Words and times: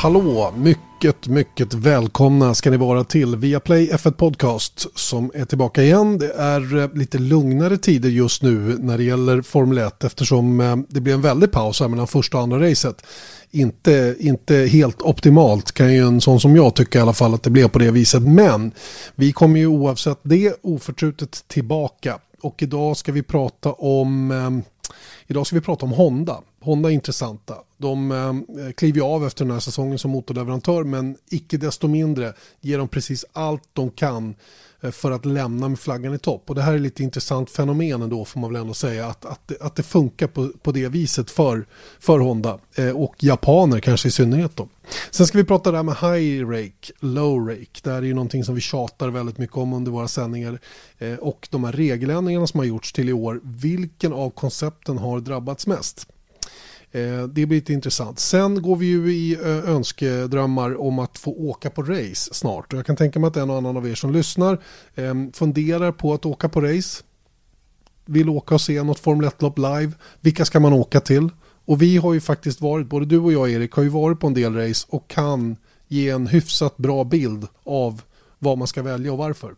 Hallå, 0.00 0.52
mycket, 0.56 1.26
mycket 1.26 1.74
välkomna 1.74 2.54
ska 2.54 2.70
ni 2.70 2.76
vara 2.76 3.04
till 3.04 3.36
Viaplay 3.36 3.90
F1 3.92 4.12
Podcast 4.12 4.98
som 4.98 5.30
är 5.34 5.44
tillbaka 5.44 5.82
igen. 5.82 6.18
Det 6.18 6.32
är 6.32 6.76
eh, 6.76 6.94
lite 6.94 7.18
lugnare 7.18 7.76
tider 7.76 8.08
just 8.08 8.42
nu 8.42 8.76
när 8.78 8.98
det 8.98 9.04
gäller 9.04 9.42
Formel 9.42 9.78
1 9.78 10.04
eftersom 10.04 10.60
eh, 10.60 10.76
det 10.88 11.00
blir 11.00 11.14
en 11.14 11.22
väldig 11.22 11.52
paus 11.52 11.80
här 11.80 11.88
mellan 11.88 12.06
första 12.06 12.36
och 12.36 12.42
andra 12.42 12.70
racet. 12.70 13.02
Inte, 13.50 14.16
inte 14.18 14.56
helt 14.56 15.02
optimalt 15.02 15.72
kan 15.72 15.94
ju 15.94 16.06
en 16.06 16.20
sån 16.20 16.40
som 16.40 16.56
jag 16.56 16.74
tycka 16.74 16.98
i 16.98 17.02
alla 17.02 17.12
fall 17.12 17.34
att 17.34 17.42
det 17.42 17.50
blev 17.50 17.68
på 17.68 17.78
det 17.78 17.90
viset. 17.90 18.22
Men 18.22 18.72
vi 19.14 19.32
kommer 19.32 19.60
ju 19.60 19.66
oavsett 19.66 20.18
det 20.22 20.54
oförtrutet 20.62 21.44
tillbaka. 21.48 22.18
Och 22.42 22.62
idag 22.62 22.96
ska 22.96 23.12
vi 23.12 23.22
prata 23.22 23.72
om 23.72 24.30
eh, 24.30 24.74
Idag 25.26 25.46
ska 25.46 25.56
vi 25.56 25.62
prata 25.62 25.86
om 25.86 25.92
Honda. 25.92 26.40
Honda 26.60 26.88
är 26.88 26.94
intressanta. 26.94 27.54
De 27.78 28.12
eh, 28.12 28.72
kliver 28.72 29.00
av 29.00 29.26
efter 29.26 29.44
den 29.44 29.52
här 29.52 29.60
säsongen 29.60 29.98
som 29.98 30.10
motorleverantör 30.10 30.84
men 30.84 31.16
icke 31.30 31.56
desto 31.56 31.88
mindre 31.88 32.32
ger 32.60 32.78
de 32.78 32.88
precis 32.88 33.24
allt 33.32 33.68
de 33.72 33.90
kan 33.90 34.34
eh, 34.80 34.90
för 34.90 35.10
att 35.10 35.24
lämna 35.24 35.68
med 35.68 35.78
flaggan 35.78 36.14
i 36.14 36.18
topp. 36.18 36.42
Och 36.46 36.54
det 36.54 36.62
här 36.62 36.74
är 36.74 36.78
lite 36.78 37.02
intressant 37.02 37.50
fenomen 37.50 38.02
ändå 38.02 38.24
får 38.24 38.40
man 38.40 38.52
väl 38.52 38.60
ändå 38.60 38.74
säga 38.74 39.06
att, 39.06 39.24
att, 39.24 39.52
att 39.60 39.76
det 39.76 39.82
funkar 39.82 40.26
på, 40.26 40.48
på 40.62 40.72
det 40.72 40.88
viset 40.88 41.30
för, 41.30 41.66
för 42.00 42.18
Honda 42.18 42.58
eh, 42.74 42.90
och 42.90 43.14
japaner 43.18 43.80
kanske 43.80 44.08
i 44.08 44.10
synnerhet 44.10 44.56
då. 44.56 44.68
Sen 45.10 45.26
ska 45.26 45.38
vi 45.38 45.44
prata 45.44 45.72
där 45.72 45.82
med 45.82 45.94
high 45.94 46.48
rake, 46.48 46.92
low 47.00 47.48
rake. 47.48 47.80
Det 47.82 47.90
här 47.90 47.98
är 47.98 48.02
ju 48.02 48.14
någonting 48.14 48.44
som 48.44 48.54
vi 48.54 48.60
tjatar 48.60 49.08
väldigt 49.08 49.38
mycket 49.38 49.56
om 49.56 49.72
under 49.72 49.92
våra 49.92 50.08
sändningar. 50.08 50.60
Eh, 50.98 51.14
och 51.14 51.48
de 51.50 51.64
här 51.64 51.72
regeländringarna 51.72 52.46
som 52.46 52.60
har 52.60 52.64
gjorts 52.64 52.92
till 52.92 53.08
i 53.08 53.12
år, 53.12 53.40
vilken 53.44 54.12
av 54.12 54.30
koncepten 54.30 54.98
har 54.98 55.20
drabbats 55.20 55.66
mest? 55.66 56.06
Eh, 56.92 57.22
det 57.22 57.46
blir 57.46 57.46
lite 57.46 57.72
intressant. 57.72 58.18
Sen 58.18 58.62
går 58.62 58.76
vi 58.76 58.86
ju 58.86 59.12
i 59.12 59.34
eh, 59.34 59.70
önskedrömmar 59.70 60.80
om 60.80 60.98
att 60.98 61.18
få 61.18 61.30
åka 61.30 61.70
på 61.70 61.82
race 61.82 62.34
snart. 62.34 62.72
Jag 62.72 62.86
kan 62.86 62.96
tänka 62.96 63.18
mig 63.18 63.28
att 63.28 63.36
en 63.36 63.50
och 63.50 63.56
annan 63.56 63.76
av 63.76 63.88
er 63.88 63.94
som 63.94 64.12
lyssnar 64.12 64.58
ehm, 64.94 65.32
funderar 65.32 65.92
på 65.92 66.14
att 66.14 66.26
åka 66.26 66.48
på 66.48 66.60
race. 66.60 67.04
Vill 68.06 68.28
åka 68.28 68.54
och 68.54 68.60
se 68.60 68.82
något 68.82 68.98
Formel 68.98 69.28
1-lopp 69.28 69.58
live. 69.58 69.92
Vilka 70.20 70.44
ska 70.44 70.60
man 70.60 70.72
åka 70.72 71.00
till? 71.00 71.28
Och 71.64 71.82
vi 71.82 71.96
har 71.96 72.14
ju 72.14 72.20
faktiskt 72.20 72.60
varit, 72.60 72.86
både 72.86 73.06
du 73.06 73.18
och 73.18 73.32
jag 73.32 73.50
Erik, 73.50 73.72
har 73.72 73.82
ju 73.82 73.88
varit 73.88 74.20
på 74.20 74.26
en 74.26 74.34
del 74.34 74.54
race 74.54 74.86
och 74.90 75.08
kan 75.08 75.56
ge 75.88 76.08
en 76.08 76.26
hyfsat 76.26 76.76
bra 76.76 77.04
bild 77.04 77.46
av 77.64 78.02
vad 78.38 78.58
man 78.58 78.66
ska 78.66 78.82
välja 78.82 79.12
och 79.12 79.18
varför. 79.18 79.54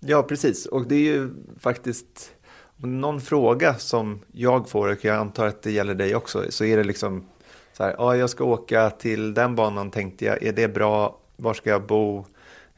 Ja, 0.00 0.22
precis. 0.22 0.66
Och 0.66 0.88
det 0.88 0.94
är 0.94 1.12
ju 1.12 1.30
faktiskt 1.60 2.30
någon 2.78 3.20
fråga 3.20 3.74
som 3.74 4.20
jag 4.32 4.68
får, 4.68 4.88
och 4.88 5.04
jag 5.04 5.16
antar 5.16 5.46
att 5.46 5.62
det 5.62 5.70
gäller 5.70 5.94
dig 5.94 6.14
också, 6.14 6.44
så 6.48 6.64
är 6.64 6.76
det 6.76 6.84
liksom 6.84 7.24
så 7.72 7.84
här, 7.84 7.94
ja, 7.98 8.16
jag 8.16 8.30
ska 8.30 8.44
åka 8.44 8.90
till 8.90 9.34
den 9.34 9.54
banan 9.54 9.90
tänkte 9.90 10.24
jag, 10.24 10.42
är 10.42 10.52
det 10.52 10.68
bra, 10.68 11.18
var 11.36 11.54
ska 11.54 11.70
jag 11.70 11.86
bo, 11.86 12.26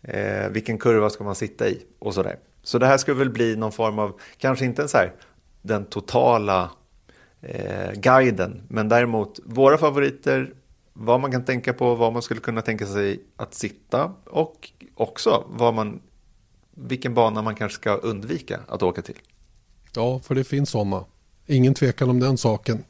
eh, 0.03 0.49
vilken 0.51 0.79
kurva 0.79 1.11
ska 1.11 1.25
man 1.25 1.35
sitta 1.35 1.69
i 1.69 1.83
och 1.99 2.15
så 2.15 2.23
där. 2.23 2.37
Så 2.63 2.79
det 2.79 2.87
här 2.87 2.99
ska 2.99 3.15
väl 3.15 3.31
bli 3.31 3.57
någon 3.57 3.73
form 3.73 3.99
av, 3.99 4.21
kanske 4.39 4.65
inte 4.65 4.83
en 4.83 4.89
så 4.89 4.97
här, 4.97 5.13
den 5.63 5.85
totala 5.85 6.71
eh, 7.41 7.93
guiden, 7.93 8.63
men 8.69 8.89
däremot 8.89 9.41
våra 9.45 9.79
favoriter, 9.79 10.55
vad 10.93 11.21
man 11.21 11.33
kan 11.33 11.45
tänka 11.45 11.73
på, 11.73 11.95
vad 11.95 12.13
man 12.13 12.23
skulle 12.23 12.41
kunna 12.41 12.63
tänka 12.63 12.87
sig 12.87 13.21
att 13.37 13.55
sitta 13.55 14.13
och 14.25 14.71
också 14.95 15.45
vad 15.49 15.75
man, 15.75 16.01
vilken 16.75 17.15
bana 17.15 17.43
man 17.43 17.55
kanske 17.55 17.77
ska 17.77 17.95
undvika 17.95 18.61
att 18.69 18.83
åka 18.83 19.03
till. 19.03 19.19
Ja, 19.97 20.21
för 20.25 20.35
det 20.35 20.45
finns 20.45 20.71
sådana. 20.71 21.05
Ingen 21.47 21.75
tvekan 21.75 22.11
om 22.11 22.21
den 22.21 22.39
saken. 22.39 22.85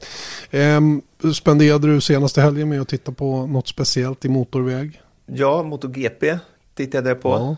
Ehm, 0.51 1.03
spenderade 1.35 1.95
du 1.95 2.01
senaste 2.01 2.41
helgen 2.41 2.69
med 2.69 2.81
att 2.81 2.89
titta 2.89 3.13
på 3.13 3.47
något 3.47 3.69
speciellt 3.69 4.25
i 4.25 4.29
motorväg? 4.29 5.01
Ja, 5.27 5.63
MotoGP 5.63 6.39
tittade 6.75 7.09
jag 7.09 7.23
på. 7.23 7.29
Ja, 7.29 7.57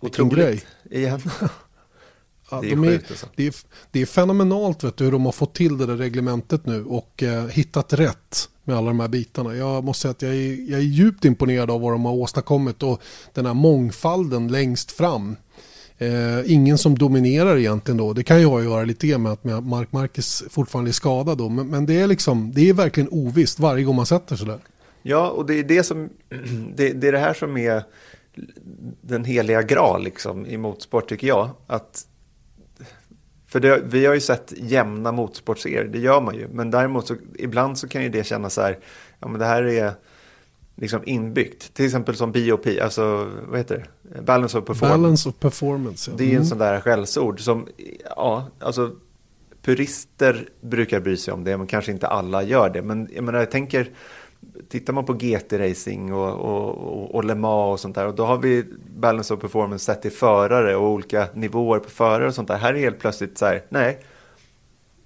Otroligt 0.00 0.34
grej. 0.38 0.62
igen. 0.90 1.20
Ja, 2.50 2.60
det, 2.62 2.66
är 2.66 2.70
de 2.70 2.84
är, 2.84 2.94
alltså. 2.94 3.26
det, 3.34 3.46
är, 3.46 3.54
det 3.90 4.00
är 4.02 4.06
fenomenalt 4.06 4.84
vet 4.84 4.96
du, 4.96 5.04
hur 5.04 5.12
de 5.12 5.24
har 5.24 5.32
fått 5.32 5.54
till 5.54 5.78
det 5.78 5.86
där 5.86 5.96
reglementet 5.96 6.66
nu 6.66 6.84
och 6.84 7.22
eh, 7.22 7.46
hittat 7.46 7.92
rätt 7.92 8.48
med 8.64 8.76
alla 8.76 8.86
de 8.86 9.00
här 9.00 9.08
bitarna. 9.08 9.54
Jag 9.56 9.84
måste 9.84 10.02
säga 10.02 10.10
att 10.10 10.22
jag 10.22 10.34
är, 10.34 10.70
jag 10.70 10.80
är 10.80 10.84
djupt 10.84 11.24
imponerad 11.24 11.70
av 11.70 11.80
vad 11.80 11.92
de 11.92 12.04
har 12.04 12.12
åstadkommit 12.12 12.82
och 12.82 13.02
den 13.34 13.46
här 13.46 13.54
mångfalden 13.54 14.48
längst 14.48 14.92
fram. 14.92 15.36
Eh, 15.98 16.52
ingen 16.52 16.78
som 16.78 16.98
dominerar 16.98 17.56
egentligen 17.56 17.98
då. 17.98 18.12
Det 18.12 18.24
kan 18.24 18.40
ju 18.40 18.46
ha 18.46 18.58
att 18.58 18.64
göra 18.64 18.84
lite 18.84 19.06
grann 19.06 19.22
med 19.22 19.32
att 19.32 19.44
Mark 19.44 19.92
Marquez 19.92 20.44
fortfarande 20.50 20.90
är 20.90 20.92
skadad 20.92 21.38
då. 21.38 21.48
Men, 21.48 21.68
men, 21.68 21.86
det 21.86 22.00
är 22.00 22.06
liksom, 22.06 22.52
det 22.54 22.68
är 22.68 22.74
verkligen 22.74 23.08
ovisst 23.08 23.58
varje 23.58 23.84
gång 23.84 23.96
man 23.96 24.06
sätter 24.06 24.36
sig 24.36 24.46
där. 24.46 24.58
Ja, 25.02 25.30
och 25.30 25.46
det 25.46 25.54
är 25.54 25.62
det 25.62 25.82
som, 25.82 26.08
det, 26.74 26.92
det 26.92 27.08
är 27.08 27.12
det 27.12 27.18
här 27.18 27.34
som 27.34 27.56
är 27.56 27.82
den 29.00 29.24
heliga 29.24 29.62
graal 29.62 30.04
liksom 30.04 30.46
i 30.46 30.56
motorsport 30.56 31.08
tycker 31.08 31.26
jag. 31.26 31.50
Att 31.66 32.06
för 33.46 33.60
det, 33.60 33.82
vi 33.84 34.06
har 34.06 34.14
ju 34.14 34.20
sett 34.20 34.52
jämna 34.56 35.12
motorsportserier, 35.12 35.84
det 35.84 35.98
gör 35.98 36.20
man 36.20 36.34
ju. 36.34 36.48
Men 36.48 36.70
däremot 36.70 37.06
så 37.06 37.14
ibland 37.38 37.78
så 37.78 37.88
kan 37.88 38.02
ju 38.02 38.08
det 38.08 38.24
kännas 38.24 38.54
så 38.54 38.60
här, 38.60 38.78
ja 39.20 39.28
men 39.28 39.40
det 39.40 39.46
här 39.46 39.62
är 39.62 39.92
liksom 40.80 41.02
inbyggt. 41.06 41.74
Till 41.74 41.84
exempel 41.84 42.16
som 42.16 42.32
BOP, 42.32 42.66
alltså 42.82 43.30
vad 43.48 43.58
heter 43.58 43.88
det? 44.02 44.22
Balance 44.22 44.58
of 44.58 44.64
performance. 44.64 44.98
Balance 44.98 45.28
of 45.28 45.34
performance, 45.38 46.10
ja. 46.10 46.16
Det 46.16 46.24
är 46.24 46.28
mm. 46.28 46.40
en 46.40 46.46
sån 46.46 46.58
där 46.58 46.80
skällsord 46.80 47.40
som, 47.40 47.66
ja, 48.16 48.46
alltså 48.58 48.92
purister 49.62 50.48
brukar 50.60 51.00
bry 51.00 51.16
sig 51.16 51.34
om 51.34 51.44
det, 51.44 51.56
men 51.56 51.66
kanske 51.66 51.92
inte 51.92 52.06
alla 52.06 52.42
gör 52.42 52.70
det. 52.70 52.82
Men 52.82 53.08
jag 53.14 53.24
menar, 53.24 53.38
jag 53.38 53.50
tänker, 53.50 53.90
tittar 54.68 54.92
man 54.92 55.04
på 55.04 55.14
GT-racing 55.14 56.12
och, 56.12 56.34
och, 56.34 57.14
och 57.14 57.24
Le 57.24 57.34
Mans 57.34 57.72
och 57.72 57.80
sånt 57.80 57.94
där, 57.94 58.06
och 58.06 58.14
då 58.14 58.24
har 58.24 58.38
vi 58.38 58.64
balance 58.96 59.34
of 59.34 59.40
performance 59.40 59.84
sett 59.84 60.06
i 60.06 60.10
förare 60.10 60.76
och 60.76 60.88
olika 60.88 61.28
nivåer 61.34 61.78
på 61.78 61.90
förare 61.90 62.26
och 62.26 62.34
sånt 62.34 62.48
där. 62.48 62.56
Här 62.56 62.74
är 62.74 62.78
helt 62.78 62.98
plötsligt 62.98 63.38
så 63.38 63.46
här, 63.46 63.62
nej, 63.68 64.00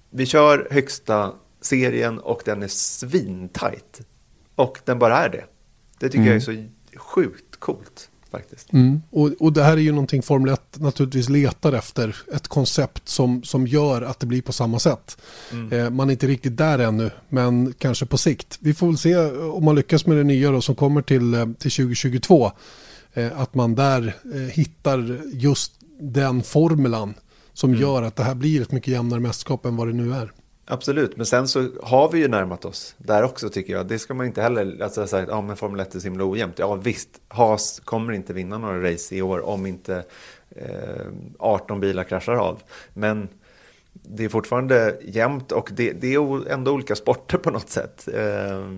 vi 0.09 0.25
kör 0.25 0.67
högsta 0.71 1.31
serien 1.61 2.19
och 2.19 2.41
den 2.45 2.63
är 2.63 2.67
svintajt. 2.67 4.01
Och 4.55 4.79
den 4.85 4.99
bara 4.99 5.17
är 5.17 5.29
det. 5.29 5.43
Det 5.99 6.09
tycker 6.09 6.17
mm. 6.17 6.27
jag 6.27 6.35
är 6.35 6.39
så 6.39 6.65
sjukt 6.97 7.59
coolt 7.59 8.09
faktiskt. 8.31 8.73
Mm. 8.73 9.01
Och, 9.09 9.31
och 9.39 9.53
det 9.53 9.63
här 9.63 9.73
är 9.73 9.81
ju 9.81 9.91
någonting 9.91 10.21
Formel 10.21 10.53
1 10.53 10.79
naturligtvis 10.79 11.29
letar 11.29 11.73
efter. 11.73 12.15
Ett 12.33 12.47
koncept 12.47 13.09
som, 13.09 13.43
som 13.43 13.67
gör 13.67 14.01
att 14.01 14.19
det 14.19 14.25
blir 14.25 14.41
på 14.41 14.53
samma 14.53 14.79
sätt. 14.79 15.17
Mm. 15.51 15.71
Eh, 15.71 15.89
man 15.89 16.09
är 16.09 16.11
inte 16.11 16.27
riktigt 16.27 16.57
där 16.57 16.79
ännu, 16.79 17.11
men 17.29 17.73
kanske 17.77 18.05
på 18.05 18.17
sikt. 18.17 18.57
Vi 18.59 18.73
får 18.73 18.87
väl 18.87 18.97
se 18.97 19.17
om 19.31 19.65
man 19.65 19.75
lyckas 19.75 20.05
med 20.05 20.17
det 20.17 20.23
nya 20.23 20.51
då, 20.51 20.61
som 20.61 20.75
kommer 20.75 21.01
till, 21.01 21.33
eh, 21.33 21.45
till 21.45 21.71
2022. 21.71 22.51
Eh, 23.13 23.39
att 23.41 23.53
man 23.53 23.75
där 23.75 24.15
eh, 24.35 24.41
hittar 24.41 25.21
just 25.33 25.71
den 25.99 26.43
formulan 26.43 27.13
som 27.53 27.69
mm. 27.69 27.81
gör 27.81 28.03
att 28.03 28.15
det 28.15 28.23
här 28.23 28.35
blir 28.35 28.61
ett 28.61 28.71
mycket 28.71 28.93
jämnare 28.93 29.19
mästerskap 29.19 29.65
än 29.65 29.75
vad 29.75 29.87
det 29.87 29.93
nu 29.93 30.13
är. 30.13 30.31
Absolut, 30.65 31.17
men 31.17 31.25
sen 31.25 31.47
så 31.47 31.69
har 31.83 32.11
vi 32.11 32.19
ju 32.19 32.27
närmat 32.27 32.65
oss 32.65 32.95
där 32.97 33.23
också 33.23 33.49
tycker 33.49 33.73
jag. 33.73 33.87
Det 33.87 33.99
ska 33.99 34.13
man 34.13 34.25
inte 34.25 34.41
heller 34.41 34.83
alltså, 34.83 35.07
säga 35.07 35.23
att 35.23 35.29
ja, 35.29 35.41
men 35.41 35.55
Formel 35.55 35.79
1 35.79 35.95
är 35.95 35.99
så 35.99 36.07
himla 36.07 36.25
ojämnt. 36.25 36.59
Ja 36.59 36.75
visst, 36.75 37.09
Haas 37.27 37.81
kommer 37.85 38.13
inte 38.13 38.33
vinna 38.33 38.57
några 38.57 38.91
race 38.91 39.15
i 39.15 39.21
år 39.21 39.45
om 39.45 39.65
inte 39.65 40.03
eh, 40.49 41.05
18 41.39 41.79
bilar 41.79 42.03
kraschar 42.03 42.35
av. 42.35 42.61
Men 42.93 43.27
det 43.93 44.25
är 44.25 44.29
fortfarande 44.29 44.99
jämnt 45.01 45.51
och 45.51 45.69
det, 45.73 45.91
det 45.91 46.13
är 46.13 46.51
ändå 46.51 46.71
olika 46.71 46.95
sporter 46.95 47.37
på 47.37 47.51
något 47.51 47.69
sätt. 47.69 48.07
Eh, 48.13 48.69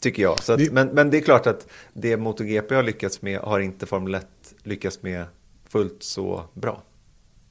tycker 0.00 0.22
jag. 0.22 0.32
Att, 0.32 0.58
det... 0.58 0.72
men, 0.72 0.88
men 0.88 1.10
det 1.10 1.16
är 1.16 1.22
klart 1.22 1.46
att 1.46 1.66
det 1.92 2.16
MotoGP 2.16 2.74
har 2.74 2.82
lyckats 2.82 3.22
med 3.22 3.40
har 3.40 3.60
inte 3.60 3.86
Formel 3.86 4.14
1 4.14 4.26
lyckats 4.62 5.02
med 5.02 5.24
fullt 5.68 6.02
så 6.02 6.44
bra. 6.54 6.82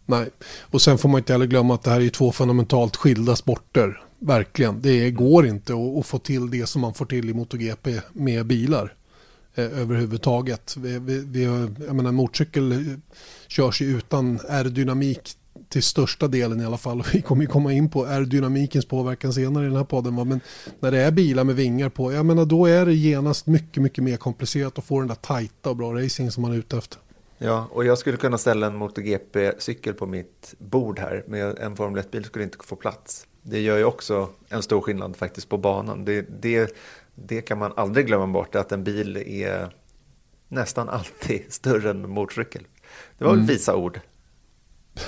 Nej, 0.10 0.30
och 0.62 0.82
sen 0.82 0.98
får 0.98 1.10
man 1.10 1.20
inte 1.20 1.34
heller 1.34 1.46
glömma 1.46 1.74
att 1.74 1.84
det 1.84 1.92
här 1.92 2.02
är 2.02 2.10
två 2.10 2.32
fundamentalt 2.32 2.96
skilda 2.96 3.36
sporter. 3.36 4.02
Verkligen, 4.20 4.82
det 4.82 5.12
går 5.12 5.48
inte 5.48 5.74
att, 6.00 6.06
få 6.06 6.20
till 6.20 6.50
det 6.52 6.66
som 6.66 6.82
man 6.82 6.94
får 6.94 7.06
till 7.06 7.30
i 7.30 7.34
MotoGP 7.34 8.02
med 8.14 8.46
bilar 8.46 8.94
eh, 9.56 9.64
överhuvudtaget. 9.64 10.76
Vi, 10.78 11.00
vi, 11.00 11.20
vi, 11.20 11.44
jag 11.88 11.96
menar, 11.96 12.12
motorcykel 12.12 12.72
eh, 12.72 12.78
körs 13.48 13.82
ju 13.82 13.98
utan 13.98 14.40
aerodynamik 14.50 15.36
till 15.70 15.84
största 15.84 16.28
delen 16.28 16.62
i 16.62 16.66
alla 16.66 16.78
fall. 16.78 17.04
Vi 17.14 17.22
kommer 17.22 17.42
ju 17.42 17.48
komma 17.48 17.74
in 17.74 17.90
på 17.90 18.06
aerodynamikens 18.06 18.86
påverkan 18.86 19.34
senare 19.34 19.64
i 19.66 19.68
den 19.68 19.78
här 19.78 19.84
podden. 19.84 20.16
Men 20.16 20.40
när 20.80 20.92
det 20.92 21.00
är 21.00 21.12
bilar 21.12 21.44
med 21.44 21.56
vingar 21.56 21.90
på, 21.90 22.14
jag 22.14 22.26
menar 22.26 22.46
då 22.46 22.66
är 22.66 22.86
det 22.86 22.94
genast 22.94 23.48
mycket, 23.48 23.84
mycket 23.84 24.04
mer 24.04 24.18
komplicerat 24.18 24.78
att 24.78 24.86
få 24.86 25.00
den 25.00 25.08
där 25.08 25.16
tajta 25.16 25.70
och 25.70 25.76
bra 25.76 25.94
racing 25.94 26.32
som 26.32 26.42
man 26.42 26.52
är 26.52 26.58
ute 26.58 26.78
efter. 26.78 27.00
Ja, 27.42 27.68
och 27.72 27.86
jag 27.86 27.98
skulle 27.98 28.18
kunna 28.18 28.38
ställa 28.38 28.68
en 28.68 28.76
MotoGP-cykel 28.76 29.94
på 29.94 30.06
mitt 30.06 30.54
bord 30.58 31.00
här, 31.00 31.24
men 31.28 31.58
en 31.58 31.76
Formel 31.76 32.04
1-bil 32.04 32.26
skulle 32.26 32.44
inte 32.44 32.58
få 32.64 32.76
plats. 32.76 33.28
Det 33.42 33.60
gör 33.60 33.78
ju 33.78 33.84
också 33.84 34.30
en 34.50 34.62
stor 34.62 34.82
skillnad 34.82 35.16
faktiskt 35.16 35.50
på 35.50 35.58
banan. 35.58 36.06
Det, 36.06 36.22
det, 36.42 36.76
det 37.16 37.42
kan 37.42 37.58
man 37.58 37.74
aldrig 37.76 38.08
glömma 38.08 38.28
bort, 38.28 38.56
att 38.56 38.72
en 38.72 38.84
bil 38.84 39.18
är 39.18 39.76
nästan 40.48 40.90
alltid 40.90 41.42
större 41.54 41.90
än 41.90 42.04
en 42.04 42.10
motorcykel. 42.10 42.68
Det 43.18 43.24
var 43.24 43.32
väl 43.32 43.40
mm. 43.40 43.48
visa 43.48 43.76
ord. 43.76 44.00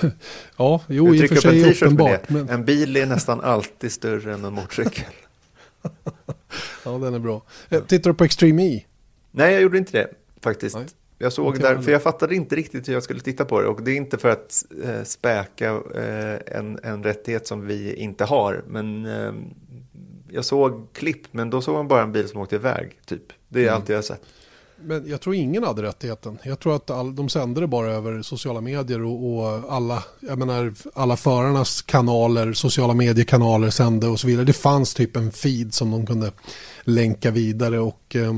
ja, 0.56 0.80
jo, 0.88 1.14
i 1.14 1.24
och 1.24 1.28
för 1.28 1.36
sig 1.36 1.62
är 1.62 1.70
uppenbart. 1.74 2.28
Men... 2.28 2.48
En 2.48 2.64
bil 2.64 2.96
är 2.96 3.06
nästan 3.06 3.40
alltid 3.40 3.92
större 3.92 4.34
än 4.34 4.44
en 4.44 4.52
motorcykel. 4.52 5.12
ja, 6.84 6.90
den 6.90 7.14
är 7.14 7.18
bra. 7.18 7.42
Eh, 7.68 7.84
tittar 7.84 8.10
du 8.10 8.14
på 8.14 8.24
Extreme 8.24 8.62
E? 8.62 8.84
Nej, 9.30 9.52
jag 9.52 9.62
gjorde 9.62 9.78
inte 9.78 9.98
det 9.98 10.10
faktiskt. 10.40 10.76
Nej. 10.76 10.86
Jag 11.22 11.32
såg 11.32 11.58
där, 11.58 11.78
för 11.78 11.92
jag 11.92 12.02
fattade 12.02 12.34
inte 12.34 12.56
riktigt 12.56 12.88
hur 12.88 12.92
jag 12.92 13.02
skulle 13.02 13.20
titta 13.20 13.44
på 13.44 13.60
det. 13.60 13.68
Och 13.68 13.82
det 13.82 13.90
är 13.90 13.96
inte 13.96 14.18
för 14.18 14.28
att 14.28 14.64
eh, 14.84 15.02
späka 15.04 15.70
eh, 15.94 16.58
en, 16.58 16.78
en 16.82 17.02
rättighet 17.02 17.46
som 17.46 17.66
vi 17.66 17.94
inte 17.94 18.24
har. 18.24 18.64
Men 18.68 19.06
eh, 19.06 19.32
jag 20.28 20.44
såg 20.44 20.86
klipp, 20.92 21.22
men 21.30 21.50
då 21.50 21.60
såg 21.60 21.74
man 21.74 21.88
bara 21.88 22.02
en 22.02 22.12
bil 22.12 22.28
som 22.28 22.40
åkte 22.40 22.54
iväg. 22.54 22.98
Typ. 23.06 23.22
Det 23.48 23.58
är 23.60 23.62
Mm. 23.62 23.74
allt 23.74 23.88
jag 23.88 23.96
har 23.96 24.02
sett. 24.02 24.22
Men 24.84 25.08
jag 25.08 25.20
tror 25.20 25.34
ingen 25.34 25.62
hade 25.64 25.82
rättigheten. 25.82 26.38
Jag 26.42 26.58
tror 26.60 26.76
att 26.76 26.90
all, 26.90 27.14
de 27.16 27.28
sände 27.28 27.60
det 27.60 27.66
bara 27.66 27.92
över 27.92 28.22
sociala 28.22 28.60
medier 28.60 29.02
och, 29.02 29.32
och 29.38 29.72
alla, 29.72 30.04
jag 30.20 30.38
menar, 30.38 30.74
alla 30.94 31.16
förarnas 31.16 31.82
kanaler, 31.82 32.52
sociala 32.52 32.94
mediekanaler 32.94 33.70
sände 33.70 34.06
och 34.06 34.20
så 34.20 34.26
vidare. 34.26 34.44
Det 34.44 34.52
fanns 34.52 34.94
typ 34.94 35.16
en 35.16 35.32
feed 35.32 35.74
som 35.74 35.90
de 35.90 36.06
kunde 36.06 36.32
länka 36.84 37.30
vidare 37.30 37.78
och 37.80 38.16
eh, 38.16 38.32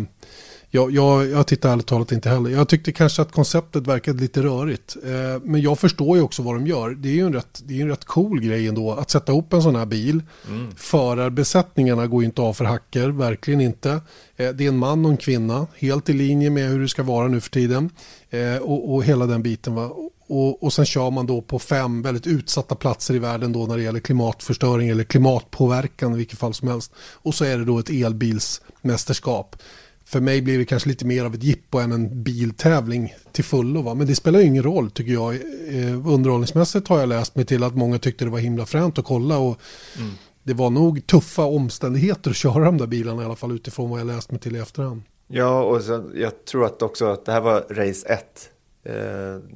jag, 0.75 0.91
jag, 0.91 1.31
jag 1.31 1.47
tittar 1.47 1.73
ärligt 1.73 1.87
talat 1.87 2.13
inte 2.13 2.29
heller. 2.29 2.51
Jag 2.51 2.69
tyckte 2.69 2.93
kanske 2.93 3.23
att 3.23 3.33
konceptet 3.33 3.87
verkade 3.87 4.21
lite 4.21 4.43
rörigt. 4.43 4.97
Eh, 5.05 5.43
men 5.43 5.61
jag 5.61 5.79
förstår 5.79 6.17
ju 6.17 6.23
också 6.23 6.43
vad 6.43 6.55
de 6.55 6.67
gör. 6.67 6.91
Det 6.91 7.09
är 7.09 7.13
ju 7.13 7.27
en 7.27 7.33
rätt, 7.33 7.63
det 7.65 7.79
är 7.79 7.83
en 7.83 7.89
rätt 7.89 8.05
cool 8.05 8.41
grej 8.41 8.69
ändå 8.69 8.93
att 8.93 9.11
sätta 9.11 9.33
upp 9.33 9.53
en 9.53 9.63
sån 9.63 9.77
här 9.77 9.87
bil. 9.87 10.23
Mm. 10.49 10.73
Förarbesättningarna 10.77 12.07
går 12.07 12.23
ju 12.23 12.27
inte 12.27 12.43
av 12.43 12.53
för 12.53 12.65
hacker, 12.65 13.09
verkligen 13.09 13.61
inte. 13.61 13.91
Eh, 14.37 14.49
det 14.51 14.65
är 14.65 14.69
en 14.69 14.79
man 14.79 15.05
och 15.05 15.11
en 15.11 15.17
kvinna, 15.17 15.67
helt 15.79 16.09
i 16.09 16.13
linje 16.13 16.51
med 16.51 16.69
hur 16.69 16.81
det 16.81 16.89
ska 16.89 17.03
vara 17.03 17.29
nu 17.29 17.41
för 17.41 17.51
tiden. 17.51 17.91
Eh, 18.31 18.57
och, 18.57 18.95
och 18.95 19.05
hela 19.05 19.27
den 19.27 19.43
biten. 19.43 19.75
Va? 19.75 19.91
Och, 20.27 20.63
och 20.63 20.73
sen 20.73 20.87
kör 20.87 21.11
man 21.11 21.27
då 21.27 21.43
på 21.43 21.59
fem 21.59 22.03
väldigt 22.03 22.27
utsatta 22.27 22.75
platser 22.75 23.15
i 23.15 23.19
världen 23.19 23.53
då 23.53 23.67
när 23.67 23.77
det 23.77 23.83
gäller 23.83 24.01
klimatförstöring 24.01 24.89
eller 24.89 25.05
klimatpåverkan 25.05 26.15
i 26.15 26.17
vilket 26.17 26.39
fall 26.39 26.55
som 26.55 26.69
helst. 26.69 26.93
Och 27.13 27.35
så 27.35 27.45
är 27.45 27.59
det 27.59 27.65
då 27.65 27.79
ett 27.79 27.91
elbilsmästerskap. 27.91 29.57
För 30.05 30.21
mig 30.21 30.43
blir 30.43 30.59
det 30.59 30.65
kanske 30.65 30.89
lite 30.89 31.07
mer 31.07 31.25
av 31.25 31.35
ett 31.35 31.43
jippo 31.43 31.79
än 31.79 31.93
en 31.93 32.23
biltävling 32.23 33.15
till 33.33 33.45
fullo. 33.45 33.83
Va? 33.83 33.95
Men 33.95 34.07
det 34.07 34.15
spelar 34.15 34.41
ju 34.41 34.47
ingen 34.47 34.63
roll 34.63 34.91
tycker 34.91 35.13
jag. 35.13 35.35
Eh, 35.35 36.09
underhållningsmässigt 36.09 36.89
har 36.89 37.01
jag 37.01 37.09
läst 37.09 37.37
mig 37.37 37.45
till 37.45 37.65
att 37.65 37.75
många 37.75 37.99
tyckte 37.99 38.25
det 38.25 38.31
var 38.31 38.39
himla 38.39 38.67
fränt 38.67 38.99
att 38.99 39.05
kolla. 39.05 39.39
Och 39.39 39.61
Mm. 39.99 40.11
Det 40.47 40.55
var 40.55 40.71
nog 40.71 41.07
tuffa 41.07 41.43
omständigheter 41.45 42.31
att 42.31 42.37
köra 42.37 42.65
de 42.65 42.79
där 42.79 42.87
bilarna 42.87 43.23
i 43.23 43.25
alla 43.25 43.37
fall 43.37 43.53
utifrån 43.53 43.91
vad 43.91 44.01
jag 44.01 44.07
läst 44.07 44.31
mig 44.31 44.41
till 44.41 44.57
i 44.57 44.59
efterhand. 44.59 45.03
Ja, 45.27 45.63
och 45.63 45.83
sen, 45.83 46.13
jag 46.15 46.45
tror 46.45 46.65
att 46.65 46.83
också 46.83 47.07
att 47.07 47.25
det 47.25 47.33
här 47.33 47.41
var 47.41 47.61
race 47.71 48.09
1 48.09 48.51
eh, 48.85 48.95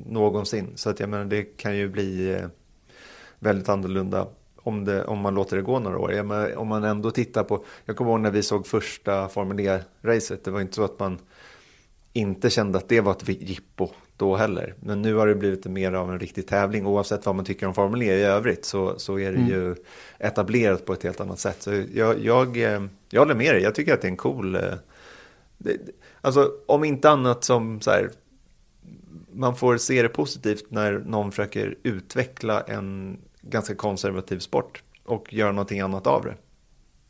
någonsin. 0.07 0.73
Så 0.75 0.91
att 0.91 1.01
jag 1.01 1.09
menar, 1.09 1.25
det 1.25 1.43
kan 1.43 1.77
ju 1.77 1.89
bli 1.89 2.35
eh, 2.35 2.47
väldigt 3.39 3.69
annorlunda 3.69 4.27
om, 4.69 4.85
det, 4.85 5.05
om 5.05 5.19
man 5.19 5.35
låter 5.35 5.57
det 5.57 5.63
gå 5.63 5.79
några 5.79 5.99
år. 5.99 6.13
Jag 6.13 6.27
menar, 6.27 6.57
om 6.57 6.69
man 6.69 6.85
ändå 6.85 7.11
tittar 7.11 7.45
på, 7.45 7.65
jag 7.85 7.97
kommer 7.97 8.11
ihåg 8.11 8.21
när 8.21 8.31
vi 8.31 8.43
såg 8.43 8.67
första 8.67 9.29
Formel 9.29 9.61
E-racet, 9.61 10.45
det 10.45 10.51
var 10.51 10.61
inte 10.61 10.75
så 10.75 10.85
att 10.85 10.99
man 10.99 11.19
inte 12.13 12.51
kände 12.51 12.79
att 12.79 12.89
det 12.89 13.01
var 13.01 13.13
ett 13.13 13.29
jippo 13.29 13.89
då 14.17 14.37
heller. 14.37 14.75
Men 14.81 15.03
nu 15.03 15.15
har 15.15 15.27
det 15.27 15.35
blivit 15.35 15.65
mer 15.67 15.93
av 15.93 16.13
en 16.13 16.19
riktig 16.21 16.47
tävling. 16.47 16.87
Oavsett 16.87 17.27
vad 17.27 17.35
man 17.35 17.45
tycker 17.45 17.67
om 17.67 17.75
Formel 17.75 18.03
E 18.03 18.15
i 18.19 18.23
övrigt 18.23 18.65
så, 18.65 18.99
så 18.99 19.19
är 19.19 19.33
det 19.33 19.39
Mm. 19.39 19.49
ju 19.49 19.75
etablerat 20.19 20.85
på 20.85 20.93
ett 20.93 21.03
helt 21.03 21.21
annat 21.21 21.39
sätt. 21.39 21.63
Så 21.63 21.85
jag, 21.95 22.19
jag, 22.25 22.57
eh, 22.57 22.83
jag 23.11 23.21
håller 23.21 23.35
med 23.35 23.55
dig, 23.55 23.63
jag 23.63 23.75
tycker 23.75 23.95
att 23.95 24.01
det 24.01 24.07
är 24.09 24.11
en 24.11 24.17
cool... 24.17 24.55
eh, 24.55 24.63
Det, 25.59 25.77
alltså 26.21 26.53
om 26.67 26.85
inte 26.85 27.11
annat 27.11 27.45
som 27.45 27.81
så 27.81 27.91
här, 27.91 28.11
man 29.33 29.57
får 29.57 29.77
se 29.77 30.03
det 30.03 30.09
positivt 30.09 30.65
när 30.71 30.93
någon 30.99 31.31
försöker 31.31 31.77
utveckla 31.83 32.61
en 32.61 33.19
ganska 33.51 33.75
konservativ 33.75 34.39
sport 34.39 34.83
och 35.05 35.33
göra 35.35 35.53
någonting 35.53 35.81
annat 35.81 36.07
av 36.07 36.25
det. 36.25 36.35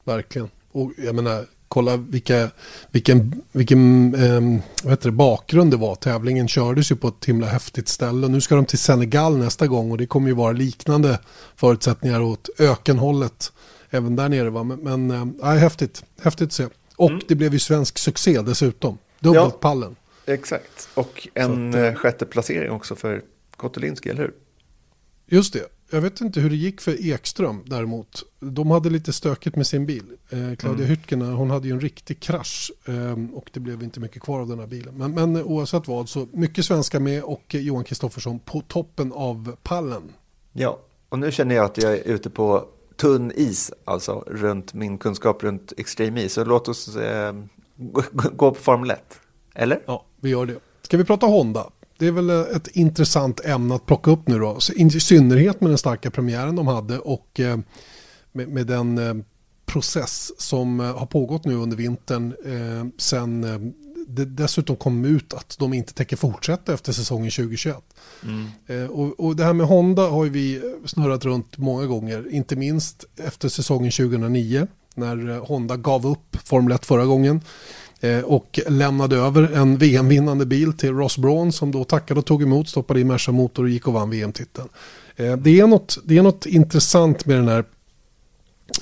Verkligen. 0.05 0.50
Och 0.73 0.93
jag 0.99 1.14
menar, 1.14 1.44
kolla 1.69 1.96
vilka, 1.96 2.50
vilken, 2.90 3.43
vilken 3.52 4.14
eh, 4.14 4.61
vad 4.82 4.93
heter 4.93 5.08
det, 5.08 5.12
bakgrund 5.17 5.70
det 5.70 5.76
var. 5.76 5.94
Tävlingen 5.94 6.49
kördes 6.49 6.90
ju 6.93 6.96
på 6.96 7.08
ett 7.08 7.25
himla 7.25 7.46
häftigt 7.46 7.88
ställe. 7.88 8.29
Nu 8.29 8.40
ska 8.40 8.55
de 8.55 8.64
till 8.67 8.79
Senegal 8.79 9.37
nästa 9.38 9.67
gång 9.67 9.90
och 9.90 9.99
det 9.99 10.06
kommer 10.06 10.29
ju 10.29 10.35
vara 10.35 10.52
liknande 10.52 11.19
förutsättningar 11.56 12.20
åt 12.20 12.49
ökenhållet. 12.58 13.52
Även 13.91 14.17
där 14.17 14.29
nere 14.29 14.50
va. 14.50 14.62
Men, 14.64 14.79
men 15.08 15.41
eh, 15.43 15.49
häftigt. 15.55 16.05
Häftigt 16.23 16.46
att 16.46 16.52
se. 16.52 16.67
Och 16.96 17.11
Mm. 17.11 17.23
det 17.29 17.34
blev 17.34 17.52
ju 17.52 17.58
svensk 17.58 17.99
succé 17.99 18.41
dessutom. 18.43 18.99
Dubbelt 19.20 19.44
Ja. 19.44 19.58
pallen. 19.61 19.96
Exakt, 20.26 20.88
och 20.94 21.29
en 21.34 21.69
att, 21.69 21.75
eh, 21.75 21.82
eh, 21.82 21.94
sjätte 21.94 22.26
placering 22.26 22.70
också 22.70 22.96
för 22.96 23.23
Kotolinski, 23.56 24.08
eller 24.08 24.20
hur? 24.23 24.34
Just 25.26 25.52
det. 25.52 25.67
Jag 25.90 26.00
vet 26.00 26.20
inte 26.20 26.40
hur 26.40 26.50
det 26.50 26.56
gick 26.56 26.81
för 26.81 27.06
Ekström 27.06 27.62
däremot. 27.67 28.25
De 28.40 28.70
hade 28.70 28.90
lite 28.90 29.12
stökigt 29.12 29.56
med 29.56 29.67
sin 29.67 29.87
bil. 29.87 30.05
Eh, 30.31 30.38
Claudia 30.38 30.85
Mm. 30.85 30.87
Hyrtgen, 30.88 31.23
hon 31.23 31.50
hade 31.50 31.69
ju 31.69 31.75
en 31.75 31.81
riktig 31.81 32.20
krasch 32.20 32.73
eh, 32.85 33.17
och 33.32 33.50
det 33.52 33.61
blev 33.61 33.82
inte 33.82 34.00
mycket 34.00 34.23
kvar 34.23 34.40
av 34.40 34.49
den 34.49 34.58
här 34.58 34.67
bilen. 34.67 34.94
Men, 34.94 35.14
men 35.14 35.37
oavsett 35.43 35.88
vad 35.88 36.08
så 36.08 36.29
mycket 36.32 36.64
svenska 36.64 37.00
med 37.00 37.23
och 37.23 37.55
eh, 37.55 37.61
Johan 37.61 37.85
Kristoffersson 37.85 38.38
på 38.38 38.61
toppen 38.61 39.12
av 39.12 39.56
pallen. 39.62 40.02
Ja, 40.52 40.79
och 41.08 41.19
nu 41.19 41.32
känner 41.32 41.55
jag 41.55 41.64
att 41.64 41.79
jag 41.79 41.93
är 41.93 42.02
ute 42.08 42.31
på 42.31 42.64
tunn 42.96 43.32
is, 43.34 43.73
alltså 43.84 44.25
runt 44.26 44.75
min 44.75 44.99
kunskap 44.99 45.43
runt 45.43 45.73
Extreme 45.76 46.23
E. 46.23 46.29
Så 46.29 46.44
låt 46.44 46.69
oss 46.69 46.96
eh, 46.96 47.34
gå, 47.76 48.02
gå 48.12 48.50
på 48.50 48.61
Formel 48.61 48.91
1. 48.91 49.20
Eller? 49.55 49.82
Ja, 49.87 50.05
vi 50.20 50.31
gör 50.31 50.46
det. 50.46 50.58
Ska 50.82 50.96
vi 50.96 51.05
prata 51.05 51.26
Honda? 51.26 51.70
Det 51.98 52.06
är 52.06 52.12
väl 52.12 52.30
ett 52.30 52.68
intressant 52.68 53.40
ämne 53.44 53.74
att 53.74 53.86
plocka 53.86 54.10
upp 54.10 54.28
nu 54.28 54.38
då. 54.38 54.60
Så 54.60 54.72
I 54.72 54.90
synnerhet 54.90 55.60
med 55.60 55.70
den 55.70 55.78
starka 55.78 56.10
premiären 56.10 56.56
de 56.56 56.66
hade 56.66 56.98
och 56.98 57.40
eh, 57.40 57.58
med, 58.32 58.48
med 58.48 58.66
den 58.66 58.98
eh, 58.98 59.14
process 59.66 60.32
som 60.38 60.80
eh, 60.80 60.98
har 60.98 61.06
pågått 61.06 61.44
nu 61.44 61.54
under 61.54 61.76
vintern 61.76 62.34
sen 62.98 63.74
det 64.08 64.24
dessutom 64.24 64.76
kom 64.76 65.04
ut 65.04 65.34
att 65.34 65.56
de 65.58 65.74
inte 65.74 65.94
tänker 65.94 66.16
fortsätta 66.16 66.74
efter 66.74 66.92
säsongen 66.92 67.30
2021. 67.30 67.76
Mm. 68.22 68.90
Och, 68.90 69.20
och 69.20 69.36
det 69.36 69.44
här 69.44 69.52
med 69.52 69.66
Honda 69.66 70.02
har 70.02 70.24
vi 70.24 70.62
snurrat 70.84 71.24
runt 71.24 71.58
många 71.58 71.86
gånger, 71.86 72.30
inte 72.30 72.56
minst 72.56 73.04
efter 73.16 73.48
säsongen 73.48 73.90
2009 73.90 74.66
när 74.94 75.38
Honda 75.38 75.76
gav 75.76 76.06
upp 76.06 76.36
Formel 76.44 76.72
1 76.72 76.86
förra 76.86 77.04
gången 77.04 77.40
Eh, 78.00 78.20
och 78.20 78.60
lämnade 78.67 79.17
över 79.17 79.52
en 79.52 79.78
VM-vinnande 79.78 80.46
bil 80.46 80.72
till 80.72 80.94
Ross 80.94 81.19
Braun 81.19 81.52
som 81.52 81.72
då 81.72 81.84
tackade 81.84 82.20
och 82.20 82.26
tog 82.26 82.43
emot, 82.43 82.69
stoppade 82.69 83.00
i 83.00 83.05
Merca 83.05 83.32
motor 83.32 83.62
och 83.62 83.69
gick 83.69 83.86
och 83.88 83.93
vann 83.93 84.10
VM-titeln. 84.10 84.69
Eh, 85.17 85.36
det, 85.36 85.60
är 85.60 85.67
något, 85.67 85.98
det 86.05 86.19
är 86.19 86.22
något 86.22 86.46
intressant 86.46 87.26
med 87.26 87.36
den 87.36 87.48
här 87.48 87.64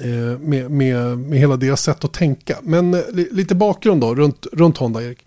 eh, 0.00 0.38
med, 0.38 0.70
med, 0.70 1.18
med 1.18 1.38
hela 1.38 1.56
deras 1.56 1.82
sätt 1.82 2.04
att 2.04 2.12
tänka. 2.12 2.58
Men 2.62 2.90
lite 3.12 3.54
bakgrund 3.54 4.00
då 4.00 4.14
runt, 4.14 4.46
runt 4.52 4.76
Honda, 4.76 5.02
Erik. 5.02 5.25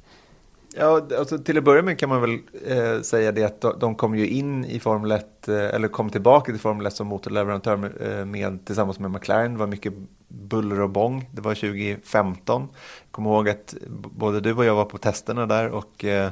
Ja, 0.80 1.08
alltså 1.18 1.38
till 1.38 1.58
att 1.58 1.64
börja 1.64 1.82
med 1.82 2.00
kan 2.00 2.10
man 2.10 2.22
väl 2.22 2.40
eh, 2.66 3.02
säga 3.02 3.32
det 3.32 3.44
att 3.44 3.62
de, 3.62 3.80
de 3.80 3.96
kom 3.96 4.16
ju 4.16 4.28
in 4.28 4.66
i 4.66 4.80
Formel 4.80 5.12
1, 5.12 5.48
eh, 5.48 5.56
eller 5.56 5.88
kom 5.88 6.10
tillbaka 6.10 6.52
till 6.52 6.62
Formel 6.62 6.86
1 6.86 6.96
som 6.96 7.08
motorleverantör 7.08 7.78
med, 7.78 8.28
med, 8.28 8.66
tillsammans 8.66 9.00
med 9.00 9.12
McLaren. 9.12 9.54
Det 9.54 9.60
var 9.60 9.68
mycket 9.68 9.94
buller 10.28 10.82
och 10.82 10.90
bång. 10.90 11.30
Det 11.32 11.42
var 11.42 11.56
2015. 11.56 12.62
Jag 12.62 13.12
kommer 13.12 13.30
ihåg 13.30 13.50
att 13.50 13.76
både 13.90 14.40
du 14.40 14.54
och 14.54 14.66
jag 14.66 14.76
var 14.76 14.86
på 14.86 14.98
testerna 14.98 15.46
där 15.46 15.70
och 15.70 16.06
eh, 16.06 16.30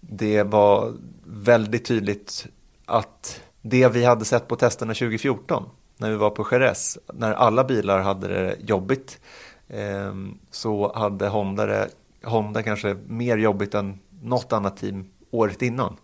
det 0.00 0.42
var 0.42 0.92
väldigt 1.24 1.84
tydligt 1.84 2.46
att 2.86 3.40
det 3.62 3.88
vi 3.88 4.04
hade 4.04 4.24
sett 4.24 4.48
på 4.48 4.56
testerna 4.56 4.94
2014 4.94 5.64
när 5.96 6.10
vi 6.10 6.16
var 6.16 6.30
på 6.30 6.46
Jerez, 6.50 6.98
när 7.12 7.32
alla 7.32 7.64
bilar 7.64 8.00
hade 8.00 8.28
det 8.28 8.56
jobbigt, 8.60 9.20
eh, 9.68 10.14
så 10.50 10.92
hade 10.94 11.28
Honda, 11.28 11.66
det, 11.66 11.88
Honda 12.24 12.62
kanske 12.62 12.96
mer 13.06 13.36
jobbigt 13.36 13.74
än 13.74 13.98
något 14.22 14.52
annat 14.52 14.76
team 14.76 15.10
året 15.30 15.62
innan. 15.62 15.96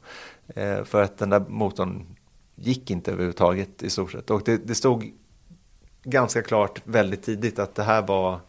Eh, 0.49 0.85
för 0.85 1.03
att 1.03 1.19
den 1.19 1.31
där 1.31 1.41
motorn 1.49 2.07
gick 2.55 2.91
inte 2.91 3.13
överhuvudtaget 3.13 3.83
i 3.83 3.91
stort 3.91 4.13
sett. 4.13 4.31
Och 4.31 4.43
det, 4.45 4.57
det 4.57 4.75
stod 4.75 5.13
ganska 6.03 6.43
klart 6.43 6.83
väldigt 6.85 7.23
tidigt 7.23 7.59
att 7.59 7.75
det 7.75 7.83
här 7.83 8.03
var 8.03 8.41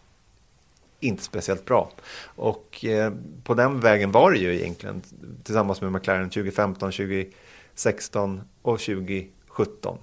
inte 0.99 1.23
speciellt 1.23 1.65
bra. 1.65 1.91
Och 2.23 2.85
eh, 2.85 3.13
på 3.43 3.53
den 3.53 3.79
vägen 3.79 4.11
var 4.11 4.31
det 4.31 4.37
ju 4.37 4.59
egentligen 4.59 5.01
tillsammans 5.43 5.81
med 5.81 5.91
McLaren 5.91 6.29
2015, 6.29 6.91
2016 6.91 8.41
och 8.61 8.79
2017. 8.79 9.97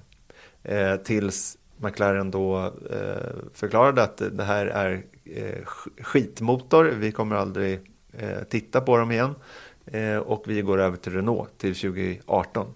Eh, 0.63 0.97
tills 0.97 1.59
McLaren 1.77 2.31
då 2.31 2.73
eh, 2.91 3.37
förklarade 3.55 4.03
att 4.03 4.23
det 4.33 4.45
här 4.45 4.67
är 4.67 5.05
eh, 5.25 5.65
skitmotor, 6.01 6.85
vi 6.85 7.13
kommer 7.13 7.37
aldrig 7.37 7.81
eh, 8.13 8.43
titta 8.51 8.81
på 8.81 8.97
dem 8.97 9.13
igen. 9.13 9.35
Eh, 9.87 10.17
och 10.17 10.45
vi 10.47 10.63
går 10.63 10.79
över 10.79 10.97
till 10.97 11.13
Renault 11.13 11.59
till 11.59 11.75
2018. 11.75 12.67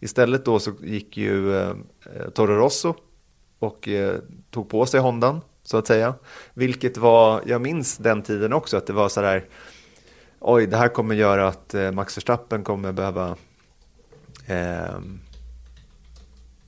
Istället 0.00 0.44
då 0.44 0.58
så 0.58 0.72
gick 0.82 1.16
ju 1.16 1.56
eh, 1.56 1.74
Toro 2.34 2.56
Rosso 2.56 2.94
och 3.58 3.88
eh, 3.88 4.18
tog 4.50 4.68
på 4.68 4.86
sig 4.86 5.00
Hondan 5.00 5.40
så 5.62 5.76
att 5.76 5.86
säga. 5.86 6.14
Vilket 6.54 6.96
var, 6.96 7.42
jag 7.46 7.60
minns 7.60 7.96
den 7.96 8.22
tiden 8.22 8.52
också, 8.52 8.76
att 8.76 8.86
det 8.86 8.92
var 8.92 9.08
så 9.08 9.20
där, 9.20 9.44
oj, 10.40 10.66
det 10.66 10.76
här 10.76 10.88
kommer 10.88 11.14
göra 11.14 11.48
att 11.48 11.74
eh, 11.74 11.92
Max 11.92 12.16
Verstappen 12.16 12.64
kommer 12.64 12.92
behöva 12.92 13.36
eh, 14.46 14.98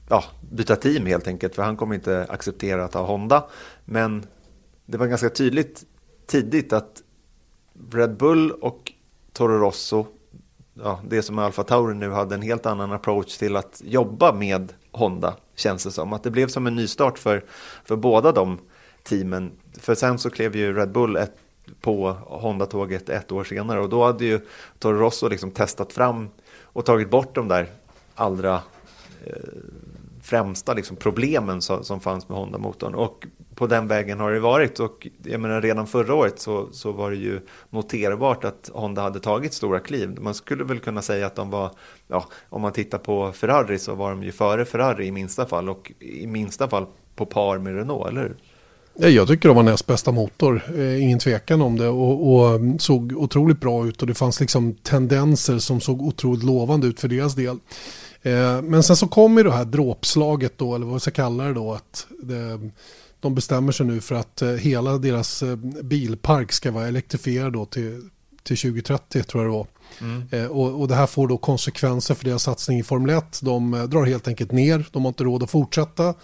ja, 0.09 0.25
byta 0.51 0.77
team 0.77 1.07
helt 1.07 1.29
enkelt, 1.29 1.55
för 1.55 1.63
han 1.63 1.77
kommer 1.77 1.95
inte 1.95 2.27
acceptera 2.29 2.85
att 2.85 2.95
ha 2.95 3.03
Honda. 3.03 3.45
Men 3.85 4.27
det 4.87 4.99
var 4.99 5.07
ganska 5.07 5.31
tydligt 5.31 5.85
tidigt 6.27 6.73
att 6.73 7.03
Red 7.93 8.17
Bull 8.17 8.51
och 8.51 8.93
Toro 9.33 9.59
Rosso, 9.59 10.07
ja, 10.75 11.01
det 11.09 11.23
som 11.23 11.39
är 11.39 11.43
Alfa 11.43 11.63
Tauri 11.63 11.95
nu, 11.95 12.11
hade 12.11 12.35
en 12.35 12.43
helt 12.43 12.67
annan 12.67 12.93
approach 12.93 13.37
till 13.37 13.57
att 13.57 13.83
jobba 13.85 14.33
med 14.33 14.73
Honda, 14.93 15.37
känns 15.55 15.85
det 15.85 15.91
som. 15.91 16.13
Att 16.13 16.23
det 16.23 16.31
blev 16.31 16.49
som 16.49 16.67
en 16.67 16.75
nystart 16.75 17.19
för, 17.19 17.45
för 17.85 17.97
båda 17.97 18.33
de 18.33 18.59
teamen. 19.03 19.53
För 19.79 19.95
sen 19.95 20.19
så 20.19 20.31
klev 20.31 20.57
ju 20.57 20.75
Red 20.75 20.93
Bull 20.93 21.17
ett, 21.17 21.37
på 21.81 22.11
Honda-tåget 22.27 23.09
ett 23.09 23.33
år 23.33 23.45
senare 23.45 23.81
och 23.81 23.89
då 23.89 24.05
hade 24.05 24.25
ju 24.25 24.41
Toro 24.79 24.99
Rosso 24.99 25.29
liksom 25.29 25.51
testat 25.51 25.93
fram 25.93 26.29
och 26.63 26.85
tagit 26.85 27.11
bort 27.11 27.35
de 27.35 27.49
där 27.49 27.67
allra 28.15 28.55
eh, 29.25 29.33
främsta 30.27 30.75
liksom, 30.75 30.97
problemen 30.97 31.63
som, 31.63 31.85
som 31.85 32.01
fanns 32.01 32.29
med 32.29 32.39
Honda-motorn. 32.39 32.95
Och 32.95 33.27
på 33.55 33.67
den 33.67 33.89
vägen 33.89 34.21
har 34.21 34.33
det 34.33 34.41
varit. 34.41 34.81
Och 34.81 35.07
jag 35.23 35.41
menar, 35.41 35.63
redan 35.63 35.87
förra 35.87 36.15
året 36.15 36.41
så, 36.41 36.69
så 36.73 36.93
var 36.93 37.11
det 37.11 37.17
ju 37.17 37.41
noterbart 37.71 38.45
att 38.45 38.71
Honda 38.75 39.03
hade 39.03 39.21
tagit 39.21 39.55
stora 39.55 39.81
kliv. 39.81 40.21
Man 40.21 40.35
skulle 40.35 40.65
väl 40.65 40.79
kunna 40.79 41.03
säga 41.03 41.27
att 41.27 41.35
de 41.35 41.51
var, 41.51 41.71
ja, 42.09 42.29
om 42.49 42.63
man 42.63 42.73
tittar 42.73 42.99
på 42.99 43.33
Ferrari 43.33 43.79
så 43.79 43.95
var 43.95 44.11
de 44.11 44.23
ju 44.23 44.33
före 44.33 44.65
Ferrari 44.65 45.07
i 45.07 45.13
minsta 45.13 45.47
fall 45.47 45.69
och 45.69 45.93
i 45.99 46.27
minsta 46.27 46.69
fall 46.69 46.87
på 47.17 47.27
par 47.27 47.59
med 47.59 47.75
Renault, 47.75 48.09
eller 48.09 48.21
hur? 48.21 48.37
Jag 48.99 49.29
tycker 49.29 49.49
de 49.49 49.57
var 49.57 49.63
näst 49.63 49.87
bästa 49.87 50.13
motor, 50.13 50.63
eh, 50.77 51.03
ingen 51.03 51.19
tvekan 51.19 51.63
om 51.63 51.79
det 51.79 51.89
och, 51.89 52.35
och, 52.35 52.49
mm, 52.49 52.79
såg 52.79 53.13
otroligt 53.17 53.61
bra 53.61 53.87
ut 53.87 54.01
och 54.01 54.07
det 54.09 54.15
fanns 54.15 54.41
liksom 54.41 54.75
tendenser 54.75 55.59
som 55.59 55.81
såg 55.81 56.03
otroligt 56.03 56.45
lovande 56.45 56.87
ut 56.87 57.01
för 57.01 57.09
deras 57.09 57.35
del. 57.35 57.59
Eh, 58.27 58.63
men 58.63 58.83
sen 58.83 58.97
så 58.97 59.09
kommer 59.09 59.45
det 59.45 59.53
här 59.53 59.65
dråpslaget 59.65 60.59
då, 60.59 60.75
eller 60.75 60.87
vad 60.87 60.95
vi 60.95 61.01
ska 61.01 61.11
kalla 61.11 61.45
det 61.45 61.55
då, 61.55 61.73
att 61.73 62.07
det, 62.23 62.71
de 63.21 63.35
bestämmer 63.35 63.73
sig 63.73 63.87
nu 63.87 64.01
för 64.01 64.15
att 64.15 64.43
eh, 64.43 64.49
hela 64.49 64.99
deras 64.99 65.43
eh, 65.43 65.57
bilpark 65.83 66.53
ska 66.53 66.71
vara 66.71 66.89
elektrifierad 66.89 67.53
då 67.53 67.65
till, 67.65 68.09
till 68.43 68.57
2030 68.57 69.23
tror 69.23 69.45
jag 69.45 69.53
det 69.53 69.57
var. 69.57 69.67
Mm. 70.01 70.51
Och, 70.51 70.81
och, 70.81 70.89
det 70.89 70.95
här 70.95 71.07
får 71.07 71.29
då 71.29 71.39
konsekvenser 71.39 72.15
för 72.15 72.25
deras 72.25 72.43
satsning 72.43 72.79
i 72.79 72.83
Formel 72.83 73.17
1. 73.19 73.41
De 73.43 73.87
drar 73.91 74.05
helt 74.05 74.29
enkelt 74.29 74.53
ner, 74.53 74.85
de 74.93 75.03
har 75.03 75.09
inte 75.09 75.25
råd 75.25 75.43
att 75.43 75.51
fortsätta. 75.51 76.15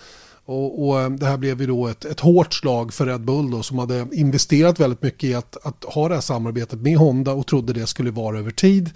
Och, 0.44 0.88
och 0.88 1.12
det 1.12 1.26
här 1.26 1.36
blev 1.36 1.60
ju 1.60 1.66
då 1.66 1.86
ett, 1.86 2.04
ett 2.04 2.20
hårt 2.20 2.54
slag 2.54 2.94
för 2.94 3.06
Red 3.06 3.20
Bull 3.20 3.50
då, 3.50 3.62
som 3.62 3.78
hade 3.78 4.06
investerat 4.12 4.80
väldigt 4.80 5.02
mycket 5.02 5.24
i 5.24 5.34
att, 5.34 5.66
att 5.66 5.84
ha 5.84 6.08
det 6.08 6.14
här 6.14 6.20
samarbetet 6.20 6.80
med 6.80 6.96
Honda 6.96 7.32
och 7.32 7.46
trodde 7.46 7.72
det 7.72 7.86
skulle 7.86 8.10
vara 8.10 8.38
över 8.38 8.50
tid. 8.50 8.90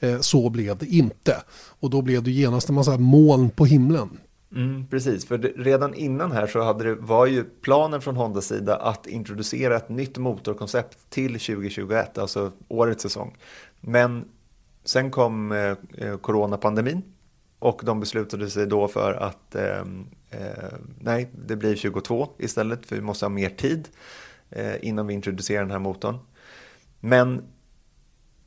Eh, 0.00 0.20
så 0.20 0.50
blev 0.50 0.78
det 0.78 0.86
inte. 0.86 1.42
Och 1.80 1.90
då 1.90 2.02
blev 2.02 2.22
det 2.22 2.30
genast 2.30 2.68
en 2.68 2.74
massa 2.74 2.98
moln 2.98 3.50
på 3.50 3.64
himlen. 3.64 4.18
Mm, 4.54 4.86
precis, 4.86 5.26
för 5.26 5.38
redan 5.38 5.94
innan 5.94 6.32
här 6.32 6.46
så 6.46 6.62
hade 6.62 6.84
det, 6.84 6.94
var 6.94 7.26
ju 7.26 7.44
planen 7.44 8.00
från 8.00 8.16
Hondas 8.16 8.46
sida 8.46 8.76
att 8.76 9.06
introducera 9.06 9.76
ett 9.76 9.88
nytt 9.88 10.18
motorkoncept 10.18 11.10
till 11.10 11.32
2021, 11.32 12.18
alltså 12.18 12.52
årets 12.68 13.02
säsong. 13.02 13.36
Men 13.80 14.24
sen 14.84 15.10
kom 15.10 15.52
eh, 15.52 15.76
eh, 15.98 16.16
coronapandemin 16.16 17.02
och 17.58 17.80
de 17.84 18.00
beslutade 18.00 18.50
sig 18.50 18.66
då 18.66 18.88
för 18.88 19.14
att 19.14 19.54
eh, 19.54 19.78
eh, 20.30 20.72
nej, 21.00 21.30
det 21.46 21.56
blir 21.56 21.76
22 21.76 22.28
istället 22.38 22.86
för 22.86 22.96
vi 22.96 23.02
måste 23.02 23.24
ha 23.24 23.30
mer 23.30 23.50
tid 23.50 23.88
eh, 24.50 24.88
innan 24.88 25.06
vi 25.06 25.14
introducerar 25.14 25.60
den 25.60 25.70
här 25.70 25.78
motorn. 25.78 26.18
Men 27.00 27.42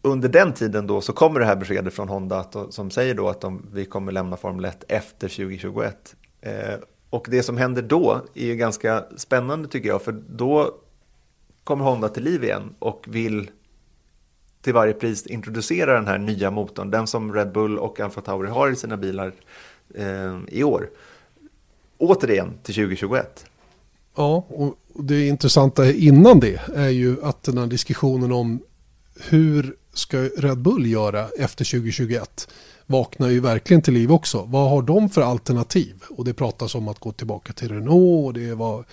under 0.01 0.29
den 0.29 0.53
tiden 0.53 0.87
då 0.87 1.01
så 1.01 1.13
kommer 1.13 1.39
det 1.39 1.45
här 1.45 1.55
beskedet 1.55 1.93
från 1.93 2.09
Honda 2.09 2.39
att, 2.39 2.73
som 2.73 2.91
säger 2.91 3.13
då 3.15 3.29
att 3.29 3.41
de, 3.41 3.65
vi 3.73 3.85
kommer 3.85 4.11
lämna 4.11 4.37
Formel 4.37 4.65
1 4.65 4.83
efter 4.87 5.27
2021. 5.27 6.15
Eh, 6.41 6.53
och 7.09 7.27
det 7.29 7.43
som 7.43 7.57
händer 7.57 7.81
då 7.81 8.21
är 8.33 8.45
ju 8.45 8.55
ganska 8.55 9.05
spännande 9.17 9.67
tycker 9.67 9.89
jag, 9.89 10.01
för 10.01 10.11
då 10.11 10.75
kommer 11.63 11.85
Honda 11.85 12.09
till 12.09 12.23
liv 12.23 12.43
igen 12.43 12.75
och 12.79 13.05
vill 13.07 13.51
till 14.61 14.73
varje 14.73 14.93
pris 14.93 15.27
introducera 15.27 15.93
den 15.93 16.07
här 16.07 16.17
nya 16.17 16.51
motorn, 16.51 16.91
den 16.91 17.07
som 17.07 17.33
Red 17.33 17.51
Bull 17.51 17.77
och 17.77 17.99
Alfa 17.99 18.21
Tauri 18.21 18.49
har 18.49 18.71
i 18.71 18.75
sina 18.75 18.97
bilar 18.97 19.33
eh, 19.95 20.37
i 20.47 20.63
år. 20.63 20.89
Återigen 21.97 22.53
till 22.63 22.75
2021. 22.75 23.45
Ja, 24.15 24.45
och 24.49 24.75
det 24.93 25.27
intressanta 25.27 25.91
innan 25.91 26.39
det 26.39 26.61
är 26.75 26.89
ju 26.89 27.23
att 27.23 27.43
den 27.43 27.57
här 27.57 27.67
diskussionen 27.67 28.31
om 28.31 28.59
hur 29.29 29.75
ska 29.93 30.17
Red 30.17 30.57
Bull 30.57 30.85
göra 30.85 31.27
efter 31.39 31.65
2021 31.65 32.47
vaknar 32.85 33.29
ju 33.29 33.39
verkligen 33.39 33.81
till 33.81 33.93
liv 33.93 34.11
också. 34.11 34.45
Vad 34.47 34.69
har 34.69 34.81
de 34.81 35.09
för 35.09 35.21
alternativ? 35.21 35.95
Och 36.09 36.25
det 36.25 36.33
pratas 36.33 36.75
om 36.75 36.87
att 36.87 36.99
gå 36.99 37.11
tillbaka 37.11 37.53
till 37.53 37.69
Renault 37.69 38.25
och 38.25 38.33
det 38.33 38.55
var 38.55 38.85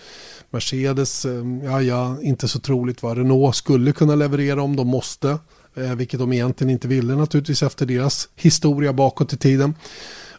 Mercedes, 0.51 1.25
ehm, 1.25 1.63
ja 1.65 1.83
ja, 1.83 2.17
inte 2.23 2.49
så 2.49 2.59
troligt 2.59 3.03
vad 3.03 3.19
Renault 3.19 3.57
skulle 3.57 3.93
kunna 3.93 4.15
leverera 4.15 4.63
om 4.63 4.77
de 4.77 4.89
måste, 4.89 5.39
eh, 5.77 5.95
vilket 5.95 6.21
de 6.21 6.33
egentligen 6.33 6.71
inte 6.71 6.89
ville 6.89 7.17
naturligtvis 7.17 7.63
efter 7.63 7.87
deras 7.87 8.29
historia 8.37 8.93
bakåt 8.93 9.33
i 9.33 9.37
tiden. 9.37 9.75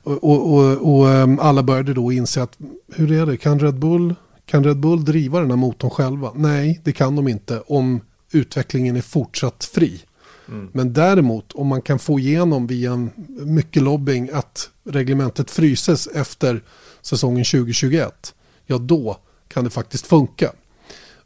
Och, 0.04 0.24
och, 0.24 0.54
och, 0.54 0.94
och 0.94 1.10
ehm, 1.10 1.40
alla 1.40 1.64
började 1.64 1.94
då 1.94 2.12
inse 2.12 2.44
att 2.44 2.58
hur 2.96 3.12
är 3.12 3.26
det, 3.26 3.38
kan 3.38 3.60
Red 3.60 3.80
Bull 3.80 4.16
kan 4.46 4.64
Red 4.64 4.80
Bull 4.80 5.06
driva 5.06 5.40
den 5.40 5.50
här 5.50 5.58
motorn 5.58 5.90
själva? 5.90 6.32
Nej, 6.36 6.82
det 6.84 6.92
kan 6.92 7.16
de 7.16 7.28
inte 7.28 7.62
om 7.68 8.02
utvecklingen 8.32 8.96
är 8.96 9.02
fortsatt 9.02 9.70
fri. 9.74 10.02
Mm. 10.48 10.70
Men 10.74 10.94
däremot 10.94 11.52
om 11.52 11.68
man 11.68 11.82
kan 11.82 12.00
få 12.00 12.20
igenom 12.20 12.68
via 12.68 13.10
mycket 13.28 13.84
lobbying 13.84 14.30
att 14.34 14.70
reglementet 14.84 15.52
fryses 15.52 16.08
efter 16.08 16.64
säsongen 17.02 17.46
2021, 17.46 18.34
ja 18.66 18.78
då 18.78 19.18
kan 19.48 19.64
det 19.64 19.70
faktiskt 19.70 20.08
funka. 20.08 20.52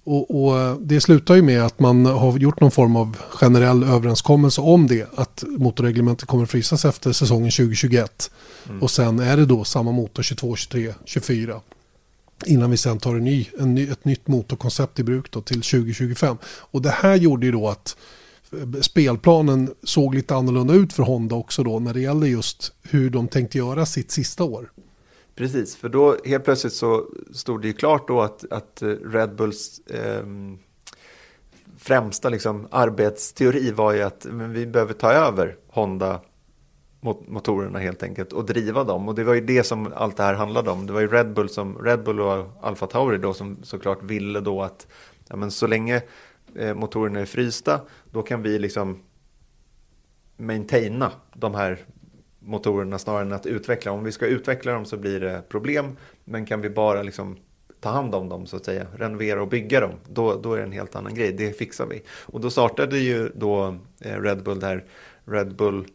Och, 0.05 0.45
och, 0.45 0.81
det 0.81 1.01
slutar 1.01 1.35
ju 1.35 1.41
med 1.41 1.65
att 1.65 1.79
man 1.79 2.05
har 2.05 2.37
gjort 2.37 2.59
någon 2.59 2.71
form 2.71 2.95
av 2.95 3.17
generell 3.29 3.83
överenskommelse 3.83 4.61
om 4.61 4.87
det. 4.87 5.07
Att 5.15 5.43
motorreglementet 5.47 6.27
kommer 6.27 6.45
frysas 6.45 6.85
efter 6.85 7.11
säsongen 7.11 7.51
2021. 7.51 8.31
Mm. 8.69 8.81
Och 8.81 8.91
sen 8.91 9.19
är 9.19 9.37
det 9.37 9.45
då 9.45 9.63
samma 9.63 9.91
motor 9.91 10.23
22, 10.23 10.55
23, 10.55 10.93
24. 11.05 11.61
Innan 12.45 12.71
vi 12.71 12.77
sen 12.77 12.99
tar 12.99 13.15
en 13.15 13.23
ny, 13.23 13.47
en 13.59 13.75
ny, 13.75 13.87
ett 13.89 14.05
nytt 14.05 14.27
motorkoncept 14.27 14.99
i 14.99 15.03
bruk 15.03 15.31
då 15.31 15.41
till 15.41 15.61
2025. 15.61 16.37
Och 16.45 16.81
det 16.81 16.89
här 16.89 17.15
gjorde 17.15 17.45
ju 17.45 17.51
då 17.51 17.69
att 17.69 17.97
eh, 18.51 18.81
spelplanen 18.81 19.73
såg 19.83 20.15
lite 20.15 20.35
annorlunda 20.35 20.73
ut 20.73 20.93
för 20.93 21.03
Honda 21.03 21.35
också 21.35 21.63
då 21.63 21.79
när 21.79 21.93
det 21.93 22.01
gällde 22.01 22.27
just 22.27 22.73
hur 22.83 23.09
de 23.09 23.27
tänkte 23.27 23.57
göra 23.57 23.85
sitt 23.85 24.11
sista 24.11 24.43
år. 24.43 24.71
Precis, 25.35 25.75
för 25.75 25.89
då 25.89 26.17
helt 26.25 26.43
plötsligt 26.43 26.73
så 26.73 27.05
stod 27.33 27.61
det 27.61 27.67
ju 27.67 27.73
klart 27.73 28.07
då 28.07 28.21
att, 28.21 28.51
att 28.51 28.81
eh, 28.81 28.87
Red 28.87 29.35
Bulls 29.35 29.79
eh, 29.79 30.25
främsta 31.77 32.29
liksom, 32.29 32.67
arbetsteori 32.71 33.71
var 33.71 33.93
ju 33.93 34.01
att 34.01 34.25
men 34.31 34.53
vi 34.53 34.65
behöver 34.65 34.93
ta 34.93 35.11
över 35.11 35.55
Honda 35.67 36.21
motorerna 37.27 37.79
helt 37.79 38.03
enkelt 38.03 38.33
och 38.33 38.45
driva 38.45 38.83
dem. 38.83 39.07
Och 39.07 39.15
det 39.15 39.23
var 39.23 39.33
ju 39.33 39.41
det 39.41 39.63
som 39.63 39.93
allt 39.95 40.17
det 40.17 40.23
här 40.23 40.33
handlade 40.33 40.71
om. 40.71 40.85
Det 40.85 40.93
var 40.93 41.01
ju 41.01 41.07
Red 41.07 41.33
Bull, 41.33 41.49
som, 41.49 41.77
Red 41.77 42.03
Bull 42.03 42.21
och 42.21 42.45
Alfa 42.61 42.87
Tauri 42.87 43.17
då 43.17 43.33
som 43.33 43.57
såklart 43.63 44.03
ville 44.03 44.39
då 44.39 44.61
att 44.61 44.87
ja, 45.27 45.35
men 45.35 45.51
så 45.51 45.67
länge 45.67 46.01
eh, 46.55 46.73
motorerna 46.73 47.19
är 47.19 47.25
frysta, 47.25 47.81
då 48.11 48.21
kan 48.21 48.41
vi 48.41 48.59
liksom 48.59 48.99
maintaina 50.37 51.11
de 51.33 51.55
här 51.55 51.77
motorerna 52.39 52.99
snarare 52.99 53.21
än 53.21 53.33
att 53.33 53.45
utveckla. 53.45 53.91
Om 53.91 54.03
vi 54.03 54.11
ska 54.11 54.25
utveckla 54.25 54.71
dem 54.71 54.85
så 54.85 54.97
blir 54.97 55.19
det 55.19 55.43
problem, 55.49 55.97
men 56.23 56.45
kan 56.45 56.61
vi 56.61 56.69
bara 56.69 57.03
liksom 57.03 57.37
ta 57.79 57.89
hand 57.89 58.15
om 58.15 58.29
dem 58.29 58.45
så 58.45 58.55
att 58.55 58.65
säga, 58.65 58.87
renovera 58.95 59.41
och 59.41 59.47
bygga 59.47 59.79
dem, 59.79 59.91
då, 60.09 60.35
då 60.35 60.53
är 60.53 60.57
det 60.57 60.63
en 60.63 60.71
helt 60.71 60.95
annan 60.95 61.13
grej. 61.13 61.33
Det 61.33 61.57
fixar 61.57 61.85
vi. 61.85 62.01
Och 62.09 62.41
då 62.41 62.49
startade 62.49 62.97
ju 62.97 63.31
då 63.35 63.77
eh, 64.01 64.21
Red 64.21 64.43
Bull 64.43 64.59
där, 64.59 64.85
Red 65.25 65.55
Bull 65.55 65.85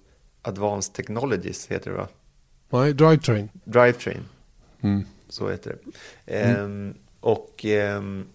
Advanced 0.49 0.95
Technologies 0.95 1.67
heter 1.67 1.91
det 1.91 1.97
va? 1.97 2.09
Nej, 2.71 2.93
Drivetrain. 2.93 3.49
Drivetrain, 3.65 4.25
mm. 4.81 5.05
så 5.29 5.51
heter 5.51 5.77
det. 5.77 5.93
Mm. 6.35 6.65
Ehm, 6.65 6.95
och 7.21 7.65
ehm, 7.65 8.27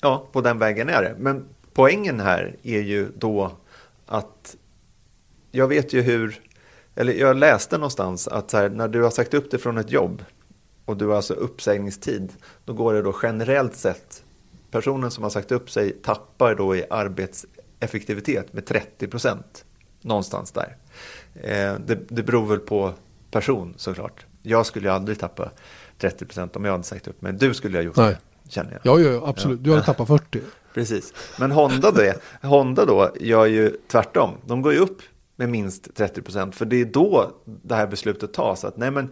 ja, 0.00 0.26
på 0.32 0.40
den 0.40 0.58
vägen 0.58 0.88
är 0.88 1.02
det. 1.02 1.14
Men 1.18 1.44
poängen 1.72 2.20
här 2.20 2.56
är 2.62 2.80
ju 2.80 3.12
då 3.16 3.52
att 4.06 4.56
jag 5.50 5.68
vet 5.68 5.92
ju 5.92 6.02
hur, 6.02 6.40
eller 6.94 7.12
jag 7.12 7.36
läste 7.36 7.78
någonstans 7.78 8.28
att 8.28 8.52
här, 8.52 8.68
när 8.68 8.88
du 8.88 9.02
har 9.02 9.10
sagt 9.10 9.34
upp 9.34 9.50
dig 9.50 9.60
från 9.60 9.78
ett 9.78 9.90
jobb 9.90 10.24
och 10.84 10.96
du 10.96 11.06
har 11.06 11.16
alltså 11.16 11.34
uppsägningstid, 11.34 12.32
då 12.64 12.72
går 12.72 12.94
det 12.94 13.02
då 13.02 13.14
generellt 13.22 13.76
sett, 13.76 14.24
personen 14.70 15.10
som 15.10 15.22
har 15.22 15.30
sagt 15.30 15.52
upp 15.52 15.70
sig 15.70 15.90
tappar 15.92 16.54
då 16.54 16.76
i 16.76 16.84
arbetseffektivitet 16.90 18.52
med 18.52 18.66
30 18.66 19.06
procent. 19.08 19.64
Någonstans 20.00 20.52
där. 20.52 20.76
Eh, 21.34 21.74
det, 21.86 22.08
det 22.08 22.22
beror 22.22 22.46
väl 22.46 22.58
på 22.58 22.92
person 23.30 23.74
såklart. 23.76 24.26
Jag 24.42 24.66
skulle 24.66 24.88
ju 24.88 24.94
aldrig 24.94 25.18
tappa 25.18 25.50
30 25.98 26.24
procent 26.24 26.56
om 26.56 26.64
jag 26.64 26.72
hade 26.72 26.84
sagt 26.84 27.08
upp 27.08 27.22
mig. 27.22 27.32
Du 27.32 27.54
skulle 27.54 27.78
ha 27.78 27.82
gjort 27.82 27.96
Nej. 27.96 28.16
det, 28.42 28.50
känner 28.50 28.80
jag. 28.82 29.00
Ja, 29.00 29.10
ja 29.10 29.22
absolut. 29.26 29.58
Ja. 29.58 29.64
Du 29.64 29.70
hade 29.70 29.84
tappat 29.84 30.08
40. 30.08 30.40
Precis. 30.74 31.14
Men 31.38 31.50
Honda, 31.50 31.90
det, 31.90 32.18
Honda 32.42 32.84
då 32.84 33.10
gör 33.20 33.46
ju 33.46 33.76
tvärtom. 33.88 34.30
De 34.46 34.62
går 34.62 34.72
ju 34.72 34.78
upp 34.78 35.02
med 35.36 35.48
minst 35.48 35.94
30 35.94 36.22
procent. 36.22 36.54
För 36.56 36.64
det 36.64 36.80
är 36.80 36.84
då 36.84 37.32
det 37.44 37.74
här 37.74 37.86
beslutet 37.86 38.34
tas. 38.34 38.64
Att 38.64 38.76
nej 38.76 38.90
men, 38.90 39.10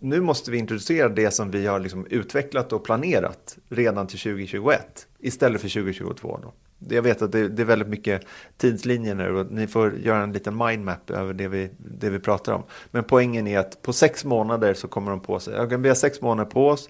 nu 0.00 0.20
måste 0.20 0.50
vi 0.50 0.58
introducera 0.58 1.08
det 1.08 1.30
som 1.30 1.50
vi 1.50 1.66
har 1.66 1.80
liksom 1.80 2.06
utvecklat 2.06 2.72
och 2.72 2.84
planerat 2.84 3.58
redan 3.68 4.06
till 4.06 4.18
2021 4.18 5.06
istället 5.18 5.60
för 5.60 5.68
2022. 5.68 6.40
Då. 6.42 6.52
Jag 6.78 7.02
vet 7.02 7.22
att 7.22 7.32
det, 7.32 7.48
det 7.48 7.62
är 7.62 7.66
väldigt 7.66 7.88
mycket 7.88 8.22
tidslinjer 8.56 9.14
nu 9.14 9.36
och 9.36 9.52
ni 9.52 9.66
får 9.66 9.96
göra 9.98 10.22
en 10.22 10.32
liten 10.32 10.56
mindmap 10.56 11.10
över 11.10 11.34
det 11.34 11.48
vi, 11.48 11.70
det 11.78 12.10
vi 12.10 12.18
pratar 12.18 12.52
om. 12.52 12.62
Men 12.90 13.04
poängen 13.04 13.46
är 13.46 13.58
att 13.58 13.82
på 13.82 13.92
sex 13.92 14.24
månader 14.24 14.74
så 14.74 14.88
kommer 14.88 15.10
de 15.10 15.20
på 15.20 15.40
sig, 15.40 15.76
vi 15.76 15.88
har 15.88 15.94
sex 15.94 16.20
månader 16.20 16.50
på 16.50 16.68
oss 16.68 16.88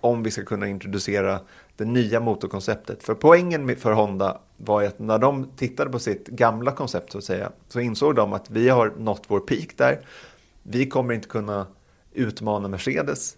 om 0.00 0.22
vi 0.22 0.30
ska 0.30 0.44
kunna 0.44 0.68
introducera 0.68 1.40
det 1.76 1.84
nya 1.84 2.20
motorkonceptet. 2.20 3.02
För 3.02 3.14
poängen 3.14 3.76
för 3.76 3.92
Honda 3.92 4.40
var 4.56 4.82
att 4.82 4.98
när 4.98 5.18
de 5.18 5.50
tittade 5.56 5.90
på 5.90 5.98
sitt 5.98 6.28
gamla 6.28 6.72
koncept 6.72 7.12
så 7.12 7.18
att 7.18 7.24
säga, 7.24 7.52
så 7.68 7.80
insåg 7.80 8.14
de 8.14 8.32
att 8.32 8.50
vi 8.50 8.68
har 8.68 8.92
nått 8.98 9.22
vår 9.28 9.40
peak 9.40 9.68
där. 9.76 10.00
Vi 10.62 10.88
kommer 10.88 11.14
inte 11.14 11.28
kunna 11.28 11.66
utmana 12.12 12.68
Mercedes 12.68 13.36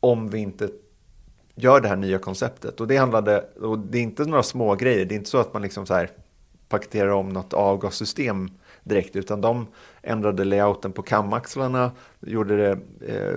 om 0.00 0.28
vi 0.30 0.38
inte 0.38 0.68
gör 1.54 1.80
det 1.80 1.88
här 1.88 1.96
nya 1.96 2.18
konceptet. 2.18 2.80
Och 2.80 2.86
det 2.86 2.96
handlade, 2.96 3.44
och 3.60 3.78
det 3.78 3.98
är 3.98 4.02
inte 4.02 4.24
några 4.24 4.42
små 4.42 4.74
grejer. 4.74 5.04
det 5.04 5.14
är 5.14 5.16
inte 5.16 5.30
så 5.30 5.38
att 5.38 5.52
man 5.52 5.62
liksom 5.62 5.86
så 5.86 5.94
här 5.94 6.10
paketerar 6.68 7.10
om 7.10 7.28
något 7.28 7.54
avgassystem 7.54 8.50
direkt, 8.82 9.16
utan 9.16 9.40
de 9.40 9.66
ändrade 10.02 10.44
layouten 10.44 10.92
på 10.92 11.02
kamaxlarna, 11.02 11.92
gjorde 12.20 12.56
det 12.56 12.78
eh, 13.06 13.36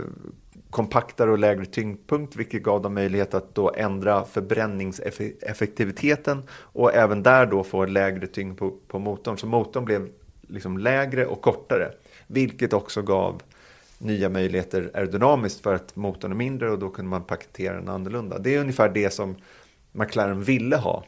kompaktare 0.69 1.31
och 1.31 1.37
lägre 1.37 1.65
tyngdpunkt, 1.65 2.35
vilket 2.35 2.63
gav 2.63 2.81
dem 2.81 2.93
möjlighet 2.93 3.33
att 3.33 3.55
då 3.55 3.71
ändra 3.75 4.25
förbränningseffektiviteten 4.25 6.43
och 6.51 6.93
även 6.93 7.23
där 7.23 7.45
då 7.45 7.63
få 7.63 7.85
lägre 7.85 8.27
tyngd 8.27 8.57
på, 8.57 8.73
på 8.87 8.99
motorn. 8.99 9.37
Så 9.37 9.47
motorn 9.47 9.85
blev 9.85 10.09
liksom 10.47 10.77
lägre 10.77 11.25
och 11.25 11.41
kortare, 11.41 11.91
vilket 12.27 12.73
också 12.73 13.01
gav 13.01 13.41
nya 13.97 14.29
möjligheter 14.29 14.91
aerodynamiskt 14.93 15.61
för 15.61 15.75
att 15.75 15.95
motorn 15.95 16.31
är 16.31 16.35
mindre 16.35 16.71
och 16.71 16.79
då 16.79 16.89
kunde 16.89 17.09
man 17.09 17.23
paketera 17.23 17.73
den 17.73 17.89
annorlunda. 17.89 18.39
Det 18.39 18.55
är 18.55 18.59
ungefär 18.59 18.89
det 18.89 19.13
som 19.13 19.35
McLaren 19.91 20.43
ville 20.43 20.75
ha. 20.75 21.03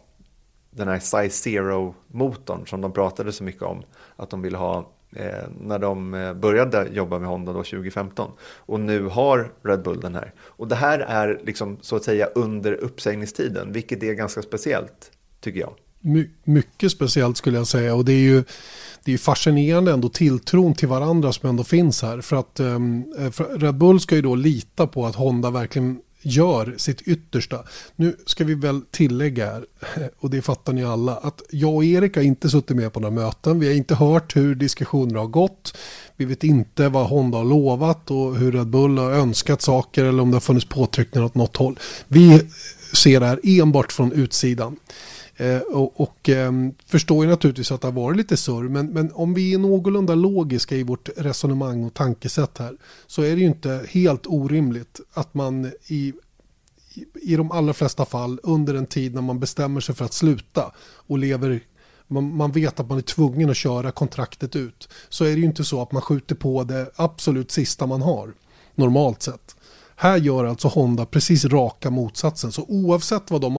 Den 0.72 0.88
här 0.88 1.00
Size 1.00 1.30
Zero-motorn 1.30 2.68
som 2.68 2.82
de 2.82 2.94
pratade 2.94 3.32
så 3.32 3.44
mycket 3.44 3.62
om 3.62 3.84
att 4.16 4.30
de 4.30 4.42
ville 4.42 4.58
ha 4.58 4.92
eh, 5.16 5.44
när 5.62 5.80
de 5.80 6.14
eh, 6.14 6.34
började 6.34 6.88
jobba 6.92 7.20
med 7.20 7.30
Honda 7.30 7.54
då 7.54 7.64
2015. 7.64 8.32
Och 8.42 8.80
nu 8.80 9.06
har 9.06 9.52
Red 9.64 9.84
Bull 9.84 10.00
den 10.00 10.16
här. 10.16 10.34
Och 10.40 10.68
det 10.68 10.76
här 10.76 11.00
är 11.00 11.42
liksom 11.44 11.78
så 11.82 11.96
att 11.96 12.04
säga 12.04 12.26
under 12.26 12.74
uppsägningstiden, 12.74 13.72
vilket 13.72 14.04
är 14.04 14.14
ganska 14.14 14.42
speciellt 14.42 15.12
tycker 15.40 15.60
jag. 15.60 15.74
My 16.00 16.30
mycket 16.44 16.92
speciellt 16.92 17.38
skulle 17.38 17.58
jag 17.58 17.68
säga 17.68 17.96
och 17.96 18.06
det 18.06 18.14
är 18.14 18.20
ju 18.20 18.44
det 19.04 19.14
är 19.14 19.18
fascinerande 19.18 19.92
ändå 19.92 20.10
tilltron 20.10 20.74
till 20.74 20.88
varandra 20.88 21.34
som 21.34 21.50
ändå 21.50 21.64
finns 21.64 22.02
här. 22.02 22.22
För 22.22 22.36
att 22.36 22.60
ehm, 22.60 23.04
eh, 23.20 23.32
för 23.32 23.60
Red 23.60 23.76
Bull 23.76 24.00
ska 24.00 24.16
ju 24.16 24.22
då 24.22 24.36
lita 24.36 24.88
på 24.88 25.06
att 25.06 25.16
Honda 25.16 25.52
verkligen 25.52 26.00
gör 26.22 26.76
sitt 26.78 27.02
yttersta. 27.02 27.64
Nu 27.96 28.18
ska 28.26 28.44
vi 28.44 28.56
väl 28.56 28.82
tillägga 28.92 29.46
här, 29.46 29.66
och 30.20 30.30
det 30.30 30.42
fattar 30.42 30.74
ni 30.74 30.84
alla, 30.84 31.16
att 31.16 31.42
jag 31.50 31.76
och 31.76 31.86
Erik 31.86 32.16
har 32.16 32.24
inte 32.24 32.50
suttit 32.50 32.78
med 32.78 32.94
på 32.94 33.00
några 33.00 33.16
möten. 33.16 33.60
Vi 33.60 33.68
har 33.68 33.74
inte 33.74 33.96
hört 33.96 34.36
hur 34.36 34.56
diskussioner 34.56 35.16
har 35.16 35.28
gått. 35.28 35.78
Vi 36.16 36.26
vet 36.26 36.44
inte 36.44 36.90
vad 36.90 37.08
Honda 37.08 37.38
har 37.38 37.46
lovat 37.46 38.12
och 38.12 38.36
hur 38.36 38.52
Red 38.52 38.68
Bull 38.68 38.98
har 38.98 39.12
önskat 39.12 39.62
saker 39.62 40.06
eller 40.06 40.24
om 40.24 40.32
det 40.32 40.36
har 40.36 40.42
funnits 40.42 40.70
påtryckningar 40.70 41.26
åt 41.26 41.36
något 41.36 41.58
håll. 41.58 41.80
Vi 42.08 42.42
ser 42.94 43.20
det 43.20 43.26
här 43.26 43.40
enbart 43.44 43.92
från 43.92 44.12
utsidan. 44.12 44.76
Eh, 45.40 45.60
och, 45.60 46.02
och 46.02 46.30
eh, 46.30 46.52
förstår 46.86 47.26
ju 47.26 47.32
naturligtvis 47.32 47.72
att 47.72 47.82
det 47.82 47.88
har 47.88 47.94
varit 47.94 48.18
lite 48.18 48.38
surr, 48.38 48.70
men, 48.70 48.88
men 48.88 49.12
om 49.14 49.34
vi 49.34 49.54
är 49.54 49.58
någorlunda 49.58 50.16
logiska 50.16 50.76
i 50.76 50.84
vårt 50.84 51.10
resonemang 51.18 51.84
och 51.84 51.94
tankesätt 51.94 52.58
här 52.58 52.78
så 53.08 53.22
är 53.22 53.36
det 53.36 53.42
ju 53.42 53.48
inte 53.48 53.86
helt 53.90 54.28
orimligt 54.28 55.00
att 55.14 55.34
man 55.34 55.72
i, 55.88 56.14
i 57.22 57.36
de 57.36 57.52
allra 57.52 57.74
flesta 57.74 58.06
fall 58.06 58.40
under 58.44 58.74
en 58.74 58.86
tid 58.86 59.16
när 59.16 59.22
man 59.22 59.40
bestämmer 59.40 59.82
sig 59.82 59.96
för 59.96 60.06
att 60.06 60.14
sluta 60.14 60.72
och 60.82 61.18
lever 61.18 61.64
man, 62.08 62.36
man, 62.36 62.52
vet 62.52 62.80
att 62.80 62.90
man 62.90 62.98
är 62.98 63.02
tvungen 63.02 63.50
att 63.50 63.58
köra 63.58 63.92
kontraktet 63.92 64.56
ut 64.56 64.90
så 65.10 65.26
är 65.26 65.30
det 65.30 65.40
ju 65.40 65.46
inte 65.46 65.64
så 65.64 65.82
att 65.82 65.92
man 65.92 66.02
skjuter 66.02 66.36
på 66.36 66.64
det 66.64 66.92
absolut 66.96 67.52
sista 67.52 67.86
man 67.86 68.02
har 68.02 68.34
normalt 68.76 69.22
sett. 69.22 69.56
Här 69.96 70.18
gör 70.18 70.46
alltså 70.46 70.68
Honda 70.68 71.06
precis 71.06 71.46
raka 71.46 71.90
motsatsen 71.90 72.52
så 72.52 72.66
oavsett 72.68 73.32
vad 73.32 73.42
de 73.42 73.59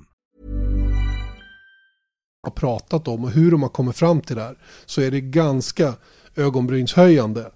Har 2.43 2.51
pratat 2.51 3.07
om 3.07 3.23
och 3.23 3.31
hur 3.31 3.51
de 3.51 3.61
har 3.61 3.69
kommit 3.69 3.95
fram 3.95 4.21
till 4.21 4.35
det 4.35 4.41
här 4.41 4.57
så 4.85 5.01
är 5.01 5.11
det 5.11 5.21
ganska 5.21 5.93
ögonbrynshöjande 6.35 7.51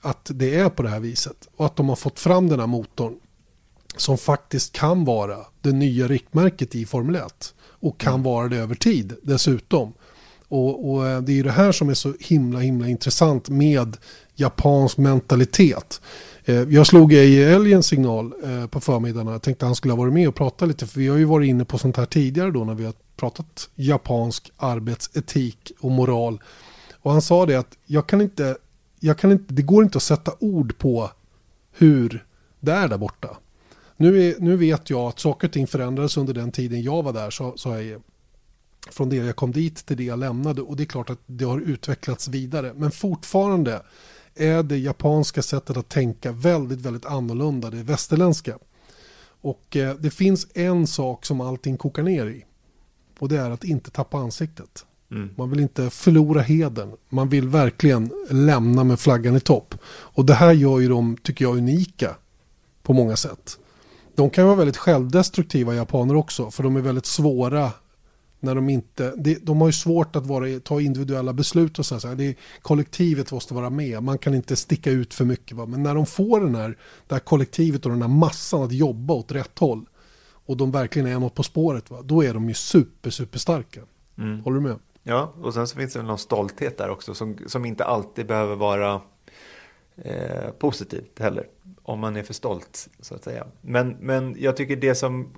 att 0.00 0.30
det 0.34 0.54
är 0.54 0.68
på 0.68 0.82
det 0.82 0.88
här 0.88 1.00
viset 1.00 1.48
och 1.56 1.66
att 1.66 1.76
de 1.76 1.88
har 1.88 1.96
fått 1.96 2.20
fram 2.20 2.48
den 2.48 2.60
här 2.60 2.66
motorn 2.66 3.14
som 3.96 4.18
faktiskt 4.18 4.72
kan 4.72 5.04
vara 5.04 5.36
det 5.60 5.72
nya 5.72 6.08
riktmärket 6.08 6.74
i 6.74 6.86
Formel 6.86 7.16
1 7.16 7.54
och 7.60 8.00
kan 8.00 8.12
mm. 8.12 8.22
vara 8.22 8.48
det 8.48 8.56
över 8.56 8.74
tid 8.74 9.16
dessutom. 9.22 9.92
Och, 10.48 10.90
och, 10.90 11.08
eh, 11.08 11.20
det 11.20 11.32
är 11.32 11.36
ju 11.36 11.42
det 11.42 11.52
här 11.52 11.72
som 11.72 11.88
är 11.88 11.94
så 11.94 12.14
himla 12.20 12.58
himla 12.58 12.88
intressant 12.88 13.48
med 13.48 13.96
japansk 14.34 14.98
mentalitet. 14.98 16.00
Eh, 16.48 16.62
jag 16.68 16.86
slog 16.86 17.12
i 17.12 17.42
älgens 17.42 17.86
signal 17.86 18.32
eh, 18.44 18.66
på 18.66 18.80
förmiddagen. 18.80 19.32
Jag 19.32 19.42
tänkte 19.42 19.64
att 19.64 19.68
han 19.68 19.76
skulle 19.76 19.92
ha 19.92 19.98
varit 19.98 20.12
med 20.12 20.28
och 20.28 20.34
prata 20.34 20.66
lite. 20.66 20.86
För 20.86 21.00
vi 21.00 21.08
har 21.08 21.16
ju 21.16 21.24
varit 21.24 21.48
inne 21.48 21.64
på 21.64 21.78
sånt 21.78 21.96
här 21.96 22.06
tidigare 22.06 22.50
då 22.50 22.64
när 22.64 22.74
vi 22.74 22.84
har 22.84 22.94
pratat 23.16 23.70
japansk 23.74 24.52
arbetsetik 24.56 25.72
och 25.80 25.90
moral. 25.90 26.42
Och 27.00 27.12
han 27.12 27.22
sa 27.22 27.46
det 27.46 27.54
att 27.54 27.78
jag 27.86 28.06
kan 28.06 28.20
inte, 28.20 28.56
jag 29.00 29.18
kan 29.18 29.32
inte, 29.32 29.54
det 29.54 29.62
går 29.62 29.84
inte 29.84 29.98
att 29.98 30.02
sätta 30.02 30.32
ord 30.38 30.78
på 30.78 31.10
hur 31.72 32.26
det 32.60 32.72
är 32.72 32.88
där 32.88 32.98
borta. 32.98 33.36
Nu, 33.96 34.28
är, 34.28 34.34
nu 34.38 34.56
vet 34.56 34.90
jag 34.90 35.00
att 35.00 35.18
saker 35.18 35.48
och 35.48 35.52
ting 35.52 35.66
förändrades 35.66 36.16
under 36.16 36.34
den 36.34 36.52
tiden 36.52 36.82
jag 36.82 37.02
var 37.02 37.12
där, 37.12 37.30
så, 37.30 37.52
så 37.56 37.68
jag 37.68 38.02
från 38.90 39.08
det 39.08 39.16
jag 39.16 39.36
kom 39.36 39.52
dit 39.52 39.86
till 39.86 39.96
det 39.96 40.04
jag 40.04 40.18
lämnade 40.18 40.62
och 40.62 40.76
det 40.76 40.82
är 40.82 40.84
klart 40.84 41.10
att 41.10 41.20
det 41.26 41.44
har 41.44 41.60
utvecklats 41.60 42.28
vidare. 42.28 42.72
Men 42.76 42.90
fortfarande 42.90 43.82
är 44.38 44.62
det 44.62 44.78
japanska 44.78 45.42
sättet 45.42 45.76
att 45.76 45.88
tänka 45.88 46.32
väldigt, 46.32 46.80
väldigt 46.80 47.06
annorlunda, 47.06 47.70
det 47.70 47.82
västerländska. 47.82 48.58
Och 49.40 49.76
eh, 49.76 49.94
det 49.94 50.10
finns 50.10 50.46
en 50.54 50.86
sak 50.86 51.26
som 51.26 51.40
allting 51.40 51.76
kokar 51.76 52.02
ner 52.02 52.26
i. 52.26 52.44
Och 53.18 53.28
det 53.28 53.36
är 53.36 53.50
att 53.50 53.64
inte 53.64 53.90
tappa 53.90 54.18
ansiktet. 54.18 54.84
Mm. 55.10 55.30
Man 55.36 55.50
vill 55.50 55.60
inte 55.60 55.90
förlora 55.90 56.40
heden. 56.40 56.92
Man 57.08 57.28
vill 57.28 57.48
verkligen 57.48 58.12
lämna 58.30 58.84
med 58.84 59.00
flaggan 59.00 59.36
i 59.36 59.40
topp. 59.40 59.74
Och 59.88 60.24
det 60.24 60.34
här 60.34 60.52
gör 60.52 60.78
ju 60.78 60.88
dem, 60.88 61.16
tycker 61.22 61.44
jag, 61.44 61.56
unika 61.56 62.16
på 62.82 62.92
många 62.92 63.16
sätt. 63.16 63.58
De 64.14 64.30
kan 64.30 64.46
vara 64.46 64.56
väldigt 64.56 64.76
självdestruktiva 64.76 65.74
japaner 65.74 66.16
också, 66.16 66.50
för 66.50 66.62
de 66.62 66.76
är 66.76 66.80
väldigt 66.80 67.06
svåra 67.06 67.70
när 68.40 68.54
de 68.54 68.68
inte, 68.68 69.14
de 69.42 69.60
har 69.60 69.68
ju 69.68 69.72
svårt 69.72 70.16
att 70.16 70.26
vara, 70.26 70.60
ta 70.60 70.80
individuella 70.80 71.32
beslut 71.32 71.78
och 71.78 71.86
så 71.86 72.08
här, 72.08 72.14
det, 72.14 72.34
kollektivet 72.62 73.32
måste 73.32 73.54
vara 73.54 73.70
med, 73.70 74.02
man 74.02 74.18
kan 74.18 74.34
inte 74.34 74.56
sticka 74.56 74.90
ut 74.90 75.14
för 75.14 75.24
mycket. 75.24 75.56
Va? 75.56 75.66
Men 75.66 75.82
när 75.82 75.94
de 75.94 76.06
får 76.06 76.40
den 76.40 76.54
här, 76.54 76.76
det 77.06 77.14
här 77.14 77.20
kollektivet 77.20 77.86
och 77.86 77.92
den 77.92 78.02
här 78.02 78.08
massan 78.08 78.62
att 78.62 78.72
jobba 78.72 79.14
åt 79.14 79.32
rätt 79.32 79.58
håll 79.58 79.86
och 80.48 80.56
de 80.56 80.70
verkligen 80.70 81.08
är 81.08 81.18
något 81.18 81.34
på 81.34 81.42
spåret, 81.42 81.90
va? 81.90 82.02
då 82.02 82.24
är 82.24 82.34
de 82.34 82.48
ju 82.48 82.54
super, 82.54 83.10
super 83.10 83.38
starka. 83.38 83.80
Mm. 84.18 84.40
Håller 84.40 84.60
du 84.60 84.68
med? 84.68 84.78
Ja, 85.02 85.34
och 85.42 85.54
sen 85.54 85.66
så 85.68 85.76
finns 85.76 85.92
det 85.92 86.02
någon 86.02 86.18
stolthet 86.18 86.78
där 86.78 86.90
också 86.90 87.14
som, 87.14 87.38
som 87.46 87.64
inte 87.64 87.84
alltid 87.84 88.26
behöver 88.26 88.56
vara 88.56 89.00
eh, 89.96 90.50
positivt 90.58 91.18
heller. 91.18 91.46
Om 91.82 92.00
man 92.00 92.16
är 92.16 92.22
för 92.22 92.34
stolt 92.34 92.88
så 93.00 93.14
att 93.14 93.24
säga. 93.24 93.46
Men, 93.60 93.96
men 94.00 94.36
jag 94.38 94.56
tycker 94.56 94.76
det 94.76 94.94
som 94.94 95.34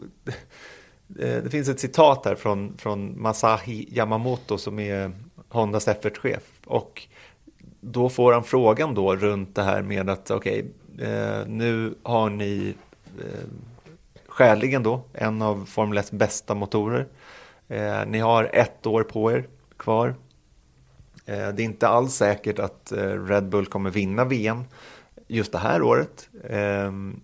Eh, 1.18 1.42
det 1.42 1.50
finns 1.50 1.68
ett 1.68 1.80
citat 1.80 2.24
här 2.24 2.34
från, 2.34 2.76
från 2.76 3.22
Masahi 3.22 3.88
Yamamoto 3.90 4.58
som 4.58 4.78
är 4.78 5.12
Hondas 5.48 5.88
F1-chef. 5.88 6.42
Och 6.66 7.06
då 7.80 8.08
får 8.08 8.32
han 8.32 8.44
frågan 8.44 8.94
då 8.94 9.16
runt 9.16 9.54
det 9.54 9.62
här 9.62 9.82
med 9.82 10.10
att 10.10 10.30
okej, 10.30 10.64
okay, 10.94 11.06
eh, 11.08 11.46
nu 11.46 11.94
har 12.02 12.30
ni 12.30 12.74
eh, 13.18 13.48
skäligen 14.28 14.82
då 14.82 15.02
en 15.12 15.42
av 15.42 15.64
Formel 15.64 15.98
1 15.98 16.10
bästa 16.10 16.54
motorer. 16.54 17.06
Eh, 17.68 18.06
ni 18.06 18.18
har 18.18 18.50
ett 18.52 18.86
år 18.86 19.02
på 19.02 19.32
er 19.32 19.48
kvar. 19.76 20.14
Eh, 21.26 21.48
det 21.48 21.62
är 21.62 21.64
inte 21.64 21.88
alls 21.88 22.14
säkert 22.14 22.58
att 22.58 22.92
eh, 22.92 23.24
Red 23.24 23.48
Bull 23.48 23.66
kommer 23.66 23.90
vinna 23.90 24.24
VM 24.24 24.64
just 25.28 25.52
det 25.52 25.58
här 25.58 25.82
året. 25.82 26.28
Ehm, 26.50 27.20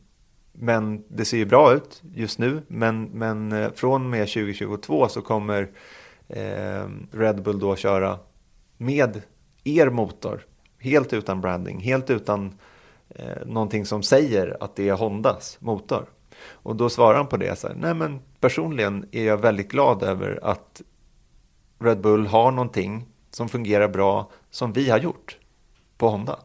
men 0.58 1.04
det 1.08 1.24
ser 1.24 1.36
ju 1.36 1.44
bra 1.44 1.72
ut 1.72 2.02
just 2.14 2.38
nu. 2.38 2.62
Men, 2.68 3.04
men 3.04 3.52
eh, 3.52 3.72
från 3.72 4.04
och 4.04 4.10
med 4.10 4.28
2022 4.28 5.08
så 5.08 5.22
kommer 5.22 5.70
ehm, 6.28 7.06
Red 7.12 7.42
Bull 7.42 7.58
då 7.58 7.76
köra 7.76 8.18
med 8.76 9.22
er 9.64 9.90
motor. 9.90 10.46
Helt 10.78 11.12
utan 11.12 11.40
branding, 11.40 11.80
helt 11.80 12.10
utan 12.10 12.58
eh, 13.08 13.46
någonting 13.46 13.86
som 13.86 14.02
säger 14.02 14.56
att 14.60 14.76
det 14.76 14.88
är 14.88 14.94
Hondas 14.94 15.56
motor. 15.60 16.06
Och 16.48 16.76
då 16.76 16.88
svarar 16.88 17.16
han 17.16 17.26
på 17.26 17.36
det 17.36 17.58
så 17.58 17.68
här, 17.68 17.74
nej 17.74 17.94
men 17.94 18.20
personligen 18.40 19.08
är 19.12 19.24
jag 19.24 19.36
väldigt 19.36 19.70
glad 19.70 20.02
över 20.02 20.40
att 20.42 20.82
Red 21.78 22.00
Bull 22.00 22.26
har 22.26 22.50
någonting 22.50 23.06
som 23.30 23.48
fungerar 23.48 23.88
bra 23.88 24.30
som 24.50 24.72
vi 24.72 24.90
har 24.90 24.98
gjort 24.98 25.38
på 25.98 26.08
Honda. 26.08 26.38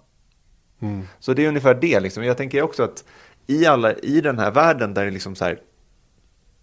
Mm. 0.80 1.08
Så 1.20 1.34
det 1.34 1.46
är 1.46 1.48
ungefär 1.48 1.74
det. 1.74 2.00
Liksom. 2.00 2.24
Jag 2.24 2.38
tänker 2.38 2.62
också 2.62 2.84
att 2.84 3.06
i, 3.52 3.66
alla, 3.66 3.94
i 3.94 4.22
den 4.22 4.40
här 4.40 4.52
världen 4.52 4.94
där 4.94 5.06
det 5.06 5.12
liksom 5.12 5.36
så 5.36 5.46
här, 5.46 5.60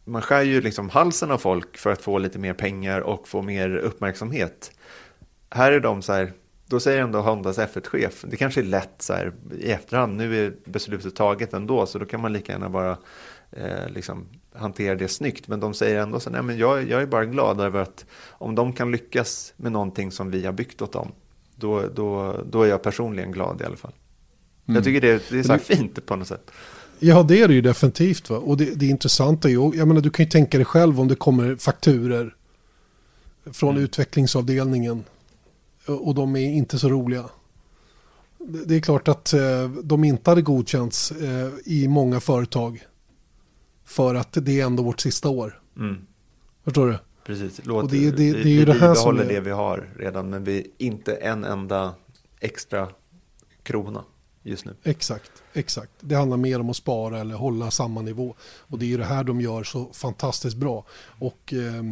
man 0.05 0.23
skär 0.23 0.43
ju 0.43 0.61
liksom 0.61 0.89
halsen 0.89 1.31
av 1.31 1.39
folk 1.39 1.79
för 1.79 1.91
att 1.91 2.03
få 2.03 2.19
lite 2.19 2.39
mer 2.39 2.53
pengar 2.53 3.01
och 3.01 3.29
få 3.29 3.43
mer 3.43 3.77
uppmärksamhet. 3.77 4.71
Här 5.51 5.73
är 5.73 5.81
de 5.81 6.03
så 6.03 6.13
här, 6.13 6.33
då 6.67 6.81
säger 6.81 7.03
ändå 7.03 7.21
Hondas 7.21 7.59
F1-chef, 7.59 8.25
det 8.29 8.37
kanske 8.37 8.61
är 8.61 8.65
lätt 8.65 8.95
så 9.03 9.13
här 9.13 9.33
i 9.59 9.71
efterhand, 9.71 10.17
nu 10.17 10.47
är 10.47 10.55
beslutet 10.65 11.17
taget 11.17 11.53
ändå, 11.53 11.87
så 11.87 11.99
då 11.99 12.07
kan 12.07 12.21
man 12.21 12.33
lika 12.33 12.53
gärna 12.53 12.69
bara 12.69 12.97
eh, 13.51 13.89
liksom 13.89 14.27
hantera 14.53 14.95
det 14.95 15.09
snyggt. 15.09 15.49
Men 15.49 15.61
de 15.61 15.75
säger 15.75 16.01
ändå 16.01 16.21
så 16.21 16.31
nej 16.31 16.43
men 16.43 16.59
jag, 16.59 16.89
jag 16.89 17.03
är 17.03 17.07
bara 17.07 17.25
glad 17.25 17.61
över 17.61 17.81
att 17.81 18.07
om 18.31 18.55
de 18.55 18.73
kan 18.73 18.93
lyckas 18.93 19.53
med 19.57 19.73
någonting 19.73 20.11
som 20.13 20.31
vi 20.31 20.47
har 20.47 20.53
byggt 20.53 20.83
åt 20.83 20.93
dem, 20.93 21.13
då, 21.55 21.83
då, 21.95 22.37
då 22.47 22.63
är 22.63 22.69
jag 22.69 22.83
personligen 22.83 23.33
glad 23.33 23.61
i 23.61 23.65
alla 23.65 23.77
fall. 23.77 23.93
Mm. 24.67 24.75
Jag 24.75 24.85
tycker 24.85 25.01
det, 25.01 25.31
det 25.31 25.39
är 25.39 25.43
så 25.43 25.53
här 25.53 25.59
fint 25.59 26.07
på 26.07 26.17
något 26.17 26.29
sätt. 26.29 26.51
Ja, 27.01 27.23
det 27.23 27.43
är 27.43 27.49
det 27.49 27.55
ju 27.55 27.61
definitivt. 27.61 28.31
Va? 28.31 28.37
Och 28.37 28.57
det, 28.57 28.75
det 28.75 28.87
intressanta 28.87 29.49
är 29.49 29.53
ju, 29.53 29.77
jag 29.77 29.89
menar 29.89 30.01
du 30.01 30.11
kan 30.11 30.25
ju 30.25 30.31
tänka 30.31 30.59
dig 30.59 30.65
själv 30.65 31.01
om 31.01 31.09
det 31.09 31.15
kommer 31.15 31.57
fakturer 31.57 32.35
från 33.53 33.71
mm. 33.71 33.85
utvecklingsavdelningen 33.85 35.05
och 35.87 36.15
de 36.15 36.37
är 36.37 36.51
inte 36.51 36.79
så 36.79 36.89
roliga. 36.89 37.25
Det 38.39 38.77
är 38.77 38.81
klart 38.81 39.09
att 39.09 39.33
eh, 39.33 39.71
de 39.85 40.05
inte 40.05 40.31
hade 40.31 40.43
godkänts 40.43 41.11
eh, 41.13 41.51
i 41.65 41.89
många 41.89 42.21
företag 42.21 42.87
för 43.85 44.15
att 44.15 44.33
det 44.33 44.61
är 44.61 44.67
ändå 44.67 44.83
vårt 44.83 45.01
sista 45.01 45.29
år. 45.29 45.61
Mm. 45.77 45.97
Förstår 46.65 46.87
du? 46.87 46.99
Precis, 47.25 47.61
Låt, 47.65 47.85
och 47.85 47.91
det, 47.91 48.11
det, 48.11 48.11
det, 48.11 48.33
det 48.33 48.49
är 48.49 48.53
ju 48.53 48.65
det 48.65 48.73
här 48.73 48.95
som 48.95 49.19
är... 49.19 49.25
det 49.25 49.41
vi 49.41 49.51
har 49.51 49.89
redan 49.97 50.31
men 50.31 50.45
vi 50.45 50.73
inte 50.79 51.15
en 51.15 51.45
enda 51.45 51.95
extra 52.41 52.89
krona 53.63 54.05
just 54.49 54.65
nu. 54.65 54.75
Exakt, 54.85 55.31
exakt. 55.53 55.93
Det 56.01 56.15
handlar 56.15 56.37
mer 56.37 56.61
om 56.61 56.71
att 56.71 56.77
spara 56.77 57.21
eller 57.21 57.35
hålla 57.35 57.71
samma 57.71 58.03
nivå. 58.03 58.35
Och 58.41 58.79
det 58.79 58.85
är 58.85 58.89
ju 58.89 58.97
det 58.97 59.05
här 59.05 59.25
de 59.25 59.41
gör 59.41 59.65
så 59.65 59.91
fantastiskt 59.93 60.57
bra. 60.57 60.85
Och 61.19 61.53
eh, 61.53 61.83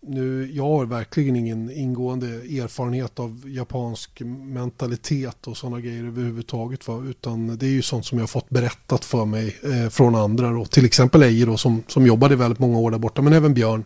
nu, 0.00 0.50
jag 0.52 0.64
har 0.64 0.86
verkligen 0.86 1.36
ingen 1.36 1.70
ingående 1.70 2.26
erfarenhet 2.26 3.18
av 3.18 3.42
japansk 3.46 4.20
mentalitet 4.24 5.46
och 5.46 5.56
sådana 5.56 5.80
grejer 5.80 6.04
överhuvudtaget. 6.04 6.88
Va? 6.88 7.02
Utan 7.08 7.58
det 7.58 7.66
är 7.66 7.70
ju 7.70 7.82
sånt 7.82 8.06
som 8.06 8.18
jag 8.18 8.22
har 8.22 8.28
fått 8.28 8.50
berättat 8.50 9.04
för 9.04 9.24
mig 9.24 9.56
eh, 9.62 9.88
från 9.88 10.14
andra. 10.14 10.50
Då. 10.50 10.64
Till 10.64 10.84
exempel 10.84 11.22
Eje 11.22 11.46
då, 11.46 11.56
som, 11.56 11.82
som 11.88 12.06
jobbade 12.06 12.36
väldigt 12.36 12.58
många 12.58 12.78
år 12.78 12.90
där 12.90 12.98
borta, 12.98 13.22
men 13.22 13.32
även 13.32 13.54
Björn. 13.54 13.84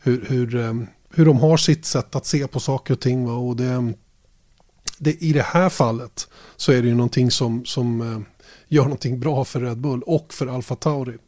Hur, 0.00 0.24
hur, 0.28 0.56
eh, 0.56 0.74
hur 1.10 1.26
de 1.26 1.38
har 1.38 1.56
sitt 1.56 1.84
sätt 1.84 2.16
att 2.16 2.26
se 2.26 2.46
på 2.46 2.60
saker 2.60 2.94
och 2.94 3.00
ting. 3.00 3.26
Va? 3.26 3.32
Och 3.32 3.56
det, 3.56 3.66
ehm, 3.66 3.94
det, 4.98 5.22
I 5.22 5.32
det 5.32 5.42
här 5.42 5.68
fallet 5.68 6.28
så 6.56 6.72
är 6.72 6.82
det 6.82 6.88
ju 6.88 6.94
någonting 6.94 7.30
som, 7.30 7.64
som 7.64 8.00
eh, 8.00 8.20
gör 8.68 8.82
någonting 8.82 9.20
bra 9.20 9.44
för 9.44 9.60
Red 9.60 9.78
Bull 9.78 10.02
och 10.02 10.34
för 10.34 10.46
Alfa 10.46 10.74
Tauri. 10.74 11.18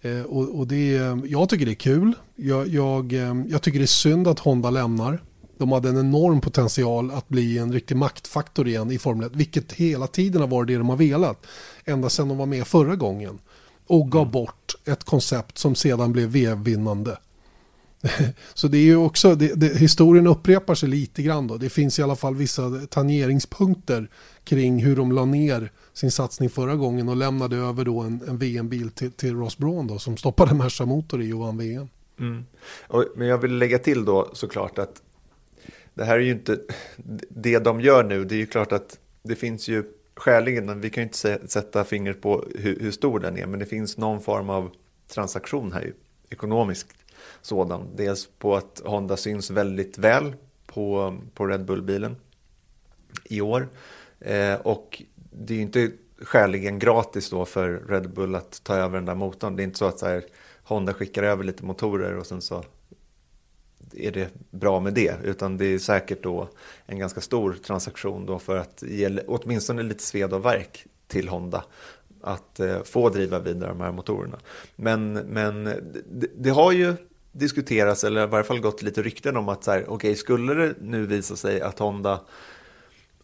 Eh, 0.00 0.22
och, 0.22 0.58
och 0.58 0.66
det, 0.66 0.98
jag 1.24 1.48
tycker 1.48 1.66
det 1.66 1.72
är 1.72 1.74
kul. 1.74 2.14
Jag, 2.36 2.68
jag, 2.68 3.12
eh, 3.12 3.34
jag 3.48 3.62
tycker 3.62 3.78
det 3.78 3.84
är 3.84 3.86
synd 3.86 4.28
att 4.28 4.38
Honda 4.38 4.70
lämnar. 4.70 5.22
De 5.58 5.72
hade 5.72 5.88
en 5.88 5.98
enorm 5.98 6.40
potential 6.40 7.10
att 7.10 7.28
bli 7.28 7.58
en 7.58 7.72
riktig 7.72 7.96
maktfaktor 7.96 8.68
igen 8.68 8.90
i 8.90 8.98
Formel 8.98 9.26
1, 9.26 9.36
vilket 9.36 9.72
hela 9.72 10.06
tiden 10.06 10.40
har 10.40 10.48
varit 10.48 10.68
det 10.68 10.76
de 10.76 10.88
har 10.88 10.96
velat. 10.96 11.46
Ända 11.84 12.08
sedan 12.08 12.28
de 12.28 12.38
var 12.38 12.46
med 12.46 12.66
förra 12.66 12.96
gången. 12.96 13.38
Och 13.86 14.12
gav 14.12 14.22
mm. 14.22 14.32
bort 14.32 14.74
ett 14.84 15.04
koncept 15.04 15.58
som 15.58 15.74
sedan 15.74 16.12
blev 16.12 16.28
VM-vinnande. 16.28 17.18
Så 18.54 18.68
det 18.68 18.78
är 18.78 18.82
ju 18.82 18.96
också, 18.96 19.34
det, 19.34 19.54
det, 19.54 19.78
historien 19.78 20.26
upprepar 20.26 20.74
sig 20.74 20.88
lite 20.88 21.22
grann 21.22 21.46
då. 21.46 21.56
Det 21.56 21.70
finns 21.70 21.98
i 21.98 22.02
alla 22.02 22.16
fall 22.16 22.34
vissa 22.34 22.70
tangeringspunkter 22.90 24.08
kring 24.44 24.84
hur 24.84 24.96
de 24.96 25.12
la 25.12 25.24
ner 25.24 25.72
sin 25.92 26.10
satsning 26.10 26.50
förra 26.50 26.76
gången 26.76 27.08
och 27.08 27.16
lämnade 27.16 27.56
över 27.56 27.84
då 27.84 28.00
en, 28.00 28.20
en 28.28 28.38
VM-bil 28.38 28.90
till, 28.90 29.12
till 29.12 29.36
Ross 29.36 29.58
Braun 29.58 29.86
då, 29.86 29.98
som 29.98 30.16
stoppade 30.16 30.54
Merca 30.54 30.86
motor 30.86 31.22
i 31.22 31.32
och 31.32 31.38
vann 31.38 31.58
VM. 31.58 31.88
Mm. 32.20 32.44
Och, 32.88 33.04
men 33.16 33.26
jag 33.26 33.38
vill 33.38 33.58
lägga 33.58 33.78
till 33.78 34.04
då 34.04 34.30
såklart 34.32 34.78
att 34.78 35.02
det 35.94 36.04
här 36.04 36.14
är 36.14 36.20
ju 36.20 36.32
inte 36.32 36.58
det 37.28 37.58
de 37.58 37.80
gör 37.80 38.04
nu. 38.04 38.24
Det 38.24 38.34
är 38.34 38.38
ju 38.38 38.46
klart 38.46 38.72
att 38.72 38.98
det 39.22 39.34
finns 39.34 39.68
ju 39.68 39.84
skäligen, 40.16 40.80
vi 40.80 40.90
kan 40.90 41.02
ju 41.02 41.06
inte 41.06 41.48
sätta 41.48 41.84
fingret 41.84 42.22
på 42.22 42.44
hur, 42.54 42.80
hur 42.80 42.90
stor 42.90 43.20
den 43.20 43.38
är, 43.38 43.46
men 43.46 43.60
det 43.60 43.66
finns 43.66 43.96
någon 43.96 44.20
form 44.20 44.50
av 44.50 44.70
transaktion 45.08 45.72
här 45.72 45.82
ju, 45.82 45.92
ekonomiskt 46.30 47.01
sådan. 47.42 47.96
Dels 47.96 48.28
på 48.38 48.56
att 48.56 48.82
Honda 48.84 49.16
syns 49.16 49.50
väldigt 49.50 49.98
väl 49.98 50.34
på, 50.66 51.18
på 51.34 51.46
Red 51.46 51.64
Bull-bilen 51.64 52.16
i 53.24 53.40
år. 53.40 53.68
Eh, 54.20 54.54
och 54.54 55.02
det 55.14 55.54
är 55.54 55.56
ju 55.56 55.62
inte 55.62 55.90
skäligen 56.22 56.78
gratis 56.78 57.30
då 57.30 57.44
för 57.44 57.82
Red 57.88 58.10
Bull 58.10 58.34
att 58.34 58.64
ta 58.64 58.74
över 58.74 58.94
den 58.94 59.04
där 59.04 59.14
motorn. 59.14 59.56
Det 59.56 59.62
är 59.62 59.64
inte 59.64 59.78
så 59.78 59.84
att 59.84 59.98
så 59.98 60.06
här, 60.06 60.24
Honda 60.62 60.94
skickar 60.94 61.22
över 61.22 61.44
lite 61.44 61.64
motorer 61.64 62.16
och 62.16 62.26
sen 62.26 62.40
så 62.40 62.64
är 63.94 64.12
det 64.12 64.28
bra 64.50 64.80
med 64.80 64.94
det. 64.94 65.16
Utan 65.24 65.56
det 65.56 65.64
är 65.64 65.78
säkert 65.78 66.22
då 66.22 66.48
en 66.86 66.98
ganska 66.98 67.20
stor 67.20 67.52
transaktion 67.52 68.26
då 68.26 68.38
för 68.38 68.56
att 68.56 68.82
ge 68.82 69.18
åtminstone 69.26 69.82
lite 69.82 70.02
sved 70.02 70.32
och 70.32 70.44
verk 70.44 70.86
till 71.06 71.28
Honda 71.28 71.64
att 72.20 72.60
eh, 72.60 72.82
få 72.82 73.08
driva 73.08 73.38
vidare 73.38 73.70
de 73.70 73.80
här 73.80 73.92
motorerna. 73.92 74.38
Men, 74.76 75.12
men 75.12 75.64
det, 76.10 76.26
det, 76.36 76.50
har 76.50 76.72
ju 76.72 76.94
diskuterats, 77.32 78.04
eller 78.04 78.24
i 78.24 78.26
varje 78.26 78.44
fall 78.44 78.60
gått 78.60 78.82
lite 78.82 79.02
rykten 79.02 79.36
om 79.36 79.48
att 79.48 79.64
så 79.64 79.70
här, 79.70 79.90
okay, 79.90 80.14
skulle 80.14 80.54
det 80.54 80.74
nu 80.80 81.06
visa 81.06 81.36
sig 81.36 81.60
att 81.60 81.78
Honda 81.78 82.20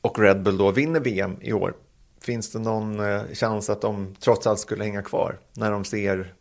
och 0.01 0.19
Red 0.19 0.43
Bull 0.43 0.59
då 0.59 0.71
vinner 0.71 1.01
VM 1.01 1.37
i 1.41 1.53
år, 1.53 1.75
finns 2.21 2.53
det 2.53 2.59
någon 2.59 3.01
eh, 3.01 3.23
chans 3.35 3.71
att 3.71 3.81
de 3.81 4.15
trots 4.21 4.47
allt 4.47 4.61
skulle 4.61 4.85
hänga 4.85 5.03
kvar 5.03 5.39
när 5.53 5.71
de 5.71 5.85
ser 5.85 6.35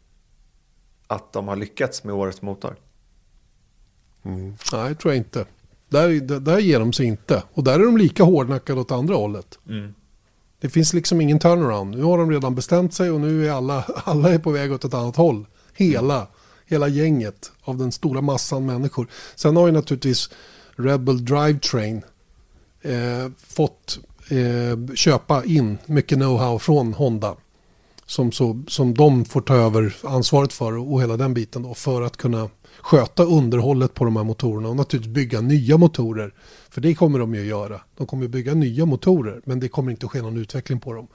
att 1.07 1.33
de 1.33 1.47
har 1.47 1.55
lyckats 1.55 2.03
med 2.03 2.15
årets 2.15 2.41
motor? 2.41 2.75
Mm. 4.23 4.55
Nej, 4.73 4.95
tror 4.95 5.13
jag 5.13 5.17
inte. 5.17 5.45
Där, 5.89 6.09
där, 6.09 6.39
där 6.39 6.59
ger 6.59 6.79
de 6.79 6.93
sig 6.93 7.05
inte. 7.05 7.43
Och 7.53 7.63
där 7.63 7.79
är 7.79 7.85
de 7.85 7.97
lika 7.97 8.23
hårdnackade 8.23 8.81
åt 8.81 8.91
andra 8.91 9.15
hållet. 9.15 9.59
Mm. 9.69 9.93
Det 10.59 10.69
finns 10.69 10.93
liksom 10.93 11.21
ingen 11.21 11.39
turnaround. 11.39 11.95
Nu 11.95 12.03
har 12.03 12.17
de 12.17 12.31
redan 12.31 12.55
bestämt 12.55 12.93
sig 12.93 13.11
och 13.11 13.21
nu 13.21 13.47
är 13.47 13.51
alla, 13.51 13.83
alla 14.03 14.33
är 14.33 14.39
på 14.39 14.51
väg 14.51 14.71
åt 14.71 14.85
ett 14.85 14.93
annat 14.93 15.15
håll. 15.15 15.47
Hela, 15.73 16.27
hela 16.67 16.87
gänget 16.87 17.51
av 17.61 17.77
den 17.77 17.91
stora 17.91 18.21
massan 18.21 18.65
människor. 18.65 19.07
Sen 19.35 19.55
har 19.55 19.67
ju 19.67 19.73
naturligtvis 19.73 20.29
Rebel 20.75 21.25
Drivetrain 21.25 22.01
eh, 22.81 23.31
fått 23.47 23.99
eh, 24.29 24.95
köpa 24.95 25.43
in 25.45 25.77
mycket 25.85 26.17
know-how 26.17 26.59
från 26.59 26.93
Honda 26.93 27.35
som, 28.07 28.31
så, 28.31 28.63
som 28.67 28.93
de 28.93 29.25
får 29.25 29.41
ta 29.41 29.55
över 29.55 29.95
ansvaret 30.03 30.53
för 30.53 30.77
och 30.91 31.01
hela 31.01 31.17
den 31.17 31.33
biten 31.33 31.63
då 31.63 31.73
för 31.73 32.01
att 32.01 32.17
kunna 32.17 32.49
sköta 32.81 33.23
underhållet 33.23 33.93
på 33.93 34.05
de 34.05 34.15
här 34.15 34.23
motorerna 34.23 34.69
och 34.69 34.75
naturligtvis 34.75 35.13
bygga 35.13 35.41
nya 35.41 35.77
motorer. 35.77 36.33
För 36.69 36.81
det 36.81 36.95
kommer 36.95 37.19
de 37.19 37.35
ju 37.35 37.41
att 37.41 37.47
göra. 37.47 37.81
De 37.97 38.07
kommer 38.07 38.25
att 38.25 38.31
bygga 38.31 38.53
nya 38.53 38.85
motorer 38.85 39.41
men 39.45 39.59
det 39.59 39.67
kommer 39.67 39.91
inte 39.91 40.05
att 40.05 40.11
ske 40.11 40.21
någon 40.21 40.37
utveckling 40.37 40.79
på 40.79 40.93
dem. 40.93 41.07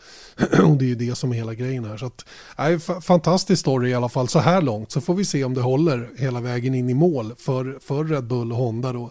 och 0.70 0.76
det 0.76 0.85
är 0.85 0.88
ju 0.88 0.94
det 0.94 1.14
som 1.14 1.33
är 1.33 1.37
hela 1.37 1.55
grejen 1.55 1.85
här. 1.85 1.96
Så 1.96 2.07
att, 2.07 2.24
nej, 2.59 2.78
fantastisk 3.02 3.61
story 3.61 3.90
i 3.90 3.94
alla 3.94 4.09
fall 4.09 4.28
så 4.28 4.38
här 4.38 4.62
långt. 4.62 4.90
Så 4.90 5.00
får 5.00 5.14
vi 5.14 5.24
se 5.24 5.44
om 5.44 5.55
det 5.55 5.61
håller 5.61 6.11
hela 6.18 6.40
vägen 6.40 6.74
in 6.74 6.90
i 6.90 6.94
mål 6.94 7.35
för, 7.38 7.78
för 7.81 8.05
Red 8.05 8.24
Bull 8.24 8.52
och 8.52 8.59
Honda 8.59 8.92
då. 8.92 9.11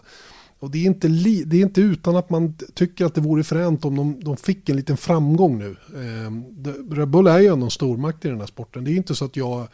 Och 0.62 0.70
det 0.70 0.78
är, 0.78 0.84
inte 0.84 1.08
li, 1.08 1.44
det 1.44 1.56
är 1.56 1.62
inte 1.62 1.80
utan 1.80 2.16
att 2.16 2.30
man 2.30 2.54
tycker 2.74 3.04
att 3.04 3.14
det 3.14 3.20
vore 3.20 3.44
fränt 3.44 3.84
om 3.84 3.96
de, 3.96 4.24
de 4.24 4.36
fick 4.36 4.68
en 4.68 4.76
liten 4.76 4.96
framgång 4.96 5.58
nu. 5.58 5.76
Eh, 5.94 6.94
Red 6.94 7.08
Bull 7.08 7.26
är 7.26 7.38
ju 7.38 7.46
ändå 7.46 7.64
en 7.64 7.70
stormakt 7.70 8.24
i 8.24 8.28
den 8.28 8.40
här 8.40 8.46
sporten. 8.46 8.84
Det 8.84 8.90
är 8.90 8.96
inte 8.96 9.14
så 9.14 9.24
att 9.24 9.36
jag 9.36 9.68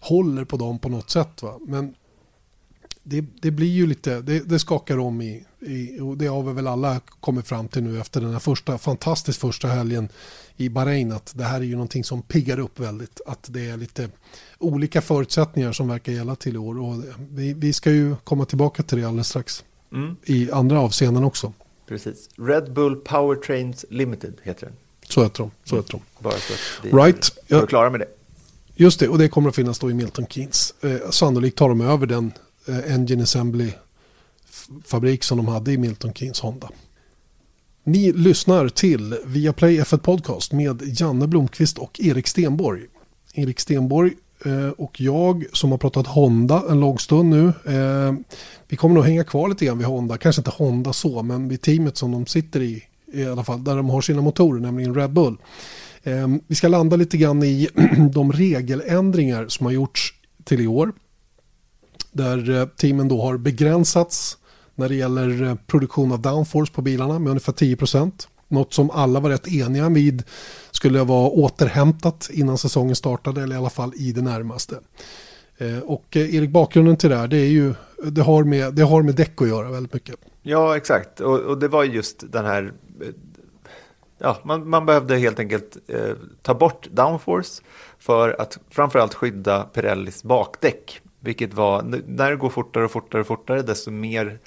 håller 0.00 0.44
på 0.44 0.56
dem 0.56 0.78
på 0.78 0.88
något 0.88 1.10
sätt. 1.10 1.42
Va? 1.42 1.58
Men 1.66 1.94
det, 3.02 3.24
det 3.42 3.50
blir 3.50 3.68
ju 3.68 3.86
lite, 3.86 4.20
det, 4.20 4.48
det 4.48 4.58
skakar 4.58 4.98
om 4.98 5.20
i, 5.20 5.44
i, 5.60 6.00
och 6.00 6.18
det 6.18 6.26
har 6.26 6.42
vi 6.42 6.52
väl 6.52 6.66
alla 6.66 7.00
kommit 7.20 7.46
fram 7.46 7.68
till 7.68 7.82
nu 7.82 8.00
efter 8.00 8.20
den 8.20 8.32
här 8.32 8.38
första, 8.38 8.78
fantastiskt 8.78 9.40
första 9.40 9.68
helgen 9.68 10.08
i 10.56 10.68
Bahrain 10.68 11.12
att 11.12 11.32
det 11.36 11.44
här 11.44 11.60
är 11.60 11.64
ju 11.64 11.72
någonting 11.72 12.04
som 12.04 12.22
piggar 12.22 12.58
upp 12.58 12.80
väldigt. 12.80 13.20
Att 13.26 13.46
det 13.50 13.68
är 13.68 13.76
lite 13.76 14.08
olika 14.58 15.00
förutsättningar 15.00 15.72
som 15.72 15.88
verkar 15.88 16.12
gälla 16.12 16.36
till 16.36 16.54
i 16.54 16.58
år 16.58 16.80
och 16.80 17.04
vi, 17.30 17.54
vi 17.54 17.72
ska 17.72 17.90
ju 17.90 18.16
komma 18.24 18.44
tillbaka 18.44 18.82
till 18.82 18.98
det 18.98 19.04
alldeles 19.04 19.28
strax. 19.28 19.64
Mm. 19.92 20.16
I 20.24 20.50
andra 20.50 20.80
avseenden 20.80 21.24
också. 21.24 21.52
Precis. 21.86 22.28
Red 22.36 22.72
Bull 22.72 22.96
Powertrains 22.96 23.84
Limited 23.90 24.34
heter 24.42 24.66
den. 24.66 24.74
Så 25.08 25.22
heter 25.22 25.38
de. 25.38 25.50
Så 25.64 25.76
heter 25.76 25.92
de. 25.92 26.00
Bara 26.18 26.32
så 26.32 26.52
att 26.52 26.84
vi 26.84 26.90
right. 26.90 27.38
är 27.48 27.66
klara 27.66 27.90
med 27.90 28.00
det. 28.00 28.08
Just 28.74 29.00
det, 29.00 29.08
och 29.08 29.18
det 29.18 29.28
kommer 29.28 29.48
att 29.48 29.56
finnas 29.56 29.78
då 29.78 29.90
i 29.90 29.94
Milton 29.94 30.26
Keynes. 30.26 30.74
Eh, 30.80 31.10
sannolikt 31.10 31.58
tar 31.58 31.68
de 31.68 31.80
över 31.80 32.06
den 32.06 32.32
eh, 32.66 32.94
Engine 32.94 33.22
Assembly 33.22 33.72
fabrik 34.84 35.24
som 35.24 35.36
de 35.36 35.48
hade 35.48 35.72
i 35.72 35.78
Milton 35.78 36.14
Keynes 36.14 36.40
Honda. 36.40 36.70
Ni 37.84 38.12
lyssnar 38.12 38.68
till 38.68 39.16
Viaplay 39.24 39.80
F1 39.80 39.98
Podcast 39.98 40.52
med 40.52 40.82
Janne 41.00 41.26
Blomqvist 41.26 41.78
och 41.78 42.00
Erik 42.00 42.26
Stenborg. 42.26 42.86
Erik 43.34 43.60
Stenborg 43.60 44.12
Eh, 44.44 44.68
och 44.68 45.00
jag 45.00 45.44
som 45.52 45.70
har 45.70 45.78
pratat 45.78 46.06
Honda 46.06 46.62
en 46.70 46.80
lång 46.80 46.98
stund 46.98 47.28
nu. 47.30 47.46
Eh, 47.46 48.14
vi 48.68 48.76
kommer 48.76 48.94
nog 48.94 49.04
hänga 49.04 49.24
kvar 49.24 49.48
lite 49.48 49.64
grann 49.64 49.78
vid 49.78 49.86
Honda, 49.86 50.18
kanske 50.18 50.40
inte 50.40 50.50
Honda 50.50 50.92
så, 50.92 51.22
men 51.22 51.48
vid 51.48 51.62
teamet 51.62 51.96
som 51.96 52.12
de 52.12 52.26
sitter 52.26 52.60
i 52.60 52.84
i 53.12 53.24
alla 53.24 53.44
fall, 53.44 53.64
där 53.64 53.76
de 53.76 53.90
har 53.90 54.00
sina 54.00 54.22
motorer, 54.22 54.60
nämligen 54.60 54.94
Red 54.94 55.12
Bull. 55.12 55.36
Eh, 56.02 56.28
vi 56.46 56.54
ska 56.54 56.68
landa 56.68 56.96
lite 56.96 57.16
grann 57.16 57.42
i 57.42 57.68
de 58.12 58.32
regeländringar 58.32 59.48
som 59.48 59.66
har 59.66 59.72
gjorts 59.72 60.14
till 60.44 60.60
i 60.60 60.66
år. 60.66 60.92
Där 62.12 62.50
eh, 62.50 62.66
teamen 62.66 63.08
då 63.08 63.22
har 63.22 63.36
begränsats 63.36 64.38
när 64.74 64.88
det 64.88 64.94
gäller 64.94 65.42
eh, 65.42 65.54
produktion 65.54 66.12
av 66.12 66.22
downforce 66.22 66.72
på 66.72 66.82
bilarna 66.82 67.18
med 67.18 67.30
ungefär 67.30 67.52
10 67.52 67.76
något 68.48 68.74
som 68.74 68.90
alla 68.90 69.20
var 69.20 69.30
rätt 69.30 69.48
eniga 69.48 69.88
vid 69.88 70.22
skulle 70.70 71.02
vara 71.02 71.28
återhämtat 71.28 72.30
innan 72.32 72.58
säsongen 72.58 72.96
startade 72.96 73.42
eller 73.42 73.54
i 73.54 73.58
alla 73.58 73.70
fall 73.70 73.92
i 73.96 74.12
det 74.12 74.22
närmaste. 74.22 74.78
Eh, 75.58 75.78
och 75.78 76.16
eh, 76.16 76.34
Erik, 76.34 76.50
bakgrunden 76.50 76.96
till 76.96 77.10
det 77.10 77.16
här 77.16 77.28
det 77.28 77.36
är 77.36 77.48
ju 77.48 77.74
det 78.02 78.22
har 78.22 78.44
med, 78.44 78.74
det 78.74 78.82
har 78.82 79.02
med 79.02 79.14
däck 79.14 79.42
att 79.42 79.48
göra 79.48 79.70
väldigt 79.70 79.94
mycket. 79.94 80.16
Ja, 80.42 80.76
exakt. 80.76 81.20
Och, 81.20 81.40
och 81.40 81.58
det 81.58 81.68
var 81.68 81.84
just 81.84 82.32
den 82.32 82.44
här 82.44 82.72
eh, 83.00 83.08
ja, 84.18 84.38
man, 84.44 84.68
man 84.68 84.86
behövde 84.86 85.16
helt 85.16 85.38
enkelt 85.38 85.76
eh, 85.88 86.12
ta 86.42 86.54
bort 86.54 86.88
downforce 86.90 87.62
för 87.98 88.40
att 88.40 88.58
framförallt 88.70 89.14
skydda 89.14 89.62
Pirellis 89.62 90.24
bakdäck. 90.24 91.00
Vilket 91.20 91.54
var, 91.54 91.82
när 92.06 92.30
det 92.30 92.36
går 92.36 92.50
fortare 92.50 92.84
och 92.84 92.90
fortare 92.90 93.20
och 93.20 93.26
fortare, 93.26 93.62
desto 93.62 93.90
mer 93.90 94.38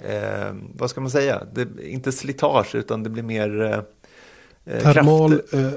eh, 0.00 0.54
vad 0.74 0.90
ska 0.90 1.00
man 1.00 1.10
säga, 1.10 1.42
det, 1.52 1.68
inte 1.82 2.12
slitage 2.12 2.74
utan 2.74 3.02
det 3.02 3.10
blir 3.10 3.22
mer 3.22 3.62
eh, 3.62 4.74
eh 4.74 4.82
Termal, 4.82 5.32
eh, 5.32 5.70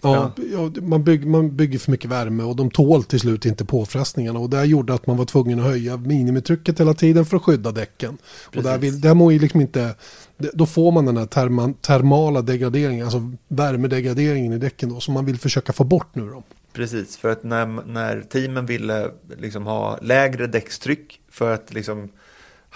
ja, 0.00 0.32
ja. 0.52 0.70
Man, 0.80 1.04
bygger, 1.04 1.26
man 1.26 1.56
bygger 1.56 1.78
för 1.78 1.90
mycket 1.90 2.10
värme 2.10 2.42
och 2.42 2.56
de 2.56 2.70
tål 2.70 3.04
till 3.04 3.20
slut 3.20 3.46
inte 3.46 3.64
påfrestningarna 3.64 4.38
och 4.38 4.50
det 4.50 4.64
gjorde 4.64 4.94
att 4.94 5.06
man 5.06 5.16
var 5.16 5.24
tvungen 5.24 5.58
att 5.58 5.66
höja 5.66 5.96
minimitrycket 5.96 6.80
hela 6.80 6.94
tiden 6.94 7.26
för 7.26 7.36
att 7.36 7.42
skydda 7.42 7.72
däcken. 7.72 8.18
Precis. 8.18 8.56
Och 8.56 8.62
där, 8.62 8.78
vill, 8.78 9.00
där 9.00 9.14
må 9.14 9.32
ju 9.32 9.38
liksom 9.38 9.60
inte, 9.60 9.94
då 10.36 10.66
får 10.66 10.92
man 10.92 11.06
den 11.06 11.16
här 11.16 11.26
terma, 11.26 11.72
termala 11.80 12.42
degraderingen, 12.42 13.04
alltså 13.04 13.32
värmedegraderingen 13.48 14.52
i 14.52 14.58
däcken 14.58 14.88
då, 14.88 15.00
som 15.00 15.14
man 15.14 15.24
vill 15.24 15.38
försöka 15.38 15.72
få 15.72 15.84
bort 15.84 16.14
nu 16.14 16.28
då. 16.28 16.42
Precis, 16.72 17.16
för 17.16 17.28
att 17.28 17.44
när, 17.44 17.66
när 17.66 18.20
teamen 18.20 18.66
ville 18.66 19.10
liksom 19.38 19.66
ha 19.66 19.98
lägre 20.02 20.46
däckstryck 20.46 21.20
för 21.30 21.54
att 21.54 21.74
liksom 21.74 22.08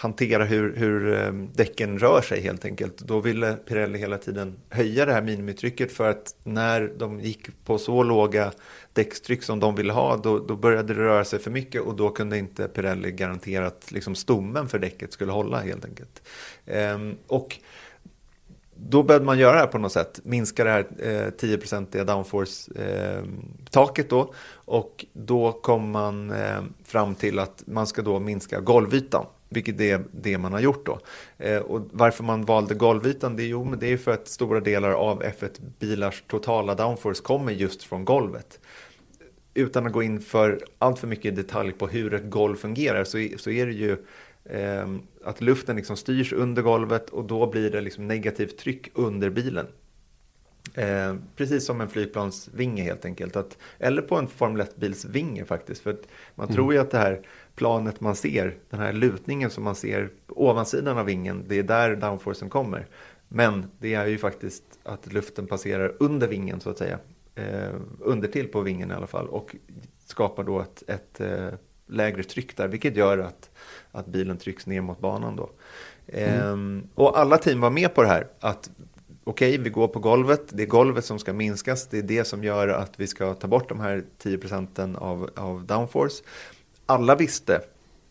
hantera 0.02 0.44
hur, 0.44 0.76
hur 0.76 1.14
ehm, 1.14 1.48
däcken 1.52 1.98
rör 1.98 2.20
sig 2.20 2.40
helt 2.40 2.64
enkelt. 2.64 2.98
Då 2.98 3.20
ville 3.20 3.54
Pirelli 3.54 3.98
hela 3.98 4.18
tiden 4.18 4.56
höja 4.68 5.06
det 5.06 5.12
här 5.12 5.22
minimitrycket 5.22 5.92
för 5.92 6.10
att 6.10 6.36
när 6.44 6.92
de 6.98 7.20
gick 7.20 7.64
på 7.64 7.78
så 7.78 8.02
låga 8.02 8.52
däckstryck 8.92 9.42
som 9.42 9.60
de 9.60 9.74
ville 9.74 9.92
ha 9.92 10.16
då, 10.16 10.38
då 10.38 10.56
började 10.56 10.94
det 10.94 11.00
röra 11.00 11.24
sig 11.24 11.38
för 11.38 11.50
mycket 11.50 11.82
och 11.82 11.96
då 11.96 12.10
kunde 12.10 12.38
inte 12.38 12.68
Pirelli 12.68 13.12
garantera 13.12 13.66
att 13.66 13.92
liksom 13.92 14.14
stommen 14.14 14.68
för 14.68 14.78
däcket 14.78 15.12
skulle 15.12 15.32
hålla 15.32 15.60
helt 15.60 15.84
enkelt. 15.84 16.22
Ehm, 16.66 17.16
och 17.26 17.58
då 18.74 19.02
behövde 19.02 19.26
man 19.26 19.38
göra 19.38 19.52
det 19.52 19.58
här 19.58 19.66
på 19.66 19.78
något 19.78 19.92
sätt, 19.92 20.20
minska 20.24 20.64
det 20.64 20.70
här 20.70 20.86
eh, 20.98 21.26
10-procentiga 21.40 22.04
downforce-taket 22.04 24.12
ehm, 24.12 24.18
eh, 24.18 24.24
då 24.24 24.34
och 24.54 25.04
då 25.12 25.52
kom 25.52 25.90
man 25.90 26.30
eh, 26.30 26.62
fram 26.84 27.14
till 27.14 27.38
att 27.38 27.62
man 27.66 27.86
ska 27.86 28.02
då 28.02 28.20
minska 28.20 28.60
golvytan 28.60 29.26
vilket 29.52 29.80
är 29.80 30.04
det 30.12 30.38
man 30.38 30.52
har 30.52 30.60
gjort 30.60 30.86
då. 30.86 30.98
Eh, 31.38 31.58
och 31.58 31.88
varför 31.92 32.24
man 32.24 32.44
valde 32.44 32.74
golvytan, 32.74 33.36
det 33.36 33.42
är, 33.42 33.46
jo, 33.46 33.64
men 33.64 33.78
det 33.78 33.92
är 33.92 33.96
för 33.96 34.10
att 34.10 34.28
stora 34.28 34.60
delar 34.60 34.90
av 34.90 35.22
F1-bilars 35.22 36.22
totala 36.26 36.74
downforce 36.74 37.22
kommer 37.22 37.52
just 37.52 37.82
från 37.82 38.04
golvet. 38.04 38.60
Utan 39.54 39.86
att 39.86 39.92
gå 39.92 40.02
in 40.02 40.20
för 40.20 40.64
allt 40.78 40.98
för 40.98 41.06
mycket 41.06 41.36
detalj 41.36 41.72
på 41.72 41.88
hur 41.88 42.14
ett 42.14 42.30
golv 42.30 42.56
fungerar 42.56 43.04
så, 43.04 43.28
så 43.38 43.50
är 43.50 43.66
det 43.66 43.72
ju 43.72 43.96
eh, 44.44 44.88
att 45.24 45.40
luften 45.40 45.76
liksom 45.76 45.96
styrs 45.96 46.32
under 46.32 46.62
golvet 46.62 47.10
och 47.10 47.24
då 47.24 47.46
blir 47.46 47.70
det 47.70 47.80
liksom 47.80 48.08
negativt 48.08 48.58
tryck 48.58 48.90
under 48.94 49.30
bilen. 49.30 49.66
Eh, 50.74 51.14
precis 51.36 51.66
som 51.66 51.80
en 51.80 51.88
flygplansvinge 51.88 52.82
helt 52.82 53.04
enkelt. 53.04 53.36
Att, 53.36 53.58
eller 53.78 54.02
på 54.02 54.16
en 54.16 54.28
Formel 54.28 54.66
1-bils 54.66 55.04
vinge 55.04 55.44
faktiskt. 55.44 55.82
För 55.82 55.96
man 56.34 56.46
mm. 56.46 56.54
tror 56.54 56.74
ju 56.74 56.80
att 56.80 56.90
det 56.90 56.98
här 56.98 57.26
planet 57.54 58.00
man 58.00 58.16
ser, 58.16 58.56
den 58.70 58.80
här 58.80 58.92
lutningen 58.92 59.50
som 59.50 59.64
man 59.64 59.74
ser 59.74 60.10
ovansidan 60.28 60.98
av 60.98 61.06
vingen, 61.06 61.44
det 61.48 61.58
är 61.58 61.62
där 61.62 61.96
downforcen 61.96 62.50
kommer. 62.50 62.86
Men 63.28 63.66
det 63.78 63.94
är 63.94 64.06
ju 64.06 64.18
faktiskt 64.18 64.62
att 64.82 65.12
luften 65.12 65.46
passerar 65.46 65.94
under 66.00 66.28
vingen 66.28 66.60
så 66.60 66.70
att 66.70 66.78
säga. 66.78 66.98
Eh, 67.34 67.74
undertill 67.98 68.48
på 68.48 68.60
vingen 68.60 68.90
i 68.90 68.94
alla 68.94 69.06
fall 69.06 69.28
och 69.28 69.56
skapar 70.06 70.44
då 70.44 70.60
ett, 70.60 70.82
ett 70.86 71.20
eh, 71.20 71.48
lägre 71.86 72.22
tryck 72.22 72.56
där, 72.56 72.68
vilket 72.68 72.96
gör 72.96 73.18
att, 73.18 73.50
att 73.90 74.06
bilen 74.06 74.36
trycks 74.36 74.66
ner 74.66 74.80
mot 74.80 75.00
banan 75.00 75.36
då. 75.36 75.50
Mm. 76.06 76.78
Eh, 76.78 76.98
och 76.98 77.18
alla 77.18 77.38
team 77.38 77.60
var 77.60 77.70
med 77.70 77.94
på 77.94 78.02
det 78.02 78.08
här, 78.08 78.26
att 78.40 78.70
okej, 79.24 79.50
okay, 79.50 79.64
vi 79.64 79.70
går 79.70 79.88
på 79.88 79.98
golvet, 79.98 80.42
det 80.48 80.62
är 80.62 80.66
golvet 80.66 81.04
som 81.04 81.18
ska 81.18 81.32
minskas, 81.32 81.86
det 81.86 81.98
är 81.98 82.02
det 82.02 82.24
som 82.24 82.44
gör 82.44 82.68
att 82.68 83.00
vi 83.00 83.06
ska 83.06 83.34
ta 83.34 83.48
bort 83.48 83.68
de 83.68 83.80
här 83.80 84.04
10 84.18 84.38
procenten 84.38 84.96
av, 84.96 85.30
av 85.36 85.66
downforce 85.66 86.24
alla 86.92 87.14
visste 87.14 87.60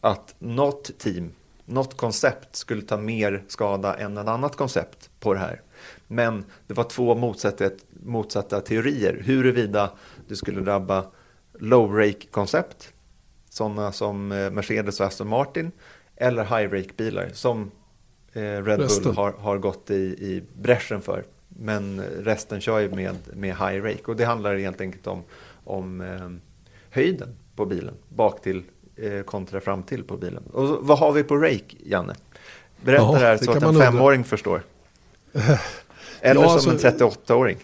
att 0.01 0.35
något 0.39 0.97
team, 0.97 1.31
något 1.65 1.97
koncept 1.97 2.55
skulle 2.55 2.81
ta 2.81 2.97
mer 2.97 3.43
skada 3.47 3.95
än 3.95 4.17
ett 4.17 4.27
annat 4.27 4.55
koncept 4.55 5.09
på 5.19 5.33
det 5.33 5.39
här. 5.39 5.61
Men 6.07 6.45
det 6.67 6.73
var 6.73 6.83
två 6.83 7.15
motsatta, 7.15 7.69
motsatta 8.03 8.61
teorier 8.61 9.21
huruvida 9.25 9.91
det 10.27 10.35
skulle 10.35 10.61
drabba 10.61 11.05
low 11.59 11.95
rake-koncept, 11.95 12.93
sådana 13.49 13.91
som 13.91 14.31
eh, 14.31 14.51
Mercedes 14.51 14.99
och 14.99 15.05
Aston 15.05 15.27
Martin, 15.27 15.71
eller 16.15 16.43
high 16.43 16.73
rake-bilar 16.73 17.29
som 17.33 17.71
eh, 18.33 18.41
Red 18.41 18.79
resten. 18.79 19.03
Bull 19.03 19.15
har, 19.15 19.31
har 19.31 19.57
gått 19.57 19.91
i, 19.91 20.03
i 20.03 20.43
bräschen 20.53 21.01
för. 21.01 21.23
Men 21.47 22.01
resten 22.01 22.61
kör 22.61 22.79
ju 22.79 22.89
med, 22.89 23.15
med 23.33 23.49
high 23.49 23.83
rake 23.83 24.03
och 24.05 24.15
det 24.15 24.25
handlar 24.25 24.57
helt 24.57 24.81
enkelt 24.81 25.07
om, 25.07 25.23
om 25.63 26.01
eh, 26.01 26.29
höjden 26.89 27.35
på 27.62 27.65
bilen, 27.65 27.93
bak 28.10 28.41
till 28.41 28.63
eh, 28.95 29.21
kontra 29.21 29.62
fram 29.62 29.84
till 29.84 30.04
på 30.04 30.17
bilen. 30.17 30.43
Och 30.54 30.88
vad 30.88 31.00
har 31.00 31.12
vi 31.12 31.24
på 31.24 31.38
rake, 31.38 31.76
Janne? 31.86 32.15
Berätta 32.82 33.04
ja, 33.04 33.12
det 33.12 33.19
här 33.19 33.38
så 33.38 33.52
att 33.52 33.63
en 33.63 33.80
femåring 33.80 34.24
förstår. 34.24 34.63
Eller 36.21 36.41
ja, 36.41 36.60
som 36.60 36.71
alltså, 36.71 36.88
en 36.88 36.93
38-åring. 36.93 37.58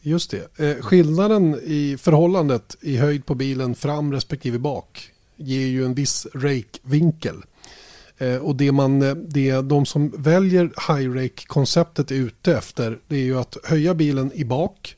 Just 0.00 0.30
det. 0.30 0.58
Eh, 0.58 0.82
skillnaden 0.82 1.60
i 1.62 1.96
förhållandet 2.00 2.76
i 2.80 2.96
höjd 2.96 3.26
på 3.26 3.34
bilen 3.34 3.74
fram 3.74 4.12
respektive 4.12 4.58
bak 4.58 5.10
ger 5.36 5.66
ju 5.66 5.84
en 5.84 5.94
viss 5.94 6.26
rake-vinkel. 6.34 7.42
Eh, 8.18 8.36
och 8.36 8.56
det, 8.56 8.72
man, 8.72 9.02
eh, 9.02 9.14
det 9.14 9.60
de 9.60 9.86
som 9.86 10.12
väljer 10.16 10.64
high 10.64 11.10
rake-konceptet 11.10 12.10
är 12.10 12.14
ute 12.14 12.56
efter 12.56 12.98
det 13.08 13.16
är 13.16 13.24
ju 13.24 13.38
att 13.38 13.56
höja 13.64 13.94
bilen 13.94 14.32
i 14.34 14.44
bak 14.44 14.96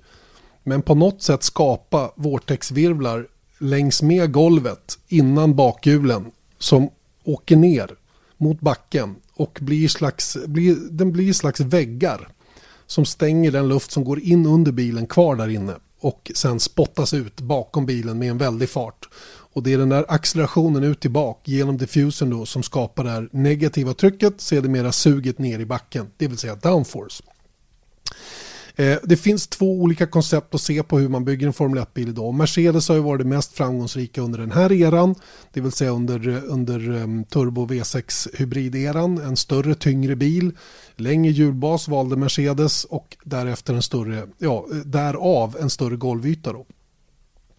Men 0.62 0.82
på 0.82 0.94
något 0.94 1.22
sätt 1.22 1.42
skapa 1.42 2.10
vortexvirvlar 2.16 3.26
längs 3.58 4.02
med 4.02 4.32
golvet 4.32 4.98
innan 5.08 5.56
bakhjulen 5.56 6.30
som 6.58 6.90
åker 7.24 7.56
ner 7.56 7.90
mot 8.36 8.60
backen 8.60 9.16
och 9.34 9.58
blir 9.62 9.88
slags, 9.88 10.36
blir, 10.46 10.76
den 10.90 11.12
blir 11.12 11.32
slags 11.32 11.60
väggar 11.60 12.28
som 12.86 13.04
stänger 13.04 13.52
den 13.52 13.68
luft 13.68 13.90
som 13.90 14.04
går 14.04 14.20
in 14.20 14.46
under 14.46 14.72
bilen 14.72 15.06
kvar 15.06 15.36
där 15.36 15.48
inne 15.48 15.74
och 16.00 16.32
sen 16.34 16.60
spottas 16.60 17.14
ut 17.14 17.40
bakom 17.40 17.86
bilen 17.86 18.18
med 18.18 18.30
en 18.30 18.38
väldig 18.38 18.68
fart. 18.68 19.08
Och 19.52 19.62
det 19.62 19.72
är 19.72 19.78
den 19.78 19.88
där 19.88 20.04
accelerationen 20.08 20.84
ut 20.84 21.00
till 21.00 21.10
bak 21.10 21.40
genom 21.44 21.76
diffusen 21.76 22.30
då 22.30 22.46
som 22.46 22.62
skapar 22.62 23.04
det 23.04 23.10
här 23.10 23.28
negativa 23.32 23.94
trycket, 23.94 24.40
sedermera 24.40 24.92
suget 24.92 25.38
ner 25.38 25.58
i 25.58 25.66
backen, 25.66 26.10
det 26.16 26.28
vill 26.28 26.38
säga 26.38 26.54
downforce. 26.54 27.22
Eh, 28.78 28.98
det 29.02 29.16
finns 29.16 29.46
två 29.46 29.80
olika 29.80 30.06
koncept 30.06 30.54
att 30.54 30.60
se 30.60 30.82
på 30.82 30.98
hur 30.98 31.08
man 31.08 31.24
bygger 31.24 31.46
en 31.46 31.52
Formel 31.52 31.78
1-bil 31.78 32.08
idag. 32.08 32.34
Mercedes 32.34 32.88
har 32.88 32.96
ju 32.96 33.02
varit 33.02 33.20
det 33.20 33.28
mest 33.28 33.52
framgångsrika 33.52 34.20
under 34.20 34.38
den 34.38 34.52
här 34.52 34.72
eran, 34.72 35.14
det 35.52 35.60
vill 35.60 35.72
säga 35.72 35.90
under, 35.90 36.28
eh, 36.28 36.42
under 36.46 36.88
um, 36.90 37.24
turbo 37.24 37.66
V6 37.66 38.28
hybrideran, 38.36 39.18
en 39.18 39.36
större 39.36 39.74
tyngre 39.74 40.16
bil, 40.16 40.52
längre 40.96 41.32
hjulbas 41.32 41.88
valde 41.88 42.16
Mercedes 42.16 42.84
och 42.84 43.16
därefter 43.24 43.74
en 43.74 43.82
större, 43.82 44.26
ja, 44.38 44.66
eh, 44.72 44.76
därav 44.76 45.56
en 45.60 45.70
större 45.70 45.96
golvyta 45.96 46.52
då. 46.52 46.66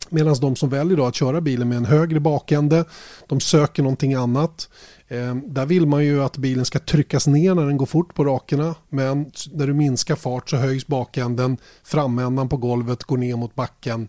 Medan 0.09 0.35
de 0.41 0.55
som 0.55 0.69
väljer 0.69 0.97
då 0.97 1.05
att 1.05 1.15
köra 1.15 1.41
bilen 1.41 1.69
med 1.69 1.77
en 1.77 1.85
högre 1.85 2.19
bakände, 2.19 2.85
de 3.27 3.39
söker 3.39 3.83
någonting 3.83 4.13
annat. 4.13 4.69
Eh, 5.07 5.35
där 5.35 5.65
vill 5.65 5.85
man 5.85 6.05
ju 6.05 6.23
att 6.23 6.37
bilen 6.37 6.65
ska 6.65 6.79
tryckas 6.79 7.27
ner 7.27 7.55
när 7.55 7.65
den 7.65 7.77
går 7.77 7.85
fort 7.85 8.13
på 8.13 8.23
rakerna. 8.23 8.75
Men 8.89 9.31
när 9.51 9.67
du 9.67 9.73
minskar 9.73 10.15
fart 10.15 10.49
så 10.49 10.57
höjs 10.57 10.87
bakänden, 10.87 11.57
framändan 11.83 12.49
på 12.49 12.57
golvet 12.57 13.03
går 13.03 13.17
ner 13.17 13.35
mot 13.35 13.55
backen 13.55 14.07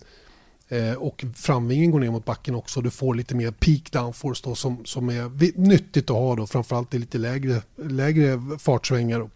eh, 0.68 0.92
och 0.92 1.24
framvingen 1.34 1.90
går 1.90 2.00
ner 2.00 2.11
mot 2.11 2.24
backen 2.24 2.54
också. 2.54 2.80
Du 2.80 2.90
får 2.90 3.14
lite 3.14 3.34
mer 3.34 3.50
peak 3.50 3.92
downforce 3.92 4.42
då, 4.44 4.54
som, 4.54 4.84
som 4.84 5.08
är 5.08 5.58
nyttigt 5.61 6.11
att 6.11 6.16
ha 6.16 6.37
då, 6.37 6.46
framförallt 6.46 6.94
i 6.94 6.98
lite 6.98 7.18
lägre, 7.18 7.62
lägre 7.76 8.40
fartsvängar. 8.58 9.28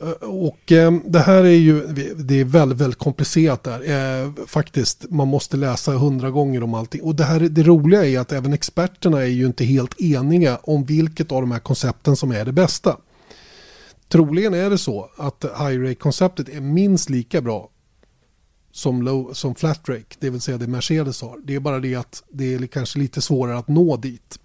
Eh, 0.00 0.28
och 0.28 0.72
eh, 0.72 0.92
det 1.04 1.18
här 1.18 1.44
är 1.44 1.48
ju 1.48 1.86
det 2.16 2.40
är 2.40 2.44
väldigt, 2.44 2.78
väldigt 2.78 2.98
komplicerat 2.98 3.64
där. 3.64 3.80
Eh, 3.90 4.32
faktiskt, 4.46 5.06
man 5.10 5.28
måste 5.28 5.56
läsa 5.56 5.92
hundra 5.92 6.30
gånger 6.30 6.62
om 6.62 6.74
allting. 6.74 7.02
Och 7.02 7.14
det, 7.14 7.24
här, 7.24 7.40
det 7.40 7.62
roliga 7.62 8.06
är 8.06 8.18
att 8.18 8.32
även 8.32 8.52
experterna 8.52 9.20
är 9.20 9.26
ju 9.26 9.46
inte 9.46 9.64
helt 9.64 10.00
eniga 10.00 10.58
om 10.62 10.84
vilket 10.84 11.32
av 11.32 11.40
de 11.40 11.50
här 11.50 11.58
koncepten 11.58 12.16
som 12.16 12.32
är 12.32 12.44
det 12.44 12.52
bästa. 12.52 12.96
Troligen 14.08 14.54
är 14.54 14.70
det 14.70 14.78
så 14.78 15.10
att 15.16 15.44
high 15.44 15.80
rake-konceptet 15.80 16.48
är 16.48 16.60
minst 16.60 17.10
lika 17.10 17.40
bra 17.40 17.70
som, 18.72 19.02
low, 19.02 19.32
som 19.32 19.54
flat 19.54 19.88
rake, 19.88 20.16
det 20.18 20.30
vill 20.30 20.40
säga 20.40 20.58
det 20.58 20.66
Mercedes 20.66 21.22
har. 21.22 21.38
Det 21.44 21.54
är 21.54 21.60
bara 21.60 21.80
det 21.80 21.94
att 21.94 22.22
det 22.28 22.54
är 22.54 22.66
kanske 22.66 22.98
lite 22.98 23.20
svårare 23.20 23.58
att 23.58 23.68
nå 23.68 23.96
dit. 23.96 24.38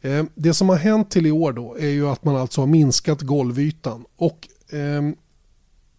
Eh, 0.00 0.24
det 0.34 0.54
som 0.54 0.68
har 0.68 0.76
hänt 0.76 1.10
till 1.10 1.26
i 1.26 1.30
år 1.30 1.52
då 1.52 1.76
är 1.78 1.88
ju 1.88 2.08
att 2.08 2.24
man 2.24 2.36
alltså 2.36 2.60
har 2.60 2.66
minskat 2.66 3.22
golvytan 3.22 4.04
och 4.16 4.48
Ehm, 4.70 5.16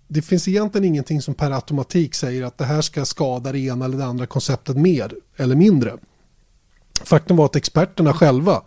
det 0.07 0.21
finns 0.21 0.47
egentligen 0.47 0.85
ingenting 0.85 1.21
som 1.21 1.33
per 1.33 1.51
automatik 1.51 2.15
säger 2.15 2.43
att 2.43 2.57
det 2.57 2.65
här 2.65 2.81
ska 2.81 3.05
skada 3.05 3.51
det 3.51 3.59
ena 3.59 3.85
eller 3.85 3.97
det 3.97 4.05
andra 4.05 4.25
konceptet 4.25 4.77
mer 4.77 5.15
eller 5.35 5.55
mindre. 5.55 5.97
Faktum 7.03 7.37
var 7.37 7.45
att 7.45 7.55
experterna 7.55 8.13
själva 8.13 8.61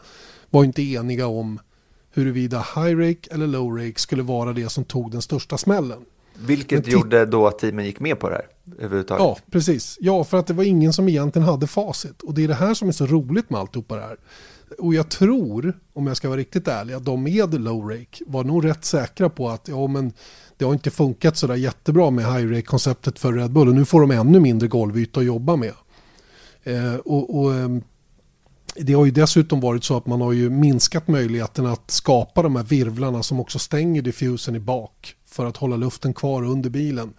var 0.51 0.65
inte 0.65 0.83
eniga 0.83 1.27
om 1.27 1.61
huruvida 2.11 2.59
high 2.59 2.97
rake 2.97 3.35
eller 3.35 3.47
low 3.47 3.79
rake 3.79 3.99
skulle 4.01 4.23
vara 4.23 4.53
det 4.53 4.69
som 4.69 4.85
tog 4.85 5.11
den 5.11 5.23
största 5.23 5.59
smällen. 5.59 5.99
Vilket 6.41 6.87
gjorde 6.87 7.27
då 7.27 7.47
att 7.47 7.59
teamen 7.59 7.85
gick 7.85 8.01
med 8.01 8.19
på 8.19 8.29
det 8.29 8.35
här 8.35 8.47
överhuvudtaget? 8.79 9.23
Ja, 9.23 9.39
precis. 9.51 9.99
Ja, 10.01 10.25
för 10.25 10.39
att 10.39 10.47
det 10.47 10.55
var 10.55 10.65
ingen 10.65 10.93
som 10.93 11.09
egentligen 11.09 11.49
hade 11.49 11.67
facit. 11.67 12.23
Och 12.23 12.35
det 12.35 12.45
är 12.45 12.49
det 12.49 12.55
här 12.55 12.75
som 12.75 12.89
är 12.89 12.93
så 12.93 13.07
roligt 13.07 13.51
med 13.51 13.61
alltihopa 13.61 13.97
det 13.97 14.03
här. 14.03 14.17
Och 14.79 14.95
jag 14.95 15.09
tror, 15.09 15.79
om 15.93 16.07
jag 16.07 16.17
ska 16.17 16.29
vara 16.29 16.41
riktigt 16.41 16.69
ärlig, 16.69 16.95
att 16.95 17.05
de 17.05 17.23
med 17.23 17.61
low 17.61 17.91
rake 17.91 18.25
var 18.27 18.45
nog 18.45 18.65
rätt 18.65 18.85
säkra 18.85 19.29
på 19.29 19.49
att 19.49 19.69
ja, 19.69 19.87
men 19.87 20.13
det 20.57 20.65
har 20.65 20.73
inte 20.73 20.91
funkat 20.91 21.37
så 21.37 21.47
där 21.47 21.55
jättebra 21.55 22.11
med 22.11 22.25
high 22.25 22.53
rake-konceptet 22.53 23.19
för 23.19 23.33
Red 23.33 23.51
Bull 23.51 23.69
och 23.69 23.75
nu 23.75 23.85
får 23.85 24.01
de 24.01 24.11
ännu 24.11 24.41
mindre 24.41 24.69
golvyta 24.69 25.21
att 25.21 25.27
jobba 25.27 25.57
med. 25.57 25.75
Eh, 26.63 26.95
och, 26.95 27.39
och 27.39 27.55
eh, 27.55 27.69
det 28.77 28.93
har 28.93 29.05
ju 29.05 29.11
dessutom 29.11 29.61
varit 29.61 29.85
så 29.85 29.97
att 29.97 30.07
man 30.07 30.21
har 30.21 30.33
ju 30.33 30.51
minskat 30.51 31.09
möjligheten 31.09 31.67
att 31.67 31.91
skapa 31.91 32.43
de 32.43 32.57
här 32.57 32.65
virvlarna 32.65 33.23
som 33.23 33.41
också 33.41 33.59
stänger 33.59 34.03
diffusen 34.03 34.57
i 34.57 34.61
bak 34.61 35.15
för 35.27 35.47
att 35.47 35.57
hålla 35.57 35.77
luften 35.77 36.15
kvar 36.15 36.43
under 36.43 36.71
bilen. 36.71 37.15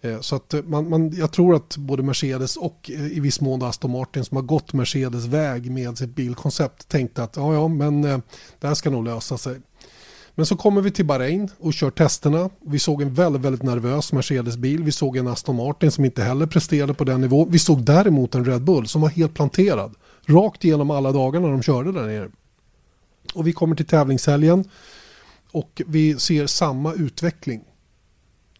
Eh, 0.00 0.20
så 0.20 0.36
att 0.36 0.54
eh, 0.54 0.62
man, 0.62 0.88
man, 0.88 1.12
jag 1.16 1.32
tror 1.32 1.54
att 1.54 1.76
både 1.76 2.02
Mercedes 2.02 2.56
och 2.56 2.90
eh, 2.94 3.06
i 3.06 3.20
viss 3.20 3.40
mån 3.40 3.62
Aston 3.62 3.90
Martin 3.90 4.24
som 4.24 4.36
har 4.36 4.44
gått 4.44 4.72
Mercedes 4.72 5.24
väg 5.24 5.70
med 5.70 5.98
sitt 5.98 6.14
bilkoncept 6.14 6.88
tänkte 6.88 7.22
att 7.22 7.36
ja, 7.36 7.54
ja, 7.54 7.68
men 7.68 8.02
det 8.60 8.66
här 8.66 8.74
ska 8.74 8.90
nog 8.90 9.04
lösa 9.04 9.38
sig. 9.38 9.56
Men 10.34 10.46
så 10.46 10.56
kommer 10.56 10.80
vi 10.80 10.90
till 10.90 11.04
Bahrain 11.04 11.50
och 11.58 11.74
kör 11.74 11.90
testerna. 11.90 12.50
Vi 12.60 12.78
såg 12.78 13.02
en 13.02 13.14
väldigt, 13.14 13.42
väldigt 13.42 13.62
nervös 13.62 14.12
Mercedes-bil. 14.12 14.82
Vi 14.82 14.92
såg 14.92 15.16
en 15.16 15.28
Aston 15.28 15.56
Martin 15.56 15.90
som 15.90 16.04
inte 16.04 16.22
heller 16.22 16.46
presterade 16.46 16.94
på 16.94 17.04
den 17.04 17.20
nivån. 17.20 17.50
Vi 17.50 17.58
såg 17.58 17.82
däremot 17.82 18.34
en 18.34 18.44
Red 18.44 18.62
Bull 18.62 18.88
som 18.88 19.00
var 19.00 19.08
helt 19.08 19.34
planterad. 19.34 19.94
Rakt 20.26 20.64
igenom 20.64 20.90
alla 20.90 21.12
dagar 21.12 21.40
när 21.40 21.48
de 21.48 21.62
körde 21.62 21.92
där 21.92 22.06
nere. 22.06 22.28
Och 23.34 23.46
vi 23.46 23.52
kommer 23.52 23.76
till 23.76 23.86
tävlingshelgen 23.86 24.64
och 25.52 25.82
vi 25.86 26.18
ser 26.18 26.46
samma 26.46 26.94
utveckling. 26.94 27.60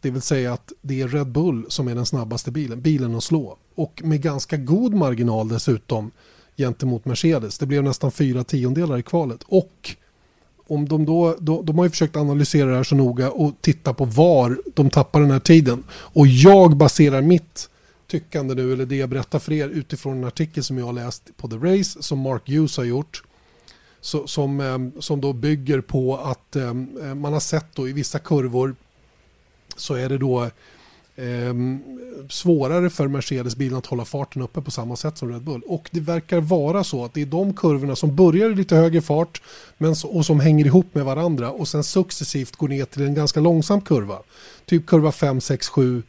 Det 0.01 0.11
vill 0.11 0.23
säga 0.23 0.53
att 0.53 0.73
det 0.83 1.01
är 1.01 1.09
Red 1.09 1.33
Bull 1.33 1.67
som 1.69 1.89
är 1.89 1.95
den 1.95 2.07
snabbaste 2.07 2.51
bilen, 2.51 2.81
bilen 2.81 3.15
att 3.15 3.25
slå. 3.25 3.59
Och 3.75 4.01
med 4.05 4.23
ganska 4.23 4.57
god 4.57 4.95
marginal 4.95 5.49
dessutom 5.49 6.11
gentemot 6.57 7.05
Mercedes. 7.05 7.59
Det 7.59 7.67
blev 7.67 7.85
nästan 7.85 8.11
fyra 8.11 8.45
tiondelar 8.45 8.99
i 8.99 9.03
kvalet. 9.03 9.43
Och 9.47 9.97
om 10.67 10.89
de, 10.89 11.05
då, 11.05 11.37
då, 11.39 11.63
de 11.63 11.79
har 11.79 11.85
ju 11.85 11.91
försökt 11.91 12.17
analysera 12.17 12.71
det 12.71 12.77
här 12.77 12.85
så 12.85 12.95
noga 12.95 13.31
och 13.31 13.55
titta 13.61 13.95
på 13.95 14.05
var 14.05 14.59
de 14.75 14.91
tappar 14.91 15.21
den 15.21 15.31
här 15.31 15.41
tiden. 15.41 15.85
Och 15.91 16.27
jag 16.27 16.77
baserar 16.77 17.23
mitt 17.23 17.71
tyckande 18.07 18.55
nu, 18.55 18.73
eller 18.73 18.87
det 18.87 18.97
jag 18.97 19.09
berättar 19.09 19.39
för 19.39 19.53
er 19.53 19.69
utifrån 19.69 20.19
en 20.19 20.25
artikel 20.25 20.65
som 20.65 20.79
jag 20.79 20.87
har 20.87 20.93
läst 20.93 21.37
på 21.37 21.49
The 21.49 21.57
Race 21.57 22.03
som 22.03 22.19
Mark 22.19 22.49
Hughes 22.49 22.77
har 22.77 22.85
gjort. 22.85 23.23
Så, 24.01 24.27
som, 24.27 24.61
eh, 24.61 25.01
som 25.01 25.21
då 25.21 25.33
bygger 25.33 25.81
på 25.81 26.17
att 26.17 26.57
eh, 26.57 26.69
eh, 26.69 27.15
man 27.15 27.33
har 27.33 27.41
sett 27.41 27.75
då 27.75 27.89
i 27.89 27.93
vissa 27.93 28.19
kurvor 28.19 28.77
så 29.79 29.95
är 29.95 30.09
det 30.09 30.19
då 30.19 30.43
eh, 31.17 31.55
svårare 32.29 32.91
för 32.91 33.09
Mercedes-bilen 33.09 33.79
att 33.79 33.87
hålla 33.87 34.05
farten 34.05 34.43
uppe 34.43 34.63
på 34.63 34.71
samma 34.71 34.97
sätt 34.97 35.19
som 35.19 35.33
Red 35.33 35.43
Bull. 35.43 35.63
Och 35.67 35.89
det 35.93 36.01
verkar 36.01 36.41
vara 36.41 36.85
så 36.85 37.05
att 37.05 37.15
det 37.15 37.23
är 37.23 37.27
de 37.27 37.55
kurvorna 37.55 37.97
som 37.97 38.17
börjar 38.17 38.51
i 38.51 38.55
lite 38.55 38.77
högre 38.77 39.01
fart 39.01 39.43
men, 39.79 39.95
och 40.05 40.27
som 40.27 40.41
hänger 40.41 40.67
ihop 40.67 40.95
med 40.95 41.05
varandra 41.05 41.51
och 41.51 41.69
sen 41.69 41.85
successivt 41.85 42.57
går 42.57 42.69
ner 42.69 42.85
till 42.85 43.03
en 43.03 43.15
ganska 43.15 43.41
långsam 43.41 43.81
kurva. 43.81 44.19
Typ 44.65 44.87
kurva 44.87 45.13
5, 45.13 45.41
6, 45.41 45.69
7 45.69 46.03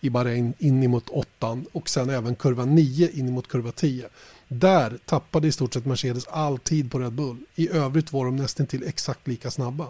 i 0.00 0.10
Bahrain 0.10 0.54
in 0.58 0.90
mot 0.90 1.08
8 1.08 1.58
och 1.72 1.88
sen 1.88 2.10
även 2.10 2.34
kurva 2.34 2.64
9 2.64 3.10
in 3.12 3.32
mot 3.32 3.48
kurva 3.48 3.72
10. 3.72 4.08
Där 4.48 4.98
tappade 5.04 5.48
i 5.48 5.52
stort 5.52 5.74
sett 5.74 5.86
Mercedes 5.86 6.26
all 6.26 6.58
tid 6.58 6.90
på 6.90 6.98
Red 6.98 7.12
Bull. 7.12 7.36
I 7.54 7.68
övrigt 7.68 8.12
var 8.12 8.24
de 8.24 8.36
nästan 8.36 8.66
till 8.66 8.88
exakt 8.88 9.28
lika 9.28 9.50
snabba. 9.50 9.86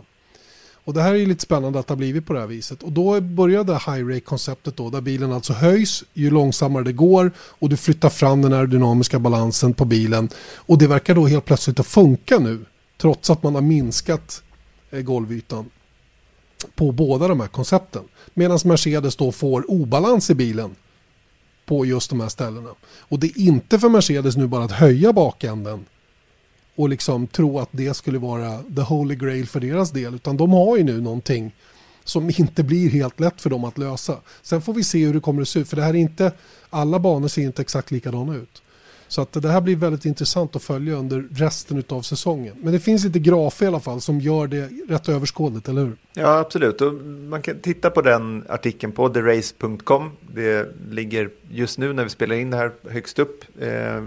Och 0.85 0.95
det 0.95 1.03
här 1.03 1.15
är 1.15 1.19
ju 1.19 1.27
lite 1.27 1.43
spännande 1.43 1.79
att 1.79 1.87
det 1.87 1.93
har 1.93 1.97
blivit 1.97 2.27
på 2.27 2.33
det 2.33 2.41
här 2.41 2.47
viset. 2.47 2.83
Och 2.83 2.93
då 2.93 3.21
började 3.21 3.73
high 3.73 4.07
rake-konceptet 4.07 4.77
då, 4.77 4.91
där 4.91 5.01
bilen 5.01 5.33
alltså 5.33 5.53
höjs 5.53 6.05
ju 6.15 6.31
långsammare 6.31 6.85
det 6.85 6.93
går 6.93 7.33
och 7.39 7.69
du 7.69 7.77
flyttar 7.77 8.11
fram 8.11 8.43
den 8.43 8.53
aerodynamiska 8.53 9.19
balansen 9.19 9.75
på 9.75 9.85
bilen. 9.85 10.29
Och 10.55 10.79
det 10.79 10.87
verkar 10.87 11.15
då 11.15 11.27
helt 11.27 11.45
plötsligt 11.45 11.81
att 11.81 11.87
funka 11.87 12.39
nu, 12.39 12.65
trots 13.01 13.31
att 13.31 13.43
man 13.43 13.55
har 13.55 13.63
minskat 13.63 14.43
eh, 14.91 15.01
golvytan 15.01 15.71
på 16.75 16.93
båda 16.93 17.29
de 17.29 17.41
här 17.41 17.49
koncepten. 17.49 18.03
Medan 18.35 18.59
Mercedes 18.65 19.17
då 19.17 19.33
får 19.33 19.71
obalans 19.71 20.31
i 20.31 20.35
bilen 20.35 20.75
på 21.67 21.87
just 21.87 22.11
de 22.11 22.21
här 22.21 22.29
ställena. 22.29 22.71
Och 22.85 23.19
det 23.19 23.27
är 23.27 23.39
inte 23.39 23.79
för 23.79 23.89
Mercedes 23.89 24.37
nu 24.37 24.47
bara 24.47 24.65
att 24.65 24.73
höja 24.73 25.13
bakänden 25.13 25.85
och 26.77 26.89
liksom 26.89 27.27
tro 27.27 27.59
att 27.59 27.69
det 27.73 27.95
skulle 27.95 28.19
vara 28.19 28.63
the 28.77 28.83
holy 28.83 29.15
grail 29.15 29.49
för 29.49 29.61
deras 29.61 29.91
del. 29.91 30.15
Utan 30.15 30.37
de 30.37 30.53
har 30.53 30.77
ju 30.77 30.85
nu 30.85 31.01
någonting 31.01 31.53
som 32.05 32.31
inte 32.31 32.63
blir 32.63 32.91
helt 32.91 33.21
lätt 33.21 33.41
för 33.41 33.51
dem 33.51 33.65
att 33.65 33.79
lösa. 33.79 34.17
Sen 34.43 34.63
får 34.63 34.75
vi 34.75 34.85
se 34.85 35.07
hur 35.07 35.15
det 35.15 35.21
kommer 35.21 35.43
att 35.43 35.49
se 35.49 35.61
ut. 35.61 35.69
För 35.69 35.77
det 35.77 35.83
här 35.83 35.95
är 35.95 35.99
inte, 35.99 36.33
alla 36.71 36.99
banor 36.99 37.29
ser 37.29 37.43
inte 37.43 37.63
exakt 37.63 37.91
likadana 37.91 38.37
ut. 38.37 38.63
Så 39.13 39.23
att 39.23 39.33
det 39.33 39.49
här 39.49 39.61
blir 39.61 39.77
väldigt 39.77 40.05
intressant 40.05 40.57
att 40.57 40.63
följa 40.63 40.95
under 40.95 41.25
resten 41.31 41.85
av 41.89 42.03
säsongen. 42.03 42.55
Men 42.63 42.73
det 42.73 42.81
finns 42.81 43.05
lite 43.05 43.19
grafer 43.19 43.65
i 43.65 43.69
alla 43.69 43.81
fall 43.81 44.01
som 44.01 44.21
gör 44.21 44.47
det 44.47 44.69
rätt 44.89 45.09
överskådligt, 45.09 45.69
eller 45.69 45.83
hur? 45.83 45.97
Ja, 46.15 46.39
absolut. 46.39 46.81
Och 46.81 46.95
man 47.29 47.43
kan 47.43 47.59
titta 47.61 47.91
på 47.91 48.03
den 48.03 48.45
artikeln 48.49 48.93
på 48.93 49.09
therace.com. 49.09 50.11
Det 50.35 50.69
ligger 50.91 51.31
just 51.51 51.79
nu 51.79 51.93
när 51.93 52.05
vi 52.05 52.11
spelar 52.11 52.37
in 52.37 52.51
det 52.51 52.57
här 52.57 52.73
högst 52.91 53.19
upp. 53.19 53.45
Eh, 53.61 54.03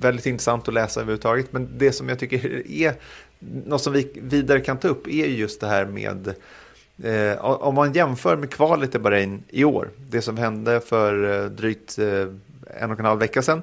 väldigt 0.00 0.26
intressant 0.26 0.68
att 0.68 0.74
läsa 0.74 1.00
överhuvudtaget. 1.00 1.52
Men 1.52 1.68
det 1.78 1.92
som 1.92 2.08
jag 2.08 2.18
tycker 2.18 2.66
är 2.70 2.94
något 3.66 3.82
som 3.82 3.92
vi 3.92 4.10
vidare 4.14 4.60
kan 4.60 4.78
ta 4.78 4.88
upp 4.88 5.06
är 5.06 5.26
just 5.26 5.60
det 5.60 5.66
här 5.66 5.86
med 5.86 6.34
Eh, 7.02 7.44
om 7.44 7.74
man 7.74 7.92
jämför 7.92 8.36
med 8.36 8.50
kvalet 8.50 8.94
i 8.94 8.98
Bahrain 8.98 9.42
i 9.48 9.64
år, 9.64 9.90
det 10.10 10.22
som 10.22 10.36
hände 10.36 10.80
för 10.80 11.42
eh, 11.44 11.50
drygt 11.50 11.98
eh, 11.98 12.26
en 12.80 12.90
och 12.90 12.98
en 12.98 13.04
halv 13.04 13.20
vecka 13.20 13.42
sedan, 13.42 13.62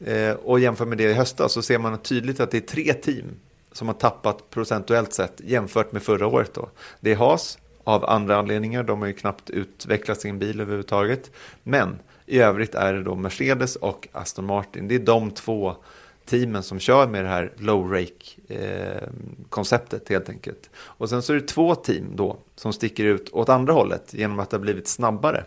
Eh, 0.00 0.32
och 0.32 0.60
jämför 0.60 0.86
med 0.86 0.98
det 0.98 1.04
i 1.10 1.14
höstas 1.14 1.52
så 1.52 1.62
ser 1.62 1.78
man 1.78 1.98
tydligt 1.98 2.40
att 2.40 2.50
det 2.50 2.56
är 2.56 2.60
tre 2.60 2.92
team 2.92 3.24
som 3.72 3.88
har 3.88 3.94
tappat 3.94 4.50
procentuellt 4.50 5.12
sett 5.12 5.40
jämfört 5.44 5.92
med 5.92 6.02
förra 6.02 6.26
året. 6.26 6.54
Då. 6.54 6.68
Det 7.00 7.12
är 7.12 7.16
Haas 7.16 7.58
av 7.84 8.04
andra 8.04 8.36
anledningar, 8.36 8.82
de 8.82 9.00
har 9.00 9.06
ju 9.06 9.12
knappt 9.12 9.50
utvecklat 9.50 10.20
sin 10.20 10.38
bil 10.38 10.60
överhuvudtaget. 10.60 11.30
Men 11.62 11.98
i 12.26 12.38
övrigt 12.38 12.74
är 12.74 12.92
det 12.92 13.02
då 13.02 13.14
Mercedes 13.14 13.76
och 13.76 14.08
Aston 14.12 14.46
Martin. 14.46 14.88
Det 14.88 14.94
är 14.94 14.98
de 14.98 15.30
två 15.30 15.76
teamen 16.24 16.62
som 16.62 16.78
kör 16.78 17.06
med 17.06 17.24
det 17.24 17.28
här 17.28 17.52
low 17.56 17.92
rake 17.92 18.24
eh, 18.48 19.08
konceptet 19.48 20.08
helt 20.08 20.28
enkelt. 20.28 20.70
Och 20.76 21.08
sen 21.08 21.22
så 21.22 21.32
är 21.32 21.36
det 21.36 21.48
två 21.48 21.74
team 21.74 22.04
då 22.14 22.36
som 22.54 22.72
sticker 22.72 23.04
ut 23.04 23.30
åt 23.32 23.48
andra 23.48 23.72
hållet 23.72 24.14
genom 24.14 24.38
att 24.38 24.50
det 24.50 24.56
har 24.56 24.62
blivit 24.62 24.88
snabbare 24.88 25.44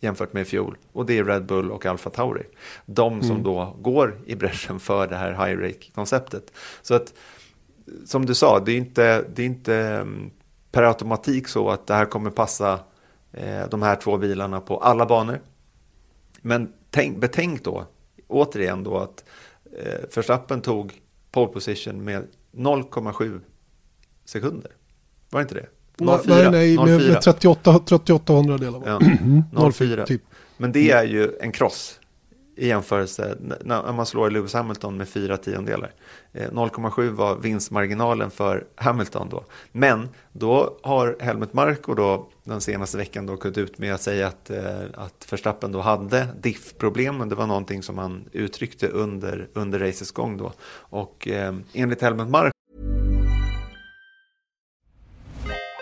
jämfört 0.00 0.32
med 0.32 0.40
i 0.40 0.44
fjol. 0.44 0.76
Och 0.92 1.06
det 1.06 1.18
är 1.18 1.24
Red 1.24 1.46
Bull 1.46 1.70
och 1.70 1.86
Alfa 1.86 2.10
Tauri. 2.10 2.46
De 2.86 3.22
som 3.22 3.30
mm. 3.30 3.42
då 3.42 3.76
går 3.80 4.20
i 4.26 4.34
bräschen 4.34 4.80
för 4.80 5.06
det 5.06 5.16
här 5.16 5.30
high 5.30 5.60
rake 5.60 5.90
konceptet. 5.94 6.52
Så 6.82 6.94
att 6.94 7.14
som 8.04 8.26
du 8.26 8.34
sa, 8.34 8.60
det 8.60 8.72
är 8.72 8.76
inte, 8.76 9.24
det 9.34 9.42
är 9.42 9.46
inte 9.46 9.74
mm, 9.74 10.30
per 10.72 10.82
automatik 10.82 11.48
så 11.48 11.70
att 11.70 11.86
det 11.86 11.94
här 11.94 12.04
kommer 12.04 12.30
passa 12.30 12.80
eh, 13.32 13.68
de 13.70 13.82
här 13.82 13.96
två 13.96 14.16
bilarna 14.16 14.60
på 14.60 14.78
alla 14.78 15.06
banor. 15.06 15.40
Men 16.40 16.72
tänk, 16.90 17.18
betänk 17.18 17.64
då, 17.64 17.86
återigen 18.26 18.84
då 18.84 18.98
att 18.98 19.24
eh, 19.78 20.08
Verstappen 20.14 20.60
tog 20.60 21.02
pole 21.30 21.52
position 21.52 22.04
med 22.04 22.26
0,7 22.52 23.40
sekunder. 24.24 24.72
Var 25.30 25.40
det 25.40 25.42
inte 25.42 25.54
det? 25.54 25.66
04, 25.98 26.50
nej, 26.50 26.50
nej, 26.50 26.76
04. 26.76 26.84
med, 26.84 27.08
med 27.08 27.22
38, 27.22 27.78
38 27.78 28.32
hundradelar. 28.32 28.82
Ja, 28.86 29.70
04. 29.72 30.06
Typ. 30.06 30.22
Men 30.56 30.72
det 30.72 30.90
är 30.90 31.04
ju 31.04 31.30
en 31.40 31.52
cross 31.52 32.00
i 32.58 32.68
jämförelse 32.68 33.36
när 33.64 33.92
man 33.92 34.06
slår 34.06 34.30
Lewis 34.30 34.54
Hamilton 34.54 34.96
med 34.96 35.08
fyra 35.08 35.36
tiondelar. 35.36 35.92
0,7 36.32 37.06
eh, 37.06 37.12
var 37.12 37.36
vinstmarginalen 37.36 38.30
för 38.30 38.64
Hamilton 38.74 39.28
då. 39.28 39.44
Men 39.72 40.08
då 40.32 40.78
har 40.82 41.16
Helmut 41.20 41.52
Marko 41.52 41.94
då 41.94 42.28
den 42.44 42.60
senaste 42.60 42.96
veckan 42.96 43.26
då 43.26 43.36
gått 43.36 43.58
ut 43.58 43.78
med 43.78 43.94
att 43.94 44.02
säga 44.02 44.26
att, 44.26 44.50
eh, 44.50 44.80
att 44.94 45.32
Verstappen 45.32 45.72
då 45.72 45.80
hade 45.80 46.26
diff-problem 46.40 47.20
och 47.20 47.28
det 47.28 47.34
var 47.34 47.46
någonting 47.46 47.82
som 47.82 47.98
han 47.98 48.24
uttryckte 48.32 48.88
under, 48.88 49.48
under 49.54 49.78
racets 49.78 50.12
gång 50.12 50.36
då. 50.36 50.52
Och 50.70 51.28
eh, 51.28 51.54
enligt 51.72 52.02
Helmut 52.02 52.28
Marko 52.28 52.57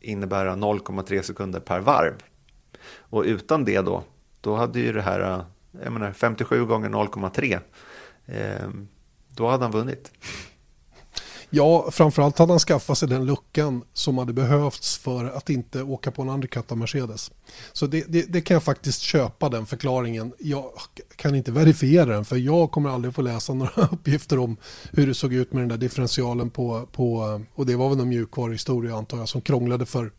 innebära 0.00 0.54
0,3 0.54 1.22
sekunder 1.22 1.60
per 1.60 1.80
varv. 1.80 2.14
Och 2.98 3.22
utan 3.22 3.64
det 3.64 3.80
då, 3.80 4.04
då 4.40 4.56
hade 4.56 4.80
ju 4.80 4.92
det 4.92 5.02
här 5.02 5.20
eh, 5.20 5.44
jag 5.82 5.92
menar 5.92 6.12
57 6.12 6.64
gånger 6.64 6.88
0,3. 6.88 7.60
Eh, 8.26 8.70
då 9.28 9.48
hade 9.48 9.64
han 9.64 9.72
vunnit. 9.72 10.12
Ja, 11.50 11.90
framförallt 11.90 12.38
hade 12.38 12.52
han 12.52 12.58
skaffat 12.58 12.98
sig 12.98 13.08
den 13.08 13.26
luckan 13.26 13.82
som 13.92 14.18
hade 14.18 14.32
behövts 14.32 14.98
för 14.98 15.24
att 15.24 15.50
inte 15.50 15.82
åka 15.82 16.10
på 16.10 16.22
en 16.22 16.28
undercut 16.28 16.72
av 16.72 16.78
Mercedes. 16.78 17.30
Så 17.72 17.86
det, 17.86 18.04
det, 18.08 18.32
det, 18.32 18.40
kan 18.40 18.54
jag 18.54 18.62
faktiskt 18.62 19.00
köpa 19.00 19.48
den 19.48 19.66
förklaringen. 19.66 20.32
Jag 20.38 20.64
kan 21.16 21.34
inte 21.34 21.52
verifiera 21.52 22.04
den 22.04 22.24
för 22.24 22.36
jag 22.36 22.70
kommer 22.70 22.90
aldrig 22.90 23.14
få 23.14 23.22
läsa 23.22 23.54
några 23.54 23.88
uppgifter 23.92 24.38
om 24.38 24.56
hur 24.92 25.06
det 25.06 25.14
såg 25.14 25.34
ut 25.34 25.52
med 25.52 25.62
den 25.62 25.68
där 25.68 25.76
differentialen 25.76 26.50
på, 26.50 26.88
på 26.92 27.40
och 27.54 27.66
det 27.66 27.76
var 27.76 27.88
väl 27.88 27.98
någon 27.98 28.08
mjukvaruhistoria 28.08 28.96
antar 28.96 29.18
jag 29.18 29.28
som 29.28 29.40
krånglade 29.40 29.86
för, 29.86 30.12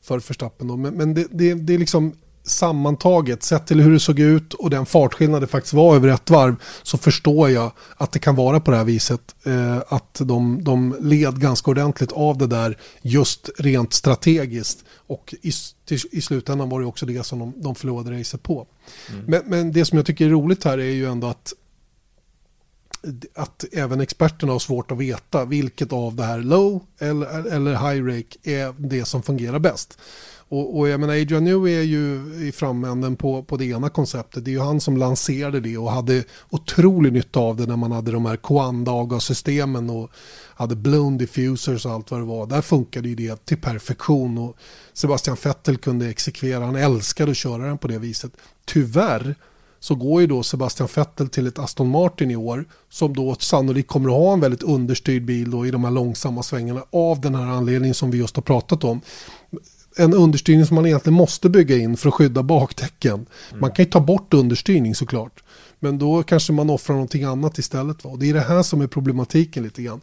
för 0.00 0.14
Verstappen. 0.14 0.82
Men, 0.82 0.94
men 0.94 1.14
det, 1.14 1.26
det, 1.30 1.54
det 1.54 1.74
är 1.74 1.78
liksom 1.78 2.14
sammantaget, 2.48 3.42
sett 3.42 3.66
till 3.66 3.80
hur 3.80 3.92
det 3.92 4.00
såg 4.00 4.18
ut 4.18 4.54
och 4.54 4.70
den 4.70 4.86
fartskillnad 4.86 5.42
det 5.42 5.46
faktiskt 5.46 5.74
var 5.74 5.96
över 5.96 6.08
ett 6.08 6.30
varv, 6.30 6.56
så 6.82 6.98
förstår 6.98 7.50
jag 7.50 7.72
att 7.96 8.12
det 8.12 8.18
kan 8.18 8.36
vara 8.36 8.60
på 8.60 8.70
det 8.70 8.76
här 8.76 8.84
viset. 8.84 9.34
Eh, 9.44 9.82
att 9.88 10.20
de, 10.24 10.64
de 10.64 10.96
led 11.00 11.40
ganska 11.40 11.70
ordentligt 11.70 12.12
av 12.12 12.38
det 12.38 12.46
där 12.46 12.78
just 13.02 13.50
rent 13.58 13.92
strategiskt. 13.92 14.84
Och 15.06 15.34
i, 15.42 15.52
till, 15.84 15.98
i 16.12 16.20
slutändan 16.20 16.68
var 16.68 16.80
det 16.80 16.86
också 16.86 17.06
det 17.06 17.26
som 17.26 17.38
de, 17.38 17.52
de 17.56 17.74
förlorade 17.74 18.20
racet 18.20 18.42
på. 18.42 18.66
Mm. 19.10 19.24
Men, 19.26 19.42
men 19.46 19.72
det 19.72 19.84
som 19.84 19.98
jag 19.98 20.06
tycker 20.06 20.26
är 20.26 20.30
roligt 20.30 20.64
här 20.64 20.78
är 20.78 20.92
ju 20.92 21.06
ändå 21.06 21.26
att 21.26 21.52
att 23.34 23.64
även 23.72 24.00
experterna 24.00 24.52
har 24.52 24.58
svårt 24.58 24.90
att 24.90 24.98
veta 24.98 25.44
vilket 25.44 25.92
av 25.92 26.14
det 26.14 26.24
här 26.24 26.38
low 26.38 26.82
eller, 26.98 27.52
eller 27.52 27.70
high 27.70 28.04
rake 28.04 28.38
är 28.42 28.74
det 28.78 29.04
som 29.04 29.22
fungerar 29.22 29.58
bäst. 29.58 29.98
Och, 30.48 30.78
och 30.78 30.88
jag 30.88 31.00
menar 31.00 31.14
Adrian 31.14 31.44
New 31.44 31.68
är 31.68 31.82
ju 31.82 32.34
i 32.48 32.52
framänden 32.52 33.16
på, 33.16 33.42
på 33.42 33.56
det 33.56 33.64
ena 33.64 33.88
konceptet. 33.88 34.44
Det 34.44 34.50
är 34.50 34.52
ju 34.52 34.60
han 34.60 34.80
som 34.80 34.96
lanserade 34.96 35.60
det 35.60 35.78
och 35.78 35.90
hade 35.90 36.24
otrolig 36.50 37.12
nytta 37.12 37.40
av 37.40 37.56
det 37.56 37.66
när 37.66 37.76
man 37.76 37.92
hade 37.92 38.12
de 38.12 38.26
här 38.26 38.36
Coanda 38.36 38.92
avgassystemen 38.92 39.90
och 39.90 40.10
hade 40.54 40.76
blown 40.76 41.18
diffusers 41.18 41.86
och 41.86 41.92
allt 41.92 42.10
vad 42.10 42.20
det 42.20 42.26
var. 42.26 42.46
Där 42.46 42.62
funkade 42.62 43.08
ju 43.08 43.14
det 43.14 43.44
till 43.44 43.58
perfektion 43.58 44.38
och 44.38 44.56
Sebastian 44.92 45.36
Vettel 45.44 45.76
kunde 45.76 46.08
exekvera. 46.08 46.64
Han 46.64 46.76
älskade 46.76 47.30
att 47.30 47.36
köra 47.36 47.66
den 47.66 47.78
på 47.78 47.88
det 47.88 47.98
viset. 47.98 48.32
Tyvärr 48.64 49.34
så 49.80 49.94
går 49.94 50.20
ju 50.20 50.26
då 50.26 50.42
Sebastian 50.42 50.88
Vettel 50.94 51.28
till 51.28 51.46
ett 51.46 51.58
Aston 51.58 51.88
Martin 51.88 52.30
i 52.30 52.36
år 52.36 52.64
som 52.88 53.14
då 53.14 53.34
sannolikt 53.34 53.88
kommer 53.88 54.08
att 54.08 54.16
ha 54.16 54.32
en 54.32 54.40
väldigt 54.40 54.62
understyrd 54.62 55.24
bil 55.24 55.50
då 55.50 55.66
i 55.66 55.70
de 55.70 55.84
här 55.84 55.90
långsamma 55.90 56.42
svängarna 56.42 56.82
av 56.90 57.20
den 57.20 57.34
här 57.34 57.46
anledningen 57.46 57.94
som 57.94 58.10
vi 58.10 58.18
just 58.18 58.36
har 58.36 58.42
pratat 58.42 58.84
om 58.84 59.00
en 59.98 60.14
understyrning 60.14 60.66
som 60.66 60.74
man 60.74 60.86
egentligen 60.86 61.16
måste 61.16 61.48
bygga 61.48 61.76
in 61.76 61.96
för 61.96 62.08
att 62.08 62.14
skydda 62.14 62.42
bakdäcken. 62.42 63.14
Mm. 63.14 63.60
Man 63.60 63.72
kan 63.72 63.84
ju 63.84 63.90
ta 63.90 64.00
bort 64.00 64.34
understyrning 64.34 64.94
såklart. 64.94 65.44
Men 65.80 65.98
då 65.98 66.22
kanske 66.22 66.52
man 66.52 66.70
offrar 66.70 66.94
någonting 66.96 67.24
annat 67.24 67.58
istället. 67.58 68.04
Va? 68.04 68.10
Och 68.10 68.18
det 68.18 68.30
är 68.30 68.34
det 68.34 68.40
här 68.40 68.62
som 68.62 68.80
är 68.80 68.86
problematiken 68.86 69.62
lite 69.62 69.82
grann. 69.82 70.00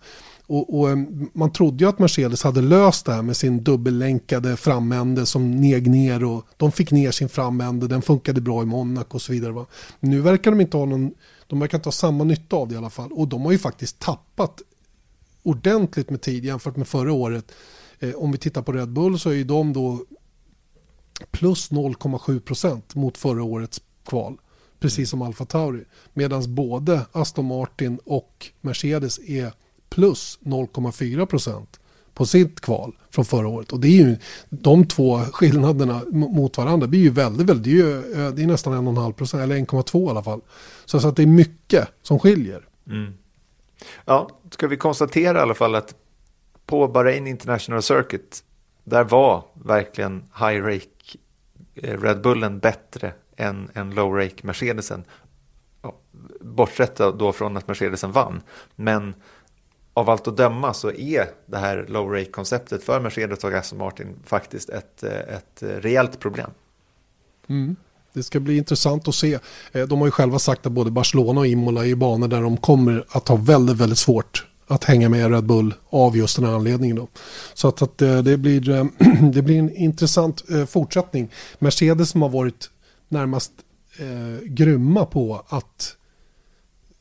Och, 0.47 0.79
och, 0.79 0.97
man 1.33 1.51
trodde 1.51 1.83
ju 1.83 1.89
att 1.89 1.99
Mercedes 1.99 2.43
hade 2.43 2.61
löst 2.61 3.05
det 3.05 3.13
här 3.13 3.21
med 3.21 3.37
sin 3.37 3.63
dubbellänkade 3.63 4.57
framände 4.57 5.25
som 5.25 5.51
neg 5.51 5.89
ner 5.89 6.23
och 6.23 6.45
de 6.57 6.71
fick 6.71 6.91
ner 6.91 7.11
sin 7.11 7.29
framände, 7.29 7.87
den 7.87 8.01
funkade 8.01 8.41
bra 8.41 8.63
i 8.63 8.65
Monaco 8.65 9.15
och 9.15 9.21
så 9.21 9.31
vidare. 9.31 9.51
Va? 9.51 9.65
Nu 9.99 10.21
verkar 10.21 10.51
de 10.51 10.61
inte 10.61 10.77
ha 10.77 10.85
någon, 10.85 11.11
de 11.47 11.59
verkar 11.59 11.77
inte 11.77 11.87
ha 11.87 11.91
samma 11.91 12.23
nytta 12.23 12.55
av 12.55 12.67
det 12.67 12.73
i 12.73 12.77
alla 12.77 12.89
fall. 12.89 13.11
Och 13.11 13.27
de 13.27 13.41
har 13.41 13.51
ju 13.51 13.57
faktiskt 13.57 13.99
tappat 13.99 14.61
ordentligt 15.43 16.09
med 16.09 16.21
tid 16.21 16.45
jämfört 16.45 16.75
med 16.75 16.87
förra 16.87 17.13
året. 17.13 17.51
Eh, 17.99 18.15
om 18.15 18.31
vi 18.31 18.37
tittar 18.37 18.61
på 18.61 18.71
Red 18.71 18.89
Bull 18.89 19.19
så 19.19 19.29
är 19.29 19.43
de 19.43 19.73
då 19.73 20.05
plus 21.31 21.71
0,7 21.71 22.39
procent 22.39 22.95
mot 22.95 23.17
förra 23.17 23.43
årets 23.43 23.81
kval. 24.05 24.37
Precis 24.79 25.09
som 25.09 25.21
Alfa 25.21 25.45
Tauri. 25.45 25.83
Medan 26.13 26.55
både 26.55 27.01
Aston 27.11 27.45
Martin 27.45 27.99
och 28.05 28.47
Mercedes 28.61 29.19
är 29.19 29.51
plus 29.89 30.39
0,4 30.41 31.25
procent 31.25 31.79
på 32.13 32.25
sitt 32.25 32.61
kval 32.61 32.95
från 33.09 33.25
förra 33.25 33.47
året. 33.47 33.73
Och 33.73 33.79
det 33.79 33.87
är 33.87 34.05
ju 34.05 34.17
de 34.49 34.87
två 34.87 35.19
skillnaderna 35.19 36.01
mot 36.11 36.57
varandra 36.57 36.87
blir 36.87 36.99
ju 36.99 37.09
väldigt, 37.09 37.49
väldigt, 37.49 37.63
det 37.63 37.69
är, 37.69 37.73
ju, 37.73 38.31
det 38.31 38.43
är 38.43 38.47
nästan 38.47 38.87
1,5 38.87 39.13
procent 39.13 39.43
eller 39.43 39.55
1,2 39.55 40.07
i 40.07 40.09
alla 40.09 40.23
fall. 40.23 40.41
Så, 40.85 40.99
så 40.99 41.07
att 41.07 41.15
det 41.15 41.23
är 41.23 41.27
mycket 41.27 41.87
som 42.01 42.19
skiljer. 42.19 42.67
Mm. 42.87 43.13
Ja, 44.05 44.29
ska 44.51 44.67
vi 44.67 44.77
konstatera 44.77 45.37
i 45.37 45.41
alla 45.41 45.53
fall 45.53 45.75
att 45.75 45.95
på 46.65 46.87
Bahrain 46.87 47.27
International 47.27 47.81
Circuit, 47.81 48.43
där 48.83 49.03
var 49.03 49.43
verkligen 49.53 50.23
high 50.39 50.63
rake 50.63 51.17
eh, 51.75 52.01
Red 52.01 52.21
Bullen 52.21 52.59
bättre 52.59 53.13
än, 53.37 53.69
än 53.73 53.95
low 53.95 54.13
rake 54.15 54.47
Mercedesen 54.47 55.05
bortsett 56.39 56.95
då 56.95 57.33
från 57.33 57.57
att 57.57 57.67
Mercedesen 57.67 58.11
vann. 58.11 58.41
Men 58.75 59.13
av 59.93 60.09
allt 60.09 60.27
att 60.27 60.37
döma 60.37 60.73
så 60.73 60.91
är 60.91 61.29
det 61.45 61.57
här 61.57 61.85
low 61.89 62.11
rake-konceptet 62.11 62.83
för 62.83 62.99
Mercedes 62.99 63.43
och 63.43 63.53
Aston 63.53 63.79
Martin 63.79 64.15
faktiskt 64.23 64.69
ett, 64.69 65.03
eh, 65.03 65.11
ett 65.11 65.63
eh, 65.63 65.67
rejält 65.67 66.19
problem. 66.19 66.49
Mm. 67.47 67.75
Det 68.13 68.23
ska 68.23 68.39
bli 68.39 68.57
intressant 68.57 69.07
att 69.07 69.15
se. 69.15 69.39
De 69.71 69.99
har 69.99 70.07
ju 70.07 70.11
själva 70.11 70.39
sagt 70.39 70.65
att 70.65 70.71
både 70.71 70.91
Barcelona 70.91 71.39
och 71.39 71.47
Imola 71.47 71.85
är 71.85 71.95
banor 71.95 72.27
där 72.27 72.41
de 72.41 72.57
kommer 72.57 73.05
att 73.09 73.27
ha 73.27 73.35
väldigt, 73.35 73.77
väldigt 73.77 73.99
svårt 73.99 74.47
att 74.67 74.83
hänga 74.83 75.09
med 75.09 75.31
Red 75.31 75.45
Bull 75.45 75.73
av 75.89 76.17
just 76.17 76.35
den 76.35 76.45
här 76.45 76.53
anledningen. 76.53 76.95
Då. 76.95 77.07
Så 77.53 77.67
att, 77.67 77.81
att 77.81 78.01
eh, 78.01 78.17
det, 78.17 78.37
blir, 78.37 78.69
eh, 78.69 78.85
det 79.33 79.41
blir 79.41 79.59
en 79.59 79.75
intressant 79.75 80.43
eh, 80.49 80.65
fortsättning. 80.65 81.31
Mercedes 81.59 82.09
som 82.09 82.21
har 82.21 82.29
varit 82.29 82.69
närmast 83.09 83.51
eh, 83.97 84.45
grymma 84.45 85.05
på 85.05 85.45
att 85.47 85.95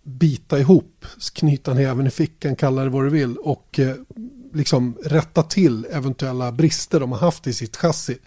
bita 0.02 0.58
ihop, 0.58 1.04
knyta 1.34 1.74
näven 1.74 2.06
i 2.06 2.10
fickan, 2.10 2.56
kalla 2.56 2.84
det 2.84 2.90
vad 2.90 3.04
du 3.04 3.10
vill 3.10 3.36
och 3.36 3.78
eh, 3.78 3.94
liksom 4.52 4.96
rätta 5.04 5.42
till 5.42 5.86
eventuella 5.90 6.52
brister 6.52 7.00
de 7.00 7.12
har 7.12 7.18
haft 7.18 7.46
i 7.46 7.52
sitt 7.52 7.76
chassi. 7.76 8.18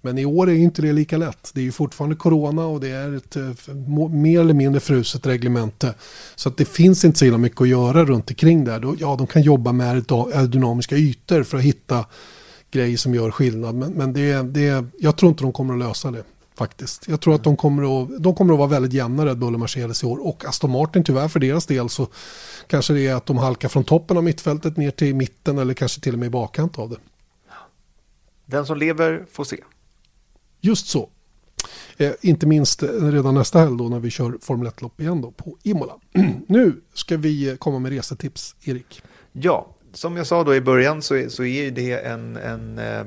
Men 0.00 0.18
i 0.18 0.24
år 0.24 0.50
är 0.50 0.54
inte 0.54 0.82
det 0.82 0.92
lika 0.92 1.16
lätt. 1.16 1.50
Det 1.54 1.60
är 1.60 1.64
ju 1.64 1.72
fortfarande 1.72 2.16
corona 2.16 2.66
och 2.66 2.80
det 2.80 2.88
är 2.88 3.16
ett 3.16 3.36
eh, 3.36 3.74
mer 4.10 4.40
eller 4.40 4.54
mindre 4.54 4.80
fruset 4.80 5.26
reglemente. 5.26 5.94
Så 6.36 6.48
att 6.48 6.56
det 6.56 6.64
finns 6.64 7.04
inte 7.04 7.18
så 7.18 7.24
illa 7.24 7.38
mycket 7.38 7.60
att 7.60 7.68
göra 7.68 8.04
runt 8.04 8.30
omkring 8.30 8.64
där. 8.64 8.96
Ja, 8.98 9.16
de 9.16 9.26
kan 9.26 9.42
jobba 9.42 9.72
med 9.72 10.12
aerodynamiska 10.12 10.96
ytor 10.96 11.42
för 11.42 11.58
att 11.58 11.64
hitta 11.64 12.04
grejer 12.70 12.96
som 12.96 13.14
gör 13.14 13.30
skillnad. 13.30 13.74
Men, 13.74 13.92
men 13.92 14.12
det, 14.12 14.42
det, 14.42 14.84
jag 14.98 15.16
tror 15.16 15.30
inte 15.30 15.44
de 15.44 15.52
kommer 15.52 15.74
att 15.74 15.80
lösa 15.80 16.10
det 16.10 16.24
faktiskt. 16.58 17.08
Jag 17.08 17.20
tror 17.20 17.34
att 17.34 17.44
de 17.44 17.56
kommer 17.56 18.02
att, 18.02 18.22
de 18.22 18.34
kommer 18.34 18.52
att 18.52 18.58
vara 18.58 18.68
väldigt 18.68 18.92
jämna 18.92 19.26
Red 19.26 19.38
Bull 19.38 19.54
och 19.54 19.60
Mercedes 19.60 20.02
i 20.02 20.06
år. 20.06 20.26
Och 20.26 20.44
Aston 20.44 20.70
Martin 20.70 21.04
tyvärr 21.04 21.28
för 21.28 21.40
deras 21.40 21.66
del 21.66 21.88
så 21.88 22.06
kanske 22.66 22.92
det 22.92 23.06
är 23.06 23.14
att 23.14 23.26
de 23.26 23.38
halkar 23.38 23.68
från 23.68 23.84
toppen 23.84 24.16
av 24.16 24.24
mittfältet 24.24 24.76
ner 24.76 24.90
till 24.90 25.14
mitten 25.14 25.58
eller 25.58 25.74
kanske 25.74 26.00
till 26.00 26.12
och 26.12 26.18
med 26.18 26.26
i 26.26 26.30
bakkant 26.30 26.78
av 26.78 26.90
det. 26.90 26.96
Den 28.46 28.66
som 28.66 28.78
lever 28.78 29.26
får 29.30 29.44
se. 29.44 29.56
Just 30.60 30.86
så. 30.86 31.08
Eh, 31.96 32.12
inte 32.20 32.46
minst 32.46 32.82
eh, 32.82 32.88
redan 32.88 33.34
nästa 33.34 33.58
helg 33.58 33.76
då 33.78 33.88
när 33.88 34.00
vi 34.00 34.10
kör 34.10 34.38
Formel 34.40 34.68
1-lopp 34.68 35.00
igen 35.00 35.20
då 35.20 35.30
på 35.30 35.56
Imola. 35.62 35.92
nu 36.46 36.80
ska 36.94 37.16
vi 37.16 37.48
eh, 37.48 37.56
komma 37.56 37.78
med 37.78 37.92
resetips, 37.92 38.56
Erik. 38.64 39.02
Ja, 39.32 39.66
som 39.92 40.16
jag 40.16 40.26
sa 40.26 40.44
då 40.44 40.54
i 40.54 40.60
början 40.60 41.02
så, 41.02 41.14
är, 41.14 41.28
så 41.28 41.44
är 41.44 41.70
det 41.70 41.92
en, 41.92 42.36
en 42.36 42.78
eh, 42.78 43.04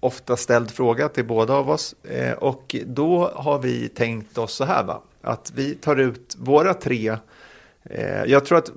ofta 0.00 0.36
ställd 0.36 0.70
fråga 0.70 1.08
till 1.08 1.24
båda 1.24 1.54
av 1.54 1.70
oss. 1.70 1.94
Eh, 2.04 2.32
och 2.32 2.76
då 2.86 3.32
har 3.34 3.58
vi 3.58 3.88
tänkt 3.88 4.38
oss 4.38 4.54
så 4.54 4.64
här 4.64 4.84
va, 4.84 5.02
att 5.22 5.52
vi 5.54 5.74
tar 5.74 5.96
ut 5.96 6.36
våra 6.38 6.74
tre, 6.74 7.16
eh, 7.82 8.24
jag 8.26 8.44
tror 8.44 8.58
att 8.58 8.70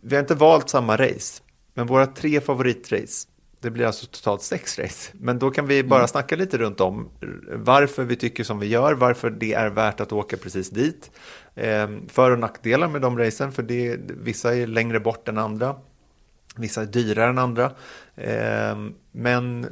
vi 0.00 0.16
har 0.16 0.22
inte 0.22 0.34
valt 0.34 0.68
samma 0.68 0.96
race, 0.96 1.42
men 1.74 1.86
våra 1.86 2.06
tre 2.06 2.40
favoritrace 2.40 3.28
det 3.60 3.70
blir 3.70 3.86
alltså 3.86 4.06
totalt 4.06 4.42
sex 4.42 4.78
race. 4.78 5.12
Men 5.12 5.38
då 5.38 5.50
kan 5.50 5.66
vi 5.66 5.84
bara 5.84 6.00
mm. 6.00 6.08
snacka 6.08 6.36
lite 6.36 6.58
runt 6.58 6.80
om 6.80 7.08
varför 7.52 8.04
vi 8.04 8.16
tycker 8.16 8.44
som 8.44 8.58
vi 8.58 8.66
gör, 8.66 8.94
varför 8.94 9.30
det 9.30 9.52
är 9.52 9.70
värt 9.70 10.00
att 10.00 10.12
åka 10.12 10.36
precis 10.36 10.70
dit. 10.70 11.10
Eh, 11.54 11.88
för 12.08 12.30
och 12.30 12.38
nackdelar 12.38 12.88
med 12.88 13.00
de 13.00 13.18
racen, 13.18 13.52
för 13.52 13.62
det, 13.62 13.96
vissa 14.06 14.56
är 14.56 14.66
längre 14.66 15.00
bort 15.00 15.28
än 15.28 15.38
andra. 15.38 15.76
Vissa 16.56 16.82
är 16.82 16.86
dyrare 16.86 17.28
än 17.28 17.38
andra. 17.38 17.72
Eh, 18.16 18.76
men 19.12 19.66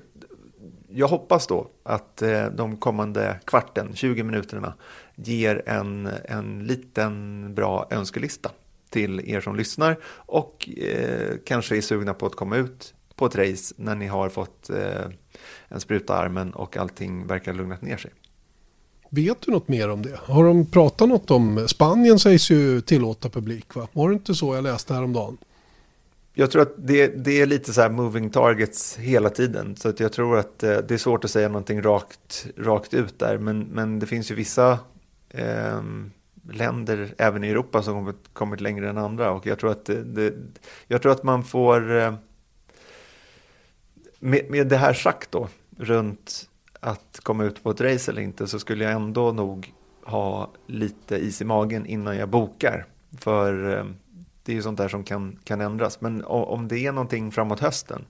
jag 0.89 1.09
hoppas 1.09 1.47
då 1.47 1.70
att 1.82 2.22
eh, 2.22 2.47
de 2.47 2.76
kommande 2.76 3.41
kvarten, 3.45 3.95
20 3.95 4.22
minuterna, 4.22 4.74
ger 5.14 5.62
en, 5.66 6.09
en 6.24 6.66
liten 6.66 7.55
bra 7.55 7.86
önskelista 7.91 8.51
till 8.91 9.30
er 9.30 9.41
som 9.41 9.57
lyssnar 9.57 9.97
och 10.07 10.68
eh, 10.76 11.36
kanske 11.47 11.76
är 11.76 11.80
sugna 11.80 12.14
på 12.14 12.26
att 12.26 12.34
komma 12.34 12.57
ut 12.57 12.95
på 13.18 13.26
ett 13.26 13.36
race 13.36 13.74
när 13.76 13.94
ni 13.94 14.06
har 14.06 14.28
fått 14.28 14.70
eh, 14.70 15.04
en 15.68 15.80
spruta 15.80 16.14
armen 16.14 16.50
och 16.52 16.76
allting 16.76 17.26
verkar 17.26 17.52
lugnat 17.52 17.82
ner 17.82 17.96
sig. 17.96 18.10
Vet 19.10 19.40
du 19.40 19.52
något 19.52 19.68
mer 19.68 19.90
om 19.90 20.02
det? 20.02 20.18
Har 20.22 20.44
de 20.44 20.66
pratat 20.66 21.08
något 21.08 21.30
om, 21.30 21.68
Spanien 21.68 22.18
sägs 22.18 22.50
ju 22.50 22.80
tillåta 22.80 23.28
publik 23.28 23.74
va? 23.74 23.88
Var 23.92 24.08
det 24.08 24.14
inte 24.14 24.34
så 24.34 24.54
jag 24.54 24.64
läste 24.64 24.94
häromdagen? 24.94 25.38
Jag 26.34 26.50
tror 26.50 26.62
att 26.62 26.74
det, 26.76 27.06
det 27.24 27.40
är 27.40 27.46
lite 27.46 27.72
så 27.72 27.80
här 27.80 27.90
moving 27.90 28.30
targets 28.30 28.96
hela 28.96 29.30
tiden. 29.30 29.76
Så 29.76 29.88
att 29.88 30.00
jag 30.00 30.12
tror 30.12 30.38
att 30.38 30.62
eh, 30.62 30.76
det 30.88 30.94
är 30.94 30.98
svårt 30.98 31.24
att 31.24 31.30
säga 31.30 31.48
någonting 31.48 31.82
rakt, 31.82 32.46
rakt 32.56 32.94
ut 32.94 33.18
där. 33.18 33.38
Men, 33.38 33.60
men 33.60 33.98
det 33.98 34.06
finns 34.06 34.30
ju 34.30 34.34
vissa 34.34 34.78
eh, 35.30 35.82
länder, 36.52 37.14
även 37.18 37.44
i 37.44 37.48
Europa, 37.48 37.82
som 37.82 37.94
kommit, 37.94 38.16
kommit 38.32 38.60
längre 38.60 38.90
än 38.90 38.98
andra. 38.98 39.32
Och 39.32 39.46
jag 39.46 39.58
tror 39.58 39.70
att, 39.70 39.84
det, 39.84 40.02
det, 40.02 40.34
jag 40.86 41.02
tror 41.02 41.12
att 41.12 41.22
man 41.22 41.44
får... 41.44 42.18
Med, 44.18 44.50
med 44.50 44.66
det 44.66 44.76
här 44.76 44.92
sagt 44.92 45.32
då, 45.32 45.48
runt 45.76 46.48
att 46.80 47.20
komma 47.22 47.44
ut 47.44 47.62
på 47.62 47.70
ett 47.70 47.80
race 47.80 48.10
eller 48.10 48.22
inte, 48.22 48.46
så 48.46 48.58
skulle 48.58 48.84
jag 48.84 48.92
ändå 48.92 49.32
nog 49.32 49.72
ha 50.04 50.50
lite 50.66 51.16
is 51.16 51.40
i 51.40 51.44
magen 51.44 51.86
innan 51.86 52.16
jag 52.16 52.28
bokar. 52.28 52.86
För 53.18 53.78
eh, 53.78 53.84
det 54.42 54.52
är 54.52 54.56
ju 54.56 54.62
sånt 54.62 54.78
där 54.78 54.88
som 54.88 55.04
kan, 55.04 55.38
kan 55.44 55.60
ändras. 55.60 56.00
Men 56.00 56.24
om 56.24 56.68
det 56.68 56.86
är 56.86 56.92
någonting 56.92 57.32
framåt 57.32 57.60
hösten, 57.60 58.04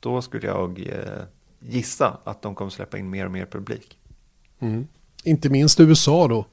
då 0.00 0.22
skulle 0.22 0.46
jag 0.46 0.78
eh, 0.78 1.22
gissa 1.60 2.18
att 2.24 2.42
de 2.42 2.54
kommer 2.54 2.70
släppa 2.70 2.98
in 2.98 3.10
mer 3.10 3.24
och 3.24 3.30
mer 3.32 3.46
publik. 3.46 3.98
Mm. 4.58 4.86
Inte 5.24 5.50
minst 5.50 5.80
USA 5.80 6.28
då, 6.28 6.46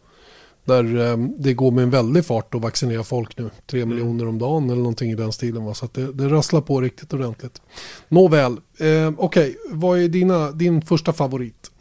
där 0.66 1.12
eh, 1.12 1.18
det 1.18 1.54
går 1.54 1.72
med 1.72 1.84
en 1.84 1.90
väldig 1.90 2.26
fart 2.26 2.56
att 2.56 2.62
vaccinera 2.62 3.04
folk 3.04 3.38
nu. 3.38 3.50
Tre 3.66 3.82
mm. 3.82 3.96
miljoner 3.96 4.28
om 4.28 4.40
dagen 4.40 4.64
eller 4.64 4.82
någonting 4.82 5.12
i 5.12 5.16
den 5.16 5.32
stilen. 5.32 5.66
Va? 5.66 5.74
Så 5.74 5.90
det, 5.94 6.14
det 6.14 6.28
rasslar 6.28 6.62
på 6.62 6.82
riktigt 6.82 7.14
ordentligt. 7.14 7.62
Nåväl, 8.08 8.52
eh, 8.52 8.58
okej, 8.58 9.14
okay. 9.18 9.56
vad 9.70 10.00
är 10.00 10.08
dina, 10.08 10.52
din 10.52 10.82
första 10.82 11.14
favorit? 11.14 11.72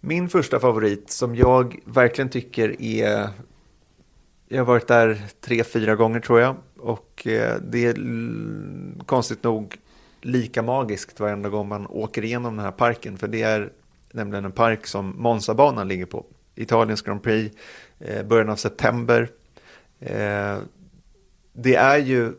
Min 0.00 0.28
första 0.28 0.60
favorit 0.60 1.10
som 1.10 1.36
jag 1.36 1.78
verkligen 1.84 2.28
tycker 2.28 2.82
är 2.82 3.28
jag 4.48 4.58
har 4.58 4.64
varit 4.64 4.88
där 4.88 5.22
tre, 5.40 5.64
fyra 5.64 5.96
gånger 5.96 6.20
tror 6.20 6.40
jag. 6.40 6.56
Och 6.78 7.26
eh, 7.26 7.56
det 7.60 7.86
är 7.86 7.96
konstigt 9.06 9.42
nog 9.42 9.76
lika 10.20 10.62
magiskt 10.62 11.20
varenda 11.20 11.48
gång 11.48 11.68
man 11.68 11.86
åker 11.86 12.24
igenom 12.24 12.56
den 12.56 12.64
här 12.64 12.72
parken. 12.72 13.18
För 13.18 13.28
det 13.28 13.42
är 13.42 13.72
nämligen 14.12 14.44
en 14.44 14.52
park 14.52 14.86
som 14.86 15.14
Monza-banan 15.16 15.88
ligger 15.88 16.06
på. 16.06 16.24
Italiens 16.56 17.02
Grand 17.02 17.22
Prix, 17.22 17.56
eh, 17.98 18.26
början 18.26 18.48
av 18.48 18.56
september. 18.56 19.30
Eh, 20.00 20.58
det 21.52 21.74
är 21.74 21.98
ju 21.98 22.32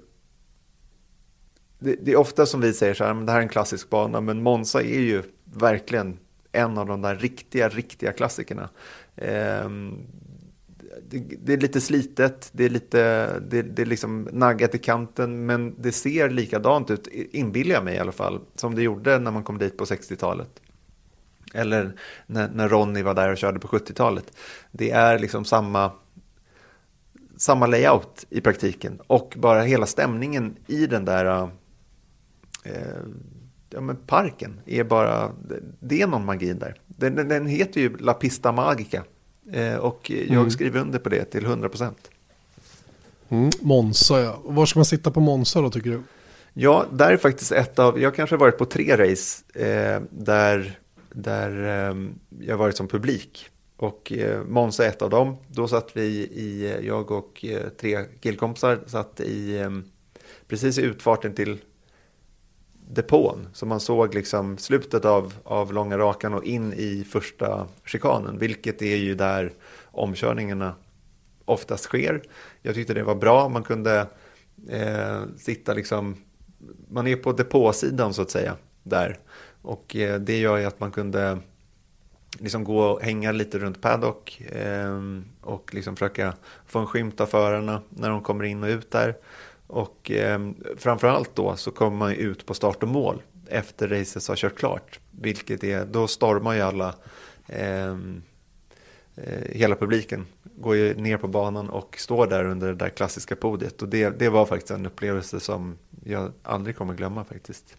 det, 1.80 1.95
det, 2.01 2.11
är 2.11 2.15
ofta 2.15 2.45
som 2.45 2.61
vi 2.61 2.74
säger 2.74 2.93
så 2.93 3.03
här, 3.03 3.13
men 3.13 3.26
det 3.26 3.32
här 3.32 3.39
är 3.39 3.43
en 3.43 3.49
klassisk 3.49 3.89
bana, 3.89 4.22
men 4.22 4.43
Monza 4.43 4.82
är 4.82 4.99
ju 4.99 5.24
verkligen 5.43 6.20
en 6.51 6.78
av 6.78 6.88
de 6.88 7.01
där 7.01 7.15
riktiga, 7.15 7.70
riktiga 7.70 8.11
klassikerna. 8.11 8.70
Ehm, 9.15 10.07
det, 11.09 11.20
det, 11.20 11.53
är 11.53 11.57
lite 11.57 11.82
slitet, 11.82 12.49
det 12.51 12.65
är 12.65 12.70
lite 12.70 12.99
det, 13.39 13.61
det 13.61 13.82
är 13.82 13.86
liksom 13.86 14.30
naggat 14.32 14.76
i 14.76 14.78
kanten, 14.78 15.45
men 15.45 15.76
det 15.82 15.91
ser 15.91 16.30
likadant 16.30 16.91
ut, 16.91 17.07
inbillar 17.07 17.76
jag 17.76 17.84
mig 17.84 17.95
i 17.95 17.99
alla 17.99 18.11
fall, 18.11 18.41
som 18.55 18.76
det 18.76 18.82
gjorde 18.82 19.20
när 19.20 19.32
man 19.32 19.43
kom 19.43 19.57
dit 19.57 19.78
på 19.78 19.86
60-talet. 19.86 20.61
Eller 21.54 21.93
när, 22.26 22.50
när 22.50 22.70
Ronny 22.70 23.02
var 23.02 23.14
där 23.14 23.32
och 23.32 23.38
körde 23.38 23.60
på 23.60 23.68
70-talet. 23.68 24.32
Det 24.72 24.91
är 24.91 25.20
liksom 25.20 25.45
samma, 25.45 25.91
samma 27.38 27.68
layout 27.68 28.26
i 28.30 28.41
praktiken 28.41 29.00
och 29.08 29.34
bara 29.38 29.62
hela 29.62 29.86
stämningen 29.86 30.56
i 30.68 30.88
den 30.88 31.06
där 31.06 31.50
eh, 32.64 32.72
ja, 33.70 33.82
men 33.82 33.95
parken 33.95 34.60
är 34.66 34.84
bara, 34.84 35.32
det 35.80 36.02
är 36.02 36.08
någon 36.08 36.26
magi 36.26 36.54
där. 36.54 36.76
Den, 36.88 37.16
den 37.16 37.48
heter 37.48 37.82
ju 37.82 37.98
La 37.98 38.14
Pista 38.14 38.52
Magica 38.52 39.04
Eh, 39.52 39.76
och 39.76 40.12
jag 40.12 40.32
mm. 40.32 40.52
skriver 40.52 40.80
under 40.80 41.00
på 41.00 41.10
det 41.10 41.26
till 41.26 41.45
100 41.45 41.70
procent. 41.70 42.10
Mm, 43.30 43.50
Monza 43.62 44.22
ja. 44.22 44.41
Var 44.43 44.66
ska 44.66 44.80
man 44.80 44.86
sitta 44.86 45.12
på 45.12 45.20
Monza 45.20 45.62
då 45.62 45.70
tycker 45.70 45.89
du? 45.89 46.02
Ja, 46.54 46.86
där 46.91 47.12
är 47.12 47.18
faktiskt 47.18 47.52
ett 47.52 47.80
av, 47.80 48.02
jag 48.02 48.16
kanske 48.16 48.36
har 48.36 48.39
varit 48.39 48.58
på 48.58 48.66
tre 48.66 48.98
race 48.98 49.43
eh, 49.54 50.02
där, 50.10 50.80
där 51.18 51.63
ehm, 51.63 52.20
jag 52.39 52.57
varit 52.57 52.78
som 52.78 52.88
publik. 52.88 53.49
Och 53.78 54.11
eh, 54.11 54.43
Måns 54.43 54.80
är 54.80 54.88
ett 54.88 55.01
av 55.01 55.09
dem. 55.09 55.38
Då 55.47 55.68
satt 55.68 55.97
vi 55.97 56.05
i, 56.18 56.78
jag 56.84 57.11
och 57.11 57.45
eh, 57.45 57.70
tre 57.70 58.03
killkompisar 58.20 58.80
satt 58.86 59.20
i, 59.20 59.57
ehm, 59.57 59.84
precis 60.47 60.78
i 60.78 60.82
utfarten 60.82 61.34
till 61.34 61.57
depån. 62.89 63.47
Så 63.53 63.65
man 63.65 63.80
såg 63.80 64.15
liksom 64.15 64.57
slutet 64.57 65.05
av, 65.05 65.34
av 65.43 65.74
långa 65.74 65.97
rakan 65.97 66.34
och 66.34 66.43
in 66.43 66.74
i 66.74 67.03
första 67.03 67.68
chikanen. 67.86 68.38
Vilket 68.39 68.82
är 68.82 68.95
ju 68.95 69.15
där 69.15 69.53
omkörningarna 69.91 70.76
oftast 71.45 71.84
sker. 71.84 72.22
Jag 72.61 72.76
tyckte 72.76 72.93
det 72.93 73.03
var 73.03 73.15
bra. 73.15 73.49
Man 73.49 73.63
kunde 73.63 74.07
eh, 74.70 75.22
sitta 75.38 75.74
liksom, 75.74 76.15
man 76.89 77.07
är 77.07 77.15
på 77.15 77.32
depåsidan 77.32 78.13
så 78.13 78.22
att 78.22 78.32
säga 78.32 78.55
där. 78.84 79.20
Och 79.62 79.95
eh, 79.95 80.20
det 80.20 80.38
gör 80.38 80.58
ju 80.58 80.66
att 80.66 80.80
man 80.80 80.91
kunde 80.91 81.39
liksom 82.39 82.64
gå 82.64 82.80
och 82.80 83.01
hänga 83.01 83.32
lite 83.32 83.60
runt 83.60 83.82
paddock 83.82 84.41
ehm, 84.51 85.26
och 85.41 85.74
liksom 85.74 85.95
försöka 85.95 86.34
få 86.66 86.80
en 86.80 86.88
skymt 86.88 87.22
av 87.22 87.26
förarna 87.26 87.82
när 87.89 88.10
de 88.10 88.22
kommer 88.22 88.43
in 88.43 88.64
och 88.64 88.70
ut 88.70 88.91
där. 88.91 89.18
Och 89.68 90.12
framför 90.12 90.76
framförallt 90.78 91.36
då 91.36 91.55
så 91.55 91.72
kommer 91.72 91.97
man 91.97 92.12
ut 92.12 92.45
på 92.45 92.53
start 92.53 92.84
och 92.84 92.89
mål 92.89 93.22
efter 93.49 93.88
racet 93.88 94.28
har 94.28 94.36
kört 94.36 94.58
klart. 94.58 94.99
Vilket 95.12 95.64
är, 95.64 95.86
då 95.86 96.08
stormar 96.08 96.53
ju 96.53 96.62
alla, 96.62 96.95
ehm, 97.47 98.22
eh, 99.16 99.41
hela 99.51 99.76
publiken 99.76 100.26
går 100.43 100.76
ju 100.76 100.93
ner 100.93 101.18
på 101.18 101.28
banan 101.28 101.70
och 101.70 101.95
står 101.99 102.28
där 102.28 102.45
under 102.45 102.68
det 102.68 102.76
där 102.76 102.89
klassiska 102.89 103.36
podiet. 103.36 103.82
Och 103.82 103.89
det, 103.89 104.10
det 104.10 104.30
var 104.30 104.45
faktiskt 104.45 104.72
en 104.72 104.86
upplevelse 104.86 105.39
som 105.39 105.78
jag 106.05 106.32
aldrig 106.43 106.76
kommer 106.76 106.93
glömma 106.93 107.24
faktiskt. 107.24 107.78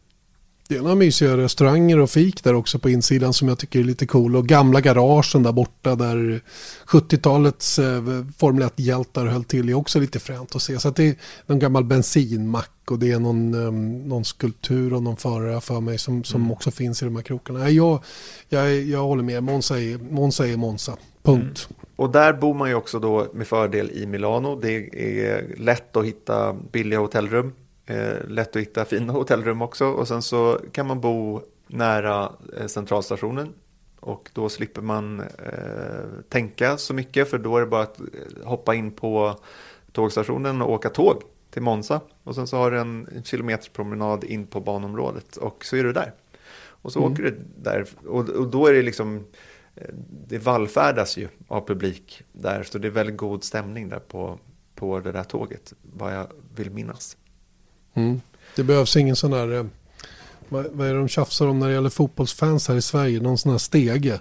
Det 0.69 0.77
är 0.77 0.83
några 0.83 0.95
mysiga 0.95 1.37
restauranger 1.37 1.99
och 1.99 2.11
fik 2.11 2.45
där 2.45 2.55
också 2.55 2.79
på 2.79 2.91
insidan 2.91 3.33
som 3.33 3.49
jag 3.49 3.59
tycker 3.59 3.81
är 3.81 3.85
lite 3.85 4.07
cool. 4.07 4.37
Och 4.37 4.47
gamla 4.47 4.81
garagen 4.81 5.43
där 5.43 5.53
borta 5.53 5.95
där 5.95 6.41
70-talets 6.87 7.79
eh, 7.79 8.03
Formel 8.39 8.69
1-hjältar 8.69 9.27
höll 9.27 9.45
till 9.45 9.69
är 9.69 9.75
också 9.75 10.01
lite 10.01 10.19
fränt 10.19 10.57
att 10.57 10.63
se. 10.63 10.79
Så 10.79 10.89
att 10.89 10.97
det 10.97 11.09
är 11.09 11.15
någon 11.47 11.59
gammal 11.59 11.85
bensinmack 11.85 12.71
och 12.91 12.99
det 12.99 13.13
är 13.13 13.19
någon, 13.19 13.55
um, 13.55 14.09
någon 14.09 14.25
skulptur 14.25 14.93
och 14.93 15.03
någon 15.03 15.17
förare 15.17 15.61
för 15.61 15.81
mig 15.81 15.99
som, 15.99 16.25
som 16.25 16.41
mm. 16.41 16.53
också 16.53 16.71
finns 16.71 17.03
i 17.03 17.05
de 17.05 17.17
här 17.17 17.23
krokarna. 17.23 17.71
Jag, 17.71 18.03
jag, 18.49 18.83
jag 18.83 19.03
håller 19.03 19.23
med, 19.23 19.43
Monza 19.43 19.81
är 19.81 19.99
Monza. 19.99 20.49
Är 20.49 20.57
Monza. 20.57 20.97
Punkt. 21.23 21.69
Mm. 21.71 21.89
Och 21.97 22.11
där 22.11 22.33
bor 22.33 22.55
man 22.55 22.69
ju 22.69 22.75
också 22.75 22.99
då 22.99 23.27
med 23.35 23.47
fördel 23.47 23.91
i 23.91 24.07
Milano. 24.07 24.61
Det 24.61 24.77
är 25.25 25.57
lätt 25.57 25.97
att 25.97 26.05
hitta 26.05 26.53
billiga 26.73 26.99
hotellrum 26.99 27.53
Eh, 27.89 28.29
lätt 28.29 28.57
att 28.57 28.63
hitta 28.63 28.85
fina 28.85 29.13
hotellrum 29.13 29.63
också. 29.63 29.87
Och 29.87 30.09
sen 30.09 30.23
så 30.23 30.61
kan 30.73 30.87
man 30.87 31.01
bo 31.01 31.43
nära 31.67 32.33
eh, 32.57 32.67
centralstationen. 32.67 33.55
Och 34.01 34.31
då 34.33 34.49
slipper 34.49 34.83
man 34.83 35.21
eh, 35.21 36.23
tänka 36.29 36.77
så 36.77 36.95
mycket 36.95 37.31
för 37.31 37.39
då 37.39 37.57
är 37.57 37.61
det 37.61 37.67
bara 37.67 37.83
att 37.83 38.01
eh, 38.01 38.07
hoppa 38.45 38.75
in 38.75 38.91
på 38.91 39.35
tågstationen 39.93 40.63
och 40.63 40.73
åka 40.73 40.89
tåg 40.89 41.23
till 41.51 41.63
Monza. 41.63 42.01
Och 42.25 42.35
sen 42.35 42.47
så 42.47 42.57
har 42.57 42.71
du 42.71 42.79
en, 42.79 43.09
en 43.17 43.25
kilometers 43.25 43.69
promenad 43.69 44.25
in 44.25 44.47
på 44.47 44.61
banområdet 44.61 45.37
och 45.37 45.65
så 45.65 45.77
är 45.77 45.85
du 45.85 45.93
där. 45.93 46.13
Och 46.61 46.93
så 46.93 46.99
mm. 46.99 47.13
åker 47.13 47.23
du 47.23 47.39
där 47.57 47.87
och, 48.07 48.29
och 48.29 48.51
då 48.51 48.67
är 48.67 48.73
det 48.73 48.83
liksom 48.83 49.25
eh, 49.75 49.95
det 50.29 50.39
vallfärdas 50.39 51.17
ju 51.17 51.29
av 51.49 51.67
publik 51.67 52.23
där 52.33 52.63
så 52.63 52.79
det 52.79 52.89
är 52.89 52.93
väldigt 52.93 53.17
god 53.17 53.45
stämning 53.45 53.89
där 53.89 53.99
på, 53.99 54.39
på 54.75 55.01
det 55.01 55.13
där 55.13 55.25
tåget 55.25 55.73
vad 55.83 56.15
jag 56.15 56.27
vill 56.55 56.71
minnas. 56.71 57.17
Mm. 57.99 58.21
Det 58.57 58.65
behövs 58.65 58.97
ingen 58.97 59.17
sån 59.17 59.31
där, 59.31 59.53
eh, 59.55 59.65
vad, 60.49 60.81
är 60.81 60.93
det 60.93 60.99
de 60.99 61.09
tjafsar 61.09 61.47
om 61.47 61.59
när 61.59 61.69
det 61.69 61.75
gäller 61.75 61.91
fotbollsfans 61.91 62.69
här 62.69 62.77
i 62.77 62.83
Sverige? 62.83 63.21
Någon 63.21 63.39
sån 63.39 63.53
här 63.53 63.59
stege. 63.59 64.21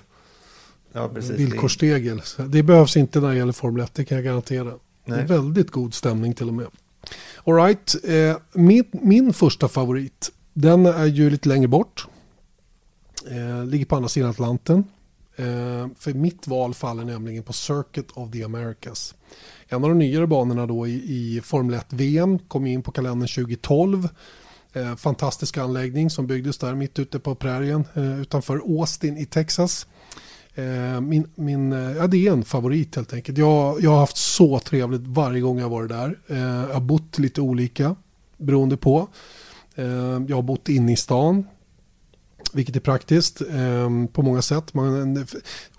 Ja, 0.94 1.10
precis. 1.10 1.32
Villkorsstege. 1.32 2.18
Det 2.48 2.64
behövs 2.64 2.98
inte 2.98 3.20
när 3.20 3.30
det 3.30 3.38
gäller 3.38 3.54
Formel 3.54 3.84
1, 3.84 3.94
det 3.94 4.06
kan 4.06 4.16
jag 4.16 4.26
garantera. 4.26 4.64
Nej. 4.64 5.18
Det 5.18 5.24
är 5.24 5.28
väldigt 5.28 5.72
god 5.72 5.94
stämning 5.94 6.34
till 6.34 6.48
och 6.48 6.54
med. 6.54 6.68
Alright, 7.44 7.96
eh, 8.04 8.38
min, 8.54 8.84
min 8.92 9.34
första 9.34 9.68
favorit, 9.68 10.32
den 10.54 10.86
är 10.86 11.06
ju 11.06 11.30
lite 11.30 11.50
längre 11.50 11.68
bort. 11.68 12.08
Eh, 13.30 13.66
ligger 13.66 13.86
på 13.86 13.96
andra 13.96 14.10
sidan 14.10 14.30
Atlanten. 14.30 14.84
Eh, 15.36 15.88
för 16.00 16.14
mitt 16.14 16.48
val 16.48 16.74
faller 16.74 17.04
nämligen 17.04 17.44
på 17.44 17.54
Circuit 17.54 18.12
of 18.14 18.32
the 18.32 18.44
Americas. 18.44 19.16
En 19.70 19.84
av 19.84 19.90
de 19.90 20.00
nyare 20.00 20.28
banorna 20.28 20.66
då 20.66 20.88
i, 20.88 20.94
i 20.94 21.42
Formel 21.44 21.76
1 21.76 21.86
VM 21.90 22.40
kom 22.40 22.66
in 22.66 22.84
på 22.84 22.92
kalendern 22.92 23.28
2012. 23.28 24.10
Eh, 24.74 24.96
fantastisk 24.96 25.58
anläggning 25.58 26.10
som 26.10 26.28
byggdes 26.28 26.58
där 26.58 26.76
mitt 26.76 27.00
ute 27.00 27.20
på 27.20 27.36
prärien 27.36 27.86
eh, 27.94 28.22
utanför 28.22 28.58
Austin 28.58 29.18
i 29.18 29.26
Texas. 29.26 29.88
Eh, 30.56 31.02
min, 31.02 31.28
min, 31.36 31.74
eh, 31.74 31.98
ja, 31.98 32.08
det 32.08 32.28
är 32.28 32.32
en 32.32 32.44
favorit 32.44 32.96
helt 32.96 33.14
enkelt. 33.14 33.38
Jag, 33.38 33.82
jag 33.82 33.92
har 33.92 34.00
haft 34.00 34.18
så 34.18 34.60
trevligt 34.60 35.08
varje 35.08 35.42
gång 35.42 35.60
jag 35.60 35.70
varit 35.70 35.90
där. 35.90 36.20
Eh, 36.28 36.38
jag 36.38 36.74
har 36.74 36.82
bott 36.82 37.20
lite 37.20 37.42
olika 37.42 37.96
beroende 38.38 38.78
på. 38.78 39.08
Eh, 39.76 39.86
jag 40.28 40.36
har 40.36 40.42
bott 40.42 40.70
inne 40.70 40.92
i 40.94 40.96
stan 40.96 41.46
vilket 42.58 42.76
är 42.76 42.80
praktiskt 42.80 43.42
eh, 43.42 44.06
på 44.14 44.22
många 44.22 44.42
sätt. 44.42 44.74
Man, 44.74 45.26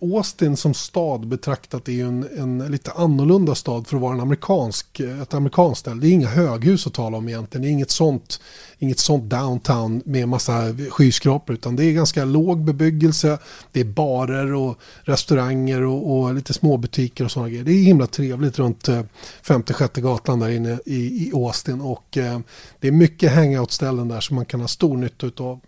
Austin 0.00 0.56
som 0.56 0.74
stad 0.74 1.28
betraktat 1.28 1.88
är 1.88 2.04
en, 2.04 2.28
en 2.38 2.72
lite 2.72 2.92
annorlunda 2.92 3.54
stad 3.54 3.86
för 3.86 3.96
att 3.96 4.02
vara 4.02 4.14
en 4.14 4.20
amerikansk, 4.20 5.00
ett 5.00 5.34
amerikanskt 5.34 5.80
ställe. 5.80 6.00
Det 6.00 6.08
är 6.08 6.12
inga 6.12 6.28
höghus 6.28 6.86
att 6.86 6.94
tala 6.94 7.16
om 7.16 7.28
egentligen. 7.28 7.62
Det 7.62 7.68
är 7.68 7.72
inget 7.72 7.90
sånt, 7.90 8.40
inget 8.78 8.98
sånt 8.98 9.30
downtown 9.30 10.02
med 10.04 10.28
massa 10.28 10.74
skyskrapor 10.90 11.54
utan 11.54 11.76
det 11.76 11.84
är 11.84 11.92
ganska 11.92 12.24
låg 12.24 12.64
bebyggelse. 12.64 13.38
Det 13.72 13.80
är 13.80 13.84
barer 13.84 14.52
och 14.52 14.78
restauranger 15.02 15.82
och, 15.82 16.18
och 16.18 16.34
lite 16.34 16.52
småbutiker 16.52 17.24
och 17.24 17.30
sådana 17.30 17.48
grejer. 17.48 17.64
Det 17.64 17.72
är 17.72 17.82
himla 17.82 18.06
trevligt 18.06 18.58
runt 18.58 18.88
eh, 18.88 19.02
56 19.42 19.94
gatan 19.94 20.40
där 20.40 20.48
inne 20.48 20.78
i, 20.86 20.96
i 20.96 21.32
Austin 21.34 21.80
och 21.80 22.16
eh, 22.16 22.40
det 22.80 22.88
är 22.88 22.92
mycket 22.92 23.32
hangout-ställen 23.32 24.08
där 24.08 24.20
som 24.20 24.36
man 24.36 24.44
kan 24.44 24.60
ha 24.60 24.68
stor 24.68 24.96
nytta 24.96 25.44
av. 25.44 25.60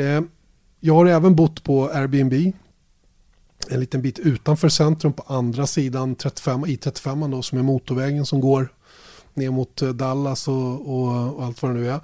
Eh, 0.00 0.22
jag 0.80 0.94
har 0.94 1.06
även 1.06 1.34
bott 1.34 1.64
på 1.64 1.88
Airbnb. 1.88 2.52
En 3.68 3.80
liten 3.80 4.02
bit 4.02 4.18
utanför 4.18 4.68
centrum 4.68 5.12
på 5.12 5.22
andra 5.26 5.66
sidan 5.66 6.14
35, 6.14 6.64
I35 6.64 7.30
då, 7.30 7.42
som 7.42 7.58
är 7.58 7.62
motorvägen 7.62 8.26
som 8.26 8.40
går 8.40 8.72
ner 9.34 9.50
mot 9.50 9.82
eh, 9.82 9.88
Dallas 9.88 10.48
och, 10.48 10.90
och, 10.90 11.36
och 11.36 11.44
allt 11.44 11.62
vad 11.62 11.74
det 11.74 11.80
nu 11.80 11.90
är. 11.90 12.00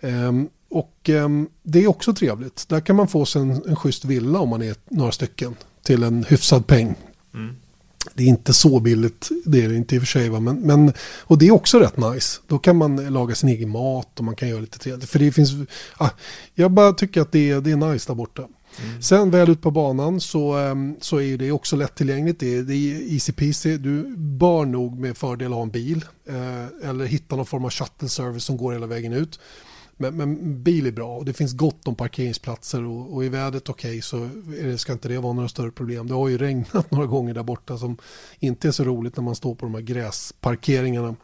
Um, 0.00 0.48
och 0.68 1.08
um, 1.08 1.48
det 1.62 1.84
är 1.84 1.86
också 1.86 2.14
trevligt. 2.14 2.68
Där 2.68 2.80
kan 2.80 2.96
man 2.96 3.08
få 3.08 3.24
sig 3.24 3.42
en, 3.42 3.50
en 3.50 3.76
schysst 3.76 4.04
villa 4.04 4.38
om 4.38 4.48
man 4.48 4.62
är 4.62 4.76
några 4.88 5.12
stycken 5.12 5.56
till 5.82 6.02
en 6.02 6.24
hyfsad 6.24 6.66
peng. 6.66 6.94
Mm. 7.34 7.56
Det 8.14 8.22
är 8.22 8.26
inte 8.26 8.52
så 8.52 8.80
billigt, 8.80 9.28
det 9.44 9.64
är 9.64 9.68
det 9.68 9.76
inte 9.76 9.94
i 9.94 9.98
och 9.98 10.02
för 10.02 10.06
sig. 10.06 10.28
Va? 10.28 10.40
Men, 10.40 10.60
men, 10.60 10.92
och 11.20 11.38
det 11.38 11.46
är 11.46 11.50
också 11.50 11.78
rätt 11.78 11.96
nice. 11.96 12.40
Då 12.46 12.58
kan 12.58 12.76
man 12.76 12.96
laga 12.96 13.34
sin 13.34 13.48
egen 13.48 13.68
mat 13.68 14.18
och 14.18 14.24
man 14.24 14.36
kan 14.36 14.48
göra 14.48 14.60
lite 14.60 14.78
trevligt. 14.78 15.10
För 15.10 15.18
det 15.18 15.32
finns, 15.32 15.50
ah, 15.96 16.10
jag 16.54 16.70
bara 16.70 16.92
tycker 16.92 17.20
att 17.20 17.32
det 17.32 17.50
är, 17.50 17.60
det 17.60 17.70
är 17.70 17.76
nice 17.76 18.10
där 18.10 18.14
borta. 18.14 18.42
Mm. 18.82 19.02
Sen 19.02 19.30
väl 19.30 19.50
ut 19.50 19.62
på 19.62 19.70
banan 19.70 20.20
så, 20.20 20.56
um, 20.56 20.96
så 21.00 21.20
är 21.20 21.38
det 21.38 21.52
också 21.52 21.76
lättillgängligt. 21.76 22.40
Det 22.40 22.56
är, 22.56 22.62
det 22.62 22.74
är 22.74 23.12
easy 23.12 23.32
peasy. 23.32 23.76
Du 23.76 24.16
bör 24.16 24.64
nog 24.64 24.98
med 24.98 25.16
fördel 25.16 25.52
ha 25.52 25.62
en 25.62 25.70
bil. 25.70 26.04
Uh, 26.30 26.88
eller 26.90 27.04
hitta 27.04 27.36
någon 27.36 27.46
form 27.46 27.64
av 27.64 27.70
shuttle 27.70 28.08
service 28.08 28.44
som 28.44 28.56
går 28.56 28.72
hela 28.72 28.86
vägen 28.86 29.12
ut. 29.12 29.40
Men, 29.96 30.16
men, 30.16 30.62
bil 30.62 30.86
är 30.86 30.92
bra 30.92 31.16
och 31.16 31.24
det 31.24 31.32
finns 31.32 31.52
gott 31.52 31.88
om 31.88 31.94
parkeringsplatser 31.94 32.84
och, 32.84 33.14
och 33.14 33.24
är 33.24 33.30
vädret 33.30 33.68
okej 33.68 33.90
okay 33.90 34.02
så 34.02 34.28
det, 34.62 34.78
ska 34.78 34.92
inte 34.92 35.08
det 35.08 35.18
vara 35.18 35.32
några 35.32 35.48
större 35.48 35.70
problem. 35.70 36.06
Det 36.06 36.14
har 36.14 36.28
ju 36.28 36.38
regnat 36.38 36.90
några 36.90 37.06
gånger 37.06 37.34
där 37.34 37.42
borta 37.42 37.78
som 37.78 37.96
inte 38.38 38.68
är 38.68 38.72
så 38.72 38.84
roligt 38.84 39.16
när 39.16 39.24
man 39.24 39.34
står 39.34 39.54
på 39.54 39.66
de 39.66 39.74
här 39.74 39.82
gräsparkeringarna. 39.82 41.16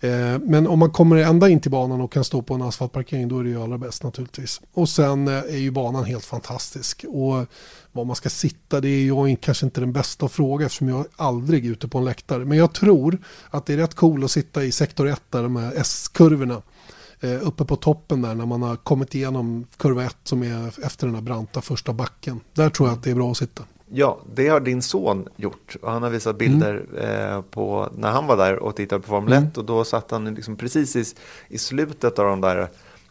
Eh, 0.00 0.38
men 0.38 0.66
om 0.66 0.78
man 0.78 0.90
kommer 0.90 1.16
ända 1.16 1.48
in 1.48 1.60
till 1.60 1.70
banan 1.70 2.00
och 2.00 2.12
kan 2.12 2.24
stå 2.24 2.42
på 2.42 2.54
en 2.54 2.62
asfaltparkering 2.62 3.28
då 3.28 3.38
är 3.38 3.44
det 3.44 3.50
ju 3.50 3.62
allra 3.62 3.78
bäst 3.78 4.02
naturligtvis. 4.02 4.60
Och 4.72 4.88
sen 4.88 5.28
eh, 5.28 5.34
är 5.34 5.58
ju 5.58 5.70
banan 5.70 6.04
helt 6.04 6.24
fantastisk. 6.24 7.04
Och 7.08 7.46
var 7.92 8.04
man 8.04 8.16
ska 8.16 8.28
sitta 8.28 8.80
det 8.80 8.88
är 8.88 9.06
jag 9.06 9.36
kanske 9.40 9.66
inte 9.66 9.80
den 9.80 9.92
bästa 9.92 10.26
att 10.26 10.32
fråga 10.32 10.66
eftersom 10.66 10.88
jag 10.88 11.00
är 11.00 11.06
aldrig 11.16 11.66
ute 11.66 11.88
på 11.88 11.98
en 11.98 12.04
läktare. 12.04 12.44
Men 12.44 12.58
jag 12.58 12.72
tror 12.74 13.18
att 13.50 13.66
det 13.66 13.72
är 13.72 13.76
rätt 13.76 13.94
cool 13.94 14.24
att 14.24 14.30
sitta 14.30 14.64
i 14.64 14.72
sektor 14.72 15.08
1 15.08 15.22
där 15.30 15.42
de 15.42 15.56
här 15.56 15.72
S-kurvorna 15.76 16.62
uppe 17.20 17.64
på 17.64 17.76
toppen 17.76 18.22
där 18.22 18.34
när 18.34 18.46
man 18.46 18.62
har 18.62 18.76
kommit 18.76 19.14
igenom 19.14 19.66
kurva 19.76 20.04
1 20.04 20.16
som 20.24 20.42
är 20.42 20.84
efter 20.86 21.06
den 21.06 21.14
här 21.14 21.22
branta 21.22 21.60
första 21.60 21.92
backen. 21.92 22.40
Där 22.54 22.70
tror 22.70 22.88
jag 22.88 22.96
att 22.96 23.02
det 23.02 23.10
är 23.10 23.14
bra 23.14 23.30
att 23.30 23.36
sitta. 23.36 23.62
Ja, 23.90 24.20
det 24.34 24.48
har 24.48 24.60
din 24.60 24.82
son 24.82 25.28
gjort. 25.36 25.76
Och 25.82 25.92
han 25.92 26.02
har 26.02 26.10
visat 26.10 26.38
bilder 26.38 26.84
mm. 26.92 27.30
eh, 27.30 27.42
på 27.42 27.88
när 27.96 28.10
han 28.10 28.26
var 28.26 28.36
där 28.36 28.56
och 28.56 28.76
tittade 28.76 29.02
på 29.02 29.08
Formel 29.08 29.32
1. 29.32 29.38
Mm. 29.38 29.50
Och 29.56 29.64
då 29.64 29.84
satt 29.84 30.10
han 30.10 30.34
liksom 30.34 30.56
precis 30.56 30.96
i, 30.96 31.04
i 31.48 31.58
slutet 31.58 32.18
av 32.18 32.26
de 32.26 32.40
där 32.40 32.68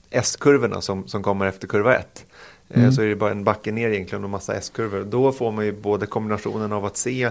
S-kurvorna 0.09 0.81
som, 0.81 1.07
som 1.07 1.23
kommer 1.23 1.45
efter 1.45 1.67
kurva 1.67 1.95
1. 1.95 2.25
Eh, 2.69 2.79
mm. 2.79 2.91
Så 2.91 3.01
är 3.01 3.07
det 3.07 3.15
bara 3.15 3.31
en 3.31 3.43
backe 3.43 3.71
ner 3.71 3.89
egentligen 3.89 4.23
och 4.23 4.29
massa 4.29 4.53
S-kurvor. 4.55 5.03
Då 5.09 5.31
får 5.31 5.51
man 5.51 5.65
ju 5.65 5.71
både 5.71 6.05
kombinationen 6.05 6.73
av 6.73 6.85
att 6.85 6.97
se 6.97 7.23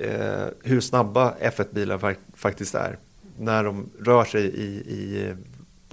eh, 0.00 0.46
hur 0.62 0.80
snabba 0.80 1.34
F1-bilar 1.40 2.16
faktiskt 2.34 2.74
är. 2.74 2.98
När 3.38 3.64
de 3.64 3.86
rör 4.00 4.24
sig 4.24 4.44
i, 4.44 4.66
i 4.74 5.32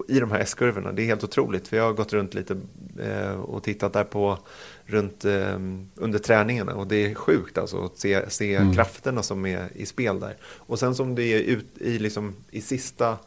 i 0.08 0.20
de 0.20 0.32
här 0.32 0.40
S-kurvorna. 0.40 0.92
Det 0.92 1.02
är 1.02 1.06
helt 1.06 1.24
otroligt. 1.24 1.68
För 1.68 1.78
jag 1.78 1.84
har 1.84 1.94
gått 1.94 2.14
runt 2.14 2.34
lite 2.34 2.58
eh, 3.00 3.32
och 3.32 3.64
tittat 3.64 3.94
där 3.94 4.04
på 4.04 4.38
runt 4.86 5.26
eh, 5.26 5.60
under 5.96 6.20
träningarna 6.20 6.76
och 6.76 6.88
det 6.88 6.96
är 6.96 7.16
sjukt 7.16 7.58
alltså 7.58 7.86
att 7.86 7.98
se, 7.98 8.30
se 8.30 8.56
mm. 8.56 8.74
krafterna 8.74 9.24
som 9.24 9.46
är 9.46 9.68
i 9.76 9.86
spel 9.86 10.20
där. 10.20 10.38
Och 10.44 10.80
sen 10.80 10.96
som 10.96 11.16
det 11.16 11.24
är 11.24 11.40
ut 11.40 11.66
i, 11.78 12.00
liksom, 12.00 12.36
i 12.52 12.62
sista 12.62 13.18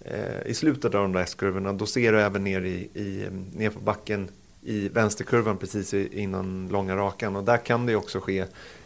eh, 0.00 0.46
i 0.46 0.54
slutet 0.54 0.84
av 0.84 1.02
de 1.02 1.12
där 1.12 1.20
S-kurvorna 1.20 1.72
då 1.72 1.86
ser 1.86 2.12
du 2.12 2.20
även 2.20 2.44
ner, 2.44 2.62
i, 2.62 2.88
i, 2.94 3.26
ner 3.54 3.70
på 3.70 3.80
backen 3.80 4.28
i 4.62 4.88
vänsterkurvan 4.88 5.56
precis 5.56 5.94
innan 5.94 6.68
långa 6.68 6.96
rakan 6.96 7.36
och 7.36 7.44
där 7.44 7.56
kan 7.56 7.86
det 7.86 7.96
också 7.96 8.20
ske 8.20 8.44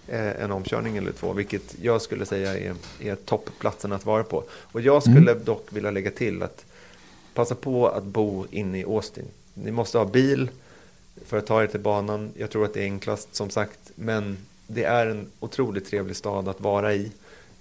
en 0.08 0.52
omkörning 0.52 0.96
eller 0.96 1.12
två, 1.12 1.32
vilket 1.32 1.76
jag 1.82 2.02
skulle 2.02 2.26
säga 2.26 2.58
är, 2.58 2.74
är 3.00 3.14
toppplatsen 3.14 3.92
att 3.92 4.06
vara 4.06 4.24
på. 4.24 4.44
Och 4.50 4.80
jag 4.80 5.02
skulle 5.02 5.32
mm. 5.32 5.44
dock 5.44 5.66
vilja 5.70 5.90
lägga 5.90 6.10
till 6.10 6.42
att 6.42 6.64
passa 7.36 7.54
på 7.54 7.88
att 7.88 8.04
bo 8.04 8.46
inne 8.50 8.78
i 8.80 8.84
Austin. 8.84 9.24
Ni 9.54 9.70
måste 9.70 9.98
ha 9.98 10.04
bil 10.04 10.50
för 11.26 11.38
att 11.38 11.46
ta 11.46 11.62
er 11.62 11.66
till 11.66 11.80
banan. 11.80 12.30
Jag 12.36 12.50
tror 12.50 12.64
att 12.64 12.74
det 12.74 12.80
är 12.80 12.84
enklast 12.84 13.34
som 13.34 13.50
sagt, 13.50 13.78
men 13.94 14.36
det 14.66 14.84
är 14.84 15.06
en 15.06 15.26
otroligt 15.40 15.86
trevlig 15.90 16.16
stad 16.16 16.48
att 16.48 16.60
vara 16.60 16.94
i. 16.94 17.12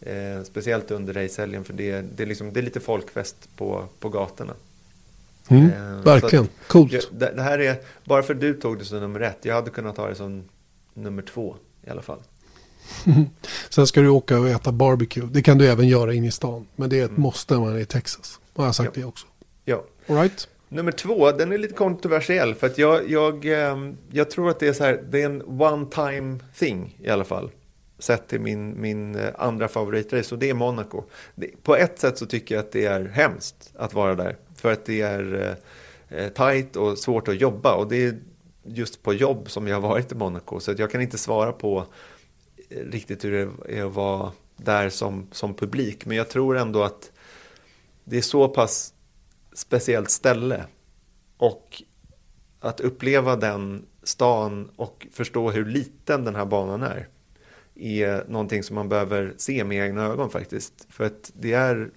Eh, 0.01 0.43
speciellt 0.43 0.91
under 0.91 1.13
racehelgen 1.13 1.63
för 1.63 1.73
det, 1.73 2.01
det, 2.01 2.23
är 2.23 2.27
liksom, 2.27 2.53
det 2.53 2.59
är 2.59 2.61
lite 2.63 2.79
folkfest 2.79 3.35
på, 3.57 3.85
på 3.99 4.09
gatorna. 4.09 4.53
Mm, 5.47 5.65
Eh, 5.71 6.03
verkligen, 6.03 6.45
att- 6.45 6.67
coolt. 6.67 6.93
jag- 6.93 7.03
Det, 7.11 7.31
det 7.35 7.41
här 7.41 7.59
är, 7.59 7.75
bara 8.03 8.23
för 8.23 8.33
att 8.33 8.39
du 8.41 8.53
tog 8.53 8.77
det 8.79 8.85
som 8.85 8.99
nummer 8.99 9.19
ett, 9.19 9.37
jag 9.41 9.55
hade 9.55 9.69
kunnat 9.69 9.95
ta 9.95 10.07
det 10.09 10.15
som 10.15 10.43
nummer 10.93 11.21
två 11.21 11.55
i 11.83 11.89
alla 11.89 12.01
fall. 12.01 12.19
Sen 13.69 13.87
ska 13.87 14.01
du 14.01 14.09
åka 14.09 14.39
och 14.39 14.49
äta 14.49 14.71
barbecue. 14.71 15.27
Det 15.31 15.41
kan 15.41 15.57
du 15.57 15.67
även 15.67 15.87
göra 15.87 16.13
in 16.13 16.23
i 16.23 16.31
stan. 16.31 16.65
Men 16.75 16.89
det 16.89 16.99
är 16.99 17.05
ett 17.05 17.17
måste 17.17 17.53
när 17.53 17.61
man 17.61 17.75
är 17.75 17.79
i 17.79 17.85
Texas. 17.85 18.39
Har 18.55 18.65
jag 18.65 18.75
sagt 18.75 18.91
Ja. 18.95 19.01
det 19.01 19.07
också. 19.07 19.27
Ja. 19.65 19.83
All 20.07 20.15
right? 20.15 20.49
Nummer 20.69 20.91
två, 20.91 21.31
den 21.31 21.51
är 21.51 21.57
lite 21.57 21.73
kontroversiell 21.73 22.55
för 22.55 22.67
att 22.67 22.77
jag, 22.77 23.09
jag, 23.09 23.45
ehm, 23.45 23.97
jag 24.11 24.29
tror 24.29 24.49
att 24.49 24.59
det 24.59 24.67
är 24.67 24.73
så 24.73 24.83
här, 24.83 25.03
det 25.09 25.21
är 25.21 25.25
en 25.25 25.61
one 25.61 25.85
time 25.85 26.39
thing 26.59 26.97
i 27.01 27.09
alla 27.09 27.23
fall. 27.23 27.51
Sett 27.99 28.27
till 28.27 28.41
min, 28.41 28.81
min 28.81 29.15
eh, 29.15 29.29
andra 29.37 29.67
favoritrace 29.67 30.35
och 30.35 30.39
det 30.39 30.49
är 30.49 30.53
Monaco. 30.53 31.03
På 31.63 31.75
ett 31.75 31.99
sätt 31.99 32.17
så 32.17 32.25
tycker 32.25 32.55
jag 32.55 32.59
att 32.59 32.71
det 32.71 32.85
är 32.85 33.05
hemskt 33.05 33.71
att 33.75 33.93
vara 33.93 34.15
där. 34.15 34.37
För 34.55 34.71
att 34.71 34.85
det 34.85 35.01
är 35.01 35.57
eh, 36.09 36.19
eh, 36.19 36.29
tajt 36.29 36.75
och 36.75 36.97
svårt 36.97 37.27
att 37.27 37.41
jobba 37.41 37.75
och 37.75 37.87
det 37.87 38.05
är 38.05 38.19
just 38.63 39.03
på 39.03 39.13
jobb 39.13 39.49
som 39.49 39.67
jag 39.67 39.75
har 39.75 39.89
varit 39.89 40.11
i 40.11 40.15
Monaco. 40.15 40.59
Så 40.59 40.71
att 40.71 40.79
jag 40.79 40.91
kan 40.91 41.01
inte 41.01 41.17
svara 41.17 41.51
på 41.51 41.85
riktigt 42.69 43.25
hur 43.25 43.31
det 43.31 43.77
är 43.77 43.85
att 43.85 43.93
vara 43.93 44.31
där 44.57 44.89
som, 44.89 45.27
som 45.31 45.53
publik. 45.53 46.05
Men 46.05 46.17
jag 46.17 46.29
tror 46.29 46.57
ändå 46.57 46.83
att 46.83 47.11
det 48.03 48.17
är 48.17 48.21
så 48.21 48.47
pass 48.47 48.93
speciellt 49.55 50.09
ställe. 50.09 50.65
Och 51.37 51.83
att 52.59 52.79
uppleva 52.79 53.35
den 53.35 53.85
stan 54.03 54.69
och 54.75 55.07
förstå 55.11 55.51
hur 55.51 55.65
liten 55.65 56.23
den 56.23 56.35
här 56.35 56.45
banan 56.45 56.83
är 56.83 57.07
är 57.75 58.25
någonting 58.27 58.63
som 58.63 58.75
man 58.75 58.89
behöver 58.89 59.33
se 59.37 59.63
med 59.63 59.87
egna 59.87 60.05
ögon 60.05 60.29
faktiskt. 60.29 60.87
För 60.89 61.05
att 61.05 61.31
det 61.33 61.53
är 61.53 61.91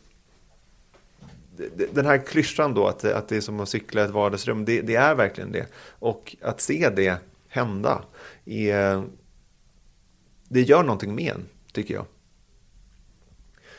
den 1.92 2.06
här 2.06 2.18
klyschan 2.26 2.74
då 2.74 2.86
att, 2.86 3.04
att 3.04 3.28
det 3.28 3.36
är 3.36 3.40
som 3.40 3.60
att 3.60 3.68
cykla 3.68 4.04
ett 4.04 4.10
vardagsrum, 4.10 4.64
det, 4.64 4.80
det 4.80 4.94
är 4.94 5.14
verkligen 5.14 5.52
det. 5.52 5.66
Och 5.88 6.36
att 6.42 6.60
se 6.60 6.90
det 6.96 7.16
hända, 7.48 8.04
är, 8.44 9.04
det 10.48 10.62
gör 10.62 10.82
någonting 10.82 11.14
med 11.14 11.32
en, 11.32 11.48
tycker 11.72 11.94
jag. 11.94 12.06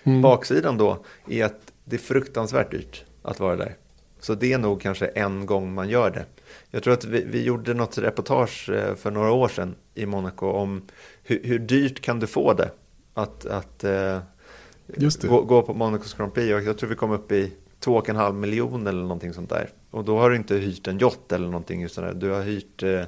Mm. 0.04 0.22
Baksidan 0.22 0.78
då 0.78 1.06
är 1.28 1.46
att 1.46 1.74
det 1.84 1.96
är 1.96 2.00
fruktansvärt 2.00 2.72
dyrt 2.72 3.06
att 3.30 3.40
vara 3.40 3.56
där. 3.56 3.76
Så 4.20 4.36
det 4.36 4.54
är 4.54 4.58
nog 4.58 4.82
kanske 4.82 5.06
en 5.06 5.46
gång 5.46 5.74
man 5.74 5.90
gör 5.90 6.10
det. 6.12 6.26
Jag 6.72 6.84
tror 6.84 6.94
att 6.94 7.06
vi, 7.06 7.24
vi 7.24 7.44
gjorde 7.44 7.74
något 7.74 7.98
reportage 7.98 8.70
eh, 8.70 8.96
för 8.96 9.12
några 9.12 9.32
år 9.32 9.48
sedan 9.48 9.76
i 9.96 10.06
Monaco 10.06 10.46
om 10.52 10.82
hur, 11.24 11.42
hur 11.44 11.60
dyrt 11.60 12.02
kan 12.02 12.20
du 12.20 12.28
få 12.28 12.54
det 12.54 12.72
att, 13.14 13.46
att 13.46 13.84
eh, 13.84 14.20
Just 14.98 15.22
det. 15.22 15.28
Gå, 15.28 15.42
gå 15.42 15.62
på 15.62 15.74
Monacos 15.74 16.14
Grand 16.14 16.34
Prix. 16.34 16.54
Och 16.54 16.62
jag 16.62 16.78
tror 16.78 16.90
vi 16.90 16.96
kom 16.96 17.12
upp 17.12 17.32
i 17.32 17.54
2,5 17.84 18.34
miljoner 18.34 18.90
eller 18.92 19.02
någonting 19.02 19.34
sånt 19.34 19.50
där. 19.50 19.70
Och 19.92 20.04
då 20.06 20.20
har 20.20 20.30
du 20.30 20.36
inte 20.36 20.56
hyrt 20.56 20.88
en 20.88 21.00
yacht 21.00 21.32
eller 21.32 21.46
någonting 21.48 21.82
just 21.82 21.96
sådär. 21.96 22.14
Du 22.14 22.30
har 22.30 22.42
hyrt... 22.42 22.84
eh, 22.84 23.02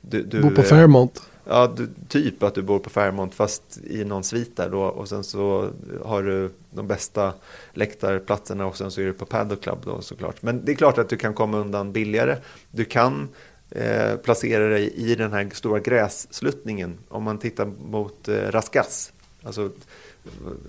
Du, 0.00 0.22
du, 0.22 0.40
Bor 0.42 0.50
på 0.50 0.60
eh, 0.60 0.66
Fairmont. 0.66 1.22
Ja, 1.50 1.72
du, 1.76 1.88
typ 2.08 2.42
att 2.42 2.54
du 2.54 2.62
bor 2.62 2.78
på 2.78 2.90
Fairmont 2.90 3.34
fast 3.34 3.78
i 3.84 4.04
någon 4.04 4.24
svit 4.24 4.56
där 4.56 4.70
då 4.70 4.80
och 4.82 5.08
sen 5.08 5.24
så 5.24 5.70
har 6.04 6.22
du 6.22 6.50
de 6.70 6.86
bästa 6.86 7.32
läktarplatserna 7.72 8.66
och 8.66 8.76
sen 8.76 8.90
så 8.90 9.00
är 9.00 9.04
du 9.04 9.12
på 9.12 9.24
Paddock 9.26 9.60
Club 9.62 9.78
då 9.84 10.00
såklart. 10.00 10.42
Men 10.42 10.64
det 10.64 10.72
är 10.72 10.76
klart 10.76 10.98
att 10.98 11.08
du 11.08 11.16
kan 11.16 11.34
komma 11.34 11.58
undan 11.58 11.92
billigare. 11.92 12.36
Du 12.70 12.84
kan 12.84 13.28
eh, 13.70 14.16
placera 14.16 14.68
dig 14.68 14.92
i 14.94 15.14
den 15.14 15.32
här 15.32 15.48
stora 15.52 15.80
grässluttningen 15.80 16.98
om 17.08 17.22
man 17.22 17.38
tittar 17.38 17.66
mot 17.90 18.28
eh, 18.28 18.34
Raskas. 18.34 19.12
Alltså 19.42 19.70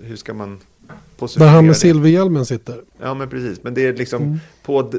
hur 0.04 0.16
ska 0.16 0.34
man 0.34 0.60
Där 0.88 0.96
positionera 1.18 1.50
han 1.52 1.66
med 1.66 1.78
silverhjälmen 1.78 2.46
sitter. 2.46 2.82
Ja, 3.02 3.14
men 3.14 3.30
precis. 3.30 3.64
Men 3.64 3.74
det 3.74 3.86
är 3.88 3.94
liksom 3.94 4.24
Mm. 4.24 4.40
på 4.64 4.92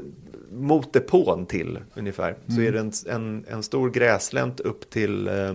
mot 0.50 0.92
depån 0.92 1.46
till 1.46 1.78
ungefär. 1.94 2.36
Så 2.48 2.60
är 2.60 2.72
det 2.72 2.80
en, 2.80 2.92
en, 3.08 3.44
en 3.48 3.62
stor 3.62 3.90
gräslänt 3.90 4.60
upp 4.60 4.90
till 4.90 5.28
eh, 5.28 5.54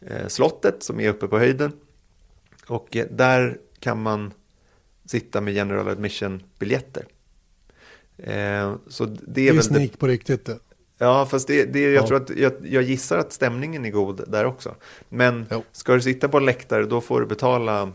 eh, 0.00 0.26
slottet 0.28 0.82
som 0.82 1.00
är 1.00 1.08
uppe 1.08 1.28
på 1.28 1.38
höjden. 1.38 1.72
Och 2.66 2.96
eh, 2.96 3.06
där 3.10 3.58
kan 3.80 4.02
man 4.02 4.32
sitta 5.04 5.40
med 5.40 5.54
general 5.54 5.88
admission-biljetter. 5.88 7.04
Eh, 8.16 8.74
så 8.88 9.04
det 9.06 9.20
är 9.20 9.26
Det 9.34 9.48
är 9.48 9.52
väl... 9.52 9.62
sneak 9.62 9.98
på 9.98 10.06
riktigt 10.06 10.44
det. 10.44 10.58
Ja, 10.98 11.26
fast 11.26 11.48
det, 11.48 11.64
det, 11.64 11.80
jag, 11.80 11.92
Ja. 12.02 12.06
tror 12.06 12.16
att, 12.22 12.30
jag, 12.30 12.52
jag 12.62 12.82
gissar 12.82 13.18
att 13.18 13.32
stämningen 13.32 13.84
är 13.84 13.90
god 13.90 14.24
där 14.30 14.44
också. 14.44 14.74
Men 15.08 15.46
Jo. 15.50 15.62
ska 15.72 15.94
du 15.94 16.00
sitta 16.00 16.28
på 16.28 16.40
läktare 16.40 16.84
då 16.86 17.00
får 17.00 17.20
du 17.20 17.26
betala, 17.26 17.92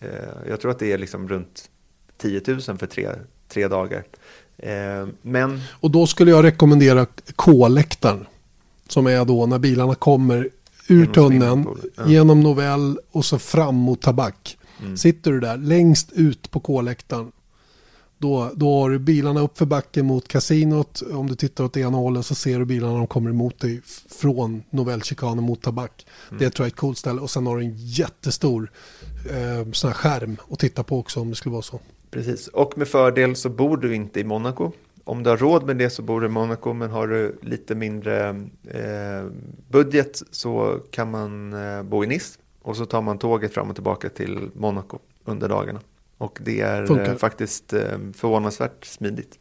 eh, 0.00 0.08
jag 0.48 0.60
tror 0.60 0.70
att 0.70 0.78
det 0.78 0.92
är 0.92 0.98
liksom 0.98 1.28
runt 1.28 1.70
10 2.16 2.42
000 2.46 2.60
för 2.60 2.86
tre, 2.86 3.08
tre 3.48 3.68
dagar. 3.68 4.04
Eh, 4.58 5.08
men 5.22 5.60
Och 5.70 5.90
då 5.90 6.06
skulle 6.06 6.30
jag 6.30 6.44
rekommendera 6.44 7.06
K-läktaren. 7.36 8.26
Som 8.88 9.06
är 9.06 9.24
då 9.24 9.46
när 9.46 9.58
bilarna 9.58 9.94
kommer 9.94 10.50
ur 10.88 11.00
Genom 11.00 11.12
tunneln, 11.14 11.66
ja. 11.96 12.08
genom 12.08 12.40
Novell 12.40 12.98
och 13.10 13.24
så 13.24 13.38
fram 13.38 13.74
mot 13.74 14.02
Tabak. 14.02 14.58
Mm. 14.80 14.96
Sitter 14.96 15.32
du 15.32 15.40
där 15.40 15.56
längst 15.56 16.12
ut 16.12 16.50
på 16.50 16.60
K-läktaren. 16.60 17.32
Då, 18.18 18.50
då 18.54 18.80
har 18.80 18.90
du 18.90 18.98
bilarna 18.98 19.40
upp 19.40 19.58
för 19.58 19.66
backen 19.66 20.06
mot 20.06 20.28
kasinot. 20.28 21.02
Om 21.12 21.26
du 21.26 21.34
tittar 21.34 21.64
åt 21.64 21.76
ena 21.76 21.96
hållet 21.96 22.26
så 22.26 22.34
ser 22.34 22.58
du 22.58 22.64
bilarna 22.64 22.94
de 22.94 23.06
kommer 23.06 23.30
emot 23.30 23.60
dig 23.60 23.80
från 24.20 24.62
Novellchikanen 24.70 25.44
mot 25.44 25.62
Tabak. 25.62 26.06
Mm. 26.28 26.38
Det 26.38 26.50
tror 26.50 26.64
jag 26.64 26.70
är 26.70 26.72
ett 26.72 26.80
coolt 26.80 26.98
ställe. 26.98 27.20
Och 27.20 27.30
sen 27.30 27.46
har 27.46 27.58
du 27.58 27.64
en 27.64 27.76
jättestor 27.76 28.70
eh, 29.30 29.72
sån 29.72 29.88
här 29.88 29.94
skärm 29.94 30.36
att 30.50 30.58
titta 30.58 30.82
på 30.82 30.98
också 30.98 31.20
om 31.20 31.30
det 31.30 31.36
skulle 31.36 31.52
vara 31.52 31.62
så. 31.62 31.80
Precis, 32.10 32.48
och 32.48 32.78
med 32.78 32.88
fördel 32.88 33.36
så 33.36 33.48
bor 33.48 33.76
du 33.76 33.94
inte 33.94 34.20
i 34.20 34.24
Monaco. 34.24 34.72
Om 35.04 35.22
du 35.22 35.30
har 35.30 35.36
råd 35.36 35.66
med 35.66 35.76
det 35.76 35.90
så 35.90 36.02
bor 36.02 36.20
du 36.20 36.26
i 36.26 36.30
Monaco, 36.30 36.72
men 36.72 36.90
har 36.90 37.06
du 37.08 37.38
lite 37.42 37.74
mindre 37.74 38.28
eh, 38.68 39.26
budget 39.68 40.22
så 40.30 40.80
kan 40.90 41.10
man 41.10 41.52
eh, 41.52 41.82
bo 41.82 42.04
i 42.04 42.06
Nice. 42.06 42.38
Och 42.62 42.76
så 42.76 42.86
tar 42.86 43.02
man 43.02 43.18
tåget 43.18 43.54
fram 43.54 43.68
och 43.68 43.74
tillbaka 43.74 44.08
till 44.08 44.50
Monaco 44.54 44.98
under 45.24 45.48
dagarna. 45.48 45.80
Och 46.18 46.38
det 46.42 46.60
är 46.60 46.86
Funkar. 46.86 47.08
eh, 47.08 47.16
faktiskt 47.16 47.72
eh, 47.72 47.98
förvånansvärt 48.14 48.84
smidigt. 48.84 49.38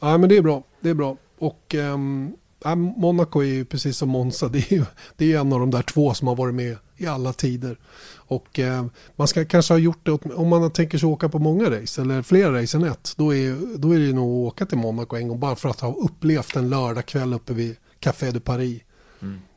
Ja, 0.00 0.18
men 0.18 0.28
det 0.28 0.36
är 0.36 0.42
bra. 0.42 0.62
Det 0.80 0.90
är 0.90 0.94
bra. 0.94 1.16
Och 1.38 1.74
ehm, 1.74 2.32
ja, 2.64 2.74
Monaco 2.74 3.40
är 3.40 3.46
ju 3.46 3.64
precis 3.64 3.96
som 3.96 4.08
Monza. 4.08 4.48
Det 4.48 4.58
är 4.58 4.72
ju 4.72 4.84
det 5.16 5.32
är 5.32 5.40
en 5.40 5.52
av 5.52 5.60
de 5.60 5.70
där 5.70 5.82
två 5.82 6.14
som 6.14 6.28
har 6.28 6.36
varit 6.36 6.54
med 6.54 6.76
i 6.96 7.06
alla 7.06 7.32
tider. 7.32 7.78
Och 8.14 8.58
eh, 8.58 8.86
man 9.16 9.28
ska 9.28 9.44
kanske 9.44 9.74
ha 9.74 9.78
gjort 9.78 10.06
det, 10.06 10.12
om 10.12 10.48
man 10.48 10.70
tänker 10.70 10.98
sig 10.98 11.08
åka 11.08 11.28
på 11.28 11.38
många 11.38 11.70
race 11.70 12.02
eller 12.02 12.22
flera 12.22 12.62
race 12.62 12.76
än 12.76 12.84
ett. 12.84 13.14
Då 13.16 13.34
är, 13.34 13.78
då 13.78 13.94
är 13.94 13.98
det 13.98 14.12
nog 14.12 14.46
att 14.46 14.52
åka 14.52 14.66
till 14.66 14.78
Monaco 14.78 15.16
en 15.16 15.28
gång 15.28 15.40
bara 15.40 15.56
för 15.56 15.68
att 15.68 15.80
ha 15.80 15.94
upplevt 15.94 16.56
en 16.56 16.70
lördagkväll 16.70 17.34
uppe 17.34 17.52
vid 17.52 17.76
Café 18.00 18.30
de 18.30 18.40
Paris. 18.40 18.82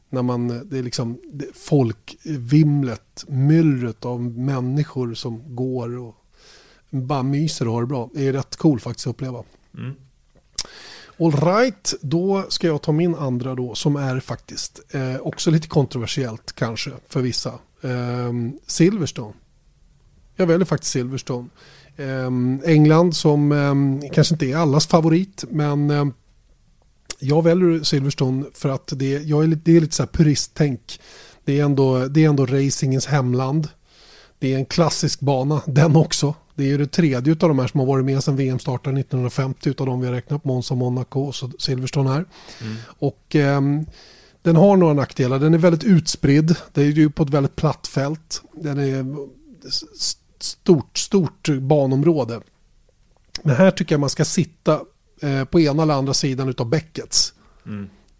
När 0.09 0.21
man, 0.21 0.69
det 0.69 0.77
är 0.79 0.83
liksom 0.83 1.17
det, 1.33 1.45
folkvimlet, 1.55 3.25
myllret 3.27 4.05
av 4.05 4.21
människor 4.21 5.13
som 5.13 5.55
går 5.55 5.97
och 5.97 6.15
bara 6.89 7.23
myser 7.23 7.67
och 7.67 7.73
har 7.73 7.81
det 7.81 7.87
bra. 7.87 8.09
Det 8.13 8.27
är 8.27 8.33
rätt 8.33 8.55
cool 8.55 8.79
faktiskt 8.79 9.07
att 9.07 9.11
uppleva. 9.11 9.43
All 11.19 11.31
right, 11.31 11.93
då 12.01 12.45
ska 12.49 12.67
jag 12.67 12.81
ta 12.81 12.91
min 12.91 13.15
andra 13.15 13.55
då 13.55 13.75
som 13.75 13.95
är 13.95 14.19
faktiskt 14.19 14.79
eh, 14.91 15.17
också 15.21 15.51
lite 15.51 15.67
kontroversiellt 15.67 16.53
kanske 16.53 16.91
för 17.07 17.21
vissa. 17.21 17.53
Eh, 17.81 18.33
Silverstone. 18.67 19.33
Jag 20.35 20.47
väljer 20.47 20.65
faktiskt 20.65 20.91
Silverstone. 20.91 21.49
Eh, 21.95 22.29
England 22.71 23.15
som 23.15 23.51
ehm, 23.51 24.01
kanske 24.13 24.35
inte 24.35 24.45
är 24.45 24.57
allas 24.57 24.87
favorit 24.87 25.43
men 25.49 25.89
ehm, 25.89 26.13
jag 27.19 27.43
väljer 27.43 27.83
Silverstone 27.83 28.45
för 28.53 28.69
att 28.69 28.93
det, 28.95 29.11
jag 29.11 29.43
är 29.43 29.47
lite, 29.47 29.61
det 29.65 29.77
är 29.77 29.81
lite 29.81 29.95
så 29.95 30.03
här 30.03 30.07
puristtänk. 30.07 30.99
Det 31.45 31.59
är, 31.59 31.65
ändå, 31.65 32.07
det 32.07 32.25
är 32.25 32.29
ändå 32.29 32.45
racingens 32.45 33.05
hemland. 33.05 33.67
Det 34.39 34.53
är 34.53 34.57
en 34.57 34.65
klassisk 34.65 35.19
bana, 35.19 35.61
den 35.65 35.95
också. 35.95 36.35
Det 36.55 36.63
är 36.63 36.67
ju 36.67 36.77
det 36.77 36.87
tredje 36.87 37.33
av 37.33 37.49
de 37.49 37.59
här 37.59 37.67
som 37.67 37.79
har 37.79 37.87
varit 37.87 38.05
med 38.05 38.23
sedan 38.23 38.35
VM 38.35 38.59
startade 38.59 38.99
1950 38.99 39.69
utav 39.69 39.87
de 39.87 39.99
vi 39.99 40.07
har 40.07 40.13
räknat 40.13 40.45
Monza, 40.45 40.75
Monaco 40.75 41.19
och 41.19 41.35
Silverstone 41.59 42.09
här. 42.09 42.25
Och 42.85 43.35
ehm, 43.35 43.85
den 44.41 44.55
har 44.55 44.77
några 44.77 44.93
nackdelar, 44.93 45.39
den 45.39 45.53
är 45.53 45.57
väldigt 45.57 45.83
utspridd, 45.83 46.55
det 46.73 46.81
är 46.81 46.85
ju 46.85 47.09
på 47.09 47.23
ett 47.23 47.29
väldigt 47.29 47.55
platt 47.55 47.87
fält. 47.87 48.41
Den 48.53 48.79
är 48.79 49.05
stort, 50.39 50.97
stort 50.97 51.49
banområde. 51.61 52.41
Men 53.43 53.55
här 53.55 53.71
tycker 53.71 53.95
jag 53.95 53.99
man 53.99 54.09
ska 54.09 54.25
sitta 54.25 54.81
eh, 55.21 55.45
på 55.45 55.59
ena 55.59 55.83
eller 55.83 55.93
andra 55.93 56.13
sidan 56.13 56.49
utav 56.49 56.69
bäckets. 56.69 57.33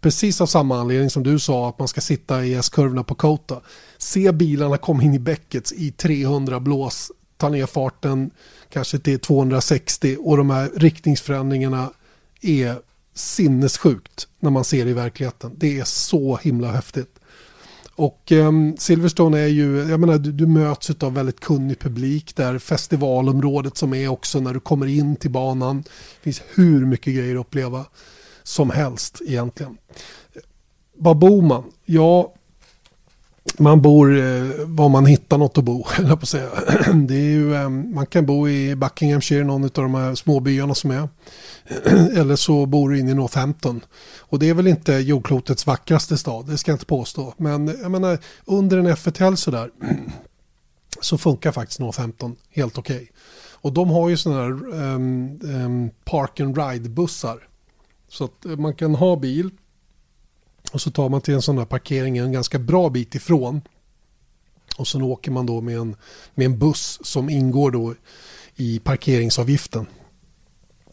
Precis 0.00 0.40
av 0.40 0.46
samma 0.46 0.80
anledning 0.80 1.10
som 1.10 1.22
du 1.22 1.38
sa 1.38 1.68
att 1.68 1.78
man 1.78 1.88
ska 1.88 2.00
sitta 2.00 2.44
i 2.44 2.54
S-kurvorna 2.54 3.04
på 3.04 3.14
Kota. 3.14 3.60
Se 3.98 4.32
bilarna 4.32 4.78
komma 4.78 5.02
in 5.02 5.14
i 5.14 5.18
bäckets 5.18 5.72
i 5.72 5.90
300 5.90 6.60
blås, 6.60 7.10
tar 7.36 7.50
ner 7.50 7.66
farten 7.66 8.30
kanske 8.68 8.98
till 8.98 9.18
260 9.18 10.16
och 10.20 10.36
de 10.36 10.50
här 10.50 10.70
riktningsförändringarna 10.74 11.90
är 12.40 12.76
sinnessjukt 13.14 14.28
när 14.40 14.50
man 14.50 14.64
ser 14.64 14.84
det 14.84 14.90
i 14.90 14.94
verkligheten. 14.94 15.52
Det 15.56 15.78
är 15.78 15.84
så 15.84 16.36
himla 16.36 16.70
häftigt. 16.72 17.18
Och 17.96 18.32
um, 18.32 18.76
Silverstone 18.78 19.38
är 19.38 19.46
ju, 19.46 19.88
jag 19.90 20.00
menar 20.00 20.18
du, 20.18 20.32
du 20.32 20.46
möts 20.46 20.90
av 20.90 21.14
väldigt 21.14 21.40
kunnig 21.40 21.78
publik 21.78 22.36
där 22.36 22.58
festivalområdet 22.58 23.76
som 23.76 23.94
är 23.94 24.08
också 24.08 24.40
när 24.40 24.54
du 24.54 24.60
kommer 24.60 24.86
in 24.86 25.16
till 25.16 25.30
banan. 25.30 25.82
Det 25.82 26.22
finns 26.22 26.42
hur 26.54 26.86
mycket 26.86 27.14
grejer 27.14 27.34
att 27.34 27.40
uppleva 27.40 27.84
som 28.42 28.70
helst 28.70 29.22
egentligen. 29.26 29.76
Vad 30.96 31.18
bor 31.18 31.42
man? 31.42 31.64
Ja, 31.84 32.34
man 33.58 33.82
bor 33.82 34.18
eh, 34.18 34.44
var 34.64 34.88
man 34.88 35.06
hittar 35.06 35.38
något 35.38 35.58
att 35.58 35.64
bo, 35.64 35.82
på 35.96 36.12
att 36.12 36.28
säga. 36.28 36.50
Det 36.94 37.14
är 37.14 37.30
ju, 37.30 37.54
eh, 37.54 37.68
man 37.68 38.06
kan 38.06 38.26
bo 38.26 38.48
i 38.48 38.76
Buckinghamshire, 38.76 39.44
någon 39.44 39.64
av 39.64 39.70
de 39.70 39.94
här 39.94 40.14
småbyarna 40.14 40.74
som 40.74 40.90
är. 40.90 41.08
Eller 42.20 42.36
så 42.36 42.66
bor 42.66 42.90
du 42.90 42.98
inne 42.98 43.10
i 43.10 43.14
Northampton. 43.14 43.80
Och 44.18 44.38
det 44.38 44.48
är 44.48 44.54
väl 44.54 44.66
inte 44.66 44.92
jordklotets 44.92 45.66
vackraste 45.66 46.18
stad, 46.18 46.46
det 46.46 46.58
ska 46.58 46.70
jag 46.70 46.74
inte 46.74 46.86
påstå. 46.86 47.34
Men 47.36 47.66
jag 47.82 47.90
menar, 47.90 48.18
under 48.44 48.78
en 48.78 48.86
F1 48.86 49.36
sådär 49.36 49.70
så 51.00 51.18
funkar 51.18 51.52
faktiskt 51.52 51.80
Northampton 51.80 52.36
helt 52.50 52.78
okej. 52.78 52.96
Okay. 52.96 53.08
Och 53.66 53.72
de 53.72 53.90
har 53.90 54.08
ju 54.08 54.16
sådana 54.16 54.42
här 54.42 54.50
um, 54.50 55.40
um, 55.42 55.90
park 56.04 56.40
and 56.40 56.58
ride-bussar. 56.58 57.38
Så 58.08 58.24
att 58.24 58.44
eh, 58.44 58.56
man 58.56 58.74
kan 58.74 58.94
ha 58.94 59.16
bil 59.16 59.50
och 60.76 60.80
så 60.80 60.90
tar 60.90 61.08
man 61.08 61.20
till 61.20 61.34
en 61.34 61.42
sån 61.42 61.58
här 61.58 61.64
parkering 61.64 62.18
en 62.18 62.32
ganska 62.32 62.58
bra 62.58 62.90
bit 62.90 63.14
ifrån. 63.14 63.60
Och 64.76 64.88
sen 64.88 65.02
åker 65.02 65.30
man 65.30 65.46
då 65.46 65.60
med 65.60 65.78
en, 65.78 65.96
med 66.34 66.46
en 66.46 66.58
buss 66.58 66.98
som 67.02 67.30
ingår 67.30 67.70
då 67.70 67.94
i 68.56 68.78
parkeringsavgiften. 68.78 69.86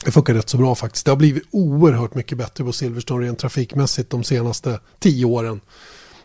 Det 0.05 0.11
funkar 0.11 0.33
rätt 0.33 0.49
så 0.49 0.57
bra 0.57 0.75
faktiskt. 0.75 1.05
Det 1.05 1.11
har 1.11 1.15
blivit 1.15 1.43
oerhört 1.51 2.15
mycket 2.15 2.37
bättre 2.37 2.63
på 2.63 2.71
Silverstone 2.71 3.25
rent 3.25 3.39
trafikmässigt 3.39 4.09
de 4.09 4.23
senaste 4.23 4.79
tio 4.99 5.25
åren. 5.25 5.61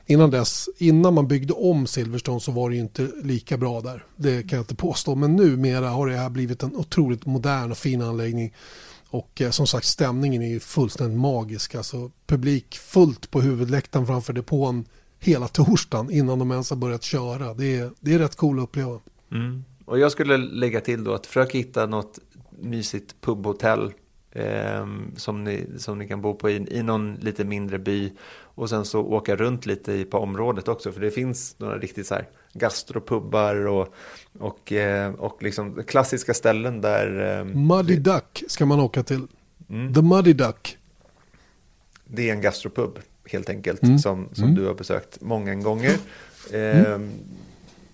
Innan 0.06 0.30
dess, 0.30 0.68
innan 0.78 1.14
man 1.14 1.28
byggde 1.28 1.52
om 1.52 1.86
Silverstone 1.86 2.40
så 2.40 2.52
var 2.52 2.70
det 2.70 2.76
inte 2.76 3.08
lika 3.22 3.56
bra 3.56 3.80
där. 3.80 4.04
Det 4.16 4.42
kan 4.42 4.56
jag 4.56 4.62
inte 4.62 4.74
påstå. 4.74 5.14
Men 5.14 5.36
numera 5.36 5.88
har 5.88 6.06
det 6.06 6.16
här 6.16 6.30
blivit 6.30 6.62
en 6.62 6.76
otroligt 6.76 7.26
modern 7.26 7.70
och 7.70 7.78
fin 7.78 8.02
anläggning. 8.02 8.54
Och 9.10 9.40
eh, 9.40 9.50
som 9.50 9.66
sagt 9.66 9.86
stämningen 9.86 10.42
är 10.42 10.48
ju 10.48 10.60
fullständigt 10.60 11.18
magisk. 11.18 11.74
Alltså 11.74 12.10
publik 12.26 12.78
fullt 12.78 13.30
på 13.30 13.40
huvudläktaren 13.40 14.06
framför 14.06 14.32
depån 14.32 14.84
hela 15.18 15.48
torsdagen 15.48 16.10
innan 16.10 16.38
de 16.38 16.50
ens 16.50 16.70
har 16.70 16.76
börjat 16.76 17.02
köra. 17.02 17.54
Det 17.54 17.76
är, 17.76 17.90
det 18.00 18.14
är 18.14 18.18
rätt 18.18 18.36
cool 18.36 18.58
att 18.58 18.62
uppleva. 18.62 19.00
Mm. 19.32 19.64
Och 19.84 19.98
jag 19.98 20.12
skulle 20.12 20.36
lägga 20.36 20.80
till 20.80 21.04
då 21.04 21.14
att 21.14 21.26
försöka 21.26 21.58
hitta 21.58 21.86
något 21.86 22.18
mysigt 22.58 23.20
pubhotell 23.20 23.92
eh, 24.30 24.86
som, 25.16 25.44
ni, 25.44 25.66
som 25.78 25.98
ni 25.98 26.08
kan 26.08 26.22
bo 26.22 26.34
på 26.34 26.50
i, 26.50 26.66
i 26.78 26.82
någon 26.82 27.14
lite 27.14 27.44
mindre 27.44 27.78
by. 27.78 28.12
Och 28.40 28.68
sen 28.70 28.84
så 28.84 29.00
åka 29.00 29.36
runt 29.36 29.66
lite 29.66 29.92
i, 29.92 30.04
på 30.04 30.18
området 30.18 30.68
också, 30.68 30.92
för 30.92 31.00
det 31.00 31.10
finns 31.10 31.56
några 31.58 31.78
riktigt 31.78 32.06
så 32.06 32.14
här 32.14 32.28
gastropubbar 32.52 33.66
och, 33.66 33.94
och, 34.38 34.72
eh, 34.72 35.14
och 35.14 35.42
liksom 35.42 35.82
klassiska 35.84 36.34
ställen 36.34 36.80
där... 36.80 37.38
Eh, 37.38 37.44
Muddy 37.44 37.96
det, 37.96 38.12
Duck 38.12 38.44
ska 38.48 38.66
man 38.66 38.80
åka 38.80 39.02
till. 39.02 39.26
Mm. 39.70 39.94
The 39.94 40.02
Muddy 40.02 40.32
Duck. 40.32 40.78
Det 42.04 42.28
är 42.28 42.32
en 42.32 42.40
gastropub 42.40 42.98
helt 43.24 43.48
enkelt 43.48 43.82
mm. 43.82 43.98
som, 43.98 44.28
som 44.32 44.44
mm. 44.44 44.56
du 44.56 44.66
har 44.66 44.74
besökt 44.74 45.20
många 45.20 45.54
gånger. 45.54 45.96
Eh, 46.52 46.98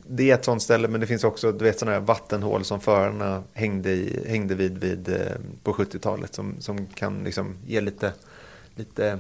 det 0.07 0.31
är 0.31 0.35
ett 0.35 0.45
sånt 0.45 0.63
ställe, 0.63 0.89
men 0.89 1.01
det 1.01 1.07
finns 1.07 1.25
också 1.25 1.53
du 1.53 1.65
vet, 1.65 1.79
sådana 1.79 1.99
här 1.99 2.05
vattenhål 2.05 2.65
som 2.65 2.81
förarna 2.81 3.43
hängde, 3.53 3.91
i, 3.91 4.25
hängde 4.29 4.55
vid, 4.55 4.79
vid 4.79 5.09
eh, 5.09 5.37
på 5.63 5.73
70-talet 5.73 6.35
som, 6.35 6.55
som 6.61 6.87
kan 6.87 7.25
liksom 7.25 7.57
ge 7.67 7.81
lite, 7.81 8.13
lite 8.75 9.19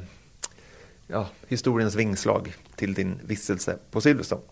ja, 1.06 1.28
historiens 1.48 1.94
vingslag 1.94 2.54
till 2.76 2.94
din 2.94 3.20
vistelse 3.24 3.78
på 3.90 4.00
Silverstone. 4.00 4.42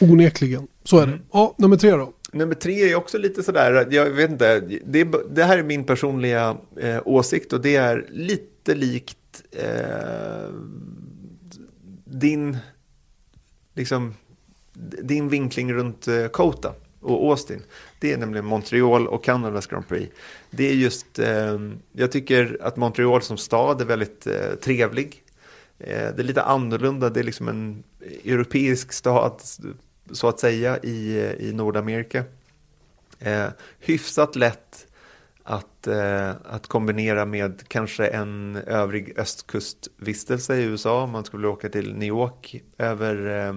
Onekligen, 0.00 0.66
så 0.84 0.98
är 0.98 1.06
det. 1.06 1.12
Mm. 1.12 1.24
Ja, 1.32 1.54
nummer 1.58 1.76
tre 1.76 1.90
då? 1.90 2.12
Nummer 2.32 2.54
tre 2.54 2.90
är 2.90 2.94
också 2.94 3.18
lite 3.18 3.42
sådär, 3.42 3.86
jag 3.90 4.10
vet 4.10 4.30
inte, 4.30 4.60
det, 4.84 5.04
det 5.30 5.44
här 5.44 5.58
är 5.58 5.62
min 5.62 5.84
personliga 5.84 6.56
eh, 6.80 7.00
åsikt 7.04 7.52
och 7.52 7.60
det 7.60 7.76
är 7.76 8.06
lite 8.10 8.74
likt 8.74 9.42
eh, 9.50 10.48
din, 12.04 12.56
liksom, 13.74 14.14
din 15.02 15.28
vinkling 15.28 15.72
runt 15.72 16.08
eh, 16.08 16.26
Kota 16.26 16.74
och 17.00 17.30
Austin. 17.30 17.62
Det 17.98 18.12
är 18.12 18.18
nämligen 18.18 18.46
Montreal 18.46 19.08
och 19.08 19.24
Kanadas 19.24 19.66
Grand 19.66 19.88
Prix. 19.88 20.14
Det 20.50 20.68
är 20.70 20.74
just, 20.74 21.18
eh, 21.18 21.58
jag 21.92 22.12
tycker 22.12 22.58
att 22.62 22.76
Montreal 22.76 23.22
som 23.22 23.36
stad 23.36 23.80
är 23.80 23.84
väldigt 23.84 24.26
eh, 24.26 24.54
trevlig. 24.62 25.22
Eh, 25.78 25.88
det 25.88 26.18
är 26.18 26.24
lite 26.24 26.42
annorlunda, 26.42 27.10
det 27.10 27.20
är 27.20 27.24
liksom 27.24 27.48
en 27.48 27.82
europeisk 28.24 28.92
stad 28.92 29.40
så 30.10 30.28
att 30.28 30.40
säga 30.40 30.78
i, 30.78 31.18
i 31.38 31.52
Nordamerika. 31.52 32.24
Eh, 33.18 33.46
hyfsat 33.78 34.36
lätt 34.36 34.86
att, 35.42 35.86
eh, 35.86 36.30
att 36.30 36.66
kombinera 36.66 37.24
med 37.24 37.68
kanske 37.68 38.06
en 38.06 38.56
övrig 38.56 39.18
östkustvistelse 39.18 40.56
i 40.56 40.64
USA. 40.64 41.06
Man 41.06 41.24
skulle 41.24 41.48
åka 41.48 41.68
till 41.68 41.94
New 41.94 42.08
York 42.08 42.62
över 42.78 43.46
eh, 43.46 43.54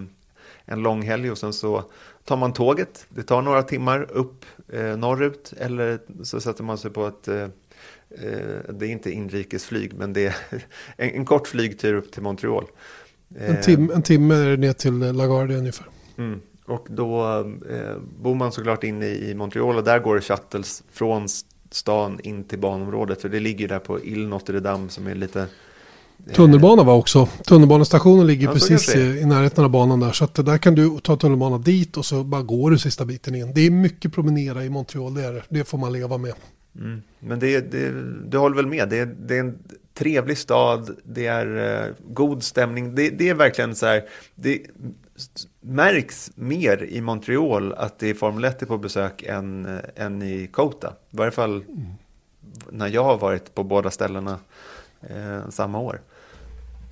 en 0.65 0.79
lång 0.79 1.01
helg 1.01 1.31
och 1.31 1.37
sen 1.37 1.53
så 1.53 1.83
tar 2.23 2.37
man 2.37 2.53
tåget. 2.53 3.05
Det 3.09 3.23
tar 3.23 3.41
några 3.41 3.63
timmar 3.63 4.11
upp 4.11 4.45
eh, 4.69 4.97
norrut 4.97 5.53
eller 5.57 5.99
så 6.23 6.41
sätter 6.41 6.63
man 6.63 6.77
sig 6.77 6.91
på 6.91 7.07
ett 7.07 7.27
eh, 7.27 7.43
eh 8.09 8.59
det 8.69 8.87
är 8.87 8.89
inte 8.89 9.11
inrikesflyg 9.11 9.93
men 9.93 10.13
det 10.13 10.25
är 10.25 10.35
en, 10.97 11.09
en 11.09 11.25
kort 11.25 11.47
flygtur 11.47 11.93
upp 11.93 12.11
till 12.11 12.23
Montreal. 12.23 12.65
En, 13.39 13.61
tim, 13.61 13.91
en 13.91 14.01
timme 14.01 14.55
ner 14.55 14.73
till 14.73 14.99
LaGuardia 14.99 15.57
ungefär. 15.57 15.88
Mm. 16.17 16.39
Och 16.65 16.88
då 16.89 17.39
eh, 17.69 17.97
bor 18.21 18.36
man 18.36 18.51
såklart 18.51 18.84
inne 18.84 19.05
i 19.05 19.36
Montreal 19.36 19.76
och 19.76 19.84
där 19.84 19.99
går 19.99 20.15
det 20.15 20.21
shuttles 20.21 20.84
från 20.91 21.28
stan 21.71 22.19
in 22.23 22.43
till 22.43 22.59
banområdet. 22.59 23.21
För 23.21 23.30
det 23.30 23.39
ligger 23.39 23.67
där 23.67 23.80
på 23.80 24.03
Ile 24.03 24.28
Notre 24.28 24.59
Dame 24.59 24.89
som 24.89 25.07
är 25.07 25.15
lite... 25.15 25.39
Eh, 26.28 26.34
Tunnelbana 26.34 26.84
var 26.84 26.95
också. 26.95 27.30
Tunnelbanestationen 27.45 28.28
ligger 28.28 28.47
ja, 28.47 28.53
precis 28.53 28.95
i, 28.95 28.99
i, 28.99 29.26
närheten 29.26 29.63
av 29.63 29.69
banan 29.69 29.99
där. 29.99 30.11
Så 30.11 30.23
att 30.23 30.45
där 30.45 30.57
kan 30.57 30.76
du 30.76 30.99
ta 30.99 31.17
tunnelbanan 31.17 31.61
dit 31.61 31.97
och 31.97 32.05
så 32.05 32.23
bara 32.23 32.41
går 32.41 32.71
du 32.71 32.78
sista 32.78 33.05
biten 33.05 33.36
in. 33.36 33.53
Det 33.53 33.61
är 33.61 33.71
mycket 33.71 34.13
promenera 34.13 34.63
i 34.63 34.69
Montreal, 34.69 35.13
det 35.13 35.23
är. 35.23 35.43
Det 35.49 35.63
får 35.63 35.78
man 35.78 35.93
leva 35.93 36.17
med. 36.17 36.34
Mm. 36.80 37.01
Men 37.19 37.39
det, 37.39 37.71
det, 37.71 37.91
du 38.30 38.38
håller 38.38 38.55
väl 38.55 38.67
med? 38.67 38.89
Det, 38.89 39.05
det 39.05 39.36
är 39.36 39.39
en 39.39 39.57
trevlig 39.95 40.37
stad, 40.37 40.95
det 41.03 41.27
är 41.27 41.47
uh, 41.87 41.93
god 42.07 42.43
stämning. 42.43 42.95
Det, 42.95 43.09
det, 43.09 43.29
är 43.29 43.33
verkligen 43.33 43.75
så 43.75 43.85
här, 43.85 44.03
det 44.35 44.61
märks 45.61 46.31
mer 46.35 46.83
i 46.83 47.01
Montreal 47.01 47.73
att 47.73 47.99
det 47.99 48.09
är 48.09 48.13
Formel 48.13 48.43
1 48.43 48.61
är 48.61 48.65
på 48.65 48.77
besök 48.77 49.23
än, 49.23 49.65
eh, 49.65 50.05
än 50.05 50.21
i 50.21 50.47
Kota. 50.47 50.93
I 51.11 51.17
varje 51.17 51.31
fall 51.31 51.61
mm. 51.61 51.85
när 52.69 52.87
jag 52.87 53.03
har 53.03 53.17
varit 53.17 53.55
på 53.55 53.63
båda 53.63 53.91
ställena 53.91 54.39
uh, 55.11 55.49
samma 55.49 55.79
år. 55.79 56.01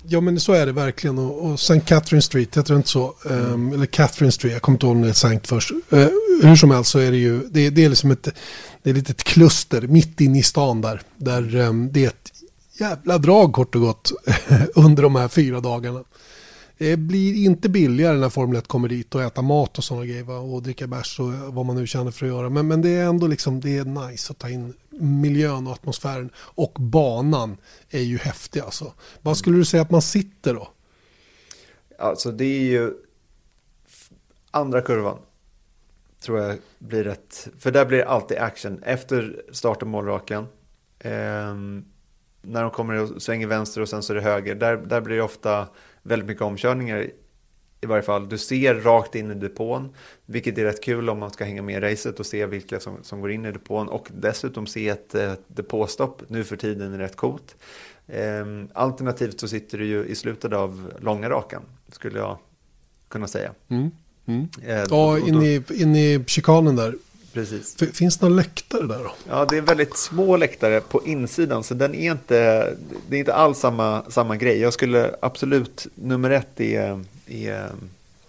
Ja 0.06 0.20
men 0.20 0.40
så 0.40 0.52
är 0.52 0.66
det 0.66 0.72
verkligen 0.72 1.18
och, 1.18 1.46
och 1.46 1.54
St. 1.54 1.80
Catherine 1.80 2.22
Street, 2.22 2.56
heter 2.56 2.74
det 2.74 2.76
inte 2.76 2.88
så? 2.88 3.14
Mm. 3.30 3.52
Um, 3.52 3.72
eller 3.72 3.86
Catherine 3.86 4.32
Street, 4.32 4.52
jag 4.52 4.62
kommer 4.62 4.76
inte 4.76 4.86
ihåg 4.86 4.96
om 4.96 5.02
det 5.02 5.08
är 5.08 5.12
Sankt 5.12 5.46
först. 5.46 5.70
Uh, 5.70 6.08
hur 6.42 6.56
som 6.56 6.70
helst 6.70 6.90
så 6.90 6.98
är 6.98 7.10
det 7.10 7.16
ju, 7.16 7.40
det, 7.48 7.70
det 7.70 7.84
är 7.84 7.88
liksom 7.88 8.10
ett, 8.10 8.22
det 8.82 8.90
är 8.90 8.94
ett 8.94 8.96
litet 8.96 9.24
kluster 9.24 9.80
mitt 9.80 10.20
inne 10.20 10.38
i 10.38 10.42
stan 10.42 10.80
där. 10.80 11.02
Där 11.16 11.56
um, 11.56 11.92
det 11.92 12.04
är 12.04 12.08
ett 12.08 12.23
jävla 12.80 13.18
drag 13.18 13.52
kort 13.52 13.74
och 13.74 13.80
gott 13.80 14.12
under 14.74 15.02
de 15.02 15.16
här 15.16 15.28
fyra 15.28 15.60
dagarna. 15.60 16.04
Det 16.78 16.96
blir 16.96 17.44
inte 17.44 17.68
billigare 17.68 18.18
när 18.18 18.28
Formel 18.28 18.56
1 18.56 18.68
kommer 18.68 18.88
dit 18.88 19.14
och 19.14 19.22
äta 19.22 19.42
mat 19.42 19.78
och 19.78 19.84
sådana 19.84 20.06
grejer 20.06 20.30
och 20.30 20.62
dricka 20.62 20.86
bärs 20.86 21.20
och 21.20 21.32
vad 21.32 21.66
man 21.66 21.76
nu 21.76 21.86
känner 21.86 22.10
för 22.10 22.26
att 22.26 22.32
göra. 22.32 22.50
Men, 22.50 22.68
men 22.68 22.82
det 22.82 22.88
är 22.88 23.06
ändå 23.06 23.26
liksom, 23.26 23.60
det 23.60 23.78
är 23.78 23.84
nice 23.84 24.32
att 24.32 24.38
ta 24.38 24.48
in 24.48 24.74
miljön 24.90 25.66
och 25.66 25.72
atmosfären 25.72 26.30
och 26.36 26.72
banan 26.80 27.56
är 27.90 28.00
ju 28.00 28.18
häftig 28.18 28.60
alltså. 28.60 28.92
Vad 29.22 29.36
skulle 29.36 29.58
du 29.58 29.64
säga 29.64 29.82
att 29.82 29.90
man 29.90 30.02
sitter 30.02 30.54
då? 30.54 30.68
Alltså 31.98 32.32
det 32.32 32.44
är 32.44 32.64
ju 32.64 32.92
andra 34.50 34.80
kurvan 34.80 35.18
tror 36.20 36.40
jag 36.40 36.58
blir 36.78 37.04
rätt, 37.04 37.48
för 37.58 37.70
där 37.70 37.86
blir 37.86 37.98
det 37.98 38.08
alltid 38.08 38.38
action 38.38 38.82
efter 38.82 39.42
start 39.52 39.82
och 39.82 39.88
målraken. 39.88 40.46
Eh, 40.98 41.54
när 42.46 42.62
de 42.62 42.70
kommer 42.70 43.02
och 43.02 43.22
svänger 43.22 43.46
vänster 43.46 43.80
och 43.80 43.88
sen 43.88 44.02
så 44.02 44.12
är 44.12 44.14
det 44.14 44.22
höger, 44.22 44.54
där, 44.54 44.76
där 44.76 45.00
blir 45.00 45.16
det 45.16 45.22
ofta 45.22 45.68
väldigt 46.02 46.28
mycket 46.28 46.42
omkörningar 46.42 47.10
i 47.80 47.86
varje 47.86 48.02
fall. 48.02 48.28
Du 48.28 48.38
ser 48.38 48.74
rakt 48.74 49.14
in 49.14 49.30
i 49.30 49.34
depån, 49.34 49.88
vilket 50.26 50.58
är 50.58 50.64
rätt 50.64 50.82
kul 50.82 51.10
om 51.10 51.18
man 51.18 51.30
ska 51.30 51.44
hänga 51.44 51.62
med 51.62 51.76
i 51.76 51.80
racet 51.80 52.20
och 52.20 52.26
se 52.26 52.46
vilka 52.46 52.80
som, 52.80 52.96
som 53.02 53.20
går 53.20 53.30
in 53.30 53.44
i 53.44 53.52
depån 53.52 53.88
och 53.88 54.08
dessutom 54.14 54.66
se 54.66 54.88
ett, 54.88 55.14
ett 55.14 55.44
depåstopp 55.46 56.22
nu 56.28 56.44
för 56.44 56.56
tiden 56.56 56.92
är 56.92 56.98
rätt 56.98 57.16
coolt. 57.16 57.56
Ehm, 58.08 58.68
alternativt 58.72 59.40
så 59.40 59.48
sitter 59.48 59.78
du 59.78 59.86
ju 59.86 60.04
i 60.04 60.14
slutet 60.14 60.52
av 60.52 60.92
långa 61.00 61.30
rakan, 61.30 61.62
skulle 61.92 62.18
jag 62.18 62.38
kunna 63.08 63.26
säga. 63.26 63.52
Mm. 63.68 63.90
Mm. 64.26 64.48
Ehm, 64.66 64.86
ja, 64.90 65.18
in, 65.18 65.42
i, 65.42 65.62
in 65.70 65.96
i 65.96 66.24
chikanen 66.26 66.76
där. 66.76 66.94
Precis. 67.34 67.76
Finns 67.92 68.16
det 68.18 68.26
några 68.26 68.36
läktare 68.42 68.86
där 68.86 68.98
då? 68.98 69.12
Ja, 69.28 69.44
det 69.44 69.56
är 69.56 69.60
väldigt 69.62 69.96
små 69.96 70.36
läktare 70.36 70.80
på 70.80 71.06
insidan, 71.06 71.64
så 71.64 71.74
den 71.74 71.94
är 71.94 72.10
inte, 72.12 72.36
det 73.08 73.16
är 73.16 73.20
inte 73.20 73.34
alls 73.34 73.58
samma, 73.58 74.02
samma 74.08 74.36
grej. 74.36 74.58
Jag 74.58 74.72
skulle 74.72 75.14
absolut, 75.22 75.86
nummer 75.94 76.30
ett 76.30 76.60
är, 76.60 77.04
är 77.26 77.70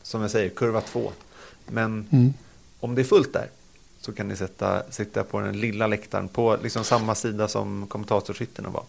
som 0.04 0.22
jag 0.22 0.32
säger, 0.32 0.50
kurva 0.50 0.82
två. 0.82 1.12
Men 1.68 2.08
Mm. 2.12 2.34
om 2.80 2.96
det 2.96 3.02
är 3.02 3.04
fullt 3.04 3.34
där 3.34 3.48
så 4.02 4.12
kan 4.12 4.28
ni 4.28 4.36
sätta, 4.36 4.84
sitta 4.90 5.24
på 5.24 5.40
den 5.40 5.60
lilla 5.60 5.88
läktaren 5.88 6.28
på 6.28 6.58
liksom 6.64 6.84
samma 6.84 7.16
sida 7.16 7.48
som 7.48 7.88
kommentatorshytterna 7.88 8.70
var. 8.70 8.84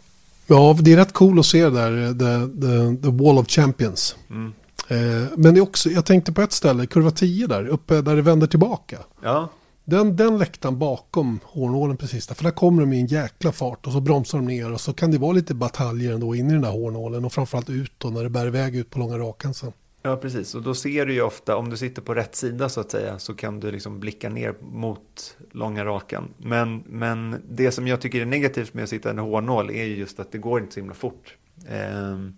Ja, 0.47 0.77
det 0.81 0.93
är 0.93 0.97
rätt 0.97 1.12
cool 1.12 1.39
att 1.39 1.47
se 1.47 1.69
där, 1.71 2.09
the, 2.12 2.61
the, 2.61 3.03
the 3.03 3.25
Wall 3.25 3.39
of 3.39 3.47
Champions. 3.49 4.17
Mm. 4.31 4.53
Eh, 4.89 5.29
men 5.37 5.55
det 5.55 5.61
är 5.61 5.62
också, 5.62 5.91
jag 5.91 6.05
tänkte 6.05 6.33
på 6.33 6.43
ett 6.43 6.53
ställe, 6.53 6.87
kurva 6.87 7.11
10 7.11 7.47
där, 7.47 7.67
uppe 7.69 8.01
där 8.01 8.17
det 8.17 8.23
vänder 8.23 8.47
tillbaka. 8.47 8.99
Ja, 9.23 9.49
den, 9.89 10.16
den 10.16 10.39
läktaren 10.39 10.78
bakom 10.78 11.41
hårnålen 11.45 11.97
precis 11.97 12.26
där, 12.26 12.34
för 12.34 12.45
där 12.45 12.51
kommer 12.51 12.80
de 12.80 12.93
i 12.93 13.01
en 13.01 13.07
jäkla 13.07 13.53
fart 13.53 13.87
och 13.87 13.93
så 13.93 14.01
bromsar 14.01 14.39
de 14.39 14.47
ner 14.47 14.72
och 14.72 14.80
så 14.80 14.93
kan 14.93 15.11
det 15.11 15.18
vara 15.18 15.32
lite 15.32 15.55
bataljer 15.55 16.12
ändå 16.12 16.34
in 16.34 16.51
i 16.51 16.53
den 16.53 16.62
där 16.62 16.70
hårnålen 16.70 17.24
och 17.24 17.32
framförallt 17.32 17.70
ut 17.70 17.93
då 17.99 18.09
när 18.09 18.22
det 18.22 18.30
bär 18.30 18.47
iväg 18.47 18.76
ut 18.76 18.91
på 18.91 18.99
långa 18.99 19.18
rakan 19.18 19.55
sen. 19.55 19.72
Ja, 20.03 20.16
precis. 20.16 20.55
Och 20.55 20.62
då 20.62 20.74
ser 20.74 21.07
du 21.07 21.12
ju 21.12 21.22
ofta, 21.22 21.57
om 21.57 21.70
du 21.70 21.76
sitter 21.76 22.03
på 22.03 22.14
rätt 22.14 22.37
sida 22.37 22.68
så 22.68 22.80
att 22.80 22.91
säga, 22.91 23.18
så 23.18 23.34
kan 23.34 23.61
du 23.61 23.70
liksom 23.70 24.01
blicka 24.01 24.28
ner 24.28 24.55
mot 24.61 25.37
långa 25.53 25.84
rakan. 25.84 26.28
Men, 26.39 26.82
men 26.87 27.43
det 27.51 27.70
som 27.70 27.87
jag 27.87 28.01
tycker 28.01 28.20
är 28.20 28.26
negativt 28.26 28.74
med 28.74 28.84
att 28.84 28.91
sitta 28.91 29.09
i 29.09 29.12
en 29.12 29.18
hårnål 29.18 29.70
är 29.70 29.84
ju 29.84 29.97
just 29.97 30.20
att 30.20 30.32
det 30.32 30.39
går 30.39 30.61
inte 30.61 30.74
så 30.74 30.80
himla 30.80 30.95
fort. 30.95 31.37
Ehm, 31.68 32.37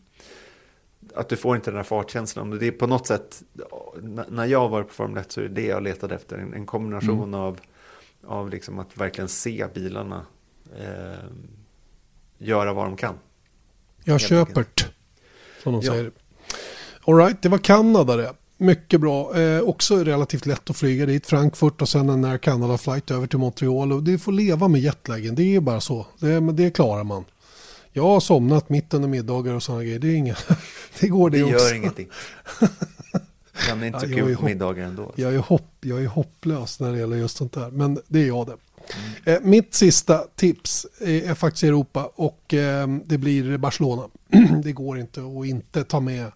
att 1.19 1.29
du 1.29 1.37
får 1.37 1.57
inte 1.57 1.71
den 1.71 1.77
här 1.77 1.85
fartkänslan. 1.85 2.51
Det 2.59 2.66
är 2.66 2.71
på 2.71 2.87
något 2.87 3.07
sätt, 3.07 3.43
när 4.29 4.47
jag 4.47 4.69
var 4.69 4.83
på 4.83 4.93
Formel 4.95 5.21
1 5.21 5.33
så 5.33 5.41
är 5.41 5.45
det 5.45 5.55
det 5.55 5.66
jag 5.66 5.83
letade 5.83 6.14
efter. 6.14 6.39
En, 6.39 6.55
en 6.55 6.66
kombination 6.66 7.35
av, 7.35 7.61
av 8.27 8.51
liksom 8.51 8.79
att 8.79 8.97
verkligen 8.97 9.29
se 9.29 9.66
bilarna 9.75 10.27
ehm, 10.81 11.49
göra 12.39 12.73
vad 12.73 12.85
de 12.85 12.97
kan. 12.97 13.14
Jag 14.05 14.21
köper 14.21 14.64
som 15.62 15.73
de 15.73 15.81
Ja. 15.85 15.93
säger. 15.93 16.11
All 17.07 17.14
right, 17.16 17.43
det 17.43 17.49
var 17.49 17.59
Kanada 17.59 18.16
det. 18.16 18.33
Mycket 18.57 19.01
bra. 19.01 19.39
Eh, 19.41 19.61
också 19.61 20.05
relativt 20.05 20.47
lätt 20.47 20.71
att 20.71 20.77
flyga 20.77 21.07
dit. 21.07 21.27
Frankfurt 21.27 21.83
och 21.83 21.89
sen 21.89 22.09
en 22.09 22.25
Air 22.25 22.39
Canada 22.39 22.79
flight 22.79 23.11
över 23.11 23.27
till 23.27 23.39
Montreal. 23.39 23.93
Och 23.93 24.03
det 24.03 24.19
får 24.19 24.33
leva 24.33 24.69
med 24.69 24.81
jetlagen. 24.81 25.35
Det 25.35 25.57
är 25.57 25.61
bara 25.61 25.81
så. 25.81 26.07
Det, 26.19 26.41
men 26.41 26.57
det 26.57 26.71
klarar 26.71 27.05
man. 27.05 27.25
Jag 27.93 28.03
har 28.03 28.21
somnat 28.21 28.69
mitt 28.69 28.95
under 28.95 29.09
middagar 29.09 29.55
och 29.55 29.62
sådana 29.62 29.83
grejer. 29.85 29.99
Det, 29.99 30.09
är 30.09 30.14
inga, 30.14 30.37
det 31.01 31.09
går 31.09 31.30
det, 31.30 31.38
Det 31.38 31.44
också. 31.44 31.66
gör 31.66 31.74
ingenting. 31.74 32.09
Är 33.70 33.84
inte 33.84 33.86
Ja, 33.86 34.01
så 34.01 34.07
kul 34.07 34.36
på 34.36 34.44
middagar 34.44 34.84
ändå. 34.84 35.12
Jag 35.16 35.34
är, 35.34 35.38
hopp, 35.38 35.72
jag 35.80 36.03
är 36.03 36.07
hopplös 36.07 36.80
när 36.80 36.92
det 36.92 36.99
gäller 36.99 37.16
just 37.16 37.36
sånt 37.36 37.53
där. 37.53 37.70
Men 37.70 38.01
det 38.09 38.22
är 38.22 38.26
jag 38.26 38.46
det. 38.46 38.57
Eh, 39.32 39.40
mitt 39.42 39.74
sista 39.74 40.18
tips 40.36 40.86
är, 41.01 41.30
är 41.30 41.34
faktiskt 41.34 41.64
Europa 41.64 42.11
och 42.14 42.55
eh, 42.55 42.88
det 43.05 43.18
blir 43.18 43.57
Barcelona. 43.59 44.09
det 44.62 44.72
går 44.72 44.99
inte 44.99 45.20
att 45.20 45.46
inte 45.46 45.84
ta 45.84 46.01
med 46.01 46.32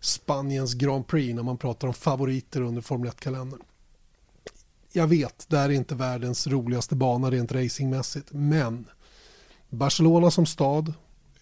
Spaniens 0.00 0.74
Grand 0.74 1.06
Prix 1.06 1.34
när 1.34 1.42
man 1.42 1.58
pratar 1.58 1.88
om 1.88 1.94
favoriter 1.94 2.60
under 2.60 2.82
Formel 2.82 3.10
1-kalendern. 3.10 3.60
Jag 4.92 5.06
vet, 5.06 5.46
det 5.48 5.58
här 5.58 5.68
är 5.68 5.72
inte 5.72 5.94
världens 5.94 6.46
roligaste 6.46 6.94
bana 6.94 7.30
rent 7.30 7.52
racingmässigt, 7.52 8.28
men 8.32 8.84
Barcelona 9.68 10.30
som 10.30 10.46
stad, 10.46 10.92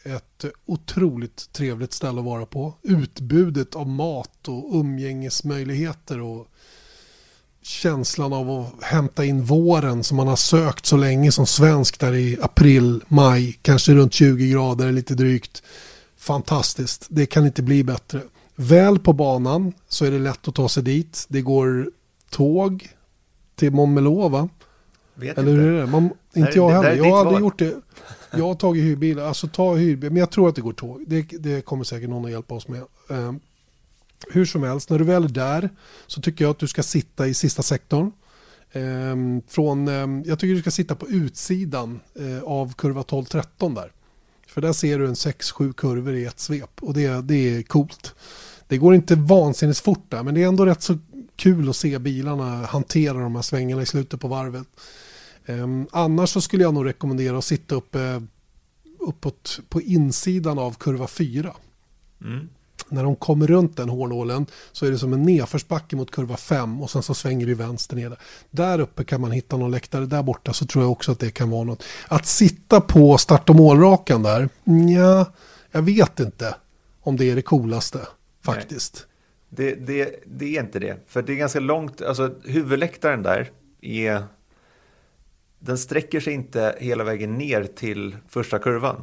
ett 0.06 0.44
otroligt 0.66 1.52
trevligt 1.52 1.92
ställe 1.92 2.18
att 2.18 2.24
vara 2.24 2.46
på. 2.46 2.74
Utbudet 2.82 3.74
av 3.74 3.88
mat 3.88 4.48
och 4.48 4.74
umgängesmöjligheter 4.74 6.20
och 6.20 6.46
känslan 7.62 8.32
av 8.32 8.50
att 8.50 8.84
hämta 8.84 9.24
in 9.24 9.44
våren 9.44 10.04
som 10.04 10.16
man 10.16 10.28
har 10.28 10.36
sökt 10.36 10.86
så 10.86 10.96
länge 10.96 11.32
som 11.32 11.46
svensk 11.46 12.00
där 12.00 12.14
i 12.14 12.38
april, 12.42 13.02
maj, 13.08 13.58
kanske 13.62 13.94
runt 13.94 14.14
20 14.14 14.50
grader 14.50 14.92
lite 14.92 15.14
drygt. 15.14 15.62
Fantastiskt, 16.16 17.06
det 17.10 17.26
kan 17.26 17.46
inte 17.46 17.62
bli 17.62 17.84
bättre. 17.84 18.20
Väl 18.54 18.98
på 18.98 19.12
banan 19.12 19.72
så 19.88 20.04
är 20.04 20.10
det 20.10 20.18
lätt 20.18 20.48
att 20.48 20.54
ta 20.54 20.68
sig 20.68 20.82
dit. 20.82 21.26
Det 21.28 21.40
går 21.40 21.90
tåg 22.30 22.88
till 23.56 23.72
Montmeló 23.72 24.28
va? 24.28 24.48
Vet 25.14 25.38
Eller 25.38 25.52
inte. 25.52 25.62
hur 25.62 25.72
är 25.72 25.80
det? 25.80 25.86
Man, 25.86 26.10
inte 26.34 26.52
jag 26.54 26.70
heller. 26.70 26.94
Jag 26.94 27.10
har 27.10 27.18
aldrig 27.18 27.40
gjort 27.40 27.58
det. 27.58 27.74
Jag 28.38 28.46
har 28.46 28.54
tagit 28.54 28.84
hyrbil. 28.84 29.18
Alltså 29.18 29.48
ta 29.48 29.74
hyrbil. 29.74 30.10
Men 30.10 30.20
jag 30.20 30.30
tror 30.30 30.48
att 30.48 30.54
det 30.54 30.60
går 30.60 30.72
tåg. 30.72 31.04
Det, 31.06 31.22
det 31.22 31.64
kommer 31.64 31.84
säkert 31.84 32.10
någon 32.10 32.24
att 32.24 32.30
hjälpa 32.30 32.54
oss 32.54 32.68
med. 32.68 32.82
Um, 33.08 33.40
hur 34.28 34.44
som 34.44 34.62
helst, 34.62 34.90
när 34.90 34.98
du 34.98 35.04
väl 35.04 35.24
är 35.24 35.28
där 35.28 35.70
så 36.06 36.20
tycker 36.20 36.44
jag 36.44 36.50
att 36.50 36.58
du 36.58 36.68
ska 36.68 36.82
sitta 36.82 37.26
i 37.26 37.34
sista 37.34 37.62
sektorn. 37.62 38.12
Um, 38.72 39.42
från, 39.48 39.88
um, 39.88 40.22
jag 40.26 40.38
tycker 40.38 40.54
du 40.54 40.60
ska 40.60 40.70
sitta 40.70 40.94
på 40.94 41.08
utsidan 41.08 42.00
uh, 42.20 42.42
av 42.42 42.72
kurva 42.72 43.02
12-13 43.02 43.74
där. 43.74 43.92
För 44.46 44.60
där 44.60 44.72
ser 44.72 44.98
du 44.98 45.06
en 45.06 45.14
6-7 45.14 45.72
kurvor 45.72 46.14
i 46.14 46.24
ett 46.24 46.40
svep 46.40 46.70
och 46.80 46.94
det, 46.94 47.22
det 47.22 47.56
är 47.56 47.62
coolt. 47.62 48.14
Det 48.68 48.78
går 48.78 48.94
inte 48.94 49.14
vansinnigt 49.14 49.78
fort 49.78 50.04
där 50.08 50.22
men 50.22 50.34
det 50.34 50.42
är 50.42 50.48
ändå 50.48 50.66
rätt 50.66 50.82
så 50.82 50.98
kul 51.36 51.68
att 51.68 51.76
se 51.76 51.98
bilarna 51.98 52.66
hantera 52.66 53.18
de 53.18 53.34
här 53.34 53.42
svängarna 53.42 53.82
i 53.82 53.86
slutet 53.86 54.20
på 54.20 54.28
varvet. 54.28 54.66
Um, 55.46 55.86
annars 55.92 56.30
så 56.30 56.40
skulle 56.40 56.62
jag 56.62 56.74
nog 56.74 56.86
rekommendera 56.86 57.38
att 57.38 57.44
sitta 57.44 57.74
uppe 57.74 58.22
uppåt 58.98 59.60
på 59.68 59.80
insidan 59.80 60.58
av 60.58 60.76
kurva 60.78 61.06
4. 61.06 61.52
Mm. 62.24 62.48
När 62.88 63.02
de 63.02 63.16
kommer 63.16 63.46
runt 63.46 63.76
den 63.76 63.88
hårnålen 63.88 64.46
så 64.72 64.86
är 64.86 64.90
det 64.90 64.98
som 64.98 65.12
en 65.12 65.22
nedförsbacke 65.22 65.96
mot 65.96 66.10
kurva 66.10 66.36
5 66.36 66.82
och 66.82 66.90
sen 66.90 67.02
så 67.02 67.14
svänger 67.14 67.46
det 67.46 67.54
vänster 67.54 67.96
ner. 67.96 68.08
Där. 68.10 68.18
där 68.50 68.78
uppe 68.78 69.04
kan 69.04 69.20
man 69.20 69.30
hitta 69.30 69.56
någon 69.56 69.70
läktare. 69.70 70.06
Där 70.06 70.22
borta 70.22 70.52
så 70.52 70.66
tror 70.66 70.84
jag 70.84 70.92
också 70.92 71.12
att 71.12 71.18
det 71.18 71.30
kan 71.30 71.50
vara 71.50 71.64
något. 71.64 71.84
Att 72.08 72.26
sitta 72.26 72.80
på 72.80 73.18
start 73.18 73.50
och 73.50 73.56
målrakan 73.56 74.22
där, 74.22 74.48
ja, 74.94 75.32
jag 75.70 75.82
vet 75.82 76.20
inte 76.20 76.54
om 77.00 77.16
det 77.16 77.30
är 77.30 77.36
det 77.36 77.42
coolaste 77.42 78.00
faktiskt. 78.42 79.06
Det, 79.48 79.74
det, 79.74 80.22
det 80.26 80.56
är 80.56 80.60
inte 80.60 80.78
det. 80.78 80.96
För 81.06 81.22
det 81.22 81.32
är 81.32 81.36
ganska 81.36 81.60
långt, 81.60 82.02
alltså 82.02 82.34
huvudläktaren 82.44 83.22
där 83.22 83.50
är, 83.80 84.24
den 85.58 85.78
sträcker 85.78 86.20
sig 86.20 86.32
inte 86.32 86.74
hela 86.80 87.04
vägen 87.04 87.34
ner 87.34 87.64
till 87.64 88.16
första 88.28 88.58
kurvan. 88.58 88.96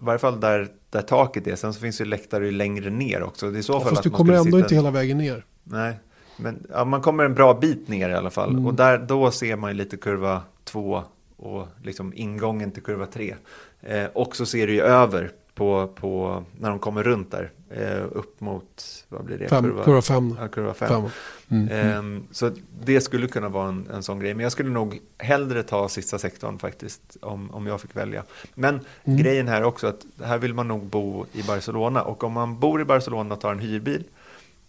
I 0.00 0.04
varje 0.04 0.18
fall 0.18 0.40
där, 0.40 0.68
där 0.90 1.02
taket 1.02 1.46
är. 1.46 1.56
Sen 1.56 1.74
så 1.74 1.80
finns 1.80 1.98
det 1.98 2.04
läktare 2.04 2.44
ju 2.46 2.50
längre 2.50 2.90
ner 2.90 3.22
också. 3.22 3.50
Det 3.50 3.58
är 3.58 3.62
så 3.62 3.72
Ja, 3.72 3.80
fall 3.80 3.88
fast 3.88 3.98
att 3.98 4.04
du 4.04 4.10
kommer 4.10 4.32
ändå 4.32 4.44
sitta- 4.44 4.58
inte 4.58 4.74
hela 4.74 4.90
vägen 4.90 5.18
ner. 5.18 5.44
Nej, 5.64 5.94
men 6.36 6.66
ja, 6.72 6.84
man 6.84 7.00
kommer 7.00 7.24
en 7.24 7.34
bra 7.34 7.54
bit 7.54 7.88
ner 7.88 8.10
i 8.10 8.14
alla 8.14 8.30
fall. 8.30 8.50
Mm. 8.50 8.66
Och 8.66 8.74
där, 8.74 8.98
då 8.98 9.30
ser 9.30 9.56
man 9.56 9.70
ju 9.70 9.76
lite 9.76 9.96
kurva 9.96 10.42
2 10.64 11.02
och 11.36 11.66
liksom 11.82 12.12
ingången 12.16 12.70
till 12.72 12.82
kurva 12.82 13.06
3. 13.06 13.34
Eh, 13.80 14.04
och 14.04 14.36
så 14.36 14.46
ser 14.46 14.66
du 14.66 14.72
ju 14.74 14.80
över 14.82 15.30
på, 15.58 15.86
på 15.94 16.42
när 16.60 16.70
de 16.70 16.78
kommer 16.78 17.02
runt 17.02 17.30
där. 17.30 17.50
Eh, 17.70 18.04
upp 18.12 18.40
mot, 18.40 19.04
vad 19.08 19.24
blir 19.24 19.38
det? 19.38 19.48
Fem, 19.48 19.64
kurva 19.84 20.02
5. 20.02 20.36
Ja, 20.40 20.48
kurva 20.48 20.74
5. 20.74 20.88
Fem. 20.88 21.10
Mm. 21.48 21.68
Ehm, 21.72 22.26
så 22.30 22.50
det 22.84 23.00
skulle 23.00 23.28
kunna 23.28 23.48
vara 23.48 23.68
en, 23.68 23.86
en 23.92 24.02
sån 24.02 24.18
grej. 24.20 24.34
Men 24.34 24.42
jag 24.42 24.52
skulle 24.52 24.70
nog 24.70 25.00
hellre 25.18 25.62
ta 25.62 25.88
sista 25.88 26.18
sektorn 26.18 26.58
faktiskt. 26.58 27.16
Om, 27.22 27.50
om 27.50 27.66
jag 27.66 27.80
fick 27.80 27.96
välja. 27.96 28.22
Men 28.54 28.80
Mm. 29.04 29.18
grejen 29.18 29.48
här 29.48 29.62
också 29.62 29.86
att 29.86 30.06
här 30.24 30.38
vill 30.38 30.54
man 30.54 30.68
nog 30.68 30.86
bo 30.86 31.26
i 31.32 31.42
Barcelona. 31.42 32.02
Och 32.02 32.24
om 32.24 32.32
man 32.32 32.58
bor 32.60 32.80
i 32.80 32.84
Barcelona 32.84 33.34
och 33.34 33.40
tar 33.40 33.52
en 33.52 33.58
hyrbil. 33.58 34.04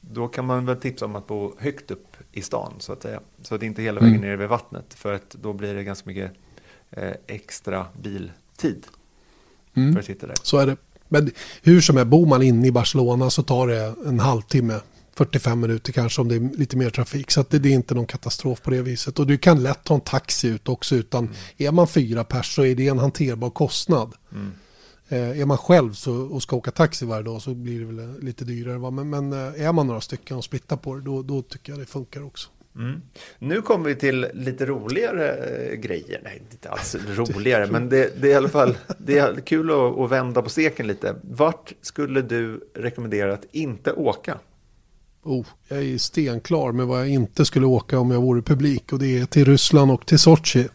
Då 0.02 0.28
kan 0.28 0.46
man 0.46 0.66
väl 0.66 0.76
tipsa 0.78 1.06
om 1.06 1.16
att 1.16 1.28
bo 1.28 1.54
högt 1.60 1.92
upp 1.92 2.08
i 2.32 2.42
stan 2.42 2.74
så 2.80 2.94
att 2.94 3.02
säga. 3.02 3.20
Så 3.42 3.56
att 3.56 3.62
det 3.62 3.66
inte 3.68 3.82
hela 3.82 4.00
vägen 4.02 4.16
Mm. 4.16 4.30
ner 4.30 4.38
vid 4.38 4.50
vattnet. 4.50 4.94
För 4.94 5.14
att 5.14 5.30
då 5.30 5.54
blir 5.54 5.74
det 5.74 5.84
ganska 5.84 6.10
mycket 6.10 6.32
eh, 6.92 7.12
extra 7.28 7.86
biltid. 8.02 8.88
Mm. 9.80 9.94
För 9.94 10.00
att 10.00 10.06
sitta 10.06 10.28
där. 10.28 10.36
Så 10.44 10.58
är 10.58 10.68
det. 10.68 10.78
Men 11.08 11.32
hur 11.62 11.82
som 11.82 11.98
är, 11.98 12.06
bor 12.06 12.26
man 12.26 12.42
inne 12.42 12.68
i 12.68 12.72
Barcelona 12.72 13.30
så 13.30 13.44
tar 13.44 13.68
det 13.68 13.94
en 14.06 14.20
halvtimme, 14.20 14.80
45 15.16 15.60
minuter 15.60 15.94
kanske 15.94 16.22
om 16.22 16.28
det 16.28 16.36
är 16.36 16.58
lite 16.58 16.78
mer 16.78 16.90
trafik. 16.90 17.32
Så 17.32 17.46
det, 17.50 17.60
det 17.60 17.70
är 17.70 17.74
inte 17.74 17.96
någon 17.96 18.06
katastrof 18.06 18.62
på 18.62 18.72
det 18.72 18.82
viset. 18.82 19.20
Och 19.20 19.28
du 19.28 19.38
kan 19.38 19.64
lätt 19.64 19.84
ta 19.84 19.94
en 19.94 20.02
taxi 20.02 20.48
ut 20.48 20.70
också 20.70 20.96
utan 20.96 21.30
är 21.58 21.72
man 21.72 21.88
fyra 21.88 22.24
pers 22.24 22.56
så 22.56 22.66
är 22.66 22.76
det 22.76 22.88
en 22.88 23.00
hanterbar 23.00 23.50
kostnad. 23.50 24.14
Mm. 24.32 24.52
Eh, 25.10 25.42
är 25.42 25.46
man 25.46 25.58
själv 25.58 25.94
så, 25.94 26.14
och 26.14 26.44
ska 26.44 26.56
åka 26.56 26.72
taxi 26.72 27.06
varje 27.06 27.24
dag 27.24 27.42
så 27.42 27.54
blir 27.54 27.80
det 27.80 27.86
väl 27.86 28.20
lite 28.22 28.46
dyrare. 28.46 28.78
Va? 28.78 28.92
Men, 28.92 29.10
men 29.10 29.34
eh, 29.34 29.66
är 29.66 29.74
man 29.74 29.88
några 29.88 30.02
stycken 30.02 30.38
och 30.38 30.44
splittar 30.44 30.78
på 30.78 30.96
det 30.96 31.02
då, 31.02 31.22
då 31.22 31.42
tycker 31.42 31.72
jag 31.72 31.80
det 31.80 31.86
funkar 31.86 32.24
också. 32.24 32.50
Mm. 32.80 33.02
Nu 33.40 33.62
kommer 33.62 33.90
vi 33.90 33.96
till 33.96 34.28
lite 34.34 34.66
roligare 34.66 35.32
eh, 35.32 35.76
grejer. 35.76 36.22
Nej, 36.24 36.42
inte 36.52 36.70
alls 36.70 36.96
roligare, 37.16 37.68
men 37.72 37.90
det, 37.90 38.22
det 38.22 38.28
är 38.28 38.32
i 38.32 38.36
alla 38.36 38.50
fall 38.50 38.78
det 38.98 39.18
är 39.18 39.42
kul 39.46 39.70
att, 39.72 40.00
att 40.00 40.12
vända 40.12 40.42
på 40.42 40.50
steken 40.50 40.88
lite. 40.88 41.16
Vart 41.22 41.74
skulle 41.82 42.22
du 42.22 42.70
rekommendera 42.76 43.34
att 43.34 43.46
inte 43.52 43.92
åka? 43.94 44.38
Oh, 45.24 45.46
jag 45.68 45.84
är 45.84 45.98
stenklar 45.98 46.72
med 46.72 46.88
vad 46.88 47.00
jag 47.00 47.10
inte 47.10 47.46
skulle 47.46 47.66
åka 47.66 48.00
om 48.00 48.12
jag 48.12 48.22
vore 48.22 48.42
publik 48.42 48.94
och 48.94 49.00
det 49.00 49.20
är 49.20 49.26
till 49.26 49.46
Ryssland 49.46 49.92
och 49.92 50.06
till 50.06 50.20
Sochi. 50.20 50.68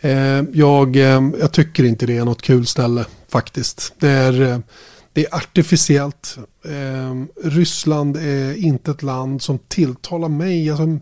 Eh, 0.00 0.42
jag, 0.52 0.96
eh, 0.96 1.22
jag 1.40 1.52
tycker 1.52 1.84
inte 1.84 2.06
det 2.06 2.16
är 2.16 2.24
något 2.24 2.42
kul 2.42 2.66
ställe 2.66 3.04
faktiskt. 3.28 3.94
Det 3.98 4.08
är, 4.08 4.40
eh, 4.42 4.58
det 5.12 5.26
är 5.26 5.34
artificiellt. 5.34 6.38
Eh, 6.64 7.24
Ryssland 7.44 8.16
är 8.16 8.54
inte 8.54 8.90
ett 8.90 9.02
land 9.02 9.42
som 9.42 9.58
tilltalar 9.58 10.28
mig. 10.28 10.70
Alltså, 10.70 10.98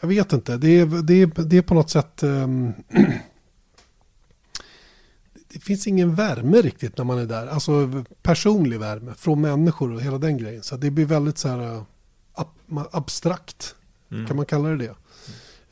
jag 0.00 0.08
vet 0.08 0.32
inte, 0.32 0.56
det 0.56 0.68
är, 0.68 1.02
det 1.02 1.14
är, 1.14 1.44
det 1.44 1.56
är 1.56 1.62
på 1.62 1.74
något 1.74 1.90
sätt... 1.90 2.22
Um, 2.22 2.72
det 5.52 5.60
finns 5.60 5.86
ingen 5.86 6.14
värme 6.14 6.56
riktigt 6.62 6.98
när 6.98 7.04
man 7.04 7.18
är 7.18 7.26
där. 7.26 7.46
Alltså 7.46 8.04
personlig 8.22 8.80
värme 8.80 9.14
från 9.16 9.40
människor 9.40 9.92
och 9.92 10.00
hela 10.00 10.18
den 10.18 10.38
grejen. 10.38 10.62
Så 10.62 10.76
det 10.76 10.90
blir 10.90 11.06
väldigt 11.06 11.38
så 11.38 11.48
här 11.48 11.84
ab 12.32 12.48
abstrakt. 12.90 13.74
Mm. 14.12 14.26
Kan 14.26 14.36
man 14.36 14.46
kalla 14.46 14.68
det 14.68 14.76
det? 14.76 14.94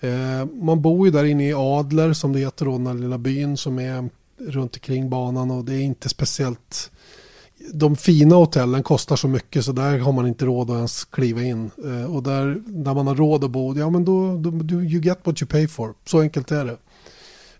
Eh, 0.08 0.46
man 0.46 0.82
bor 0.82 1.06
ju 1.06 1.12
där 1.12 1.24
inne 1.24 1.48
i 1.48 1.54
Adler 1.54 2.12
som 2.12 2.32
det 2.32 2.38
heter 2.38 2.64
då, 2.64 2.78
den 2.78 3.00
lilla 3.00 3.18
byn 3.18 3.56
som 3.56 3.78
är 3.78 4.10
runt 4.38 4.76
omkring 4.76 5.10
banan 5.10 5.50
och 5.50 5.64
det 5.64 5.74
är 5.74 5.80
inte 5.80 6.08
speciellt 6.08 6.90
de 7.72 7.96
fina 7.96 8.34
hotellen 8.34 8.82
kostar 8.82 9.16
så 9.16 9.28
mycket 9.28 9.64
så 9.64 9.72
där 9.72 9.98
har 9.98 10.12
man 10.12 10.26
inte 10.26 10.44
råd 10.44 10.70
att 10.70 10.76
ens 10.76 11.04
kliva 11.04 11.42
in. 11.42 11.70
Eh, 11.84 12.14
och 12.14 12.22
där, 12.22 12.62
där 12.66 12.94
man 12.94 13.06
har 13.06 13.14
råd 13.14 13.44
att 13.44 13.50
bo, 13.50 13.78
ja 13.78 13.90
men 13.90 14.04
då, 14.04 14.36
då 14.36 14.74
you 14.74 15.02
get 15.02 15.20
what 15.22 15.42
you 15.42 15.48
pay 15.48 15.68
for. 15.68 15.94
Så 16.04 16.20
enkelt 16.20 16.50
är 16.50 16.64
det. 16.64 16.76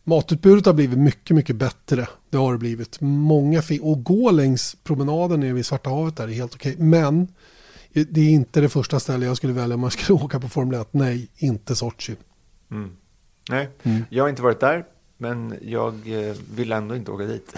Matutbudet 0.05 0.67
har 0.67 0.73
blivit 0.73 0.99
mycket, 0.99 1.37
mycket 1.37 1.57
bättre. 1.57 2.09
Det 2.31 2.37
har 2.37 2.53
det 2.53 2.59
blivit. 2.59 3.01
Många 3.01 3.63
och 3.83 4.05
gå 4.05 4.31
längs 4.31 4.77
promenaden 4.85 5.41
nere 5.41 5.53
vid 5.53 5.67
Svarta 5.67 5.91
havet 5.91 6.17
där 6.17 6.29
är 6.29 6.33
helt 6.33 6.55
okej. 6.55 6.77
Men 6.79 7.29
det 7.93 8.21
är 8.21 8.31
inte 8.31 8.61
det 8.61 8.69
första 8.69 9.01
stället 9.01 9.27
jag 9.27 9.37
skulle 9.37 9.53
välja 9.53 9.75
om 9.75 9.81
man 9.81 9.91
skulle 9.91 10.19
åka 10.25 10.41
på 10.41 10.49
Formel 10.49 10.81
1. 10.81 10.89
Nej, 10.91 11.29
inte 11.37 11.77
Sochi. 11.77 12.17
Mm. 12.71 12.91
Nej, 13.51 13.69
mm. 13.83 14.05
jag 14.09 14.25
har 14.25 14.29
inte 14.29 14.43
varit 14.43 14.61
där. 14.61 14.85
Men 15.19 15.55
jag 15.63 15.95
eh, 15.95 16.35
vill 16.55 16.73
ändå 16.73 16.97
inte 16.97 17.11
åka 17.11 17.25
dit. 17.25 17.55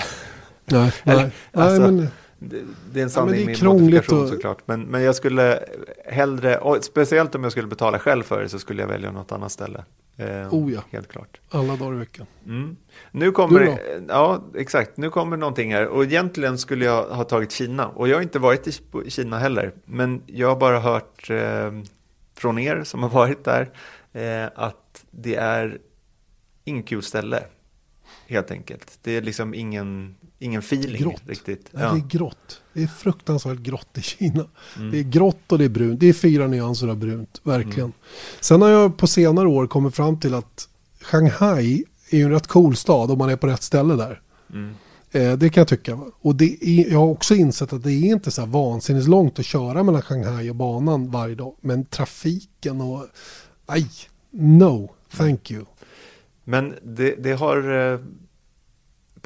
Nej, 0.64 0.92
Eller, 1.05 1.30
Alltså, 1.53 1.82
nej 1.82 1.92
men 1.92 2.09
det, 2.39 2.62
det 2.93 3.01
är 3.01 3.05
en 3.05 3.11
sanning 3.11 3.41
ja, 3.41 3.47
med 3.47 3.62
modifikation 3.64 4.22
och... 4.22 4.28
såklart. 4.28 4.59
Men, 4.66 4.82
men 4.82 5.03
jag 5.03 5.14
skulle 5.14 5.62
hellre, 6.05 6.59
och 6.59 6.84
speciellt 6.84 7.34
om 7.34 7.43
jag 7.43 7.53
skulle 7.53 7.68
betala 7.68 7.99
själv 7.99 8.22
för 8.22 8.43
det 8.43 8.49
så 8.49 8.59
skulle 8.59 8.82
jag 8.82 8.89
välja 8.89 9.12
något 9.12 9.32
annat 9.32 9.53
ställe. 9.53 9.84
Eh, 10.16 10.55
oh 10.55 10.72
ja. 10.72 10.80
Helt 10.91 11.09
klart. 11.09 11.41
Alla 11.51 11.76
dagar 11.76 11.95
i 11.95 11.99
veckan. 11.99 12.26
Mm. 12.47 12.76
Nu 13.11 13.32
kommer, 13.32 13.78
ja 14.09 14.45
exakt, 14.55 14.97
nu 14.97 15.11
kommer 15.11 15.37
någonting 15.37 15.74
här. 15.74 15.87
Och 15.87 16.05
egentligen 16.05 16.59
skulle 16.59 16.84
jag 16.84 17.05
ha 17.05 17.24
tagit 17.24 17.53
Kina. 17.53 17.89
Och 17.89 18.09
jag 18.09 18.16
har 18.16 18.22
inte 18.22 18.39
varit 18.39 18.66
i 18.66 19.11
Kina 19.11 19.39
heller. 19.39 19.72
Men 19.84 20.22
jag 20.26 20.49
har 20.49 20.57
bara 20.57 20.80
hört 20.80 21.30
eh, 21.30 21.72
från 22.34 22.59
er 22.59 22.82
som 22.84 23.03
har 23.03 23.11
varit 23.11 23.45
där 23.45 23.70
eh, 24.12 24.51
att 24.55 25.05
det 25.11 25.34
är 25.34 25.78
inget 26.64 26.87
kul 26.87 27.03
ställe. 27.03 27.43
Helt 28.26 28.51
enkelt. 28.51 28.99
Det 29.03 29.16
är 29.16 29.22
liksom 29.22 29.55
ingen, 29.55 30.16
ingen 30.39 30.59
feeling 30.59 31.03
grått. 31.03 31.22
riktigt. 31.26 31.68
Ja. 31.70 31.78
Det 31.78 31.99
är 31.99 32.09
grått. 32.09 32.61
Det 32.72 32.82
är 32.82 32.87
fruktansvärt 32.87 33.59
grått 33.59 33.99
i 33.99 34.03
Kina. 34.03 34.47
Mm. 34.76 34.91
Det 34.91 34.99
är 34.99 35.03
grått 35.03 35.53
och 35.53 35.59
det 35.59 35.64
är 35.64 35.68
brunt. 35.68 36.01
Det 36.01 36.07
är 36.07 36.12
fyra 36.12 36.47
nyanser 36.47 36.89
av 36.89 36.97
brunt, 36.97 37.41
verkligen. 37.43 37.80
Mm. 37.80 37.93
Sen 38.41 38.62
har 38.62 38.68
jag 38.68 38.97
på 38.97 39.07
senare 39.07 39.49
år 39.49 39.66
kommit 39.66 39.95
fram 39.95 40.20
till 40.20 40.34
att 40.34 40.68
Shanghai 41.01 41.84
är 42.11 42.16
ju 42.16 42.24
en 42.24 42.30
rätt 42.30 42.47
cool 42.47 42.76
stad 42.76 43.11
om 43.11 43.18
man 43.18 43.30
är 43.30 43.37
på 43.37 43.47
rätt 43.47 43.62
ställe 43.62 43.95
där. 43.95 44.20
Mm. 44.53 44.74
Eh, 45.11 45.32
det 45.39 45.49
kan 45.51 45.61
jag 45.61 45.68
tycka. 45.68 45.99
Och 46.20 46.43
är, 46.43 46.93
jag 46.93 46.99
har 46.99 47.07
också 47.07 47.34
insett 47.34 47.72
att 47.72 47.82
det 47.82 47.93
är 47.93 48.12
inte 48.12 48.30
så 48.30 48.41
här 48.41 48.49
vansinnigt 48.49 49.09
långt 49.09 49.39
att 49.39 49.47
köra 49.47 49.82
mellan 49.82 50.03
Shanghai 50.03 50.51
och 50.51 50.57
banan 50.57 51.11
varje 51.11 51.34
dag. 51.34 51.55
Men 51.61 51.84
trafiken 51.84 52.80
och... 52.80 53.07
Aj, 53.66 53.87
no, 54.30 54.91
thank 55.16 55.51
you. 55.51 55.64
Men 56.45 56.74
det, 56.82 57.14
det 57.18 57.32
har 57.32 57.93
eh, 57.93 58.01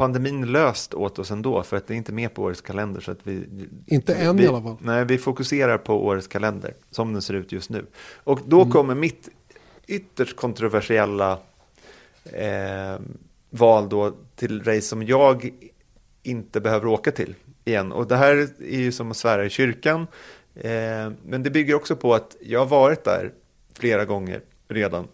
pandemin 0.01 0.53
löst 0.53 0.95
åt 0.95 1.19
oss 1.19 1.31
ändå 1.31 1.63
för 1.63 1.77
att 1.77 1.87
det 1.87 1.95
är 1.95 1.97
inte 1.97 2.13
med 2.13 2.35
på 2.35 2.43
årets 2.43 2.61
kalender. 2.61 3.01
Så 3.01 3.11
att 3.11 3.19
vi, 3.23 3.47
inte 3.87 4.15
än 4.15 4.37
vi, 4.37 4.45
i 4.45 4.47
alla 4.47 4.63
fall. 4.63 4.77
Nej, 4.81 5.05
vi 5.05 5.19
fokuserar 5.19 5.79
på 5.79 6.07
årets 6.07 6.27
kalender 6.27 6.75
som 6.91 7.13
den 7.13 7.23
ser 7.23 7.35
ut 7.35 7.53
just 7.53 7.71
nu. 7.71 7.87
Och 8.25 8.41
då 8.47 8.61
mm. 8.61 8.73
kommer 8.73 8.95
mitt 8.95 9.29
ytterst 9.87 10.37
kontroversiella 10.37 11.39
eh, 12.25 13.01
val 13.51 13.89
då 13.89 14.15
till 14.37 14.65
race 14.65 14.81
som 14.81 15.03
jag 15.03 15.51
inte 16.23 16.61
behöver 16.61 16.87
åka 16.87 17.11
till 17.11 17.35
igen. 17.65 17.93
Och 17.93 18.07
det 18.07 18.17
här 18.17 18.49
är 18.59 18.81
ju 18.81 18.93
som 18.93 19.11
att 19.11 19.17
svära 19.17 19.45
i 19.45 19.51
kyrkan. 19.51 20.07
Eh, 20.55 21.11
men 21.25 21.43
det 21.43 21.51
bygger 21.51 21.75
också 21.75 21.97
på 21.97 22.15
att 22.15 22.37
jag 22.41 22.61
har 22.61 22.67
varit 22.67 23.05
där 23.05 23.33
flera 23.75 24.05
gånger 24.05 24.41
redan. 24.69 25.09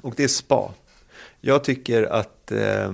Och 0.00 0.14
det 0.16 0.24
är 0.24 0.28
spa. 0.28 0.74
Jag 1.40 1.64
tycker 1.64 2.02
att 2.02 2.52
eh, 2.52 2.92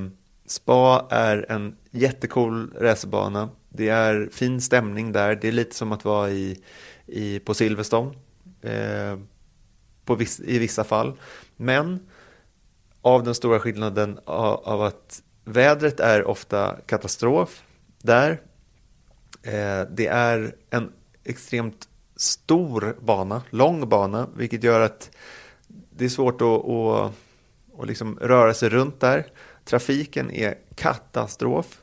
Spa 0.48 1.06
är 1.10 1.46
en 1.48 1.76
jättecool 1.90 2.72
racerbana. 2.80 3.48
Det 3.68 3.88
är 3.88 4.28
fin 4.32 4.60
stämning 4.60 5.12
där. 5.12 5.34
Det 5.34 5.48
är 5.48 5.52
lite 5.52 5.74
som 5.74 5.92
att 5.92 6.04
vara 6.04 6.30
i, 6.30 6.62
i, 7.06 7.38
på 7.38 7.54
Silverstone 7.54 8.14
eh, 8.62 9.18
på 10.04 10.14
viss, 10.14 10.40
i 10.40 10.58
vissa 10.58 10.84
fall. 10.84 11.12
Men 11.56 12.08
av 13.02 13.24
den 13.24 13.34
stora 13.34 13.60
skillnaden 13.60 14.18
av, 14.24 14.60
av 14.64 14.82
att 14.82 15.22
vädret 15.44 16.00
är 16.00 16.24
ofta 16.24 16.76
katastrof 16.86 17.62
där. 18.02 18.30
Eh, 19.42 19.82
det 19.90 20.06
är 20.06 20.54
en 20.70 20.92
extremt 21.24 21.88
stor 22.16 22.96
bana, 23.00 23.42
lång 23.50 23.88
bana, 23.88 24.28
vilket 24.36 24.62
gör 24.62 24.80
att 24.80 25.10
det 25.68 26.04
är 26.04 26.08
svårt 26.08 26.40
att, 26.40 26.64
att, 26.68 27.12
att 27.80 27.86
liksom 27.88 28.18
röra 28.20 28.54
sig 28.54 28.68
runt 28.68 29.00
där. 29.00 29.26
Trafiken 29.68 30.30
är 30.30 30.54
katastrof. 30.74 31.80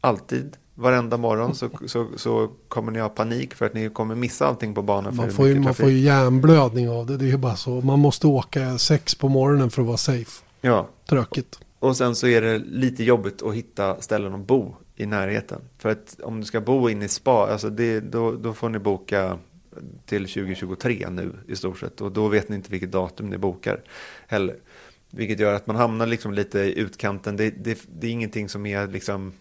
Alltid. 0.00 0.56
Varenda 0.74 1.16
morgon 1.16 1.54
så, 1.54 1.70
så, 1.86 2.06
så 2.16 2.50
kommer 2.68 2.92
ni 2.92 3.00
ha 3.00 3.08
panik 3.08 3.54
för 3.54 3.66
att 3.66 3.74
ni 3.74 3.90
kommer 3.90 4.14
missa 4.14 4.46
allting 4.46 4.74
på 4.74 4.82
banan. 4.82 5.16
Man, 5.16 5.30
får 5.30 5.48
ju, 5.48 5.60
man 5.60 5.74
får 5.74 5.90
ju 5.90 5.98
hjärnblödning 5.98 6.90
av 6.90 7.06
det. 7.06 7.16
Det 7.16 7.24
är 7.24 7.28
ju 7.28 7.36
bara 7.36 7.56
så. 7.56 7.70
Man 7.70 7.98
måste 7.98 8.26
åka 8.26 8.78
sex 8.78 9.14
på 9.14 9.28
morgonen 9.28 9.70
för 9.70 9.82
att 9.82 9.88
vara 9.88 9.96
safe. 9.96 10.44
Ja. 10.60 10.88
Tråkigt. 11.08 11.60
Och 11.78 11.96
sen 11.96 12.14
så 12.14 12.26
är 12.26 12.42
det 12.42 12.58
lite 12.58 13.04
jobbigt 13.04 13.42
att 13.42 13.54
hitta 13.54 14.00
ställen 14.00 14.34
att 14.34 14.46
bo 14.46 14.74
i 14.96 15.06
närheten. 15.06 15.60
För 15.78 15.88
att 15.88 16.20
om 16.22 16.40
du 16.40 16.46
ska 16.46 16.60
bo 16.60 16.88
inne 16.88 17.04
i 17.04 17.08
spa, 17.08 17.48
alltså 17.52 17.70
det, 17.70 18.00
då, 18.00 18.32
då 18.32 18.54
får 18.54 18.68
ni 18.68 18.78
boka 18.78 19.38
till 20.06 20.26
2023 20.26 21.06
nu 21.10 21.32
i 21.48 21.56
stort 21.56 21.78
sett. 21.78 22.00
Och 22.00 22.12
då 22.12 22.28
vet 22.28 22.48
ni 22.48 22.56
inte 22.56 22.70
vilket 22.70 22.92
datum 22.92 23.30
ni 23.30 23.38
bokar 23.38 23.80
heller. 24.26 24.56
Vilket 25.10 25.40
gör 25.40 25.54
att 25.54 25.66
man 25.66 25.76
hamnar 25.76 26.06
liksom 26.06 26.32
lite 26.34 26.58
i 26.58 26.78
utkanten. 26.78 27.36
Det, 27.36 27.50
det, 27.50 27.78
det 28.00 28.06
är 28.06 28.10
ingenting 28.10 28.48
som 28.48 28.66
är 28.66 28.88
liksom... 28.88 29.32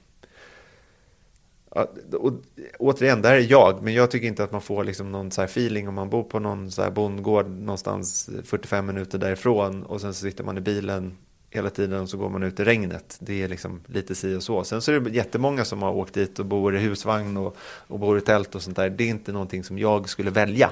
Och, 2.14 2.34
återigen, 2.80 3.24
här 3.24 3.36
är 3.36 3.52
jag, 3.52 3.84
men 3.84 3.94
jag 3.94 4.12
tycker 4.12 4.28
inte 4.28 4.44
att 4.44 4.52
man 4.52 4.62
får 4.62 4.84
liksom 4.84 5.12
någon 5.12 5.32
så 5.32 5.42
feeling 5.42 5.88
om 5.88 5.94
man 5.94 6.10
bor 6.10 6.24
på 6.24 6.40
någon 6.40 6.72
så 6.72 6.92
bondgård 6.92 7.50
någonstans 7.50 8.30
45 8.44 8.86
minuter 8.86 9.18
därifrån 9.18 9.84
och 9.84 10.02
sen 10.02 10.14
så 10.14 10.22
sitter 10.22 10.44
man 10.44 10.58
i 10.58 10.62
bilen 10.62 11.18
hela 11.50 11.70
tiden 11.70 12.08
så 12.08 12.18
går 12.18 12.30
man 12.30 12.44
ut 12.44 12.60
i 12.60 12.64
regnet. 12.64 13.18
Det 13.20 13.44
är 13.44 13.48
liksom 13.48 13.82
lite 13.88 14.16
si 14.16 14.36
och 14.36 14.44
så. 14.44 14.64
Sen 14.64 14.82
så 14.82 14.92
är 14.92 15.00
det 15.00 15.10
jättemånga 15.10 15.66
som 15.66 15.82
har 15.82 15.92
åkt 15.92 16.14
dit 16.14 16.40
och 16.40 16.46
bor 16.46 16.76
i 16.76 16.80
husvagn 16.80 17.38
och, 17.38 17.58
och 17.88 18.00
bor 18.00 18.18
i 18.18 18.22
tält 18.22 18.56
och 18.56 18.62
sånt 18.62 18.76
där. 18.76 18.90
Det 18.90 19.04
är 19.04 19.10
inte 19.10 19.32
någonting 19.32 19.64
som 19.64 19.80
jag 19.80 20.10
skulle 20.10 20.32
välja 20.32 20.72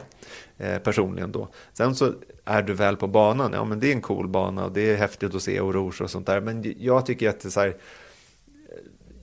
eh, 0.57 0.78
personligen 0.78 1.32
då. 1.32 1.47
Sen 1.73 1.95
så 1.95 2.13
är 2.45 2.61
du 2.61 2.73
väl 2.73 2.97
på 2.97 3.07
banan, 3.07 3.53
ja 3.53 3.65
men 3.65 3.80
det 3.80 3.88
är 3.88 3.91
en 3.91 4.01
cool 4.01 4.28
bana 4.28 4.65
och 4.65 4.71
det 4.71 4.82
är 4.82 4.97
häftigt 4.97 5.36
att 5.36 5.41
se 5.41 5.59
och 5.59 5.73
rouge 5.73 6.01
och 6.01 6.09
sånt 6.09 6.28
där. 6.28 6.41
Men 6.41 6.76
jag 6.80 7.05
tycker 7.05 7.30
att 7.30 7.39
det 7.39 7.47
är 7.47 7.51
så 7.51 7.59
här, 7.59 7.67
eh, 7.67 7.73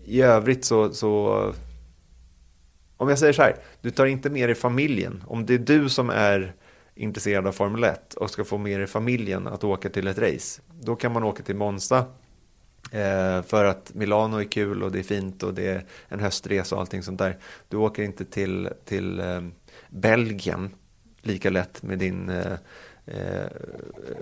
i 0.05 0.23
övrigt 0.23 0.65
så, 0.65 0.93
så 0.93 1.53
om 2.97 3.09
jag 3.09 3.19
säger 3.19 3.33
så 3.33 3.43
här, 3.43 3.57
du 3.81 3.91
tar 3.91 4.07
inte 4.07 4.31
med 4.31 4.49
dig 4.49 4.55
familjen. 4.55 5.25
Om 5.27 5.47
det 5.47 5.55
är 5.55 5.59
du 5.59 5.89
som 5.89 6.11
är 6.11 6.55
intresserad 6.95 7.47
av 7.47 7.53
Formel 7.53 7.85
1 7.85 8.15
och 8.15 8.31
ska 8.31 8.45
få 8.45 8.59
med 8.59 8.81
dig 8.81 8.87
familjen 8.87 9.47
att 9.47 9.65
åka 9.65 9.89
till 9.89 10.07
ett 10.07 10.19
race, 10.19 10.63
då 10.81 10.97
kan 10.97 11.13
man 11.13 11.25
åka 11.25 11.43
till 11.43 11.57
Monza 11.57 11.99
eh, 12.91 13.43
för 13.43 13.65
att 13.65 13.95
Milano 13.95 14.37
är 14.37 14.45
kul 14.45 14.83
och 14.83 14.93
det 14.93 14.99
är 14.99 15.03
fint 15.03 15.43
och 15.43 15.55
det 15.55 15.69
är 15.69 15.85
en 16.09 16.21
höstresa 16.21 16.75
och 16.75 16.81
allting 16.81 17.03
sånt 17.03 17.19
där. 17.19 17.39
Du 17.69 17.77
åker 17.77 18.03
inte 18.03 18.25
till, 18.25 18.69
till 18.85 19.21
eh, 19.21 19.41
Belgien 19.91 20.71
lika 21.23 21.51
lätt 21.51 21.83
med 21.83 21.99
din 21.99 22.29
eh, 22.29 22.53
eh 23.07 23.47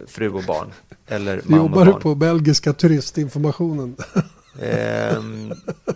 fru 0.07 0.29
och 0.29 0.45
barn. 0.45 0.73
Eller 1.07 1.41
mamma 1.45 1.63
Jobbar 1.63 1.85
du 1.85 1.93
på 1.93 2.15
belgiska 2.15 2.73
turistinformationen? 2.73 3.97
Eh, 4.59 5.23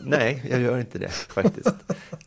nej, 0.00 0.44
jag 0.50 0.60
gör 0.60 0.78
inte 0.78 0.98
det 0.98 1.08
faktiskt. 1.08 1.74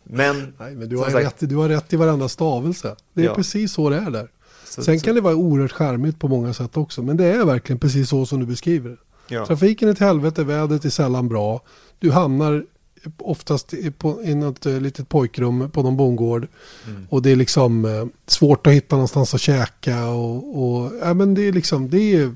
Men, 0.04 0.54
nej, 0.60 0.76
men 0.76 0.90
du, 0.90 0.98
har 0.98 1.10
sagt, 1.10 1.26
rätt, 1.26 1.50
du 1.50 1.56
har 1.56 1.70
rätt 1.70 1.94
i 1.94 1.96
varenda 1.96 2.30
stavelse. 2.30 2.96
Det 3.14 3.22
är 3.22 3.26
ja. 3.26 3.36
precis 3.36 3.72
så 3.72 3.90
det 3.90 3.98
är 3.98 4.12
där. 4.12 4.30
Så, 4.70 4.84
Sen 4.84 5.00
kan 5.00 5.16
det 5.16 5.22
vara 5.22 5.36
oerhört 5.36 5.72
skärmigt 5.72 6.20
på 6.20 6.28
många 6.28 6.54
sätt 6.54 6.78
också. 6.78 7.04
Men 7.04 7.18
det 7.18 7.26
är 7.26 7.46
verkligen 7.46 7.80
precis 7.80 8.10
så 8.10 8.26
som 8.26 8.40
du 8.40 8.46
beskriver. 8.46 8.98
Ja. 9.28 9.46
Trafiken 9.46 9.90
är 9.90 9.94
till 9.94 10.06
helvete, 10.06 10.44
vädret 10.44 10.86
är 10.86 10.90
sällan 10.90 11.28
bra. 11.28 11.62
Du 12.00 12.12
hamnar 12.12 12.66
oftast 13.18 13.74
på, 13.98 14.24
i 14.24 14.36
något 14.36 14.66
eh, 14.66 14.82
litet 14.82 15.10
pojkrum 15.10 15.72
på 15.72 15.84
någon 15.84 15.98
bondgård. 15.98 16.48
Mm. 16.88 17.08
Och 17.10 17.22
det 17.22 17.32
är 17.32 17.36
liksom 17.36 17.86
eh, 17.86 18.06
svårt 18.28 18.68
att 18.68 18.74
hitta 18.74 18.96
någonstans 18.96 19.34
att 19.34 19.42
käka. 19.42 20.08
Och, 20.08 20.64
och, 20.64 20.92
ja, 21.02 21.14
men 21.14 21.34
det 21.34 21.48
är 21.48 21.52
liksom, 21.52 21.90
det 21.90 22.16
är, 22.16 22.36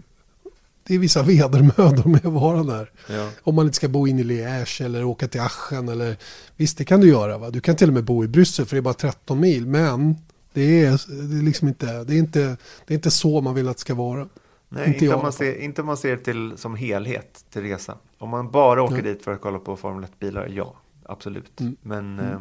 det 0.83 0.95
är 0.95 0.99
vissa 0.99 1.23
vedermödor 1.23 2.09
med 2.09 2.25
att 2.25 2.33
vara 2.33 2.63
där. 2.63 2.91
Ja. 3.09 3.29
Om 3.43 3.55
man 3.55 3.65
inte 3.65 3.75
ska 3.75 3.87
bo 3.87 4.07
in 4.07 4.19
i 4.19 4.23
Liège 4.23 4.85
eller 4.85 5.03
åka 5.03 5.27
till 5.27 5.41
Aschen. 5.41 5.89
Eller, 5.89 6.17
visst, 6.55 6.77
det 6.77 6.85
kan 6.85 7.01
du 7.01 7.07
göra. 7.07 7.37
Va? 7.37 7.49
Du 7.49 7.61
kan 7.61 7.75
till 7.75 7.87
och 7.87 7.93
med 7.93 8.03
bo 8.03 8.23
i 8.23 8.27
Bryssel 8.27 8.65
för 8.65 8.75
det 8.75 8.79
är 8.79 8.81
bara 8.81 8.93
13 8.93 9.39
mil. 9.39 9.67
Men 9.67 10.15
Det 10.53 10.85
är, 10.85 10.91
det 11.29 11.37
är 11.37 11.43
liksom 11.43 11.67
inte, 11.67 12.03
det 12.03 12.13
är 12.13 12.17
inte, 12.17 12.39
det 12.87 12.93
är 12.93 12.95
inte 12.95 13.11
så 13.11 13.41
man 13.41 13.55
vill 13.55 13.69
att 13.69 13.77
det 13.77 13.81
ska 13.81 13.95
vara. 13.95 14.27
Nej, 14.69 14.87
Inte 14.87 15.05
inte, 15.05 15.15
om 15.15 15.21
man 15.21 15.33
ser, 15.33 15.61
inte 15.61 15.81
om 15.81 15.87
man 15.87 15.97
ser 15.97 16.17
till 16.17 16.53
som 16.57 16.75
helhet 16.75 17.45
till 17.49 17.61
resan. 17.61 17.97
Om 18.17 18.29
man 18.29 18.51
bara 18.51 18.83
åker 18.83 18.93
Nej. 18.93 19.03
dit 19.03 19.23
för 19.23 19.31
att 19.33 19.41
kolla 19.41 19.59
på 19.59 19.75
Formel 19.77 20.03
1-bilar, 20.09 20.47
ja, 20.47 20.75
absolut. 21.05 21.59
Mm. 21.59 21.75
Men 21.81 22.19
eh, 22.19 22.39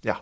ja, 0.00 0.16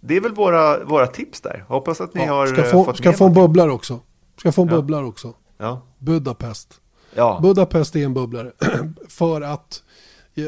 det 0.00 0.16
är 0.16 0.20
väl 0.20 0.34
våra, 0.34 0.84
våra 0.84 1.06
tips 1.06 1.40
där. 1.40 1.64
Hoppas 1.68 2.00
att 2.00 2.14
ni 2.14 2.24
Ja, 2.24 2.32
har 2.32 2.46
ska 2.46 2.64
eh, 2.64 2.70
få, 2.70 2.84
fått 2.84 2.96
ska 2.96 3.12
få 3.12 3.26
en 3.26 3.34
bubblare 3.34 3.70
också. 3.72 4.00
Ska 4.36 4.52
få 4.52 4.62
en 4.62 4.68
Ja. 4.68 4.74
bubblare 4.76 5.04
också. 5.06 5.34
Ja, 5.58 5.82
Budapest. 5.98 6.80
ja. 7.14 7.38
Budapest 7.42 7.96
är 7.96 8.04
en 8.04 8.14
bubblare. 8.14 8.52
För 9.08 9.40
att 9.40 9.82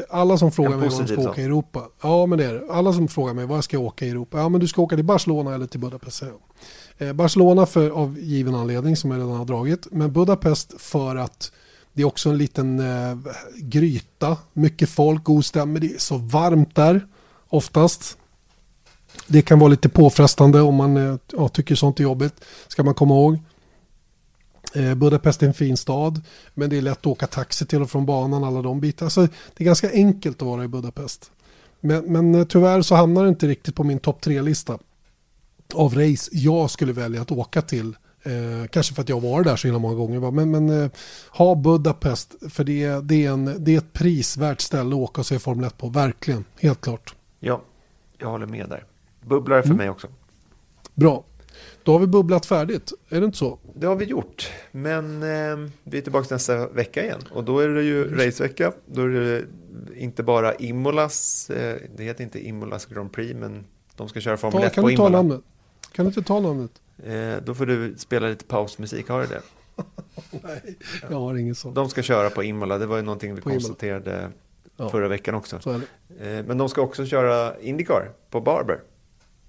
alla 0.09 0.37
som 0.37 0.51
frågar 0.51 0.77
mig 0.77 0.89
var 0.89 0.99
de 0.99 1.07
ska 1.07 1.29
åka 1.29 1.41
i 1.41 1.45
Europa. 1.45 1.83
Ja 2.01 2.25
men 2.25 2.37
det 2.37 2.45
är 2.45 2.53
det. 2.53 2.63
Alla 2.71 2.93
som 2.93 3.07
frågar 3.07 3.33
mig 3.33 3.45
var 3.45 3.55
jag 3.55 3.63
ska 3.63 3.79
åka 3.79 4.05
i 4.05 4.09
Europa. 4.09 4.37
Ja 4.37 4.49
men 4.49 4.61
du 4.61 4.67
ska 4.67 4.81
åka 4.81 4.95
till 4.95 5.05
Barcelona 5.05 5.55
eller 5.55 5.67
till 5.67 5.79
Budapest. 5.79 6.23
Eh, 6.97 7.13
Barcelona 7.13 7.65
för, 7.65 7.89
av 7.89 8.19
given 8.19 8.55
anledning 8.55 8.95
som 8.95 9.11
jag 9.11 9.17
redan 9.17 9.37
har 9.37 9.45
dragit. 9.45 9.87
Men 9.91 10.13
Budapest 10.13 10.73
för 10.81 11.15
att 11.15 11.51
det 11.93 12.01
är 12.01 12.05
också 12.05 12.29
en 12.29 12.37
liten 12.37 12.79
eh, 12.79 13.17
gryta. 13.55 14.37
Mycket 14.53 14.89
folk, 14.89 15.23
god 15.23 15.45
stämning. 15.45 15.81
Det 15.81 15.93
är 15.93 15.99
så 15.99 16.17
varmt 16.17 16.75
där 16.75 17.07
oftast. 17.49 18.17
Det 19.27 19.41
kan 19.41 19.59
vara 19.59 19.69
lite 19.69 19.89
påfrestande 19.89 20.61
om 20.61 20.75
man 20.75 20.97
eh, 20.97 21.15
ja, 21.33 21.47
tycker 21.47 21.75
sånt 21.75 21.99
är 21.99 22.03
jobbigt. 22.03 22.33
Ska 22.67 22.83
man 22.83 22.93
komma 22.93 23.13
ihåg. 23.13 23.39
Eh, 24.75 24.95
Budapest 24.95 25.43
är 25.43 25.47
en 25.47 25.53
fin 25.53 25.77
stad, 25.77 26.21
men 26.53 26.69
det 26.69 26.77
är 26.77 26.81
lätt 26.81 26.97
att 26.97 27.05
åka 27.07 27.27
taxi 27.27 27.65
till 27.65 27.81
och 27.81 27.89
från 27.91 28.05
banan, 28.05 28.43
alla 28.43 28.61
de 28.61 28.79
bitarna. 28.79 29.05
Alltså, 29.05 29.21
det 29.21 29.63
är 29.63 29.65
ganska 29.65 29.91
enkelt 29.91 30.41
att 30.41 30.47
vara 30.47 30.63
i 30.63 30.67
Budapest. 30.67 31.31
Men, 31.79 32.05
men 32.13 32.35
eh, 32.35 32.45
tyvärr 32.45 32.81
så 32.81 32.95
hamnar 32.95 33.23
det 33.23 33.29
inte 33.29 33.47
riktigt 33.47 33.75
på 33.75 33.83
min 33.83 33.99
topp 33.99 34.21
tre-lista 34.21 34.77
av 35.73 35.93
race 35.95 36.29
jag 36.33 36.69
skulle 36.71 36.93
välja 36.93 37.21
att 37.21 37.31
åka 37.31 37.61
till. 37.61 37.95
Eh, 38.23 38.67
kanske 38.69 38.93
för 38.95 39.01
att 39.01 39.09
jag 39.09 39.21
varit 39.21 39.45
där 39.47 39.55
så 39.55 39.67
himla 39.67 39.79
många 39.79 39.95
gånger. 39.95 40.31
Men, 40.31 40.51
men 40.51 40.83
eh, 40.83 40.89
ha 41.31 41.55
Budapest, 41.55 42.33
för 42.49 42.63
det, 42.63 42.83
är- 42.83 43.01
det, 43.01 43.25
är 43.25 43.31
en, 43.31 43.55
det 43.63 43.73
är 43.73 43.77
ett 43.77 43.93
prisvärt 43.93 44.61
ställe 44.61 44.89
att 44.95 45.01
åka 45.01 45.21
och 45.21 45.25
se 45.25 45.39
Formel 45.39 45.65
1 45.65 45.77
på. 45.77 45.89
Verkligen, 45.89 46.45
helt 46.59 46.81
klart. 46.81 47.15
ja, 47.39 47.61
jag 48.17 48.27
håller 48.29 48.45
med 48.45 48.69
där. 48.69 48.85
Bubblare 49.25 49.61
för 49.61 49.67
Mm. 49.69 49.77
mig 49.77 49.89
också. 49.89 50.07
Bra. 50.95 51.23
Då 51.83 51.91
har 51.91 51.99
vi 51.99 52.07
bubblat 52.07 52.45
färdigt, 52.45 52.91
är 53.09 53.19
det 53.19 53.25
inte 53.25 53.37
så? 53.37 53.59
Det 53.75 53.87
har 53.87 53.95
vi 53.95 54.05
gjort, 54.05 54.51
men 54.71 55.23
eh, 55.23 55.69
vi 55.83 55.97
är 55.97 56.01
tillbaka 56.01 56.35
nästa 56.35 56.67
vecka 56.67 57.03
igen. 57.03 57.19
Och 57.31 57.43
då 57.43 57.59
är 57.59 57.67
det 57.69 57.83
ju 57.83 58.15
racevecka. 58.15 58.71
Då 58.85 59.01
är 59.01 59.07
det 59.09 59.45
inte 59.95 60.23
bara 60.23 60.55
Imolas, 60.55 61.49
eh, 61.49 61.77
det 61.95 62.03
heter 62.03 62.23
inte 62.23 62.47
Imolas 62.47 62.85
Grand 62.85 63.11
Prix, 63.11 63.35
men 63.39 63.65
de 63.95 64.09
ska 64.09 64.19
köra 64.21 64.37
Formel 64.37 64.61
Ta, 64.61 64.67
1 64.67 64.73
kan 64.73 64.83
på 64.83 64.91
Imola. 64.91 65.09
namnet? 65.09 65.41
Kan 65.91 66.05
du 66.05 66.09
inte 66.09 66.21
ta 66.23 66.39
namnet? 66.39 66.71
Eh, 67.05 67.43
då 67.45 67.53
får 67.53 67.65
du 67.65 67.93
spela 67.97 68.27
lite 68.27 68.45
pausmusik, 68.45 69.07
har 69.09 69.21
du 69.21 69.27
det? 69.27 69.41
Nej, 70.43 70.75
jag 71.09 71.19
har 71.19 71.35
ingen 71.37 71.55
sån. 71.55 71.73
De 71.73 71.89
ska 71.89 72.01
köra 72.01 72.29
på 72.29 72.43
Imola, 72.43 72.77
det 72.77 72.85
var 72.85 72.95
ju 72.97 73.01
någonting 73.03 73.35
vi 73.35 73.41
På 73.41 73.49
Imola. 73.49 73.59
konstaterade 73.61 74.29
Ja. 74.77 74.89
förra 74.89 75.07
veckan 75.07 75.35
också. 75.35 75.55
Eh, 75.65 75.81
men 76.19 76.57
de 76.57 76.69
ska 76.69 76.81
också 76.81 77.05
köra 77.05 77.59
Indycar 77.59 78.11
på 78.29 78.41
Barber. 78.41 78.79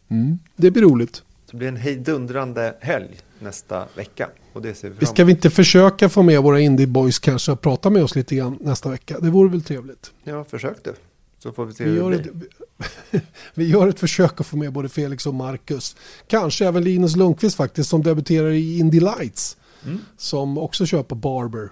Mm. 0.08 0.38
Det 0.56 0.70
blir 0.70 0.82
roligt. 0.82 1.22
Det 1.54 1.58
blir 1.58 1.68
en 1.68 1.76
hejdundrande 1.76 2.74
helg 2.80 3.20
nästa 3.38 3.88
vecka. 3.96 4.28
Och 4.52 4.62
det 4.62 4.74
ser 4.74 4.88
vi 4.88 4.94
Vi 4.94 5.06
fram 5.06 5.14
ska 5.14 5.24
vi 5.24 5.32
inte 5.32 5.50
försöka 5.50 6.08
få 6.08 6.22
med 6.22 6.42
våra 6.42 6.60
indie 6.60 6.86
boys 6.86 7.18
kanske 7.18 7.52
att 7.52 7.60
prata 7.60 7.90
med 7.90 8.02
oss 8.04 8.16
lite 8.16 8.34
grann 8.36 8.58
nästa 8.60 8.90
vecka? 8.90 9.18
Det 9.20 9.30
vore 9.30 9.50
väl 9.50 9.62
trevligt. 9.62 10.12
Ja, 10.24 10.44
försök 10.44 10.76
du. 10.84 10.94
Så 11.38 11.52
får 11.52 11.66
vi 11.66 11.72
se 11.72 11.84
Vi 11.84 11.90
hur 11.90 11.96
gör, 11.96 12.10
det 12.10 12.16
ett, 12.16 12.32
blir. 12.32 12.48
vi 13.54 13.68
gör 13.68 13.88
ett 13.88 14.00
försök 14.00 14.40
att 14.40 14.46
få 14.46 14.56
med 14.56 14.72
både 14.72 14.88
Felix 14.88 15.26
och 15.26 15.34
Marcus. 15.34 15.96
Kanske 16.26 16.66
även 16.66 16.84
Linus 16.84 17.16
Lundqvist 17.16 17.56
faktiskt 17.56 17.90
som 17.90 18.02
debuterar 18.02 18.50
i 18.50 18.78
Indy 18.78 19.00
Lights. 19.00 19.56
Mm. 19.84 19.98
Som 20.16 20.58
också 20.58 20.86
kör 20.86 21.02
på 21.02 21.14
Barber. 21.14 21.70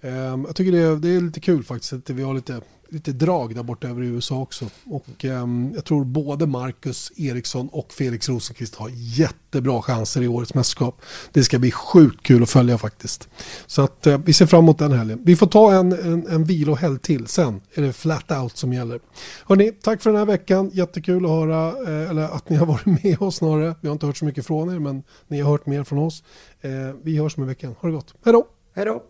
Ehm, 0.00 0.44
jag 0.46 0.56
tycker 0.56 0.72
det 0.72 0.78
är, 0.78 0.96
det 0.96 1.08
är 1.08 1.20
lite 1.20 1.40
kul 1.40 1.64
faktiskt 1.64 1.92
att 1.92 2.10
vi 2.10 2.22
har 2.22 2.34
lite, 2.34 2.60
lite 2.92 3.12
drag 3.12 3.54
där 3.54 3.62
borta 3.62 3.88
över 3.88 4.02
i 4.02 4.06
USA 4.06 4.40
också. 4.40 4.66
Och 4.84 5.24
eh, 5.24 5.46
jag 5.74 5.84
tror 5.84 6.04
både 6.04 6.46
Marcus 6.46 7.12
Eriksson 7.16 7.68
och 7.68 7.92
Felix 7.92 8.28
Rosenqvist 8.28 8.74
har 8.74 8.90
jättebra 8.94 9.82
chanser 9.82 10.22
i 10.22 10.28
årets 10.28 10.54
mästerskap. 10.54 11.02
Det 11.32 11.44
ska 11.44 11.58
bli 11.58 11.70
sjukt 11.70 12.22
kul 12.22 12.42
att 12.42 12.50
följa 12.50 12.78
faktiskt. 12.78 13.28
Så 13.66 13.82
att 13.82 14.06
eh, 14.06 14.18
vi 14.24 14.32
ser 14.32 14.46
fram 14.46 14.64
emot 14.64 14.78
den 14.78 14.92
helgen. 14.92 15.20
Vi 15.22 15.36
får 15.36 15.46
ta 15.46 15.72
en, 15.72 15.92
en, 15.92 16.26
en 16.26 16.44
vilohelg 16.44 16.98
till. 16.98 17.26
Sen 17.26 17.60
är 17.74 17.82
det 17.82 17.92
flat 17.92 18.30
out 18.30 18.56
som 18.56 18.72
gäller. 18.72 19.00
Hörrni, 19.44 19.72
tack 19.72 20.02
för 20.02 20.10
den 20.10 20.18
här 20.18 20.26
veckan. 20.26 20.70
Jättekul 20.72 21.24
att 21.24 21.30
höra, 21.30 21.68
eh, 21.68 22.10
eller 22.10 22.22
att 22.22 22.48
ni 22.48 22.56
har 22.56 22.66
varit 22.66 22.86
med 22.86 23.22
oss 23.22 23.36
snarare. 23.36 23.74
Vi 23.80 23.88
har 23.88 23.92
inte 23.92 24.06
hört 24.06 24.16
så 24.16 24.24
mycket 24.24 24.46
från 24.46 24.74
er, 24.74 24.78
men 24.78 25.02
ni 25.28 25.40
har 25.40 25.50
hört 25.50 25.66
mer 25.66 25.84
från 25.84 25.98
oss. 25.98 26.22
Eh, 26.60 26.70
vi 27.02 27.18
hörs 27.18 27.36
om 27.36 27.42
en 27.42 27.48
veckan. 27.48 27.74
Ha 27.80 27.88
det 27.88 27.94
gott. 27.94 28.14
Hej 28.24 28.32
då! 28.32 28.46
Hej 28.74 28.84
då! 28.84 29.02